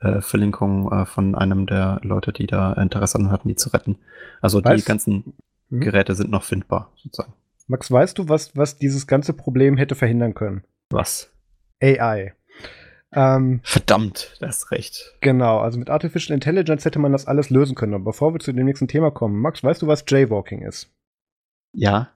äh, 0.00 0.20
Verlinkung 0.20 0.90
äh, 0.92 1.06
von 1.06 1.34
einem 1.34 1.66
der 1.66 2.00
Leute, 2.02 2.32
die 2.32 2.46
da 2.46 2.72
Interesse 2.74 3.18
an 3.18 3.30
hatten, 3.30 3.48
die 3.48 3.56
zu 3.56 3.70
retten. 3.70 3.98
Also 4.40 4.62
weißt, 4.62 4.84
die 4.84 4.88
ganzen 4.88 5.34
hm? 5.70 5.80
Geräte 5.80 6.14
sind 6.14 6.30
noch 6.30 6.44
findbar, 6.44 6.92
sozusagen. 6.96 7.32
Max, 7.66 7.90
weißt 7.90 8.18
du, 8.18 8.28
was, 8.28 8.56
was 8.56 8.78
dieses 8.78 9.06
ganze 9.06 9.34
Problem 9.34 9.76
hätte 9.76 9.94
verhindern 9.94 10.34
können? 10.34 10.64
Was? 10.90 11.30
AI. 11.82 12.32
Ähm, 13.12 13.60
Verdammt, 13.62 14.36
das 14.40 14.58
ist 14.58 14.70
recht. 14.70 15.16
Genau, 15.20 15.58
also 15.58 15.78
mit 15.78 15.90
Artificial 15.90 16.34
Intelligence 16.34 16.84
hätte 16.84 16.98
man 16.98 17.12
das 17.12 17.26
alles 17.26 17.50
lösen 17.50 17.74
können. 17.74 17.94
Aber 17.94 18.04
bevor 18.04 18.34
wir 18.34 18.40
zu 18.40 18.52
dem 18.52 18.66
nächsten 18.66 18.88
Thema 18.88 19.10
kommen, 19.10 19.40
Max, 19.40 19.62
weißt 19.62 19.82
du, 19.82 19.86
was 19.86 20.04
Jaywalking 20.06 20.62
ist? 20.62 20.90
Ja. 21.72 22.10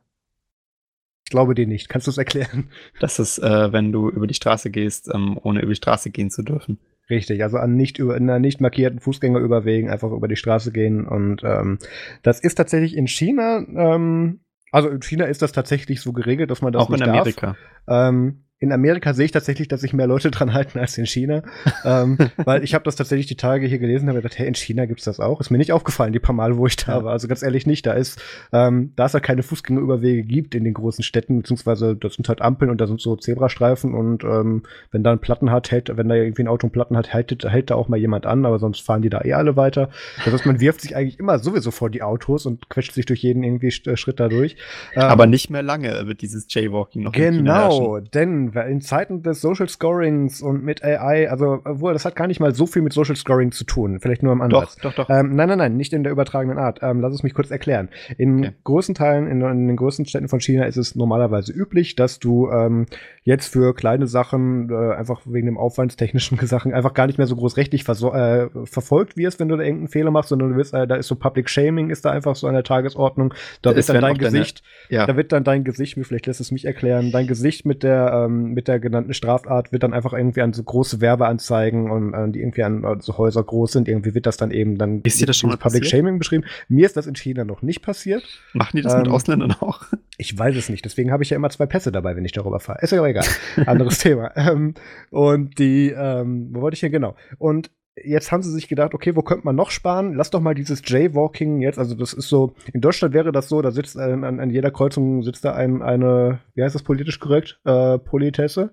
Ich 1.33 1.35
glaube 1.35 1.55
dir 1.55 1.66
nicht. 1.66 1.89
Kannst 1.89 2.07
du 2.07 2.11
es 2.11 2.18
erklären? 2.18 2.68
Das 3.01 3.18
ist, 3.18 3.39
äh, 3.39 3.72
wenn 3.72 3.91
du 3.91 4.11
über 4.11 4.26
die 4.26 4.35
Straße 4.35 4.70
gehst, 4.70 5.09
ähm, 5.14 5.39
ohne 5.43 5.62
über 5.62 5.70
die 5.70 5.76
Straße 5.76 6.11
gehen 6.11 6.30
zu 6.30 6.43
dürfen. 6.43 6.78
Richtig, 7.09 7.43
also 7.43 7.57
an 7.57 7.74
nicht 7.74 7.97
über, 7.99 8.18
in 8.18 8.28
einer 8.28 8.39
nicht 8.39 8.61
markierten 8.61 9.01
Fußgängerüberwegen 9.01 9.89
einfach 9.89 10.11
über 10.11 10.28
die 10.28 10.37
Straße 10.37 10.72
gehen. 10.72 11.07
Und 11.09 11.43
ähm, 11.43 11.78
das 12.22 12.39
ist 12.39 12.57
tatsächlich 12.57 12.95
in 12.95 13.09
China, 13.09 13.64
ähm, 13.66 14.41
also 14.72 14.91
in 14.91 15.01
China 15.01 15.24
ist 15.24 15.41
das 15.41 15.53
tatsächlich 15.53 16.03
so 16.03 16.12
geregelt, 16.12 16.51
dass 16.51 16.61
man 16.61 16.74
das 16.74 16.83
Auch 16.83 16.91
nicht 16.91 17.01
in 17.01 17.09
Amerika. 17.09 17.57
Darf. 17.87 18.11
Ähm, 18.11 18.45
in 18.63 18.71
Amerika 18.71 19.13
sehe 19.13 19.25
ich 19.25 19.33
tatsächlich, 19.33 19.67
dass 19.67 19.81
sich 19.81 19.93
mehr 19.93 20.07
Leute 20.07 20.31
dran 20.31 20.55
halten 20.55 20.79
als 20.79 20.97
in 20.97 21.05
China. 21.05 21.43
ähm, 21.85 22.17
weil 22.37 22.63
ich 22.63 22.75
habe 22.75 22.85
das 22.85 22.95
tatsächlich 22.95 23.27
die 23.27 23.37
Tage 23.37 23.67
hier 23.67 23.81
gelesen 23.81 24.05
und 24.05 24.11
habe 24.11 24.23
gedacht, 24.23 24.39
hey, 24.39 24.47
in 24.47 24.55
China 24.55 24.87
gibt's 24.87 25.03
das 25.03 25.19
auch. 25.19 25.41
Ist 25.41 25.51
mir 25.51 25.59
nicht 25.59 25.73
aufgefallen, 25.73 26.13
die 26.13 26.21
paar 26.21 26.35
Mal, 26.35 26.57
wo 26.57 26.69
ich 26.69 26.77
da 26.77 27.03
war. 27.03 27.11
Also 27.11 27.27
ganz 27.27 27.43
ehrlich 27.43 27.67
nicht. 27.67 27.85
Da 27.87 27.95
ist, 27.95 28.23
ähm, 28.53 28.93
da 28.95 29.07
es 29.07 29.15
ja 29.15 29.21
keine 29.21 29.43
Fußgängerüberwege 29.43 30.23
gibt 30.23 30.55
in 30.55 30.63
den 30.63 30.75
großen 30.75 31.03
Städten, 31.03 31.39
beziehungsweise 31.39 31.97
das 31.97 32.15
sind 32.15 32.29
halt 32.29 32.41
Ampeln 32.41 32.71
und 32.71 32.81
da 32.81 32.87
sind 32.87 33.01
so 33.01 33.17
Zebrastreifen 33.17 33.95
und 33.95 34.23
ähm, 34.23 34.63
wenn 34.93 35.03
da 35.03 35.11
ein 35.11 35.19
Platten 35.19 35.51
hat, 35.51 35.73
hält, 35.73 35.97
wenn 35.97 36.09
da 36.09 36.15
irgendwie 36.15 36.45
ein 36.45 36.49
Auto 36.49 36.69
einen 36.69 36.73
Platten 36.73 36.97
hat, 36.97 37.13
hält, 37.13 37.45
hält 37.45 37.71
da 37.71 37.75
auch 37.75 37.89
mal 37.89 37.97
jemand 37.97 38.27
an, 38.27 38.47
aber 38.47 38.61
sonst 38.61 38.81
fahren 38.81 39.03
die 39.03 39.11
da 39.11 39.23
eh 39.25 39.33
alle 39.33 39.57
weiter. 39.57 39.91
Das 40.25 40.33
heißt, 40.33 40.47
man 40.47 40.61
wirft 40.61 40.83
sich 40.83 40.95
eigentlich 40.95 41.19
immer 41.19 41.41
sowieso 41.41 41.73
vor 41.73 41.91
die 41.91 42.03
Autos 42.03 42.47
und 42.47 42.69
quetscht 42.69 42.93
sich 42.93 43.07
durch 43.07 43.25
jeden 43.25 43.43
irgendwie 43.43 43.73
Schritt 43.73 44.21
da 44.21 44.29
durch. 44.29 44.55
Ähm, 44.95 45.03
aber 45.03 45.27
nicht 45.27 45.51
mehr 45.51 45.65
lange 45.65 46.07
wird 46.07 46.23
dieses 46.23 46.47
Jaywalking 46.49 47.03
noch 47.03 47.11
Genau, 47.11 47.99
denn 47.99 48.52
in 48.55 48.81
Zeiten 48.81 49.23
des 49.23 49.41
Social 49.41 49.69
Scorings 49.69 50.43
und 50.43 50.63
mit 50.63 50.85
AI, 50.85 51.31
also 51.31 51.61
obwohl 51.65 51.93
das 51.93 52.05
hat 52.05 52.17
gar 52.17 52.27
nicht 52.27 52.41
mal 52.41 52.55
so 52.55 52.67
viel 52.67 52.83
mit 52.83 52.93
Social 52.93 53.17
Scoring 53.17 53.53
zu 53.53 53.65
tun, 53.65 54.01
vielleicht 54.01 54.23
nur 54.23 54.33
am 54.33 54.41
Ansatz. 54.41 54.77
Doch, 54.77 54.95
doch, 54.95 55.07
doch. 55.07 55.11
Ähm, 55.11 55.35
nein, 55.35 55.49
nein, 55.49 55.59
nein, 55.59 55.77
nicht 55.77 55.93
in 55.93 56.03
der 56.03 56.13
übertragenen 56.13 56.59
Art. 56.59 56.81
Ähm, 56.83 57.01
lass 57.01 57.15
es 57.15 57.23
mich 57.23 57.35
kurz 57.35 57.51
erklären. 57.51 57.89
In 58.19 58.39
okay. 58.39 58.53
großen 58.65 58.95
Teilen, 58.95 59.27
in, 59.27 59.41
in, 59.43 59.69
den 59.69 59.77
größten 59.77 60.07
Städten 60.07 60.29
von 60.29 60.41
China 60.41 60.65
ist 60.65 60.77
es 60.77 60.95
normalerweise 60.95 61.53
üblich, 61.53 61.97
dass 61.97 62.19
du 62.19 62.51
ähm, 62.51 62.87
jetzt 63.25 63.53
für 63.53 63.75
kleine 63.75 64.07
Sachen, 64.07 64.71
äh, 64.71 64.95
einfach 64.95 65.23
wegen 65.27 65.47
dem 65.47 65.59
aufwandstechnischen 65.59 66.39
Sachen, 66.47 66.75
einfach 66.75 66.95
gar 66.95 67.07
nicht 67.07 67.19
mehr 67.19 67.27
so 67.27 67.37
groß 67.37 67.57
rechtlich 67.57 67.89
äh, 67.89 68.49
verfolgt 68.65 69.17
wirst, 69.17 69.41
wenn 69.41 69.49
du 69.49 69.57
da 69.57 69.63
irgendeinen 69.63 69.89
Fehler 69.89 70.11
machst, 70.11 70.31
sondern 70.31 70.51
du 70.51 70.57
wirst, 70.57 70.75
äh, 70.75 70.87
da 70.87 70.97
ist 70.97 71.09
so 71.09 71.17
Public 71.17 71.49
Shaming, 71.49 71.91
ist 71.91 72.05
da 72.05 72.11
einfach 72.11 72.35
so 72.35 72.47
an 72.47 72.55
der 72.55 72.65
Tagesordnung. 72.65 73.35
Da 73.63 73.75
wird 73.75 73.89
dann 73.89 74.01
dein 74.01 74.19
Gesicht, 74.19 74.63
deine, 74.89 75.01
ja. 75.01 75.07
da 75.07 75.17
wird 75.17 75.33
dann 75.33 75.45
dein 75.45 75.65
Gesicht, 75.65 75.97
vielleicht 76.03 76.27
lässt 76.27 76.41
es 76.41 76.51
mich 76.51 76.65
erklären, 76.65 77.13
dein 77.13 77.27
Gesicht 77.27 77.65
mit 77.65 77.83
der, 77.83 78.27
ähm, 78.27 78.41
mit 78.51 78.68
der 78.68 78.80
genannten 78.80 79.14
Strafart 79.14 79.72
wird 79.72 79.82
dann 79.82 79.93
einfach 79.93 80.12
irgendwie 80.12 80.43
an 80.43 80.53
so 80.53 80.62
große 80.62 81.01
Werbeanzeigen 81.01 81.90
und 81.90 82.14
äh, 82.14 82.30
die 82.30 82.40
irgendwie 82.40 82.62
an 82.62 82.84
äh, 82.84 82.97
so 83.01 83.18
Häuser 83.18 83.43
groß 83.43 83.72
sind, 83.72 83.88
irgendwie 83.88 84.14
wird 84.14 84.26
das 84.26 84.36
dann 84.36 84.51
eben 84.51 84.78
dann 84.78 85.01
ist 85.03 85.20
dir 85.20 85.26
das 85.26 85.36
schon 85.36 85.51
mal 85.51 85.57
Public 85.57 85.82
passiert? 85.82 85.86
Shaming 85.86 86.18
beschrieben. 86.18 86.45
Mir 86.68 86.86
ist 86.86 86.97
das 86.97 87.07
in 87.07 87.14
China 87.14 87.45
noch 87.45 87.62
nicht 87.62 87.82
passiert. 87.82 88.22
Machen 88.53 88.76
die 88.76 88.82
das 88.82 88.95
ähm, 88.95 89.01
mit 89.01 89.09
Ausländern 89.09 89.53
auch? 89.53 89.84
Ich 90.18 90.38
weiß 90.38 90.55
es 90.55 90.68
nicht. 90.68 90.84
Deswegen 90.84 91.11
habe 91.11 91.24
ich 91.24 91.30
ja 91.30 91.36
immer 91.36 91.51
zwei 91.51 91.66
Pässe 91.66 91.90
dabei, 91.90 92.14
wenn 92.14 92.24
ich 92.24 92.30
darüber 92.30 92.61
fahre. 92.61 92.78
Ist 92.82 92.93
aber 92.93 93.09
egal. 93.09 93.24
Anderes 93.66 93.99
Thema. 93.99 94.30
Ähm, 94.36 94.74
und 95.11 95.59
die, 95.59 95.88
ähm, 95.88 96.51
wo 96.53 96.61
wollte 96.61 96.74
ich 96.74 96.80
hier 96.80 96.90
genau? 96.90 97.16
Und 97.38 97.70
jetzt 97.97 98.32
haben 98.32 98.43
sie 98.43 98.51
sich 98.51 98.68
gedacht, 98.68 98.95
okay, 98.95 99.14
wo 99.16 99.22
könnte 99.22 99.45
man 99.45 99.55
noch 99.55 99.70
sparen? 99.70 100.14
Lass 100.14 100.30
doch 100.30 100.40
mal 100.40 100.55
dieses 100.55 100.82
Jaywalking 100.84 101.61
jetzt, 101.61 101.78
also 101.78 101.95
das 101.95 102.14
ist 102.14 102.28
so, 102.28 102.55
in 102.72 102.80
Deutschland 102.80 103.12
wäre 103.12 103.32
das 103.32 103.49
so, 103.49 103.61
da 103.61 103.70
sitzt 103.70 103.99
an, 103.99 104.24
an 104.24 104.51
jeder 104.51 104.70
Kreuzung 104.70 105.22
sitzt 105.22 105.45
da 105.45 105.53
ein, 105.55 105.82
eine, 105.82 106.40
wie 106.55 106.62
heißt 106.62 106.74
das 106.74 106.82
politisch 106.82 107.20
korrekt? 107.20 107.61
Äh, 107.64 107.99
Politesse 107.99 108.72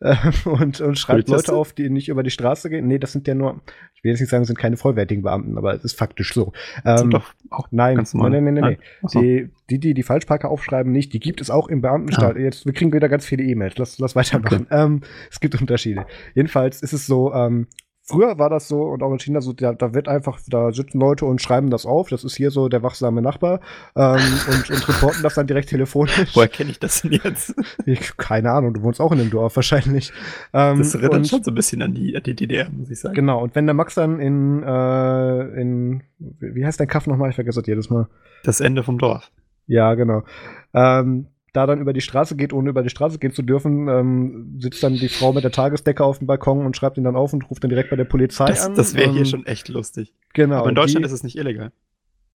äh, 0.00 0.16
und, 0.44 0.80
und 0.80 0.98
schreibt 0.98 1.26
Politesse? 1.26 1.52
Leute 1.52 1.60
auf, 1.60 1.72
die 1.72 1.90
nicht 1.90 2.08
über 2.08 2.24
die 2.24 2.30
Straße 2.30 2.68
gehen. 2.68 2.88
Nee, 2.88 2.98
das 2.98 3.12
sind 3.12 3.28
ja 3.28 3.34
nur, 3.34 3.60
ich 3.94 4.02
will 4.02 4.10
jetzt 4.10 4.20
nicht 4.20 4.30
sagen, 4.30 4.44
sind 4.44 4.58
keine 4.58 4.76
vollwertigen 4.76 5.22
Beamten, 5.22 5.56
aber 5.58 5.74
es 5.74 5.84
ist 5.84 5.96
faktisch 5.96 6.34
so. 6.34 6.52
Ähm, 6.84 7.10
doch 7.10 7.34
auch 7.50 7.68
nein, 7.70 8.04
nein, 8.14 8.32
nein, 8.32 8.44
nein, 8.44 8.54
nein. 8.54 8.76
So. 9.06 9.20
Die, 9.20 9.48
die, 9.70 9.78
die 9.78 9.94
die 9.94 10.02
Falschparker 10.02 10.50
aufschreiben, 10.50 10.90
nicht, 10.90 11.12
die 11.12 11.20
gibt 11.20 11.40
es 11.40 11.50
auch 11.50 11.68
im 11.68 11.82
Beamtenstaat. 11.82 12.36
Ah. 12.36 12.40
Jetzt, 12.40 12.66
wir 12.66 12.72
kriegen 12.72 12.92
wieder 12.92 13.08
ganz 13.08 13.24
viele 13.24 13.44
E-Mails. 13.44 13.78
Lass, 13.78 13.98
lass 13.98 14.16
weitermachen. 14.16 14.66
Okay. 14.70 14.82
Ähm, 14.84 15.00
es 15.30 15.38
gibt 15.38 15.60
Unterschiede. 15.60 16.04
Jedenfalls 16.34 16.82
ist 16.82 16.92
es 16.92 17.06
so, 17.06 17.32
ähm, 17.32 17.68
Früher 18.08 18.38
war 18.38 18.48
das 18.48 18.68
so 18.68 18.82
und 18.82 19.02
auch 19.02 19.12
in 19.12 19.18
China 19.18 19.40
so, 19.40 19.52
da, 19.52 19.72
da 19.72 19.92
wird 19.92 20.06
einfach, 20.06 20.38
da 20.46 20.70
sitzen 20.72 21.00
Leute 21.00 21.24
und 21.24 21.42
schreiben 21.42 21.70
das 21.70 21.86
auf. 21.86 22.08
Das 22.08 22.22
ist 22.22 22.36
hier 22.36 22.52
so 22.52 22.68
der 22.68 22.84
wachsame 22.84 23.20
Nachbar 23.20 23.60
ähm, 23.96 24.20
und, 24.48 24.70
und 24.70 24.88
reporten 24.88 25.24
das 25.24 25.34
dann 25.34 25.48
direkt 25.48 25.70
telefonisch. 25.70 26.34
Woher 26.34 26.46
kenne 26.46 26.70
ich 26.70 26.78
das 26.78 27.02
denn 27.02 27.12
jetzt? 27.12 27.54
Ich, 27.84 28.16
keine 28.16 28.52
Ahnung, 28.52 28.74
du 28.74 28.82
wohnst 28.82 29.00
auch 29.00 29.10
in 29.10 29.18
dem 29.18 29.30
Dorf 29.30 29.56
wahrscheinlich. 29.56 30.12
Ähm, 30.52 30.78
das 30.78 30.94
erinnert 30.94 31.14
und, 31.14 31.26
schon 31.26 31.42
so 31.42 31.50
ein 31.50 31.56
bisschen 31.56 31.82
an 31.82 31.94
die, 31.94 32.16
an 32.16 32.22
die 32.22 32.36
DDR, 32.36 32.70
muss 32.70 32.90
ich 32.90 33.00
sagen. 33.00 33.14
Genau, 33.16 33.42
und 33.42 33.56
wenn 33.56 33.66
der 33.66 33.74
Max 33.74 33.96
dann 33.96 34.20
in, 34.20 34.62
äh, 34.62 35.60
in 35.60 36.02
wie 36.18 36.64
heißt 36.64 36.78
dein 36.78 36.88
Kaff 36.88 37.08
nochmal? 37.08 37.30
Ich 37.30 37.34
vergesse 37.34 37.60
das 37.60 37.66
jedes 37.66 37.90
Mal. 37.90 38.06
Das 38.44 38.60
Ende 38.60 38.84
vom 38.84 38.98
Dorf. 38.98 39.32
Ja, 39.66 39.94
genau. 39.94 40.22
Ähm, 40.74 41.26
da 41.56 41.66
dann 41.66 41.80
über 41.80 41.92
die 41.92 42.00
Straße 42.00 42.36
geht, 42.36 42.52
ohne 42.52 42.70
über 42.70 42.82
die 42.82 42.90
Straße 42.90 43.18
gehen 43.18 43.32
zu 43.32 43.42
dürfen, 43.42 43.88
ähm, 43.88 44.58
sitzt 44.60 44.82
dann 44.82 44.94
die 44.94 45.08
Frau 45.08 45.32
mit 45.32 45.44
der 45.44 45.52
Tagesdecke 45.52 46.04
auf 46.04 46.18
dem 46.18 46.26
Balkon 46.26 46.66
und 46.66 46.76
schreibt 46.76 46.98
ihn 46.98 47.04
dann 47.04 47.16
auf 47.16 47.32
und 47.32 47.48
ruft 47.50 47.64
dann 47.64 47.70
direkt 47.70 47.90
bei 47.90 47.96
der 47.96 48.04
Polizei 48.04 48.46
das, 48.46 48.66
an. 48.66 48.74
Das 48.74 48.94
wäre 48.94 49.10
hier 49.10 49.20
ähm, 49.20 49.26
schon 49.26 49.46
echt 49.46 49.68
lustig. 49.68 50.12
Genau. 50.34 50.56
Aber 50.56 50.68
in 50.68 50.74
Deutschland 50.74 51.04
die, 51.04 51.08
ist 51.08 51.12
es 51.12 51.22
nicht 51.22 51.36
illegal. 51.36 51.72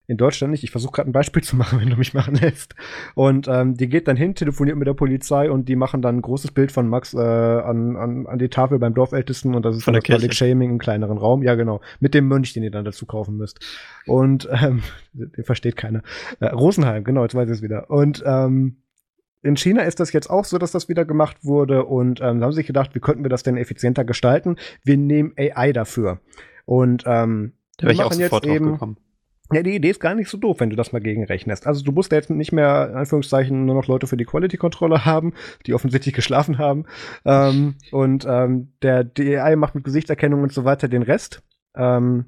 In 0.08 0.18
Deutschland 0.18 0.52
nicht. 0.52 0.64
Ich 0.64 0.72
versuche 0.72 0.92
gerade 0.92 1.10
ein 1.10 1.14
Beispiel 1.14 1.44
zu 1.44 1.56
machen, 1.56 1.80
wenn 1.80 1.90
du 1.90 1.96
mich 1.96 2.14
machen 2.14 2.36
lässt. 2.36 2.76
Und 3.16 3.48
ähm, 3.48 3.78
die 3.78 3.88
geht 3.88 4.08
dann 4.08 4.18
hin, 4.18 4.36
telefoniert 4.36 4.78
mit 4.78 4.88
der 4.88 4.94
Polizei 4.94 5.50
und 5.50 5.70
die 5.70 5.76
machen 5.76 6.02
dann 6.02 6.18
ein 6.18 6.22
großes 6.22 6.52
Bild 6.52 6.72
von 6.72 6.88
Max 6.88 7.14
äh, 7.14 7.20
an, 7.20 7.96
an, 7.96 8.28
an 8.28 8.40
die 8.40 8.50
Tafel 8.50 8.80
beim 8.80 8.94
Dorfältesten 8.94 9.56
und 9.56 9.64
das 9.64 9.78
ist 9.78 9.84
von 9.84 9.94
dann 9.94 10.02
der 10.02 10.16
das 10.16 10.22
Public 10.22 10.34
Shaming 10.36 10.72
im 10.72 10.80
kleineren 10.80 11.18
Raum. 11.18 11.44
Ja, 11.44 11.56
genau. 11.56 11.80
Mit 12.00 12.14
dem 12.14 12.28
Mönch, 12.28 12.54
den 12.54 12.64
ihr 12.64 12.72
dann 12.72 12.86
dazu 12.86 13.06
kaufen 13.06 13.38
müsst. 13.38 13.60
Und 14.06 14.50
ähm, 14.52 14.82
den 15.14 15.44
versteht 15.44 15.78
keiner. 15.78 16.02
Äh, 16.40 16.48
Rosenheim, 16.48 17.04
genau, 17.04 17.24
jetzt 17.24 17.36
weiß 17.36 17.50
ich 17.50 17.58
es 17.58 17.62
wieder. 17.62 17.90
Und 17.90 18.24
ähm, 18.26 18.78
in 19.44 19.58
China 19.58 19.82
ist 19.84 20.00
das 20.00 20.14
jetzt 20.14 20.30
auch 20.30 20.46
so, 20.46 20.58
dass 20.58 20.72
das 20.72 20.90
wieder 20.90 21.06
gemacht 21.06 21.38
wurde 21.44 21.86
und 21.86 22.22
ähm, 22.22 22.44
haben 22.44 22.52
sich 22.52 22.68
gedacht, 22.68 22.94
wie 22.94 23.00
könnten 23.00 23.24
wir 23.24 23.30
das 23.30 23.44
denn 23.44 23.58
effizienter 23.58 24.06
gestalten? 24.06 24.58
Wir 24.84 24.98
nehmen 24.98 25.34
AI 25.38 25.74
dafür. 25.74 26.20
Und 26.66 27.04
ähm, 27.08 27.54
da 27.78 27.84
wäre 27.84 27.94
ich 27.94 28.04
auch 28.04 28.14
sofort 28.14 28.46
jetzt 28.46 28.56
eben, 28.56 28.74
gekommen. 28.74 28.98
Ja, 29.52 29.64
die 29.64 29.76
Idee 29.76 29.90
ist 29.90 30.00
gar 30.00 30.16
nicht 30.16 30.30
so 30.30 30.38
doof, 30.38 30.60
wenn 30.60 30.70
du 30.70 30.76
das 30.76 30.94
mal 30.94 31.02
gegenrechnest. 31.02 31.68
Also 31.68 31.84
du 31.84 31.92
musst 31.92 32.12
ja 32.12 32.18
jetzt 32.18 32.30
nicht 32.30 32.52
mehr, 32.52 32.90
in 32.92 32.98
Anführungszeichen, 32.98 33.66
nur 33.66 33.76
noch 33.76 33.88
Leute 33.88 34.08
für 34.08 34.16
die 34.16 34.26
Quality-Kontrolle 34.26 35.06
haben, 35.06 35.34
die 35.66 35.74
offensichtlich 35.74 36.14
geschlafen 36.14 36.58
haben. 36.58 36.86
Ähm, 37.26 37.76
und 37.92 38.26
ähm, 38.30 38.74
der 38.82 39.12
AI 39.18 39.56
macht 39.56 39.76
mit 39.76 39.84
Gesichtserkennung 39.84 40.44
und 40.44 40.54
so 40.54 40.64
weiter 40.64 40.88
den 40.88 41.02
Rest. 41.02 41.44
Ähm, 41.76 42.26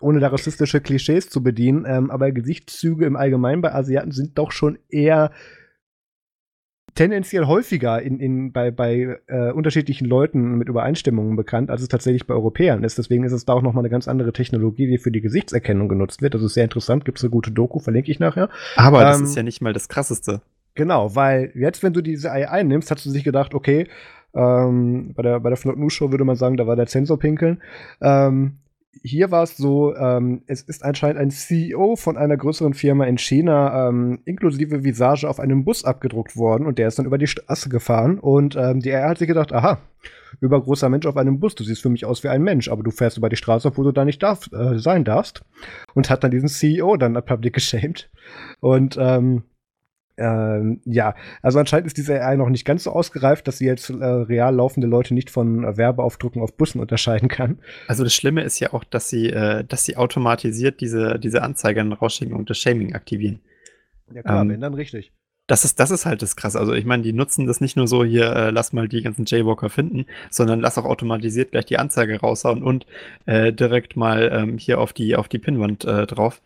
ohne 0.00 0.20
da 0.20 0.28
rassistische 0.28 0.80
Klischees 0.80 1.30
zu 1.30 1.42
bedienen. 1.42 1.84
Ähm, 1.86 2.10
aber 2.10 2.32
Gesichtszüge 2.32 3.06
im 3.06 3.16
Allgemeinen 3.16 3.62
bei 3.62 3.72
Asiaten 3.72 4.10
sind 4.10 4.36
doch 4.36 4.52
schon 4.52 4.78
eher 4.88 5.30
tendenziell 6.94 7.46
häufiger 7.46 8.00
in, 8.00 8.20
in, 8.20 8.52
bei, 8.52 8.70
bei 8.70 9.18
äh, 9.26 9.50
unterschiedlichen 9.50 10.06
Leuten 10.06 10.56
mit 10.56 10.68
Übereinstimmungen 10.68 11.36
bekannt, 11.36 11.70
als 11.70 11.82
es 11.82 11.88
tatsächlich 11.88 12.26
bei 12.26 12.34
Europäern 12.34 12.84
ist. 12.84 12.98
Deswegen 12.98 13.24
ist 13.24 13.32
es 13.32 13.44
da 13.44 13.52
auch 13.54 13.62
nochmal 13.62 13.82
eine 13.82 13.90
ganz 13.90 14.08
andere 14.08 14.32
Technologie, 14.32 14.86
die 14.86 14.98
für 14.98 15.10
die 15.10 15.20
Gesichtserkennung 15.20 15.88
genutzt 15.88 16.22
wird. 16.22 16.34
Das 16.34 16.42
ist 16.42 16.54
sehr 16.54 16.64
interessant, 16.64 17.04
gibt 17.04 17.18
es 17.18 17.24
eine 17.24 17.30
gute 17.30 17.50
Doku, 17.50 17.80
verlinke 17.80 18.10
ich 18.10 18.20
nachher. 18.20 18.48
Aber 18.76 19.00
ähm, 19.00 19.06
das 19.06 19.20
ist 19.20 19.36
ja 19.36 19.42
nicht 19.42 19.60
mal 19.60 19.72
das 19.72 19.88
Krasseste. 19.88 20.40
Genau, 20.74 21.14
weil 21.14 21.52
jetzt, 21.54 21.82
wenn 21.82 21.92
du 21.92 22.00
diese 22.00 22.32
AI 22.32 22.62
nimmst, 22.62 22.90
hast 22.90 23.04
du 23.06 23.10
sich 23.10 23.24
gedacht, 23.24 23.54
okay, 23.54 23.86
ähm, 24.34 25.12
bei 25.14 25.22
der, 25.22 25.40
bei 25.40 25.48
der 25.48 25.56
Flot 25.56 25.78
News 25.78 25.92
Show 25.92 26.10
würde 26.10 26.24
man 26.24 26.36
sagen, 26.36 26.56
da 26.56 26.66
war 26.66 26.76
der 26.76 26.86
Sensor 26.86 27.18
pinkeln. 27.18 27.62
Ähm, 28.00 28.58
hier 29.02 29.30
war 29.30 29.42
es 29.42 29.56
so, 29.56 29.94
ähm, 29.96 30.42
es 30.46 30.62
ist 30.62 30.84
anscheinend 30.84 31.18
ein 31.18 31.30
CEO 31.30 31.96
von 31.96 32.16
einer 32.16 32.36
größeren 32.36 32.74
Firma 32.74 33.04
in 33.04 33.18
China 33.18 33.88
ähm, 33.88 34.20
inklusive 34.24 34.84
Visage 34.84 35.28
auf 35.28 35.40
einem 35.40 35.64
Bus 35.64 35.84
abgedruckt 35.84 36.36
worden 36.36 36.66
und 36.66 36.78
der 36.78 36.88
ist 36.88 36.98
dann 36.98 37.06
über 37.06 37.18
die 37.18 37.26
Straße 37.26 37.68
gefahren 37.68 38.18
und 38.18 38.56
ähm, 38.56 38.80
die 38.80 38.92
AI 38.92 39.08
hat 39.08 39.18
sich 39.18 39.28
gedacht, 39.28 39.52
aha, 39.52 39.78
übergroßer 40.40 40.88
Mensch 40.88 41.06
auf 41.06 41.16
einem 41.16 41.40
Bus, 41.40 41.54
du 41.54 41.64
siehst 41.64 41.82
für 41.82 41.90
mich 41.90 42.04
aus 42.04 42.24
wie 42.24 42.28
ein 42.28 42.42
Mensch, 42.42 42.68
aber 42.68 42.82
du 42.82 42.90
fährst 42.90 43.18
über 43.18 43.28
die 43.28 43.36
Straße, 43.36 43.68
obwohl 43.68 43.86
du 43.86 43.92
da 43.92 44.04
nicht 44.04 44.22
darf, 44.22 44.50
äh, 44.52 44.78
sein 44.78 45.04
darfst 45.04 45.44
und 45.94 46.10
hat 46.10 46.24
dann 46.24 46.30
diesen 46.30 46.48
CEO 46.48 46.96
dann 46.96 47.14
public 47.24 47.52
geschämt 47.54 48.10
und 48.60 48.96
ähm, 49.00 49.44
ähm, 50.16 50.80
ja, 50.84 51.14
also 51.42 51.58
anscheinend 51.58 51.88
ist 51.88 51.96
diese 51.96 52.20
AI 52.20 52.36
noch 52.36 52.48
nicht 52.48 52.64
ganz 52.64 52.84
so 52.84 52.90
ausgereift, 52.90 53.48
dass 53.48 53.58
sie 53.58 53.66
jetzt 53.66 53.90
äh, 53.90 53.94
real 53.94 54.54
laufende 54.54 54.86
Leute 54.86 55.12
nicht 55.12 55.30
von 55.30 55.64
äh, 55.64 55.76
Werbeaufdrucken 55.76 56.40
auf 56.40 56.56
Bussen 56.56 56.80
unterscheiden 56.80 57.28
kann. 57.28 57.58
Also 57.88 58.04
das 58.04 58.14
Schlimme 58.14 58.42
ist 58.42 58.60
ja 58.60 58.72
auch, 58.72 58.84
dass 58.84 59.08
sie, 59.08 59.30
äh, 59.30 59.64
dass 59.64 59.84
sie 59.84 59.96
automatisiert 59.96 60.80
diese, 60.80 61.18
diese 61.18 61.42
Anzeigen 61.42 61.92
rausschicken 61.92 62.34
und 62.34 62.48
das 62.48 62.58
Shaming 62.58 62.94
aktivieren. 62.94 63.40
Ja 64.12 64.22
klar, 64.22 64.42
ähm, 64.42 64.50
wenn 64.50 64.60
dann 64.60 64.74
richtig. 64.74 65.12
Das 65.46 65.64
ist, 65.64 65.78
das 65.78 65.90
ist 65.90 66.06
halt 66.06 66.22
das 66.22 66.36
krass. 66.36 66.56
Also 66.56 66.72
ich 66.72 66.86
meine, 66.86 67.02
die 67.02 67.12
nutzen 67.12 67.46
das 67.46 67.60
nicht 67.60 67.76
nur 67.76 67.86
so 67.86 68.04
hier, 68.04 68.34
äh, 68.34 68.50
lass 68.50 68.72
mal 68.72 68.88
die 68.88 69.02
ganzen 69.02 69.26
Jaywalker 69.26 69.68
finden, 69.68 70.06
sondern 70.30 70.60
lass 70.60 70.78
auch 70.78 70.86
automatisiert 70.86 71.50
gleich 71.50 71.66
die 71.66 71.78
Anzeige 71.78 72.20
raushauen 72.20 72.62
und 72.62 72.86
äh, 73.26 73.52
direkt 73.52 73.96
mal 73.96 74.30
ähm, 74.32 74.58
hier 74.58 74.80
auf 74.80 74.92
die, 74.92 75.16
auf 75.16 75.28
die 75.28 75.38
Pinnwand 75.38 75.84
äh, 75.84 76.06
drauf. 76.06 76.40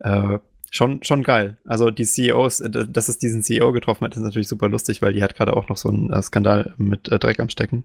Äh, 0.00 0.38
Schon, 0.70 1.02
schon 1.02 1.22
geil. 1.22 1.56
Also 1.64 1.90
die 1.90 2.04
CEOs, 2.04 2.60
äh, 2.60 2.86
dass 2.88 3.08
es 3.08 3.18
diesen 3.18 3.42
CEO 3.42 3.72
getroffen 3.72 4.04
hat, 4.04 4.14
ist 4.14 4.22
natürlich 4.22 4.48
super 4.48 4.68
lustig, 4.68 5.02
weil 5.02 5.12
die 5.12 5.22
hat 5.22 5.34
gerade 5.34 5.56
auch 5.56 5.68
noch 5.68 5.76
so 5.76 5.88
einen 5.88 6.12
äh, 6.12 6.22
Skandal 6.22 6.74
mit 6.76 7.08
äh, 7.08 7.18
Dreck 7.18 7.40
am 7.40 7.48
Stecken. 7.48 7.84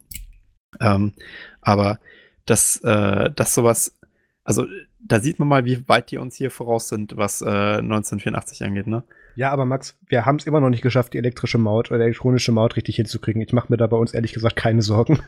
Ähm, 0.81 1.14
aber 1.61 1.99
dass, 2.45 2.77
äh, 2.84 3.31
dass 3.31 3.55
sowas, 3.55 3.97
also 4.43 4.65
da 4.99 5.19
sieht 5.19 5.39
man 5.39 5.47
mal, 5.47 5.65
wie 5.65 5.88
weit 5.88 6.11
die 6.11 6.18
uns 6.18 6.35
hier 6.35 6.51
voraus 6.51 6.89
sind, 6.89 7.15
was 7.15 7.41
äh, 7.41 7.45
1984 7.45 8.64
angeht, 8.64 8.88
ne? 8.88 9.03
Ja, 9.35 9.51
aber 9.51 9.65
Max, 9.65 9.97
wir 10.07 10.26
haben 10.26 10.35
es 10.35 10.45
immer 10.45 10.60
noch 10.60 10.69
nicht 10.69 10.84
geschafft, 10.84 11.14
die 11.14 11.18
elektrische 11.18 11.57
Maut 11.57 11.89
oder 11.89 12.01
elektronische 12.01 12.51
Maut 12.51 12.76
richtig 12.76 12.97
hinzukriegen. 12.97 13.41
Ich 13.41 13.53
mache 13.53 13.72
mir 13.72 13.77
da 13.77 13.88
bei 13.88 13.97
uns 13.97 14.14
ehrlich 14.14 14.34
gesagt 14.34 14.55
keine 14.55 14.81
Sorgen. 14.81 15.19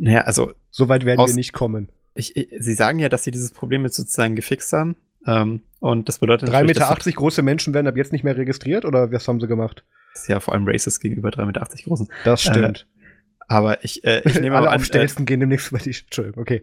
Naja, 0.00 0.20
also. 0.20 0.52
Soweit 0.70 1.04
werden 1.04 1.26
wir 1.26 1.34
nicht 1.34 1.52
kommen. 1.52 1.88
Ich, 2.14 2.36
ich, 2.36 2.48
Sie 2.56 2.74
sagen 2.74 3.00
ja, 3.00 3.08
dass 3.08 3.24
Sie 3.24 3.32
dieses 3.32 3.50
Problem 3.50 3.82
jetzt 3.82 3.96
sozusagen 3.96 4.36
gefixt 4.36 4.72
haben. 4.72 4.94
Ähm, 5.28 5.60
und 5.80 6.08
das 6.08 6.18
bedeutet 6.18 6.48
3,80 6.48 6.64
Meter 6.64 7.12
große 7.12 7.42
Menschen 7.42 7.74
werden 7.74 7.86
ab 7.86 7.96
jetzt 7.96 8.12
nicht 8.12 8.24
mehr 8.24 8.36
registriert 8.36 8.84
oder 8.84 9.12
was 9.12 9.28
haben 9.28 9.40
sie 9.40 9.46
gemacht? 9.46 9.84
Das 10.14 10.22
ist 10.22 10.28
ja 10.28 10.40
vor 10.40 10.54
allem 10.54 10.66
racist 10.66 11.00
gegenüber 11.00 11.28
3,80 11.28 11.46
Meter 11.46 11.66
großen. 11.84 12.08
Das 12.24 12.42
stimmt. 12.42 12.86
Äh, 12.88 12.98
aber 13.46 13.84
ich, 13.84 14.04
äh, 14.04 14.22
ich 14.24 14.34
nehme 14.40 14.56
Alle 14.56 14.70
an, 14.70 14.80
Aufstellsten 14.80 15.22
äh, 15.22 15.26
gehen 15.26 15.40
demnächst 15.40 15.70
über 15.70 15.78
die. 15.78 15.90
Entschuldigung, 15.90 16.40
okay. 16.40 16.62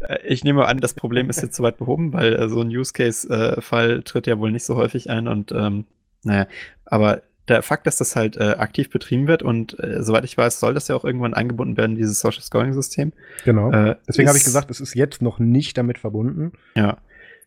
Äh, 0.00 0.18
ich 0.26 0.44
nehme 0.44 0.66
an, 0.66 0.78
das 0.78 0.94
Problem 0.94 1.28
ist 1.28 1.42
jetzt 1.42 1.56
soweit 1.56 1.76
behoben, 1.76 2.12
weil 2.12 2.34
äh, 2.34 2.48
so 2.48 2.60
ein 2.60 2.68
Use 2.68 2.92
Case-Fall 2.92 4.02
tritt 4.02 4.26
ja 4.26 4.38
wohl 4.38 4.52
nicht 4.52 4.64
so 4.64 4.76
häufig 4.76 5.10
ein 5.10 5.26
und 5.26 5.52
ähm, 5.52 5.84
naja, 6.22 6.46
aber 6.84 7.22
der 7.48 7.62
Fakt, 7.62 7.86
dass 7.86 7.96
das 7.96 8.16
halt 8.16 8.38
äh, 8.38 8.54
aktiv 8.56 8.88
betrieben 8.88 9.26
wird 9.26 9.42
und 9.42 9.78
äh, 9.78 10.02
soweit 10.02 10.24
ich 10.24 10.38
weiß, 10.38 10.60
soll 10.60 10.72
das 10.72 10.88
ja 10.88 10.96
auch 10.96 11.04
irgendwann 11.04 11.34
eingebunden 11.34 11.76
werden, 11.76 11.96
dieses 11.96 12.20
Social 12.20 12.40
Scoring 12.40 12.72
System. 12.72 13.12
Genau. 13.44 13.70
Äh, 13.70 13.96
Deswegen 14.08 14.28
habe 14.28 14.38
ich 14.38 14.44
gesagt, 14.44 14.70
es 14.70 14.80
ist 14.80 14.94
jetzt 14.94 15.20
noch 15.20 15.38
nicht 15.38 15.76
damit 15.76 15.98
verbunden. 15.98 16.52
Ja 16.74 16.98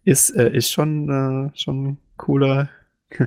ist, 0.08 0.30
äh, 0.30 0.50
ist 0.50 0.72
schon, 0.72 1.10
äh, 1.10 1.58
schon 1.58 1.98
cooler 2.16 2.70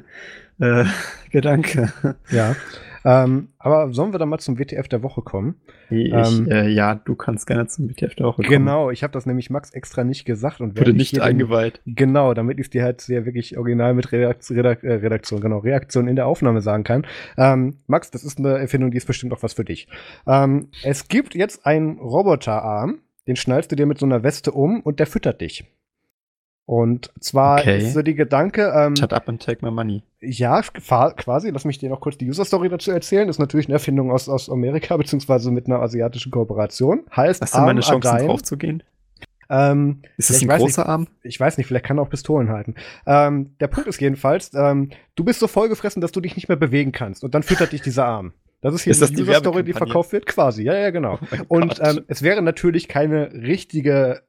äh, 0.59 0.85
Gedanke. 1.31 1.93
Ja. 2.31 2.57
Ähm, 3.03 3.49
aber 3.59 3.93
sollen 3.93 4.13
wir 4.13 4.19
dann 4.19 4.29
mal 4.29 4.39
zum 4.39 4.59
WTF 4.59 4.89
der 4.89 5.03
Woche 5.03 5.23
kommen? 5.23 5.57
Ich, 5.89 6.13
ähm, 6.13 6.51
äh, 6.51 6.69
ja, 6.69 6.95
du 6.95 7.15
kannst 7.15 7.47
gerne 7.47 7.67
zum 7.67 7.89
WTF 7.89 8.15
der 8.15 8.27
Woche 8.27 8.43
kommen. 8.43 8.49
Genau, 8.49 8.91
ich 8.91 9.03
habe 9.03 9.13
das 9.13 9.25
nämlich 9.25 9.49
Max 9.49 9.71
extra 9.71 10.05
nicht 10.05 10.25
gesagt 10.25 10.61
und 10.61 10.79
wurde 10.79 10.93
nicht 10.93 11.21
eingeweiht. 11.21 11.81
Den, 11.87 11.95
genau, 11.95 12.35
damit 12.35 12.61
ich 12.61 12.69
dir 12.69 12.83
halt 12.83 13.01
sehr 13.01 13.25
wirklich 13.25 13.57
original 13.57 13.95
mit 13.95 14.13
Redaktion, 14.13 14.59
äh, 14.59 14.93
Redaktion, 14.93 15.41
genau, 15.41 15.59
Reaktion 15.59 16.09
in 16.09 16.17
der 16.17 16.27
Aufnahme 16.27 16.61
sagen 16.61 16.85
kann. 16.85 17.07
Ähm, 17.39 17.79
Max, 17.87 18.11
das 18.11 18.25
ist 18.25 18.39
eine 18.39 18.59
Erfindung, 18.59 18.91
die 18.91 18.99
ist 18.99 19.07
bestimmt 19.07 19.33
auch 19.33 19.43
was 19.43 19.55
für 19.55 19.65
dich. 19.65 19.89
Ähm, 20.27 20.69
es 20.83 21.09
gibt 21.09 21.35
jetzt 21.35 21.65
einen 21.65 21.99
Roboterarm, 21.99 22.99
den 23.27 23.37
schnallst 23.37 23.73
du 23.73 23.77
dir 23.77 23.87
mit 23.87 23.99
so 23.99 24.07
einer 24.07 24.23
Weste 24.23 24.53
um 24.53 24.81
und 24.81 24.99
der 24.99 25.07
füttert 25.07 25.41
dich. 25.41 25.65
Und 26.71 27.11
zwar 27.19 27.59
okay. 27.59 27.79
ist 27.79 27.95
so 27.95 28.03
die 28.03 28.15
Gedanke. 28.15 28.73
Ähm, 28.73 28.95
Shut 28.95 29.13
up 29.13 29.29
and 29.29 29.45
take 29.45 29.59
my 29.67 29.73
money. 29.73 30.05
Ja, 30.21 30.63
quasi. 30.63 31.51
Lass 31.51 31.65
mich 31.65 31.79
dir 31.79 31.91
noch 31.91 32.01
kurz 32.01 32.17
die 32.17 32.29
User-Story 32.29 32.69
dazu 32.69 32.93
erzählen. 32.93 33.27
Das 33.27 33.35
ist 33.35 33.41
natürlich 33.41 33.67
eine 33.67 33.75
Erfindung 33.75 34.13
aus, 34.13 34.29
aus 34.29 34.49
Amerika, 34.49 34.97
beziehungsweise 34.97 35.51
mit 35.51 35.67
einer 35.67 35.83
asiatischen 35.83 36.31
Kooperation. 36.31 37.01
Heißt, 37.17 37.43
Hast 37.43 37.57
du 37.57 37.59
meine 37.63 37.81
Chance, 37.81 38.25
draufzugehen? 38.25 38.85
Ähm, 39.49 40.03
ist 40.17 40.31
das 40.31 40.43
ein 40.43 40.47
großer 40.47 40.83
nicht, 40.83 40.89
Arm? 40.89 41.09
Ich 41.25 41.41
weiß 41.41 41.59
nicht, 41.59 41.67
vielleicht 41.67 41.87
kann 41.87 41.99
er 41.99 42.03
auch 42.03 42.09
Pistolen 42.09 42.51
halten. 42.51 42.77
Ähm, 43.05 43.57
der 43.59 43.67
Punkt 43.67 43.89
ist 43.89 44.01
jedenfalls, 44.01 44.53
ähm, 44.55 44.91
du 45.17 45.25
bist 45.25 45.41
so 45.41 45.49
vollgefressen, 45.49 46.01
dass 46.01 46.13
du 46.13 46.21
dich 46.21 46.37
nicht 46.37 46.47
mehr 46.47 46.57
bewegen 46.57 46.93
kannst. 46.93 47.25
Und 47.25 47.35
dann 47.35 47.43
füttert 47.43 47.73
dich 47.73 47.83
dieser 47.83 48.07
Arm. 48.07 48.33
Das 48.61 48.75
ist 48.75 48.85
hier 48.85 48.93
ist 48.93 49.09
die 49.11 49.23
User-Story, 49.23 49.65
die 49.65 49.73
verkauft 49.73 50.13
wird, 50.13 50.27
quasi. 50.27 50.63
Ja, 50.63 50.79
ja, 50.79 50.91
genau. 50.91 51.19
Oh 51.49 51.57
und 51.57 51.81
ähm, 51.83 52.05
es 52.07 52.23
wäre 52.23 52.43
natürlich 52.43 52.87
keine 52.87 53.33
richtige 53.33 54.23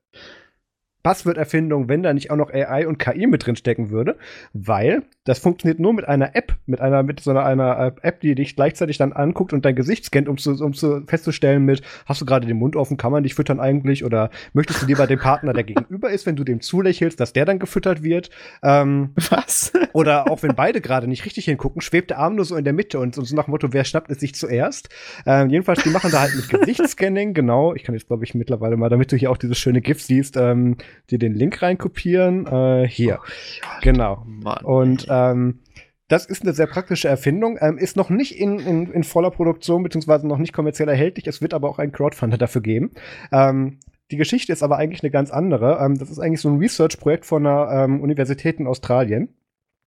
Buzzword-Erfindung, 1.03 1.89
wenn 1.89 2.03
da 2.03 2.13
nicht 2.13 2.31
auch 2.31 2.35
noch 2.35 2.51
AI 2.51 2.87
und 2.87 2.99
KI 2.99 3.27
mit 3.27 3.45
drin 3.45 3.55
stecken 3.55 3.89
würde, 3.89 4.17
weil 4.53 5.03
das 5.23 5.39
funktioniert 5.39 5.79
nur 5.79 5.93
mit 5.93 6.07
einer 6.07 6.35
App, 6.35 6.55
mit 6.65 6.81
einer, 6.81 7.03
mit 7.03 7.19
so 7.19 7.31
einer, 7.31 7.45
einer 7.45 7.93
App, 8.01 8.21
die 8.21 8.35
dich 8.35 8.55
gleichzeitig 8.55 8.97
dann 8.97 9.13
anguckt 9.13 9.53
und 9.53 9.65
dein 9.65 9.75
Gesicht 9.75 10.05
scannt, 10.05 10.27
um 10.27 10.37
zu, 10.37 10.51
um 10.63 10.73
zu 10.73 11.03
festzustellen 11.05 11.63
mit, 11.63 11.81
hast 12.05 12.21
du 12.21 12.25
gerade 12.25 12.47
den 12.47 12.57
Mund 12.57 12.75
offen, 12.75 12.97
kann 12.97 13.11
man 13.11 13.23
dich 13.23 13.35
füttern 13.35 13.59
eigentlich 13.59 14.03
oder 14.03 14.31
möchtest 14.53 14.81
du 14.81 14.85
lieber 14.87 15.07
den 15.07 15.19
Partner, 15.19 15.53
der 15.53 15.63
gegenüber 15.63 16.09
ist, 16.09 16.25
wenn 16.25 16.35
du 16.35 16.43
dem 16.43 16.61
zulächelst, 16.61 17.19
dass 17.19 17.33
der 17.33 17.45
dann 17.45 17.59
gefüttert 17.59 18.03
wird? 18.03 18.29
Ähm, 18.63 19.11
Was? 19.29 19.73
Oder 19.93 20.31
auch 20.31 20.41
wenn 20.43 20.55
beide 20.55 20.81
gerade 20.81 21.07
nicht 21.07 21.25
richtig 21.25 21.45
hingucken, 21.45 21.81
schwebt 21.81 22.09
der 22.09 22.19
Arm 22.19 22.35
nur 22.35 22.45
so 22.45 22.55
in 22.55 22.63
der 22.63 22.73
Mitte 22.73 22.99
und, 22.99 23.17
und 23.17 23.25
so 23.25 23.35
nach 23.35 23.45
dem 23.45 23.51
Motto, 23.51 23.73
wer 23.73 23.83
schnappt 23.83 24.09
es 24.11 24.19
sich 24.19 24.33
zuerst? 24.35 24.89
Ähm, 25.25 25.49
jedenfalls, 25.49 25.83
die 25.83 25.89
machen 25.89 26.11
da 26.11 26.21
halt 26.21 26.35
mit 26.35 26.49
Gesichtsscanning, 26.49 27.33
genau. 27.33 27.75
Ich 27.75 27.83
kann 27.83 27.93
jetzt, 27.93 28.07
glaube 28.07 28.23
ich, 28.23 28.33
mittlerweile 28.33 28.77
mal, 28.77 28.89
damit 28.89 29.11
du 29.11 29.17
hier 29.17 29.31
auch 29.31 29.37
dieses 29.37 29.57
schöne 29.59 29.81
GIF 29.81 30.01
siehst, 30.01 30.37
ähm, 30.37 30.77
dir 31.09 31.19
den 31.19 31.33
Link 31.33 31.61
reinkopieren. 31.61 32.47
Äh, 32.47 32.87
hier. 32.87 33.19
Oh, 33.21 33.67
genau. 33.81 34.23
Mann, 34.25 34.63
und 34.63 35.07
ähm, 35.09 35.59
das 36.07 36.25
ist 36.25 36.43
eine 36.43 36.53
sehr 36.53 36.67
praktische 36.67 37.07
Erfindung, 37.07 37.57
ähm, 37.61 37.77
ist 37.77 37.95
noch 37.95 38.09
nicht 38.09 38.37
in, 38.37 38.59
in, 38.59 38.91
in 38.91 39.03
voller 39.03 39.31
Produktion, 39.31 39.81
beziehungsweise 39.81 40.27
noch 40.27 40.39
nicht 40.39 40.51
kommerziell 40.51 40.89
erhältlich. 40.89 41.25
Es 41.25 41.41
wird 41.41 41.53
aber 41.53 41.69
auch 41.69 41.79
einen 41.79 41.93
Crowdfunder 41.93 42.37
dafür 42.37 42.61
geben. 42.61 42.91
Ähm, 43.31 43.79
die 44.11 44.17
Geschichte 44.17 44.51
ist 44.51 44.61
aber 44.61 44.77
eigentlich 44.77 45.03
eine 45.03 45.11
ganz 45.11 45.31
andere. 45.31 45.79
Ähm, 45.81 45.97
das 45.97 46.11
ist 46.11 46.19
eigentlich 46.19 46.41
so 46.41 46.49
ein 46.49 46.57
Research-Projekt 46.57 47.25
von 47.25 47.47
einer 47.47 47.71
ähm, 47.71 48.01
Universität 48.01 48.59
in 48.59 48.67
Australien. 48.67 49.29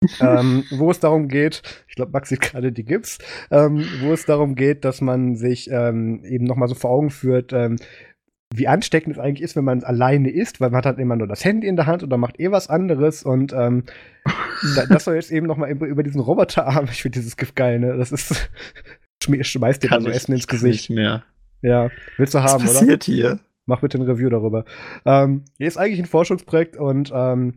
ähm, 0.20 0.66
wo 0.72 0.92
es 0.92 1.00
darum 1.00 1.30
geht, 1.30 1.62
ich 1.88 1.96
glaube, 1.96 2.12
Max 2.12 2.28
sieht 2.28 2.42
gerade 2.42 2.74
die 2.74 2.84
Gips, 2.84 3.20
ähm, 3.52 3.86
wo 4.02 4.12
es 4.12 4.26
darum 4.26 4.56
geht, 4.56 4.84
dass 4.84 5.00
man 5.00 5.38
sich 5.38 5.70
ähm, 5.72 6.26
eben 6.26 6.44
noch 6.46 6.58
mal 6.58 6.68
so 6.68 6.76
vor 6.76 6.90
Augen 6.90 7.10
führt, 7.10 7.54
ähm, 7.54 7.78
wie 8.56 8.68
ansteckend 8.68 9.16
es 9.16 9.20
eigentlich 9.20 9.42
ist, 9.42 9.56
wenn 9.56 9.64
man 9.64 9.84
alleine 9.84 10.30
ist, 10.30 10.62
weil 10.62 10.70
man 10.70 10.78
hat 10.80 10.86
halt 10.86 11.00
immer 11.00 11.16
nur 11.16 11.28
das 11.28 11.44
Handy 11.44 11.68
in 11.68 11.76
der 11.76 11.88
Hand 11.88 12.04
oder 12.04 12.18
macht 12.18 12.40
eh 12.40 12.52
was 12.52 12.70
anderes 12.70 13.24
und 13.24 13.52
ähm, 13.54 13.84
das 14.90 15.06
soll 15.06 15.16
jetzt 15.16 15.32
eben 15.32 15.48
noch 15.48 15.58
mal 15.58 15.70
über 15.72 16.04
diesen 16.04 16.22
Roboterarm, 16.22 16.86
ich 16.92 17.02
finde 17.02 17.20
dieses 17.20 17.36
Gift 17.36 17.56
geil, 17.56 17.80
ne? 17.80 17.98
Das 17.98 18.12
ist 18.12 18.50
schmeißt 19.42 19.84
dir 19.84 19.90
da 19.90 20.02
so 20.02 20.10
Essen 20.10 20.34
ins 20.34 20.48
Gesicht. 20.48 20.90
Nicht 20.90 20.96
mehr. 20.96 21.24
Ja, 21.62 21.90
willst 22.18 22.34
du 22.34 22.40
haben, 22.40 22.64
was 22.64 22.74
passiert 22.74 23.08
oder? 23.08 23.16
hier? 23.16 23.40
Mach 23.66 23.80
bitte 23.80 23.98
ein 23.98 24.04
Review 24.04 24.30
darüber. 24.30 24.66
Ähm, 25.06 25.46
hier 25.58 25.68
ist 25.68 25.78
eigentlich 25.78 26.00
ein 26.00 26.06
Forschungsprojekt 26.06 26.76
und 26.76 27.12
ähm, 27.16 27.56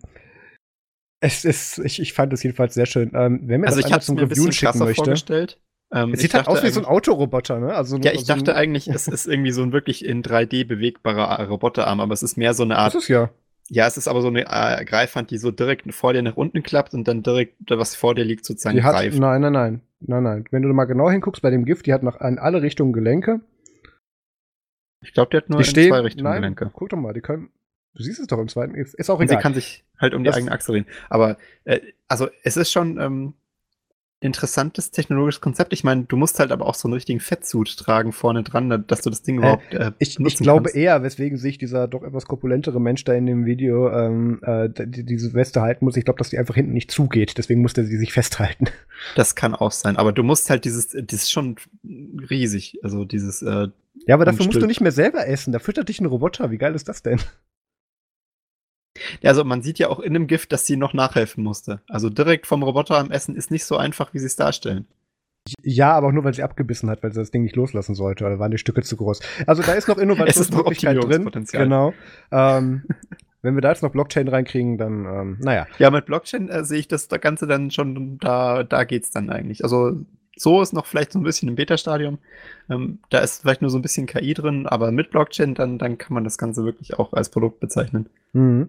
es 1.21 1.45
ist, 1.45 1.79
ich, 1.81 2.01
ich 2.01 2.13
fand 2.13 2.33
es 2.33 2.43
jedenfalls 2.43 2.75
sehr 2.75 2.87
schön. 2.87 3.11
Ähm, 3.15 3.41
wenn 3.45 3.61
mir 3.61 3.67
also 3.67 3.81
das 3.81 3.91
ich 3.91 3.99
zum 4.01 4.17
Review 4.17 4.51
schicken 4.53 4.79
möchte. 4.79 5.05
Vorgestellt. 5.05 5.61
Ähm, 5.93 6.15
es 6.15 6.21
sieht 6.21 6.35
halt 6.35 6.49
aus 6.49 6.63
wie 6.63 6.71
so 6.71 6.81
ein 6.81 6.87
Autoroboter, 6.87 7.61
ne? 7.61 7.75
Also, 7.75 7.97
ja, 7.99 8.11
ich 8.13 8.21
also 8.21 8.35
dachte 8.35 8.57
eigentlich, 8.57 8.89
es 8.89 9.07
ist 9.07 9.27
irgendwie 9.27 9.53
so 9.53 9.63
ein 9.63 9.73
wirklich 9.73 10.05
in 10.05 10.23
3D 10.23 10.67
bewegbarer 10.67 11.47
Roboterarm, 11.47 12.01
aber 12.01 12.13
es 12.13 12.23
ist 12.23 12.37
mehr 12.37 12.55
so 12.55 12.65
eine 12.65 12.77
Art. 12.77 12.95
Das 12.95 13.05
ist 13.05 13.09
ja. 13.09 13.31
Ja, 13.69 13.87
es 13.87 13.97
ist 13.97 14.07
aber 14.07 14.23
so 14.23 14.29
eine 14.29 14.47
äh, 14.47 14.85
Greifhand, 14.85 15.31
die 15.31 15.39
so 15.39 15.51
direkt 15.51 15.93
vor 15.93 16.13
dir 16.13 16.23
nach 16.23 16.37
unten 16.37 16.63
klappt 16.63 16.95
und 16.95 17.09
dann 17.09 17.23
direkt, 17.23 17.57
was 17.69 17.97
vor 17.97 18.15
dir 18.15 18.25
liegt, 18.25 18.45
sozusagen 18.45 18.77
die 18.77 18.83
hat, 18.83 18.95
greift. 18.95 19.19
Nein, 19.19 19.41
nein, 19.41 19.53
nein. 19.53 19.81
Nein, 20.01 20.23
nein. 20.23 20.45
Wenn 20.51 20.63
du 20.63 20.69
mal 20.69 20.85
genau 20.85 21.11
hinguckst 21.11 21.43
bei 21.43 21.51
dem 21.51 21.65
Gift, 21.65 21.87
die 21.87 21.93
hat 21.93 22.03
nach 22.03 22.21
in 22.21 22.39
alle 22.39 22.63
Richtungen 22.63 22.93
Gelenke. 22.93 23.41
Ich 25.03 25.13
glaube, 25.13 25.31
die 25.31 25.37
hat 25.39 25.51
nur 25.51 25.59
die 25.59 25.65
in 25.65 25.71
stehen, 25.71 25.89
zwei 25.89 26.01
Richtungen 26.01 26.25
nein, 26.25 26.43
Gelenke. 26.43 26.71
Guck 26.73 26.91
doch 26.91 26.97
mal, 26.97 27.13
die 27.13 27.21
können. 27.21 27.51
Du 27.95 28.03
siehst 28.03 28.21
es 28.21 28.27
doch 28.27 28.39
im 28.39 28.49
zweiten. 28.49 28.75
Ist, 28.75 28.95
ist 28.95 29.11
auch 29.11 29.21
egal. 29.21 29.23
Und 29.23 29.29
sie 29.29 29.43
kann 29.43 29.55
sich 29.55 29.85
halt 29.99 30.15
um 30.15 30.23
die 30.23 30.29
das 30.29 30.37
eigene 30.37 30.53
Achse 30.53 30.73
drehen. 30.73 30.87
Aber 31.09 31.39
äh, 31.65 31.81
also 32.09 32.29
es 32.45 32.57
ist 32.57 32.71
schon 32.71 33.01
ähm, 33.01 33.35
interessantes 34.27 34.91
technologisches 34.91 35.41
Konzept. 35.41 35.73
Ich 35.73 35.85
meine, 35.85 36.05
du 36.05 36.17
musst 36.17 36.39
halt 36.39 36.53
aber 36.53 36.67
auch 36.67 36.75
so 36.75 36.89
einen 36.89 36.95
richtigen 36.95 37.21
Fettsuit 37.21 37.77
tragen 37.77 38.13
vorne 38.13 38.43
dran, 38.43 38.85
dass 38.87 39.01
du 39.01 39.11
das 39.11 39.23
Ding 39.23 39.37
äh, 39.37 39.39
überhaupt. 39.39 39.75
Äh, 39.75 39.93
ich, 39.99 40.19
ich 40.19 40.37
glaube 40.39 40.65
kannst. 40.65 40.77
eher, 40.77 41.03
weswegen 41.03 41.39
sich 41.39 41.59
dieser 41.59 41.89
doch 41.89 42.03
etwas 42.03 42.27
korpulentere 42.27 42.81
Mensch 42.81 43.05
da 43.05 43.15
in 43.15 43.27
dem 43.27 43.47
Video 43.47 43.91
ähm, 43.91 44.41
äh, 44.43 44.69
die, 44.69 45.05
diese 45.05 45.33
Weste 45.35 45.63
halten 45.63 45.85
muss. 45.85 45.97
Ich 45.97 46.05
glaube, 46.05 46.19
dass 46.19 46.31
die 46.31 46.39
einfach 46.39 46.55
hinten 46.55 46.73
nicht 46.73 46.91
zugeht. 46.91 47.39
Deswegen 47.39 47.63
musste 47.63 47.85
sie 47.85 47.97
sich 47.97 48.13
festhalten. 48.13 48.67
Das 49.15 49.35
kann 49.35 49.55
auch 49.55 49.73
sein. 49.73 49.99
Aber 49.99 50.11
du 50.11 50.23
musst 50.23 50.49
halt 50.49 50.65
dieses, 50.65 50.89
das 50.89 51.13
ist 51.13 51.31
schon 51.31 51.57
riesig. 52.31 52.79
Also 52.83 53.05
dieses. 53.05 53.43
Äh, 53.43 53.69
ja, 54.07 54.15
aber 54.15 54.25
dafür 54.25 54.47
musst 54.47 54.61
du 54.61 54.67
nicht 54.67 54.81
mehr 54.81 54.93
selber 54.93 55.27
essen. 55.27 55.53
Da 55.53 55.59
füttert 55.59 55.91
dich 55.91 56.01
ein 56.01 56.07
Roboter. 56.07 56.51
Wie 56.51 56.57
geil 56.57 56.75
ist 56.75 56.89
das 56.89 57.03
denn? 57.03 57.21
Ja, 59.21 59.31
also 59.31 59.45
man 59.45 59.63
sieht 59.63 59.79
ja 59.79 59.89
auch 59.89 60.01
in 60.01 60.15
dem 60.15 60.27
Gift, 60.27 60.53
dass 60.53 60.67
sie 60.67 60.77
noch 60.77 60.95
nachhelfen 60.95 61.43
musste. 61.45 61.81
Also 61.89 62.11
direkt 62.11 62.47
vom 62.47 62.63
Roboter 62.63 62.99
am 62.99 63.11
Essen 63.11 63.37
ist 63.37 63.51
nicht 63.51 63.65
so 63.65 63.77
einfach, 63.77 64.15
wie 64.15 64.19
sie 64.19 64.27
es 64.27 64.37
darstellen. 64.37 64.87
Ja, 65.63 65.93
aber 65.93 66.09
auch 66.09 66.13
nur, 66.13 66.25
weil 66.25 66.35
sie 66.35 66.43
abgebissen 66.43 66.91
hat, 66.91 67.03
weil 67.03 67.13
sie 67.13 67.21
das 67.21 67.31
Ding 67.31 67.43
nicht 67.43 67.57
loslassen 67.57 67.95
sollte. 67.95 68.25
Oder 68.25 68.39
waren 68.39 68.51
die 68.51 68.59
Stücke 68.59 68.83
zu 68.83 68.97
groß? 68.97 69.21
Also 69.47 69.63
da 69.63 69.73
ist 69.75 69.89
noch 69.89 69.99
Innovationsmöglichkeit 69.99 70.97
drin. 71.03 71.31
Genau. 71.53 71.95
Ähm, 72.33 72.83
wenn 73.43 73.55
wir 73.55 73.61
da 73.61 73.71
jetzt 73.71 73.83
noch 73.83 73.93
Blockchain 73.93 74.29
reinkriegen, 74.29 74.77
dann, 74.77 75.05
ähm, 75.05 75.37
naja. 75.41 75.67
Ja, 75.79 75.91
mit 75.91 76.07
Blockchain 76.07 76.49
äh, 76.49 76.65
sehe 76.65 76.81
ich 76.81 76.89
das 76.89 77.09
Ganze 77.09 77.47
dann 77.47 77.71
schon, 77.71 78.19
da, 78.19 78.65
da 78.65 78.85
geht's 78.85 79.13
dann 79.13 79.31
eigentlich. 79.31 79.63
Also 79.63 80.01
so 80.37 80.61
ist 80.61 80.75
noch 80.75 80.87
vielleicht 80.87 81.13
so 81.13 81.19
ein 81.19 81.23
bisschen 81.23 81.49
im 81.49 81.55
Beta-Stadium. 81.55 82.19
Ähm, 82.71 82.99
da 83.09 83.19
ist 83.19 83.41
vielleicht 83.41 83.63
nur 83.63 83.71
so 83.71 83.79
ein 83.79 83.83
bisschen 83.83 84.07
KI 84.07 84.35
drin, 84.35 84.67
aber 84.67 84.93
mit 84.93 85.11
Blockchain, 85.11 85.55
dann, 85.55 85.79
dann 85.79 85.97
kann 85.97 86.13
man 86.13 86.25
das 86.25 86.37
Ganze 86.37 86.65
wirklich 86.65 86.99
auch 86.99 87.15
als 87.15 87.31
Produkt 87.31 87.59
bezeichnen. 87.59 88.09
Mhm. 88.35 88.69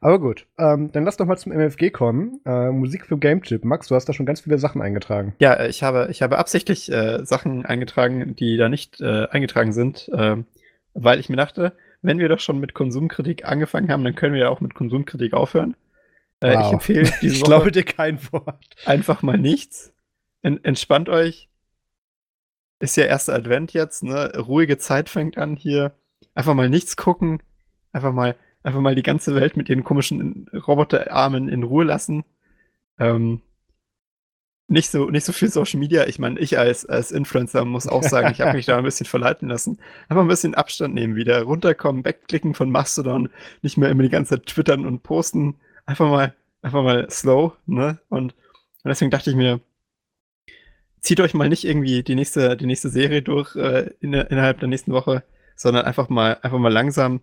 Aber 0.00 0.20
gut, 0.20 0.46
ähm, 0.58 0.92
dann 0.92 1.04
lass 1.04 1.16
doch 1.16 1.24
mal 1.24 1.38
zum 1.38 1.52
MFG 1.52 1.90
kommen. 1.90 2.40
Äh, 2.44 2.70
Musik 2.70 3.06
für 3.06 3.16
Game 3.16 3.42
Chip. 3.42 3.64
Max, 3.64 3.88
du 3.88 3.94
hast 3.94 4.06
da 4.06 4.12
schon 4.12 4.26
ganz 4.26 4.40
viele 4.40 4.58
Sachen 4.58 4.82
eingetragen. 4.82 5.34
Ja, 5.40 5.64
ich 5.64 5.82
habe, 5.82 6.08
ich 6.10 6.20
habe 6.20 6.38
absichtlich 6.38 6.92
äh, 6.92 7.24
Sachen 7.24 7.64
eingetragen, 7.64 8.36
die 8.36 8.58
da 8.58 8.68
nicht 8.68 9.00
äh, 9.00 9.26
eingetragen 9.28 9.72
sind, 9.72 10.10
äh, 10.12 10.36
weil 10.92 11.18
ich 11.18 11.30
mir 11.30 11.36
dachte, 11.36 11.72
wenn 12.02 12.18
wir 12.18 12.28
doch 12.28 12.40
schon 12.40 12.60
mit 12.60 12.74
Konsumkritik 12.74 13.46
angefangen 13.46 13.90
haben, 13.90 14.04
dann 14.04 14.14
können 14.14 14.34
wir 14.34 14.42
ja 14.42 14.48
auch 14.50 14.60
mit 14.60 14.74
Konsumkritik 14.74 15.32
aufhören. 15.32 15.76
Äh, 16.40 16.54
wow. 16.54 16.66
Ich 16.66 16.72
empfehle 16.74 17.12
diese 17.22 17.36
Ich 17.36 17.42
glaube 17.42 17.72
dir 17.72 17.84
kein 17.84 18.20
Wort. 18.32 18.76
Einfach 18.84 19.22
mal 19.22 19.38
nichts 19.38 19.94
entspannt 20.46 21.08
euch. 21.08 21.48
Ist 22.78 22.96
ja 22.96 23.04
erster 23.04 23.34
Advent 23.34 23.72
jetzt, 23.72 24.02
ne? 24.02 24.32
Ruhige 24.36 24.78
Zeit 24.78 25.08
fängt 25.08 25.38
an 25.38 25.56
hier. 25.56 25.94
Einfach 26.34 26.54
mal 26.54 26.68
nichts 26.68 26.96
gucken. 26.96 27.42
Einfach 27.92 28.12
mal, 28.12 28.36
einfach 28.62 28.80
mal 28.80 28.94
die 28.94 29.02
ganze 29.02 29.34
Welt 29.34 29.56
mit 29.56 29.68
ihren 29.68 29.84
komischen 29.84 30.48
Roboterarmen 30.52 31.48
in 31.48 31.62
Ruhe 31.62 31.84
lassen. 31.84 32.24
Ähm, 32.98 33.40
nicht 34.68 34.90
so, 34.90 35.10
nicht 35.10 35.24
so 35.24 35.32
viel 35.32 35.48
Social 35.48 35.78
Media. 35.80 36.06
Ich 36.06 36.18
meine, 36.18 36.40
ich 36.40 36.58
als, 36.58 36.84
als 36.84 37.12
Influencer 37.12 37.64
muss 37.64 37.86
auch 37.86 38.02
sagen, 38.04 38.30
ich 38.32 38.40
habe 38.40 38.54
mich 38.54 38.66
da 38.66 38.76
ein 38.76 38.84
bisschen 38.84 39.06
verleiten 39.06 39.48
lassen. 39.48 39.78
Einfach 40.08 40.22
ein 40.22 40.28
bisschen 40.28 40.54
Abstand 40.54 40.94
nehmen 40.94 41.16
wieder. 41.16 41.42
Runterkommen, 41.42 42.04
wegklicken 42.04 42.54
von 42.54 42.70
Mastodon. 42.70 43.30
Nicht 43.62 43.78
mehr 43.78 43.90
immer 43.90 44.02
die 44.02 44.10
ganze 44.10 44.36
Zeit 44.36 44.46
twittern 44.46 44.84
und 44.84 45.02
posten. 45.02 45.56
Einfach 45.86 46.08
mal, 46.08 46.34
einfach 46.62 46.82
mal 46.82 47.08
slow, 47.10 47.52
ne? 47.66 47.98
Und, 48.08 48.34
und 48.82 48.88
deswegen 48.88 49.10
dachte 49.10 49.30
ich 49.30 49.36
mir, 49.36 49.60
zieht 51.06 51.20
euch 51.20 51.34
mal 51.34 51.48
nicht 51.48 51.64
irgendwie 51.64 52.02
die 52.02 52.16
nächste, 52.16 52.56
die 52.56 52.66
nächste 52.66 52.88
Serie 52.88 53.22
durch 53.22 53.54
äh, 53.54 53.90
in, 54.00 54.12
innerhalb 54.12 54.58
der 54.58 54.68
nächsten 54.68 54.92
Woche, 54.92 55.22
sondern 55.54 55.84
einfach 55.84 56.08
mal, 56.08 56.38
einfach 56.42 56.58
mal 56.58 56.72
langsam 56.72 57.20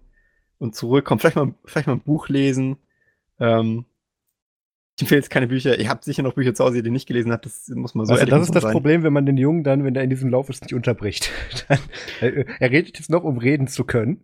und 0.58 0.74
zurückkommen. 0.74 1.20
Vielleicht 1.20 1.36
mal, 1.36 1.54
vielleicht 1.66 1.88
mal 1.88 1.94
ein 1.94 2.00
Buch 2.00 2.30
lesen. 2.30 2.78
Ähm, 3.40 3.86
ich 4.96 5.02
empfehle 5.02 5.20
jetzt 5.20 5.30
keine 5.30 5.48
Bücher. 5.48 5.78
Ihr 5.78 5.90
habt 5.90 6.06
sicher 6.06 6.24
noch 6.24 6.34
Bücher 6.34 6.54
zu 6.54 6.64
Hause, 6.64 6.82
die 6.82 6.88
ihr 6.88 6.94
nicht 6.94 7.08
gelesen 7.08 7.34
habt. 7.34 7.46
Das 7.46 7.68
muss 7.76 7.94
man 7.94 8.06
so 8.06 8.14
Also 8.14 8.26
das 8.26 8.44
ist 8.44 8.56
das 8.56 8.64
sein. 8.64 8.72
Problem, 8.72 9.04
wenn 9.04 9.12
man 9.12 9.26
den 9.26 9.38
Jungen 9.38 9.66
dann, 9.66 9.84
wenn 9.84 9.96
er 9.96 10.04
in 10.04 10.10
diesem 10.10 10.30
Lauf 10.30 10.50
ist, 10.50 10.62
nicht 10.62 10.74
unterbricht. 10.74 11.30
Dann, 11.68 11.80
äh, 12.22 12.46
er 12.60 12.72
redet 12.72 12.98
jetzt 12.98 13.10
noch, 13.10 13.24
um 13.24 13.38
reden 13.38 13.68
zu 13.68 13.84
können. 13.84 14.22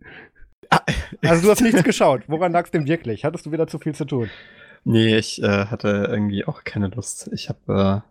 Ah, 0.70 0.80
also 1.22 1.42
du 1.42 1.50
hast 1.50 1.60
nichts 1.60 1.84
geschaut. 1.84 2.22
Woran 2.28 2.52
lag 2.52 2.64
es 2.64 2.70
denn 2.70 2.86
wirklich? 2.86 3.26
Hattest 3.26 3.44
du 3.44 3.52
wieder 3.52 3.66
zu 3.66 3.78
viel 3.78 3.94
zu 3.94 4.06
tun? 4.06 4.30
Nee, 4.84 5.18
ich 5.18 5.42
äh, 5.42 5.66
hatte 5.66 6.08
irgendwie 6.08 6.46
auch 6.46 6.64
keine 6.64 6.88
Lust. 6.88 7.28
Ich 7.34 7.50
habe 7.50 8.04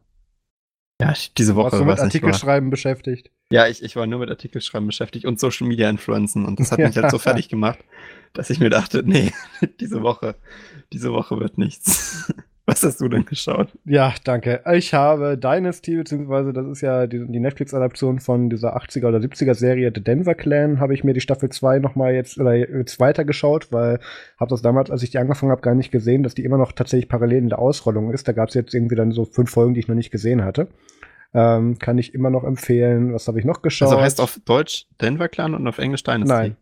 ja, 1.02 1.14
diese 1.38 1.56
Woche. 1.56 1.72
Warst 1.72 1.82
du 1.82 1.86
mit 1.86 2.00
Artikelschreiben 2.00 2.70
beschäftigt? 2.70 3.32
Ja, 3.52 3.68
ich, 3.68 3.82
ich 3.82 3.96
war 3.96 4.06
nur 4.06 4.20
mit 4.20 4.30
Artikelschreiben 4.30 4.88
beschäftigt 4.88 5.26
und 5.26 5.40
Social 5.40 5.68
Media 5.68 5.90
Influenzen 5.90 6.46
und 6.46 6.60
das 6.60 6.72
hat 6.72 6.80
mich 6.80 6.96
halt 6.96 7.12
so 7.12 7.18
fertig 7.20 7.50
gemacht, 7.50 7.80
dass 8.34 8.50
ich 8.50 8.60
mir 8.60 8.70
dachte, 8.70 9.04
nee, 9.04 9.32
diese 9.80 10.02
Woche, 10.02 10.36
diese 10.92 11.12
Woche 11.12 11.40
wird 11.40 11.58
nichts. 11.58 12.32
Was 12.70 12.84
hast 12.84 13.02
du 13.02 13.08
denn 13.08 13.26
geschaut? 13.26 13.70
Ja, 13.86 14.14
danke. 14.24 14.62
Ich 14.74 14.94
habe 14.94 15.38
Dynasty, 15.38 15.96
beziehungsweise 15.96 16.54
das 16.54 16.68
ist 16.68 16.82
ja 16.82 17.08
die, 17.08 17.26
die 17.28 17.40
Netflix-Adaption 17.40 18.20
von 18.20 18.50
dieser 18.50 18.78
80er 18.78 19.08
oder 19.08 19.18
70er 19.18 19.56
Serie 19.56 19.92
The 19.94 20.04
Denver 20.04 20.36
Clan, 20.36 20.80
habe 20.80 20.94
ich 20.94 21.04
mir 21.04 21.14
die 21.14 21.22
Staffel 21.22 21.50
2 21.50 21.80
nochmal 21.80 22.14
jetzt 22.14 22.40
oder 22.40 22.54
jetzt 22.54 23.00
weitergeschaut, 23.00 23.72
weil 23.72 24.00
habe 24.40 24.50
das 24.50 24.62
damals, 24.62 24.92
als 24.92 25.02
ich 25.02 25.10
die 25.10 25.18
angefangen 25.18 25.52
habe, 25.52 25.62
gar 25.62 25.74
nicht 25.74 25.92
gesehen, 25.92 26.22
dass 26.22 26.36
die 26.36 26.46
immer 26.46 26.60
noch 26.60 26.72
tatsächlich 26.72 27.10
parallel 27.10 27.40
in 27.40 27.50
der 27.50 27.58
Ausrollung 27.58 28.14
ist. 28.14 28.28
Da 28.28 28.34
gab 28.34 28.50
es 28.50 28.56
jetzt 28.56 28.76
irgendwie 28.76 28.96
dann 28.96 29.12
so 29.12 29.26
fünf 29.26 29.50
Folgen, 29.50 29.74
die 29.74 29.80
ich 29.80 29.88
noch 29.88 29.96
nicht 29.96 30.12
gesehen 30.12 30.46
hatte. 30.46 30.68
Ähm, 31.34 31.80
kann 31.80 31.98
ich 31.98 32.14
immer 32.14 32.30
noch 32.30 32.44
empfehlen. 32.44 33.14
Was 33.14 33.28
habe 33.28 33.40
ich 33.40 33.46
noch 33.46 33.64
geschaut? 33.64 33.90
Also 33.90 34.02
heißt 34.02 34.22
auf 34.22 34.40
Deutsch 34.46 34.86
Denver 35.02 35.28
Clan 35.28 35.56
und 35.56 35.68
auf 35.68 35.80
Englisch 35.80 36.04
Dynasty? 36.04 36.28
Nein, 36.28 36.56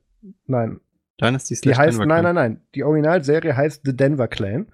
nein. 0.45 0.79
Dynasty 1.19 1.55
die 1.61 1.75
heißt, 1.75 1.97
Denver 1.97 2.05
nein, 2.05 2.23
nein, 2.23 2.35
nein. 2.35 2.61
Die 2.75 2.83
Originalserie 2.83 3.57
heißt 3.57 3.81
The 3.83 3.95
Denver 3.95 4.27
Clan. 4.27 4.67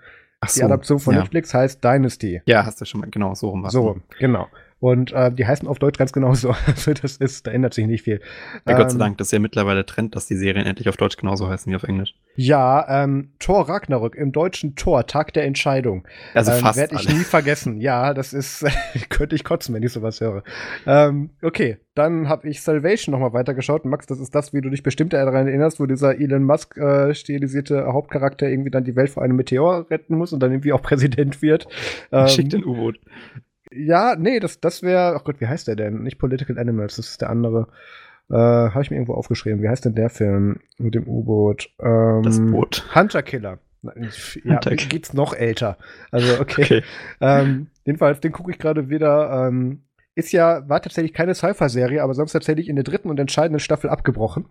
Ach 0.44 0.49
so, 0.49 0.60
die 0.60 0.65
Adaption 0.65 0.99
von 0.99 1.14
ja. 1.14 1.22
Netflix 1.22 1.53
heißt 1.53 1.84
Dynasty. 1.84 2.41
Ja, 2.45 2.65
hast 2.65 2.82
du 2.82 2.86
schon 2.86 3.02
mal, 3.02 3.10
genau, 3.10 3.34
so 3.34 3.49
rum. 3.49 3.70
So, 3.70 3.98
genau. 4.20 4.48
Und 4.84 5.14
äh, 5.14 5.32
die 5.32 5.48
heißen 5.48 5.66
auf 5.66 5.80
Deutsch 5.80 5.98
ganz 5.98 6.12
genauso. 6.12 6.54
Also 6.68 6.92
das 6.92 7.16
ist, 7.16 7.48
da 7.48 7.52
ändert 7.52 7.74
sich 7.74 7.88
nicht 7.88 8.02
viel. 8.02 8.20
Ja, 8.68 8.74
ähm, 8.74 8.78
Gott 8.78 8.92
sei 8.92 8.96
ähm, 8.96 9.00
Dank, 9.00 9.18
das 9.18 9.28
ist 9.28 9.32
ja 9.32 9.40
mittlerweile 9.40 9.86
Trend, 9.86 10.14
dass 10.14 10.28
die 10.28 10.36
Serien 10.36 10.66
endlich 10.66 10.90
auf 10.90 10.98
Deutsch 10.98 11.16
genauso 11.16 11.48
heißen 11.48 11.72
wie 11.72 11.76
auf 11.78 11.84
Englisch. 11.84 12.16
Ja, 12.36 13.04
ähm, 13.04 13.32
Thor 13.40 13.70
Ragnarök 13.70 14.16
im 14.16 14.34
deutschen 14.34 14.76
Tor, 14.76 15.08
Tag 15.08 15.32
der 15.34 15.46
Entscheidung. 15.46 16.06
Also 16.34 16.52
ähm, 16.52 16.58
fast 16.58 16.78
Werde 16.78 16.96
ich 16.96 17.08
alle. 17.08 17.18
nie 17.18 17.24
vergessen. 17.24 17.80
Ja, 17.80 18.14
das 18.14 18.34
ist, 18.34 18.66
könnte 19.10 19.38
ich 19.38 19.46
kotzen, 19.46 19.74
wenn 19.74 19.84
ich 19.84 19.94
sowas 19.94 20.20
höre. 20.20 20.44
Ähm, 20.86 21.30
okay, 21.42 21.78
dann 21.96 22.28
habe 22.28 22.50
ich 22.50 22.62
Salvation 22.62 23.14
nochmal 23.14 23.32
weitergeschaut. 23.32 23.86
Max, 23.86 24.06
das 24.06 24.20
ist 24.20 24.36
das, 24.36 24.52
wie 24.52 24.60
du 24.60 24.70
dich 24.70 24.84
bestimmt 24.84 25.14
daran 25.14 25.48
erinnerst, 25.48 25.80
wo 25.80 25.86
dieser 25.86 26.20
Elon 26.20 26.44
Musk 26.44 26.76
äh, 26.76 27.14
stilisierte 27.16 27.86
Hauptcharakter 27.86 28.50
irgendwie 28.50 28.72
dann 28.72 28.84
die 28.84 28.98
Welt 28.98 29.12
vor 29.12 29.24
einem 29.24 29.38
Meteor 29.38 29.90
retten 29.90 30.18
muss 30.18 30.34
und 30.34 30.42
dann 30.42 30.52
irgendwie 30.52 30.74
auch 30.74 30.82
Präsident 30.82 31.42
wird. 31.42 31.70
Ähm, 32.12 32.28
Schickt 32.28 32.54
ein 32.54 32.66
U-Boot. 32.66 33.00
Ja, 33.76 34.16
nee, 34.18 34.40
das, 34.40 34.60
das 34.60 34.84
wäre, 34.84 35.16
ach 35.16 35.24
Gott, 35.24 35.40
wie 35.40 35.48
heißt 35.48 35.68
der 35.68 35.76
denn? 35.76 36.04
Nicht 36.04 36.18
Political 36.18 36.58
Animals, 36.58 36.95
das 36.98 37.10
ist 37.10 37.22
der 37.22 37.30
andere. 37.30 37.68
Äh, 38.30 38.36
Habe 38.36 38.82
ich 38.82 38.91
mir 38.91 38.98
irgendwo 38.98 39.14
aufgeschrieben. 39.14 39.62
Wie 39.62 39.70
heißt 39.70 39.86
denn 39.86 39.95
der 39.95 40.10
Film 40.10 40.60
mit 40.78 40.95
dem 40.95 41.08
U-Boot? 41.08 41.70
Ähm, 41.80 42.22
das 42.24 42.40
Boot. 42.40 42.86
Hunter 42.95 43.24
Killer. 43.24 43.60
Ja, 44.44 44.60
geht's 44.90 45.14
noch 45.14 45.34
älter. 45.34 45.78
Also, 46.12 46.40
okay. 46.40 46.64
okay. 46.64 46.84
Ähm, 47.20 47.68
jedenfalls, 47.84 48.22
den 48.22 48.32
gucke 48.32 48.52
ich 48.52 48.60
gerade 48.60 48.90
wieder. 48.90 49.48
Ähm, 49.48 49.84
ist 50.16 50.32
ja, 50.32 50.68
war 50.70 50.82
tatsächlich 50.82 51.14
keine 51.14 51.34
Sci-Fi-Serie, 51.34 52.04
aber 52.04 52.14
sonst 52.14 52.34
tatsächlich 52.34 52.70
in 52.70 52.76
der 52.76 52.84
dritten 52.84 53.10
und 53.10 53.20
entscheidenden 53.20 53.60
Staffel 53.60 53.90
abgebrochen. 53.90 54.45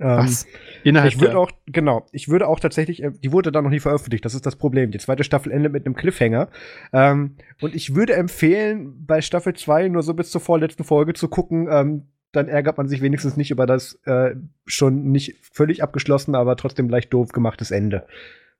Ähm, 0.00 0.18
Was? 0.18 0.46
Innerhalb 0.84 1.12
ich 1.12 1.20
würde 1.20 1.38
auch, 1.38 1.50
genau, 1.66 2.06
ich 2.12 2.28
würde 2.28 2.46
auch 2.46 2.60
tatsächlich, 2.60 3.02
äh, 3.02 3.10
die 3.10 3.32
wurde 3.32 3.52
dann 3.52 3.64
noch 3.64 3.70
nie 3.70 3.80
veröffentlicht, 3.80 4.24
das 4.24 4.34
ist 4.34 4.46
das 4.46 4.56
Problem. 4.56 4.90
Die 4.90 4.98
zweite 4.98 5.24
Staffel 5.24 5.52
endet 5.52 5.72
mit 5.72 5.86
einem 5.86 5.94
Cliffhanger. 5.94 6.48
Ähm, 6.92 7.36
und 7.60 7.74
ich 7.74 7.94
würde 7.94 8.14
empfehlen, 8.14 9.04
bei 9.06 9.20
Staffel 9.20 9.54
2 9.54 9.88
nur 9.88 10.02
so 10.02 10.14
bis 10.14 10.30
zur 10.30 10.40
vorletzten 10.40 10.84
Folge 10.84 11.14
zu 11.14 11.28
gucken, 11.28 11.68
ähm, 11.70 12.08
dann 12.32 12.48
ärgert 12.48 12.76
man 12.76 12.88
sich 12.88 13.00
wenigstens 13.00 13.36
nicht 13.36 13.50
über 13.50 13.66
das 13.66 13.98
äh, 14.04 14.34
schon 14.66 15.10
nicht 15.10 15.36
völlig 15.52 15.82
abgeschlossene, 15.82 16.36
aber 16.36 16.56
trotzdem 16.56 16.88
leicht 16.88 17.12
doof 17.12 17.30
gemachtes 17.32 17.70
Ende 17.70 18.06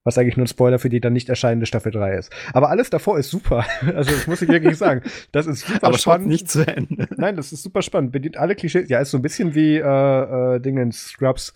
was 0.04 0.16
eigentlich 0.18 0.36
nur 0.36 0.44
ein 0.44 0.48
Spoiler 0.48 0.78
für 0.78 0.88
die 0.88 1.00
dann 1.00 1.12
nicht 1.12 1.28
erscheinende 1.28 1.66
Staffel 1.66 1.92
3 1.92 2.14
ist. 2.16 2.32
Aber 2.52 2.70
alles 2.70 2.90
davor 2.90 3.18
ist 3.18 3.30
super. 3.30 3.64
Also, 3.94 4.10
das 4.12 4.26
muss 4.26 4.42
ich 4.42 4.48
wirklich 4.48 4.76
sagen. 4.76 5.02
Das 5.32 5.46
ist 5.46 5.66
super 5.66 5.88
Aber 5.88 5.98
spannend. 5.98 6.28
nicht 6.28 6.48
zu 6.48 6.66
Ende. 6.66 7.08
Nein, 7.16 7.36
das 7.36 7.52
ist 7.52 7.62
super 7.62 7.82
spannend. 7.82 8.12
Bedient 8.12 8.36
alle 8.36 8.54
Klischees. 8.54 8.88
Ja, 8.88 9.00
ist 9.00 9.10
so 9.10 9.18
ein 9.18 9.22
bisschen 9.22 9.54
wie 9.54 9.76
äh, 9.76 10.56
äh, 10.56 10.60
Dingens 10.60 11.08
Scrubs. 11.08 11.54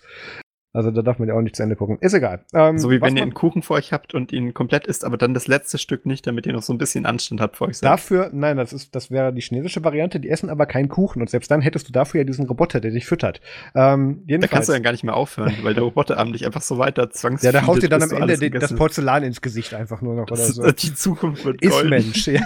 Also 0.73 0.89
da 0.89 1.03
darf 1.03 1.19
man 1.19 1.27
ja 1.27 1.35
auch 1.35 1.41
nicht 1.41 1.55
zu 1.55 1.61
Ende 1.61 1.75
gucken. 1.75 1.99
Ist 2.01 2.15
egal. 2.15 2.41
Ähm, 2.51 2.79
so 2.79 2.89
wie 2.89 2.99
wenn 2.99 3.15
ihr 3.15 3.21
einen 3.21 3.35
Kuchen 3.35 3.61
vor 3.61 3.77
euch 3.77 3.93
habt 3.93 4.15
und 4.15 4.31
ihn 4.33 4.55
komplett 4.55 4.87
isst, 4.87 5.05
aber 5.05 5.17
dann 5.17 5.35
das 5.35 5.47
letzte 5.47 5.77
Stück 5.77 6.07
nicht, 6.07 6.25
damit 6.25 6.47
ihr 6.47 6.53
noch 6.53 6.63
so 6.63 6.73
ein 6.73 6.79
bisschen 6.79 7.05
Anstand 7.05 7.41
habt 7.41 7.57
vor 7.57 7.67
euch 7.67 7.77
selbst. 7.77 7.83
Dafür, 7.83 8.31
nein, 8.33 8.57
das 8.57 8.73
ist, 8.73 8.95
das 8.95 9.11
wäre 9.11 9.31
die 9.31 9.41
chinesische 9.41 9.83
Variante. 9.83 10.19
Die 10.19 10.29
essen 10.29 10.49
aber 10.49 10.65
keinen 10.65 10.89
Kuchen 10.89 11.21
und 11.21 11.29
selbst 11.29 11.51
dann 11.51 11.61
hättest 11.61 11.87
du 11.87 11.91
dafür 11.91 12.21
ja 12.21 12.25
diesen 12.25 12.47
Roboter, 12.47 12.79
der 12.79 12.89
dich 12.89 13.05
füttert. 13.05 13.39
Ähm, 13.75 14.23
jedenfalls. 14.25 14.49
Da 14.49 14.55
kannst 14.55 14.69
du 14.69 14.73
dann 14.73 14.81
gar 14.81 14.91
nicht 14.93 15.03
mehr 15.03 15.15
aufhören, 15.15 15.53
weil 15.61 15.75
der 15.75 15.83
Roboterarm 15.83 16.33
dich 16.33 16.43
einfach 16.43 16.63
so 16.63 16.79
weiter 16.79 17.11
zwangsläufig. 17.11 17.45
Ja, 17.45 17.51
der 17.51 17.67
haut 17.67 17.83
dir 17.83 17.89
dann 17.89 18.01
am 18.01 18.11
Ende 18.11 18.37
den, 18.39 18.53
das 18.53 18.73
Porzellan 18.73 19.21
ins 19.21 19.41
Gesicht 19.41 19.75
einfach 19.75 20.01
nur 20.01 20.15
noch 20.15 20.25
das, 20.25 20.57
oder 20.57 20.69
so. 20.69 20.71
Die 20.71 20.95
Zukunft 20.95 21.45
wird 21.45 21.61
Ist 21.61 21.85
Mensch, 21.85 22.27
ja. 22.27 22.41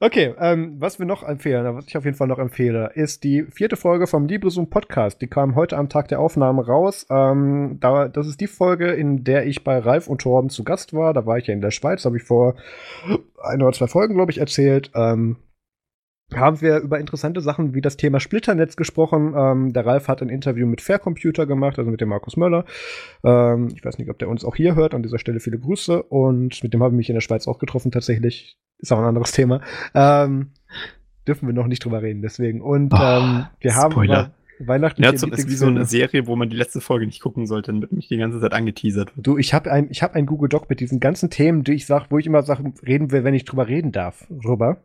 Okay, 0.00 0.34
ähm, 0.38 0.76
was 0.80 0.98
wir 0.98 1.06
noch 1.06 1.22
empfehlen, 1.22 1.74
was 1.74 1.86
ich 1.86 1.96
auf 1.96 2.04
jeden 2.04 2.16
Fall 2.16 2.28
noch 2.28 2.38
empfehle, 2.38 2.90
ist 2.94 3.24
die 3.24 3.44
vierte 3.44 3.76
Folge 3.76 4.06
vom 4.06 4.26
Librosum 4.26 4.68
Podcast. 4.68 5.22
Die 5.22 5.28
kam 5.28 5.54
heute 5.54 5.78
am 5.78 5.88
Tag 5.88 6.08
der 6.08 6.20
Aufnahme 6.20 6.66
raus. 6.66 7.06
Ähm, 7.08 7.53
da, 7.80 8.08
das 8.08 8.26
ist 8.26 8.40
die 8.40 8.46
Folge, 8.46 8.92
in 8.92 9.24
der 9.24 9.46
ich 9.46 9.64
bei 9.64 9.78
Ralf 9.78 10.08
und 10.08 10.22
Torben 10.22 10.50
zu 10.50 10.64
Gast 10.64 10.92
war. 10.94 11.12
Da 11.12 11.26
war 11.26 11.38
ich 11.38 11.46
ja 11.46 11.54
in 11.54 11.60
der 11.60 11.70
Schweiz, 11.70 12.04
habe 12.04 12.16
ich 12.16 12.22
vor 12.22 12.54
ein 13.42 13.62
oder 13.62 13.72
zwei 13.72 13.86
Folgen, 13.86 14.14
glaube 14.14 14.32
ich, 14.32 14.38
erzählt. 14.38 14.90
Ähm, 14.94 15.36
haben 16.32 16.60
wir 16.60 16.78
über 16.78 16.98
interessante 16.98 17.40
Sachen 17.40 17.74
wie 17.74 17.80
das 17.80 17.96
Thema 17.96 18.18
Splitternetz 18.18 18.76
gesprochen. 18.76 19.34
Ähm, 19.36 19.72
der 19.72 19.86
Ralf 19.86 20.08
hat 20.08 20.22
ein 20.22 20.28
Interview 20.28 20.66
mit 20.66 20.80
Faircomputer 20.80 21.46
gemacht, 21.46 21.78
also 21.78 21.90
mit 21.90 22.00
dem 22.00 22.08
Markus 22.08 22.36
Möller. 22.36 22.64
Ähm, 23.22 23.68
ich 23.74 23.84
weiß 23.84 23.98
nicht, 23.98 24.10
ob 24.10 24.18
der 24.18 24.28
uns 24.28 24.44
auch 24.44 24.56
hier 24.56 24.74
hört. 24.74 24.94
An 24.94 25.02
dieser 25.02 25.18
Stelle 25.18 25.40
viele 25.40 25.58
Grüße. 25.58 26.02
Und 26.02 26.62
mit 26.62 26.72
dem 26.72 26.82
habe 26.82 26.94
ich 26.94 26.96
mich 26.96 27.08
in 27.10 27.14
der 27.14 27.20
Schweiz 27.20 27.46
auch 27.46 27.58
getroffen, 27.58 27.92
tatsächlich. 27.92 28.56
Ist 28.78 28.92
auch 28.92 28.98
ein 28.98 29.04
anderes 29.04 29.32
Thema. 29.32 29.60
Ähm, 29.94 30.52
dürfen 31.28 31.46
wir 31.46 31.54
noch 31.54 31.66
nicht 31.66 31.84
drüber 31.84 32.02
reden, 32.02 32.22
deswegen. 32.22 32.60
Und 32.60 32.92
oh, 32.92 32.98
ähm, 33.00 33.46
wir 33.60 33.72
Spoiler. 33.72 34.34
Weihnachten 34.58 35.02
ja, 35.02 35.14
zum, 35.14 35.32
ist 35.32 35.48
wie 35.48 35.54
so 35.54 35.66
eine 35.66 35.84
Serie, 35.84 36.26
wo 36.26 36.36
man 36.36 36.48
die 36.48 36.56
letzte 36.56 36.80
Folge 36.80 37.06
nicht 37.06 37.20
gucken 37.20 37.46
sollte, 37.46 37.72
damit 37.72 37.92
mich 37.92 38.08
die 38.08 38.16
ganze 38.16 38.40
Zeit 38.40 38.52
angeteasert 38.52 39.16
wird. 39.16 39.26
Du, 39.26 39.38
ich 39.38 39.54
habe 39.54 39.70
ein, 39.70 39.88
ich 39.90 40.02
hab 40.02 40.14
ein 40.14 40.26
Google 40.26 40.48
Doc 40.48 40.68
mit 40.68 40.80
diesen 40.80 41.00
ganzen 41.00 41.30
Themen, 41.30 41.64
die 41.64 41.72
ich 41.72 41.86
sag, 41.86 42.10
wo 42.10 42.18
ich 42.18 42.26
immer 42.26 42.42
sage, 42.42 42.72
reden 42.86 43.10
wir, 43.10 43.24
wenn 43.24 43.34
ich 43.34 43.44
drüber 43.44 43.68
reden 43.68 43.92
darf, 43.92 44.26
drüber. 44.30 44.78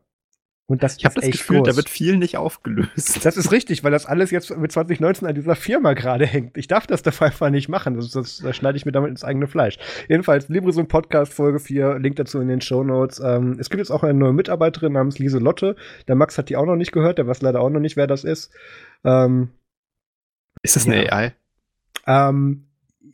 Und 0.70 0.84
das 0.84 0.98
ich 0.98 1.06
habe 1.06 1.16
das 1.16 1.26
Gefühl, 1.26 1.58
groß. 1.58 1.68
da 1.68 1.76
wird 1.76 1.90
viel 1.90 2.16
nicht 2.18 2.38
aufgelöst. 2.38 3.26
Das 3.26 3.38
ist 3.38 3.52
richtig, 3.52 3.84
weil 3.84 3.92
das 3.92 4.06
alles 4.06 4.30
jetzt 4.30 4.56
mit 4.56 4.72
2019 4.72 5.28
an 5.28 5.34
dieser 5.34 5.56
Firma 5.56 5.94
gerade 5.94 6.28
hängt. 6.28 6.58
Ich 6.58 6.68
darf 6.68 6.86
das 6.86 7.02
dafür 7.02 7.28
einfach 7.28 7.50
nicht 7.50 7.70
machen. 7.70 7.96
Das, 7.96 8.12
das, 8.12 8.38
das 8.38 8.56
schneide 8.56 8.78
ich 8.78 8.86
mir 8.86 8.92
damit 8.92 9.10
ins 9.10 9.24
eigene 9.24 9.48
Fleisch. 9.48 9.80
Jedenfalls, 10.08 10.48
Librisum 10.48 10.88
Podcast 10.88 11.34
Folge 11.34 11.60
4, 11.60 11.98
Link 11.98 12.18
dazu 12.18 12.40
in 12.40 12.48
den 12.48 12.62
Show 12.62 12.84
Notes. 12.84 13.20
Ähm, 13.20 13.58
es 13.60 13.72
gibt 13.72 13.80
jetzt 13.80 13.90
auch 13.90 14.04
eine 14.04 14.14
neue 14.14 14.34
Mitarbeiterin 14.34 14.94
namens 14.94 15.18
Lise 15.18 15.40
Lotte. 15.40 15.76
Der 16.08 16.14
Max 16.14 16.38
hat 16.38 16.50
die 16.50 16.56
auch 16.56 16.68
noch 16.68 16.76
nicht 16.76 16.92
gehört, 16.92 17.18
der 17.18 17.26
weiß 17.26 17.42
leider 17.42 17.62
auch 17.62 17.72
noch 17.72 17.80
nicht, 17.80 17.98
wer 17.98 18.06
das 18.06 18.24
ist. 18.24 18.52
Ähm, 19.04 19.50
ist 20.62 20.76
das 20.76 20.86
eine 20.86 21.06
ja. 21.06 21.12
AI? 21.12 21.34
Ähm, 22.08 22.66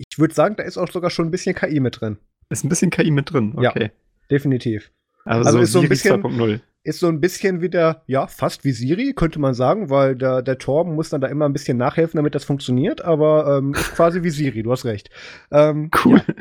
ich 0.10 0.20
würde 0.20 0.34
sagen, 0.34 0.56
da 0.56 0.64
ist 0.64 0.78
auch 0.78 0.92
sogar 0.92 1.10
schon 1.10 1.28
ein 1.28 1.32
bisschen 1.32 1.56
KI 1.56 1.80
mit 1.80 2.02
drin. 2.02 2.18
Ist 2.50 2.64
ein 2.64 2.70
bisschen 2.70 2.92
KI 2.92 3.12
mit 3.12 3.32
drin, 3.32 3.54
okay. 3.56 3.84
Ja, 3.84 3.90
definitiv. 4.30 4.92
Also, 5.24 5.48
also 5.48 5.58
so 5.58 5.64
ist 5.64 5.72
so 5.72 5.80
ein 5.82 5.90
bisschen 5.90 6.24
2.0 6.24 6.60
ist 6.86 7.00
so 7.00 7.08
ein 7.08 7.20
bisschen 7.20 7.62
wieder, 7.62 8.04
ja, 8.06 8.28
fast 8.28 8.64
wie 8.64 8.72
Siri, 8.72 9.14
könnte 9.14 9.40
man 9.40 9.56
sagen, 9.56 9.90
weil 9.90 10.16
der, 10.16 10.44
der 10.44 10.60
Torben 10.60 10.94
muss 10.94 11.10
dann 11.10 11.20
da 11.20 11.28
immer 11.28 11.46
ein 11.46 11.54
bisschen 11.54 11.78
nachhelfen, 11.78 12.18
damit 12.18 12.36
das 12.36 12.46
funktioniert, 12.46 13.04
aber 13.04 13.58
ähm, 13.58 13.74
ist 13.74 13.92
quasi 13.96 14.22
wie 14.22 14.30
Siri, 14.30 14.62
du 14.62 14.72
hast 14.72 14.86
recht. 14.86 15.10
Ähm, 15.52 15.90
cool. 16.06 16.22
Ja, 16.28 16.34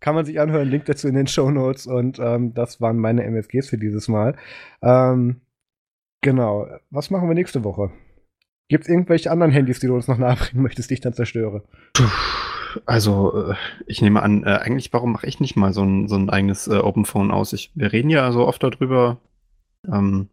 kann 0.00 0.14
man 0.14 0.24
sich 0.24 0.40
anhören, 0.40 0.68
Link 0.68 0.86
dazu 0.86 1.06
in 1.06 1.14
den 1.14 1.26
Show 1.26 1.50
Notes 1.50 1.86
und 1.86 2.18
ähm, 2.18 2.54
das 2.54 2.80
waren 2.80 2.98
meine 2.98 3.24
MFGs 3.24 3.68
für 3.68 3.78
dieses 3.78 4.08
Mal. 4.08 4.36
Ähm, 4.82 5.42
genau, 6.22 6.66
was 6.90 7.10
machen 7.10 7.28
wir 7.28 7.34
nächste 7.34 7.62
Woche? 7.62 7.90
Gibt 8.68 8.84
es 8.84 8.90
irgendwelche 8.90 9.30
anderen 9.30 9.52
Handys, 9.52 9.80
die 9.80 9.86
du 9.86 9.94
uns 9.94 10.08
noch 10.08 10.18
nahebringen 10.18 10.62
möchtest, 10.62 10.90
die 10.90 10.94
ich 10.94 11.00
dann 11.00 11.12
zerstöre? 11.12 11.64
Also, 12.86 13.50
äh, 13.50 13.54
ich 13.86 14.02
nehme 14.02 14.22
an, 14.22 14.42
äh, 14.42 14.58
eigentlich, 14.62 14.92
warum 14.92 15.12
mache 15.12 15.26
ich 15.26 15.38
nicht 15.38 15.56
mal 15.56 15.72
so 15.72 15.82
ein, 15.82 16.08
so 16.08 16.16
ein 16.16 16.30
eigenes 16.30 16.66
äh, 16.66 16.78
Open 16.78 17.04
Phone 17.04 17.30
aus? 17.30 17.52
Ich, 17.52 17.70
wir 17.74 17.92
reden 17.92 18.10
ja 18.10 18.32
so 18.32 18.46
oft 18.46 18.62
darüber, 18.62 19.18
ähm, 19.86 20.28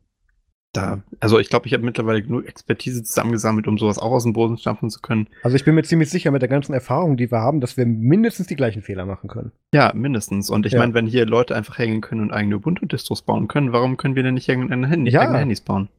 da, 0.74 1.04
also 1.20 1.38
ich 1.38 1.50
glaube, 1.50 1.68
ich 1.68 1.74
habe 1.74 1.84
mittlerweile 1.84 2.22
genug 2.22 2.48
Expertise 2.48 3.04
zusammengesammelt, 3.04 3.68
um 3.68 3.78
sowas 3.78 4.00
auch 4.00 4.12
aus 4.12 4.24
dem 4.24 4.32
Boden 4.32 4.58
stampfen 4.58 4.90
zu 4.90 5.02
können. 5.02 5.28
Also 5.44 5.56
ich 5.58 5.66
bin 5.66 5.76
mir 5.76 5.84
ziemlich 5.84 6.10
sicher 6.10 6.32
mit 6.32 6.42
der 6.42 6.50
ganzen 6.50 6.74
Erfahrung, 6.74 7.18
die 7.18 7.30
wir 7.30 7.40
haben, 7.40 7.60
dass 7.60 7.76
wir 7.76 7.86
mindestens 7.86 8.48
die 8.48 8.56
gleichen 8.56 8.82
Fehler 8.82 9.06
machen 9.06 9.28
können. 9.30 9.52
Ja, 9.74 9.92
mindestens. 9.94 10.50
Und 10.50 10.66
ich 10.66 10.74
ja. 10.74 10.80
meine, 10.80 10.94
wenn 10.94 11.08
hier 11.08 11.26
Leute 11.26 11.56
einfach 11.56 11.78
hängen 11.78 12.00
können 12.00 12.22
und 12.22 12.32
eigene 12.32 12.56
Ubuntu-Distros 12.56 13.24
bauen 13.24 13.50
können, 13.50 13.74
warum 13.74 13.98
können 13.98 14.16
wir 14.16 14.24
denn 14.24 14.36
nicht 14.36 14.48
irgendeine 14.48 14.88
Handy, 14.88 15.12
ja. 15.12 15.22
eigene 15.22 15.40
Handys 15.40 15.60
bauen? 15.60 15.90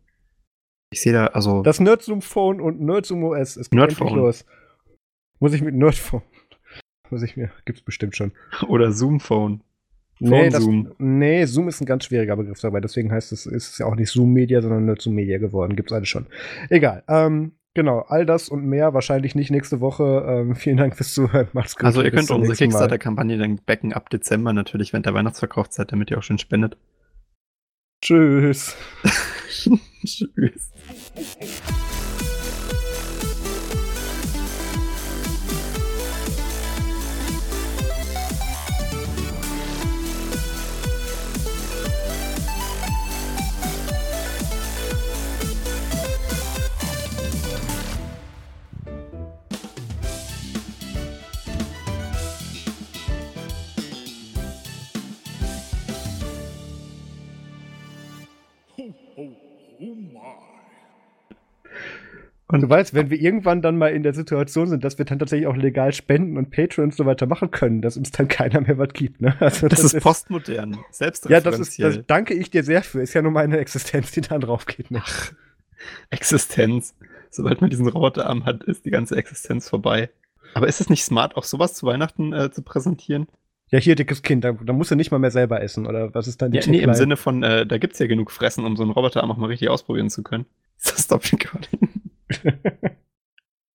Ich 0.92 1.00
sehe 1.00 1.12
da, 1.12 1.26
also. 1.26 1.62
Das 1.62 1.80
Nerdzoom 1.80 2.22
Phone 2.22 2.60
und 2.60 2.80
Nerdzoom 2.80 3.24
OS. 3.24 3.56
Es 3.56 3.70
geht 3.70 3.78
Nerdphone. 3.78 4.14
los. 4.14 4.44
Muss 5.40 5.54
ich 5.54 5.62
mit 5.62 5.74
Nerdphone. 5.74 6.22
Muss 7.10 7.22
ich 7.22 7.36
mir, 7.36 7.50
gibt's 7.64 7.82
bestimmt 7.82 8.16
schon. 8.16 8.32
Oder 8.68 8.92
Zoom 8.92 9.20
Phone. 9.20 9.62
Nee, 10.18 10.50
das, 10.50 10.62
Zoom. 10.62 10.92
nee, 10.98 11.44
Zoom 11.46 11.68
ist 11.68 11.80
ein 11.80 11.86
ganz 11.86 12.04
schwieriger 12.04 12.36
Begriff 12.36 12.60
dabei. 12.60 12.80
Deswegen 12.80 13.10
heißt 13.10 13.32
es, 13.32 13.44
ist 13.46 13.72
es 13.72 13.78
ja 13.78 13.86
auch 13.86 13.96
nicht 13.96 14.10
Zoom 14.10 14.32
Media, 14.32 14.62
sondern 14.62 14.84
nur 14.84 14.96
Zoom 14.98 15.14
Media 15.14 15.38
geworden. 15.38 15.74
Gibt's 15.74 15.92
alles 15.92 16.08
schon. 16.08 16.26
Egal. 16.68 17.02
Ähm, 17.08 17.52
genau, 17.74 18.00
all 18.00 18.24
das 18.24 18.48
und 18.48 18.64
mehr 18.64 18.94
wahrscheinlich 18.94 19.34
nicht 19.34 19.50
nächste 19.50 19.80
Woche. 19.80 20.24
Ähm, 20.28 20.54
vielen 20.54 20.76
Dank 20.76 20.96
fürs 20.96 21.12
Zuhören. 21.12 21.48
Macht's 21.54 21.74
gut. 21.76 21.86
Also 21.86 22.02
ihr 22.02 22.12
könnt 22.12 22.30
unsere 22.30 22.56
Kickstarter-Kampagne 22.56 23.36
dann 23.36 23.60
backen 23.66 23.92
ab 23.92 24.10
Dezember 24.10 24.52
natürlich 24.52 24.92
während 24.92 25.06
der 25.06 25.14
Weihnachtsverkaufszeit, 25.14 25.90
damit 25.90 26.10
ihr 26.10 26.18
auch 26.18 26.22
schön 26.22 26.38
spendet. 26.38 26.76
Tschüss. 28.02 28.74
Tschüss. 30.04 30.72
Und 62.48 62.60
du 62.60 62.68
weißt, 62.68 62.92
wenn 62.92 63.08
wir 63.08 63.18
irgendwann 63.18 63.62
dann 63.62 63.78
mal 63.78 63.92
in 63.92 64.02
der 64.02 64.12
Situation 64.12 64.68
sind, 64.68 64.84
dass 64.84 64.98
wir 64.98 65.06
dann 65.06 65.18
tatsächlich 65.18 65.46
auch 65.46 65.56
legal 65.56 65.94
spenden 65.94 66.36
und 66.36 66.50
Patreon 66.50 66.88
und 66.88 66.94
so 66.94 67.06
weiter 67.06 67.24
machen 67.24 67.50
können, 67.50 67.80
dass 67.80 67.96
uns 67.96 68.10
dann 68.10 68.28
keiner 68.28 68.60
mehr 68.60 68.76
was 68.76 68.92
gibt. 68.92 69.22
Ne? 69.22 69.34
Also 69.40 69.68
das, 69.68 69.80
das 69.80 69.94
ist 69.94 70.02
postmodern, 70.02 70.78
selbstreferenziell. 70.90 71.32
Ja, 71.32 71.50
das 71.50 71.58
ist, 71.60 71.78
das 71.78 72.06
danke 72.06 72.34
ich 72.34 72.50
dir 72.50 72.62
sehr 72.62 72.82
für. 72.82 73.00
Ist 73.00 73.14
ja 73.14 73.22
nur 73.22 73.32
meine 73.32 73.56
Existenz, 73.58 74.12
die 74.12 74.20
da 74.20 74.38
drauf 74.38 74.66
geht. 74.66 74.90
Ne? 74.90 75.00
Ach, 75.02 75.32
Existenz. 76.10 76.94
Sobald 77.30 77.62
man 77.62 77.70
diesen 77.70 77.88
Roboterarm 77.88 78.44
hat, 78.44 78.62
ist 78.64 78.84
die 78.84 78.90
ganze 78.90 79.16
Existenz 79.16 79.68
vorbei. 79.70 80.10
Aber 80.52 80.68
ist 80.68 80.82
es 80.82 80.90
nicht 80.90 81.04
smart, 81.04 81.36
auch 81.36 81.44
sowas 81.44 81.72
zu 81.72 81.86
Weihnachten 81.86 82.34
äh, 82.34 82.50
zu 82.50 82.62
präsentieren? 82.62 83.26
Ja, 83.72 83.78
hier 83.78 83.94
dickes 83.94 84.20
Kind, 84.20 84.44
da, 84.44 84.52
da 84.52 84.74
musst 84.74 84.90
du 84.90 84.96
nicht 84.96 85.10
mal 85.10 85.18
mehr 85.18 85.30
selber 85.30 85.62
essen, 85.62 85.86
oder 85.86 86.14
was 86.14 86.28
ist 86.28 86.42
dann 86.42 86.50
die 86.52 86.58
ja, 86.58 86.66
Nee, 86.66 86.80
im 86.80 86.92
Sinne 86.92 87.16
von, 87.16 87.42
äh, 87.42 87.66
da 87.66 87.78
gibt's 87.78 87.98
ja 87.98 88.06
genug 88.06 88.30
Fressen, 88.30 88.66
um 88.66 88.76
so 88.76 88.82
einen 88.82 88.92
Roboterarm 88.92 89.30
auch 89.30 89.38
mal 89.38 89.46
richtig 89.46 89.70
ausprobieren 89.70 90.10
zu 90.10 90.22
können. 90.22 90.44
Stop 90.78 91.24
Recording. 91.32 91.88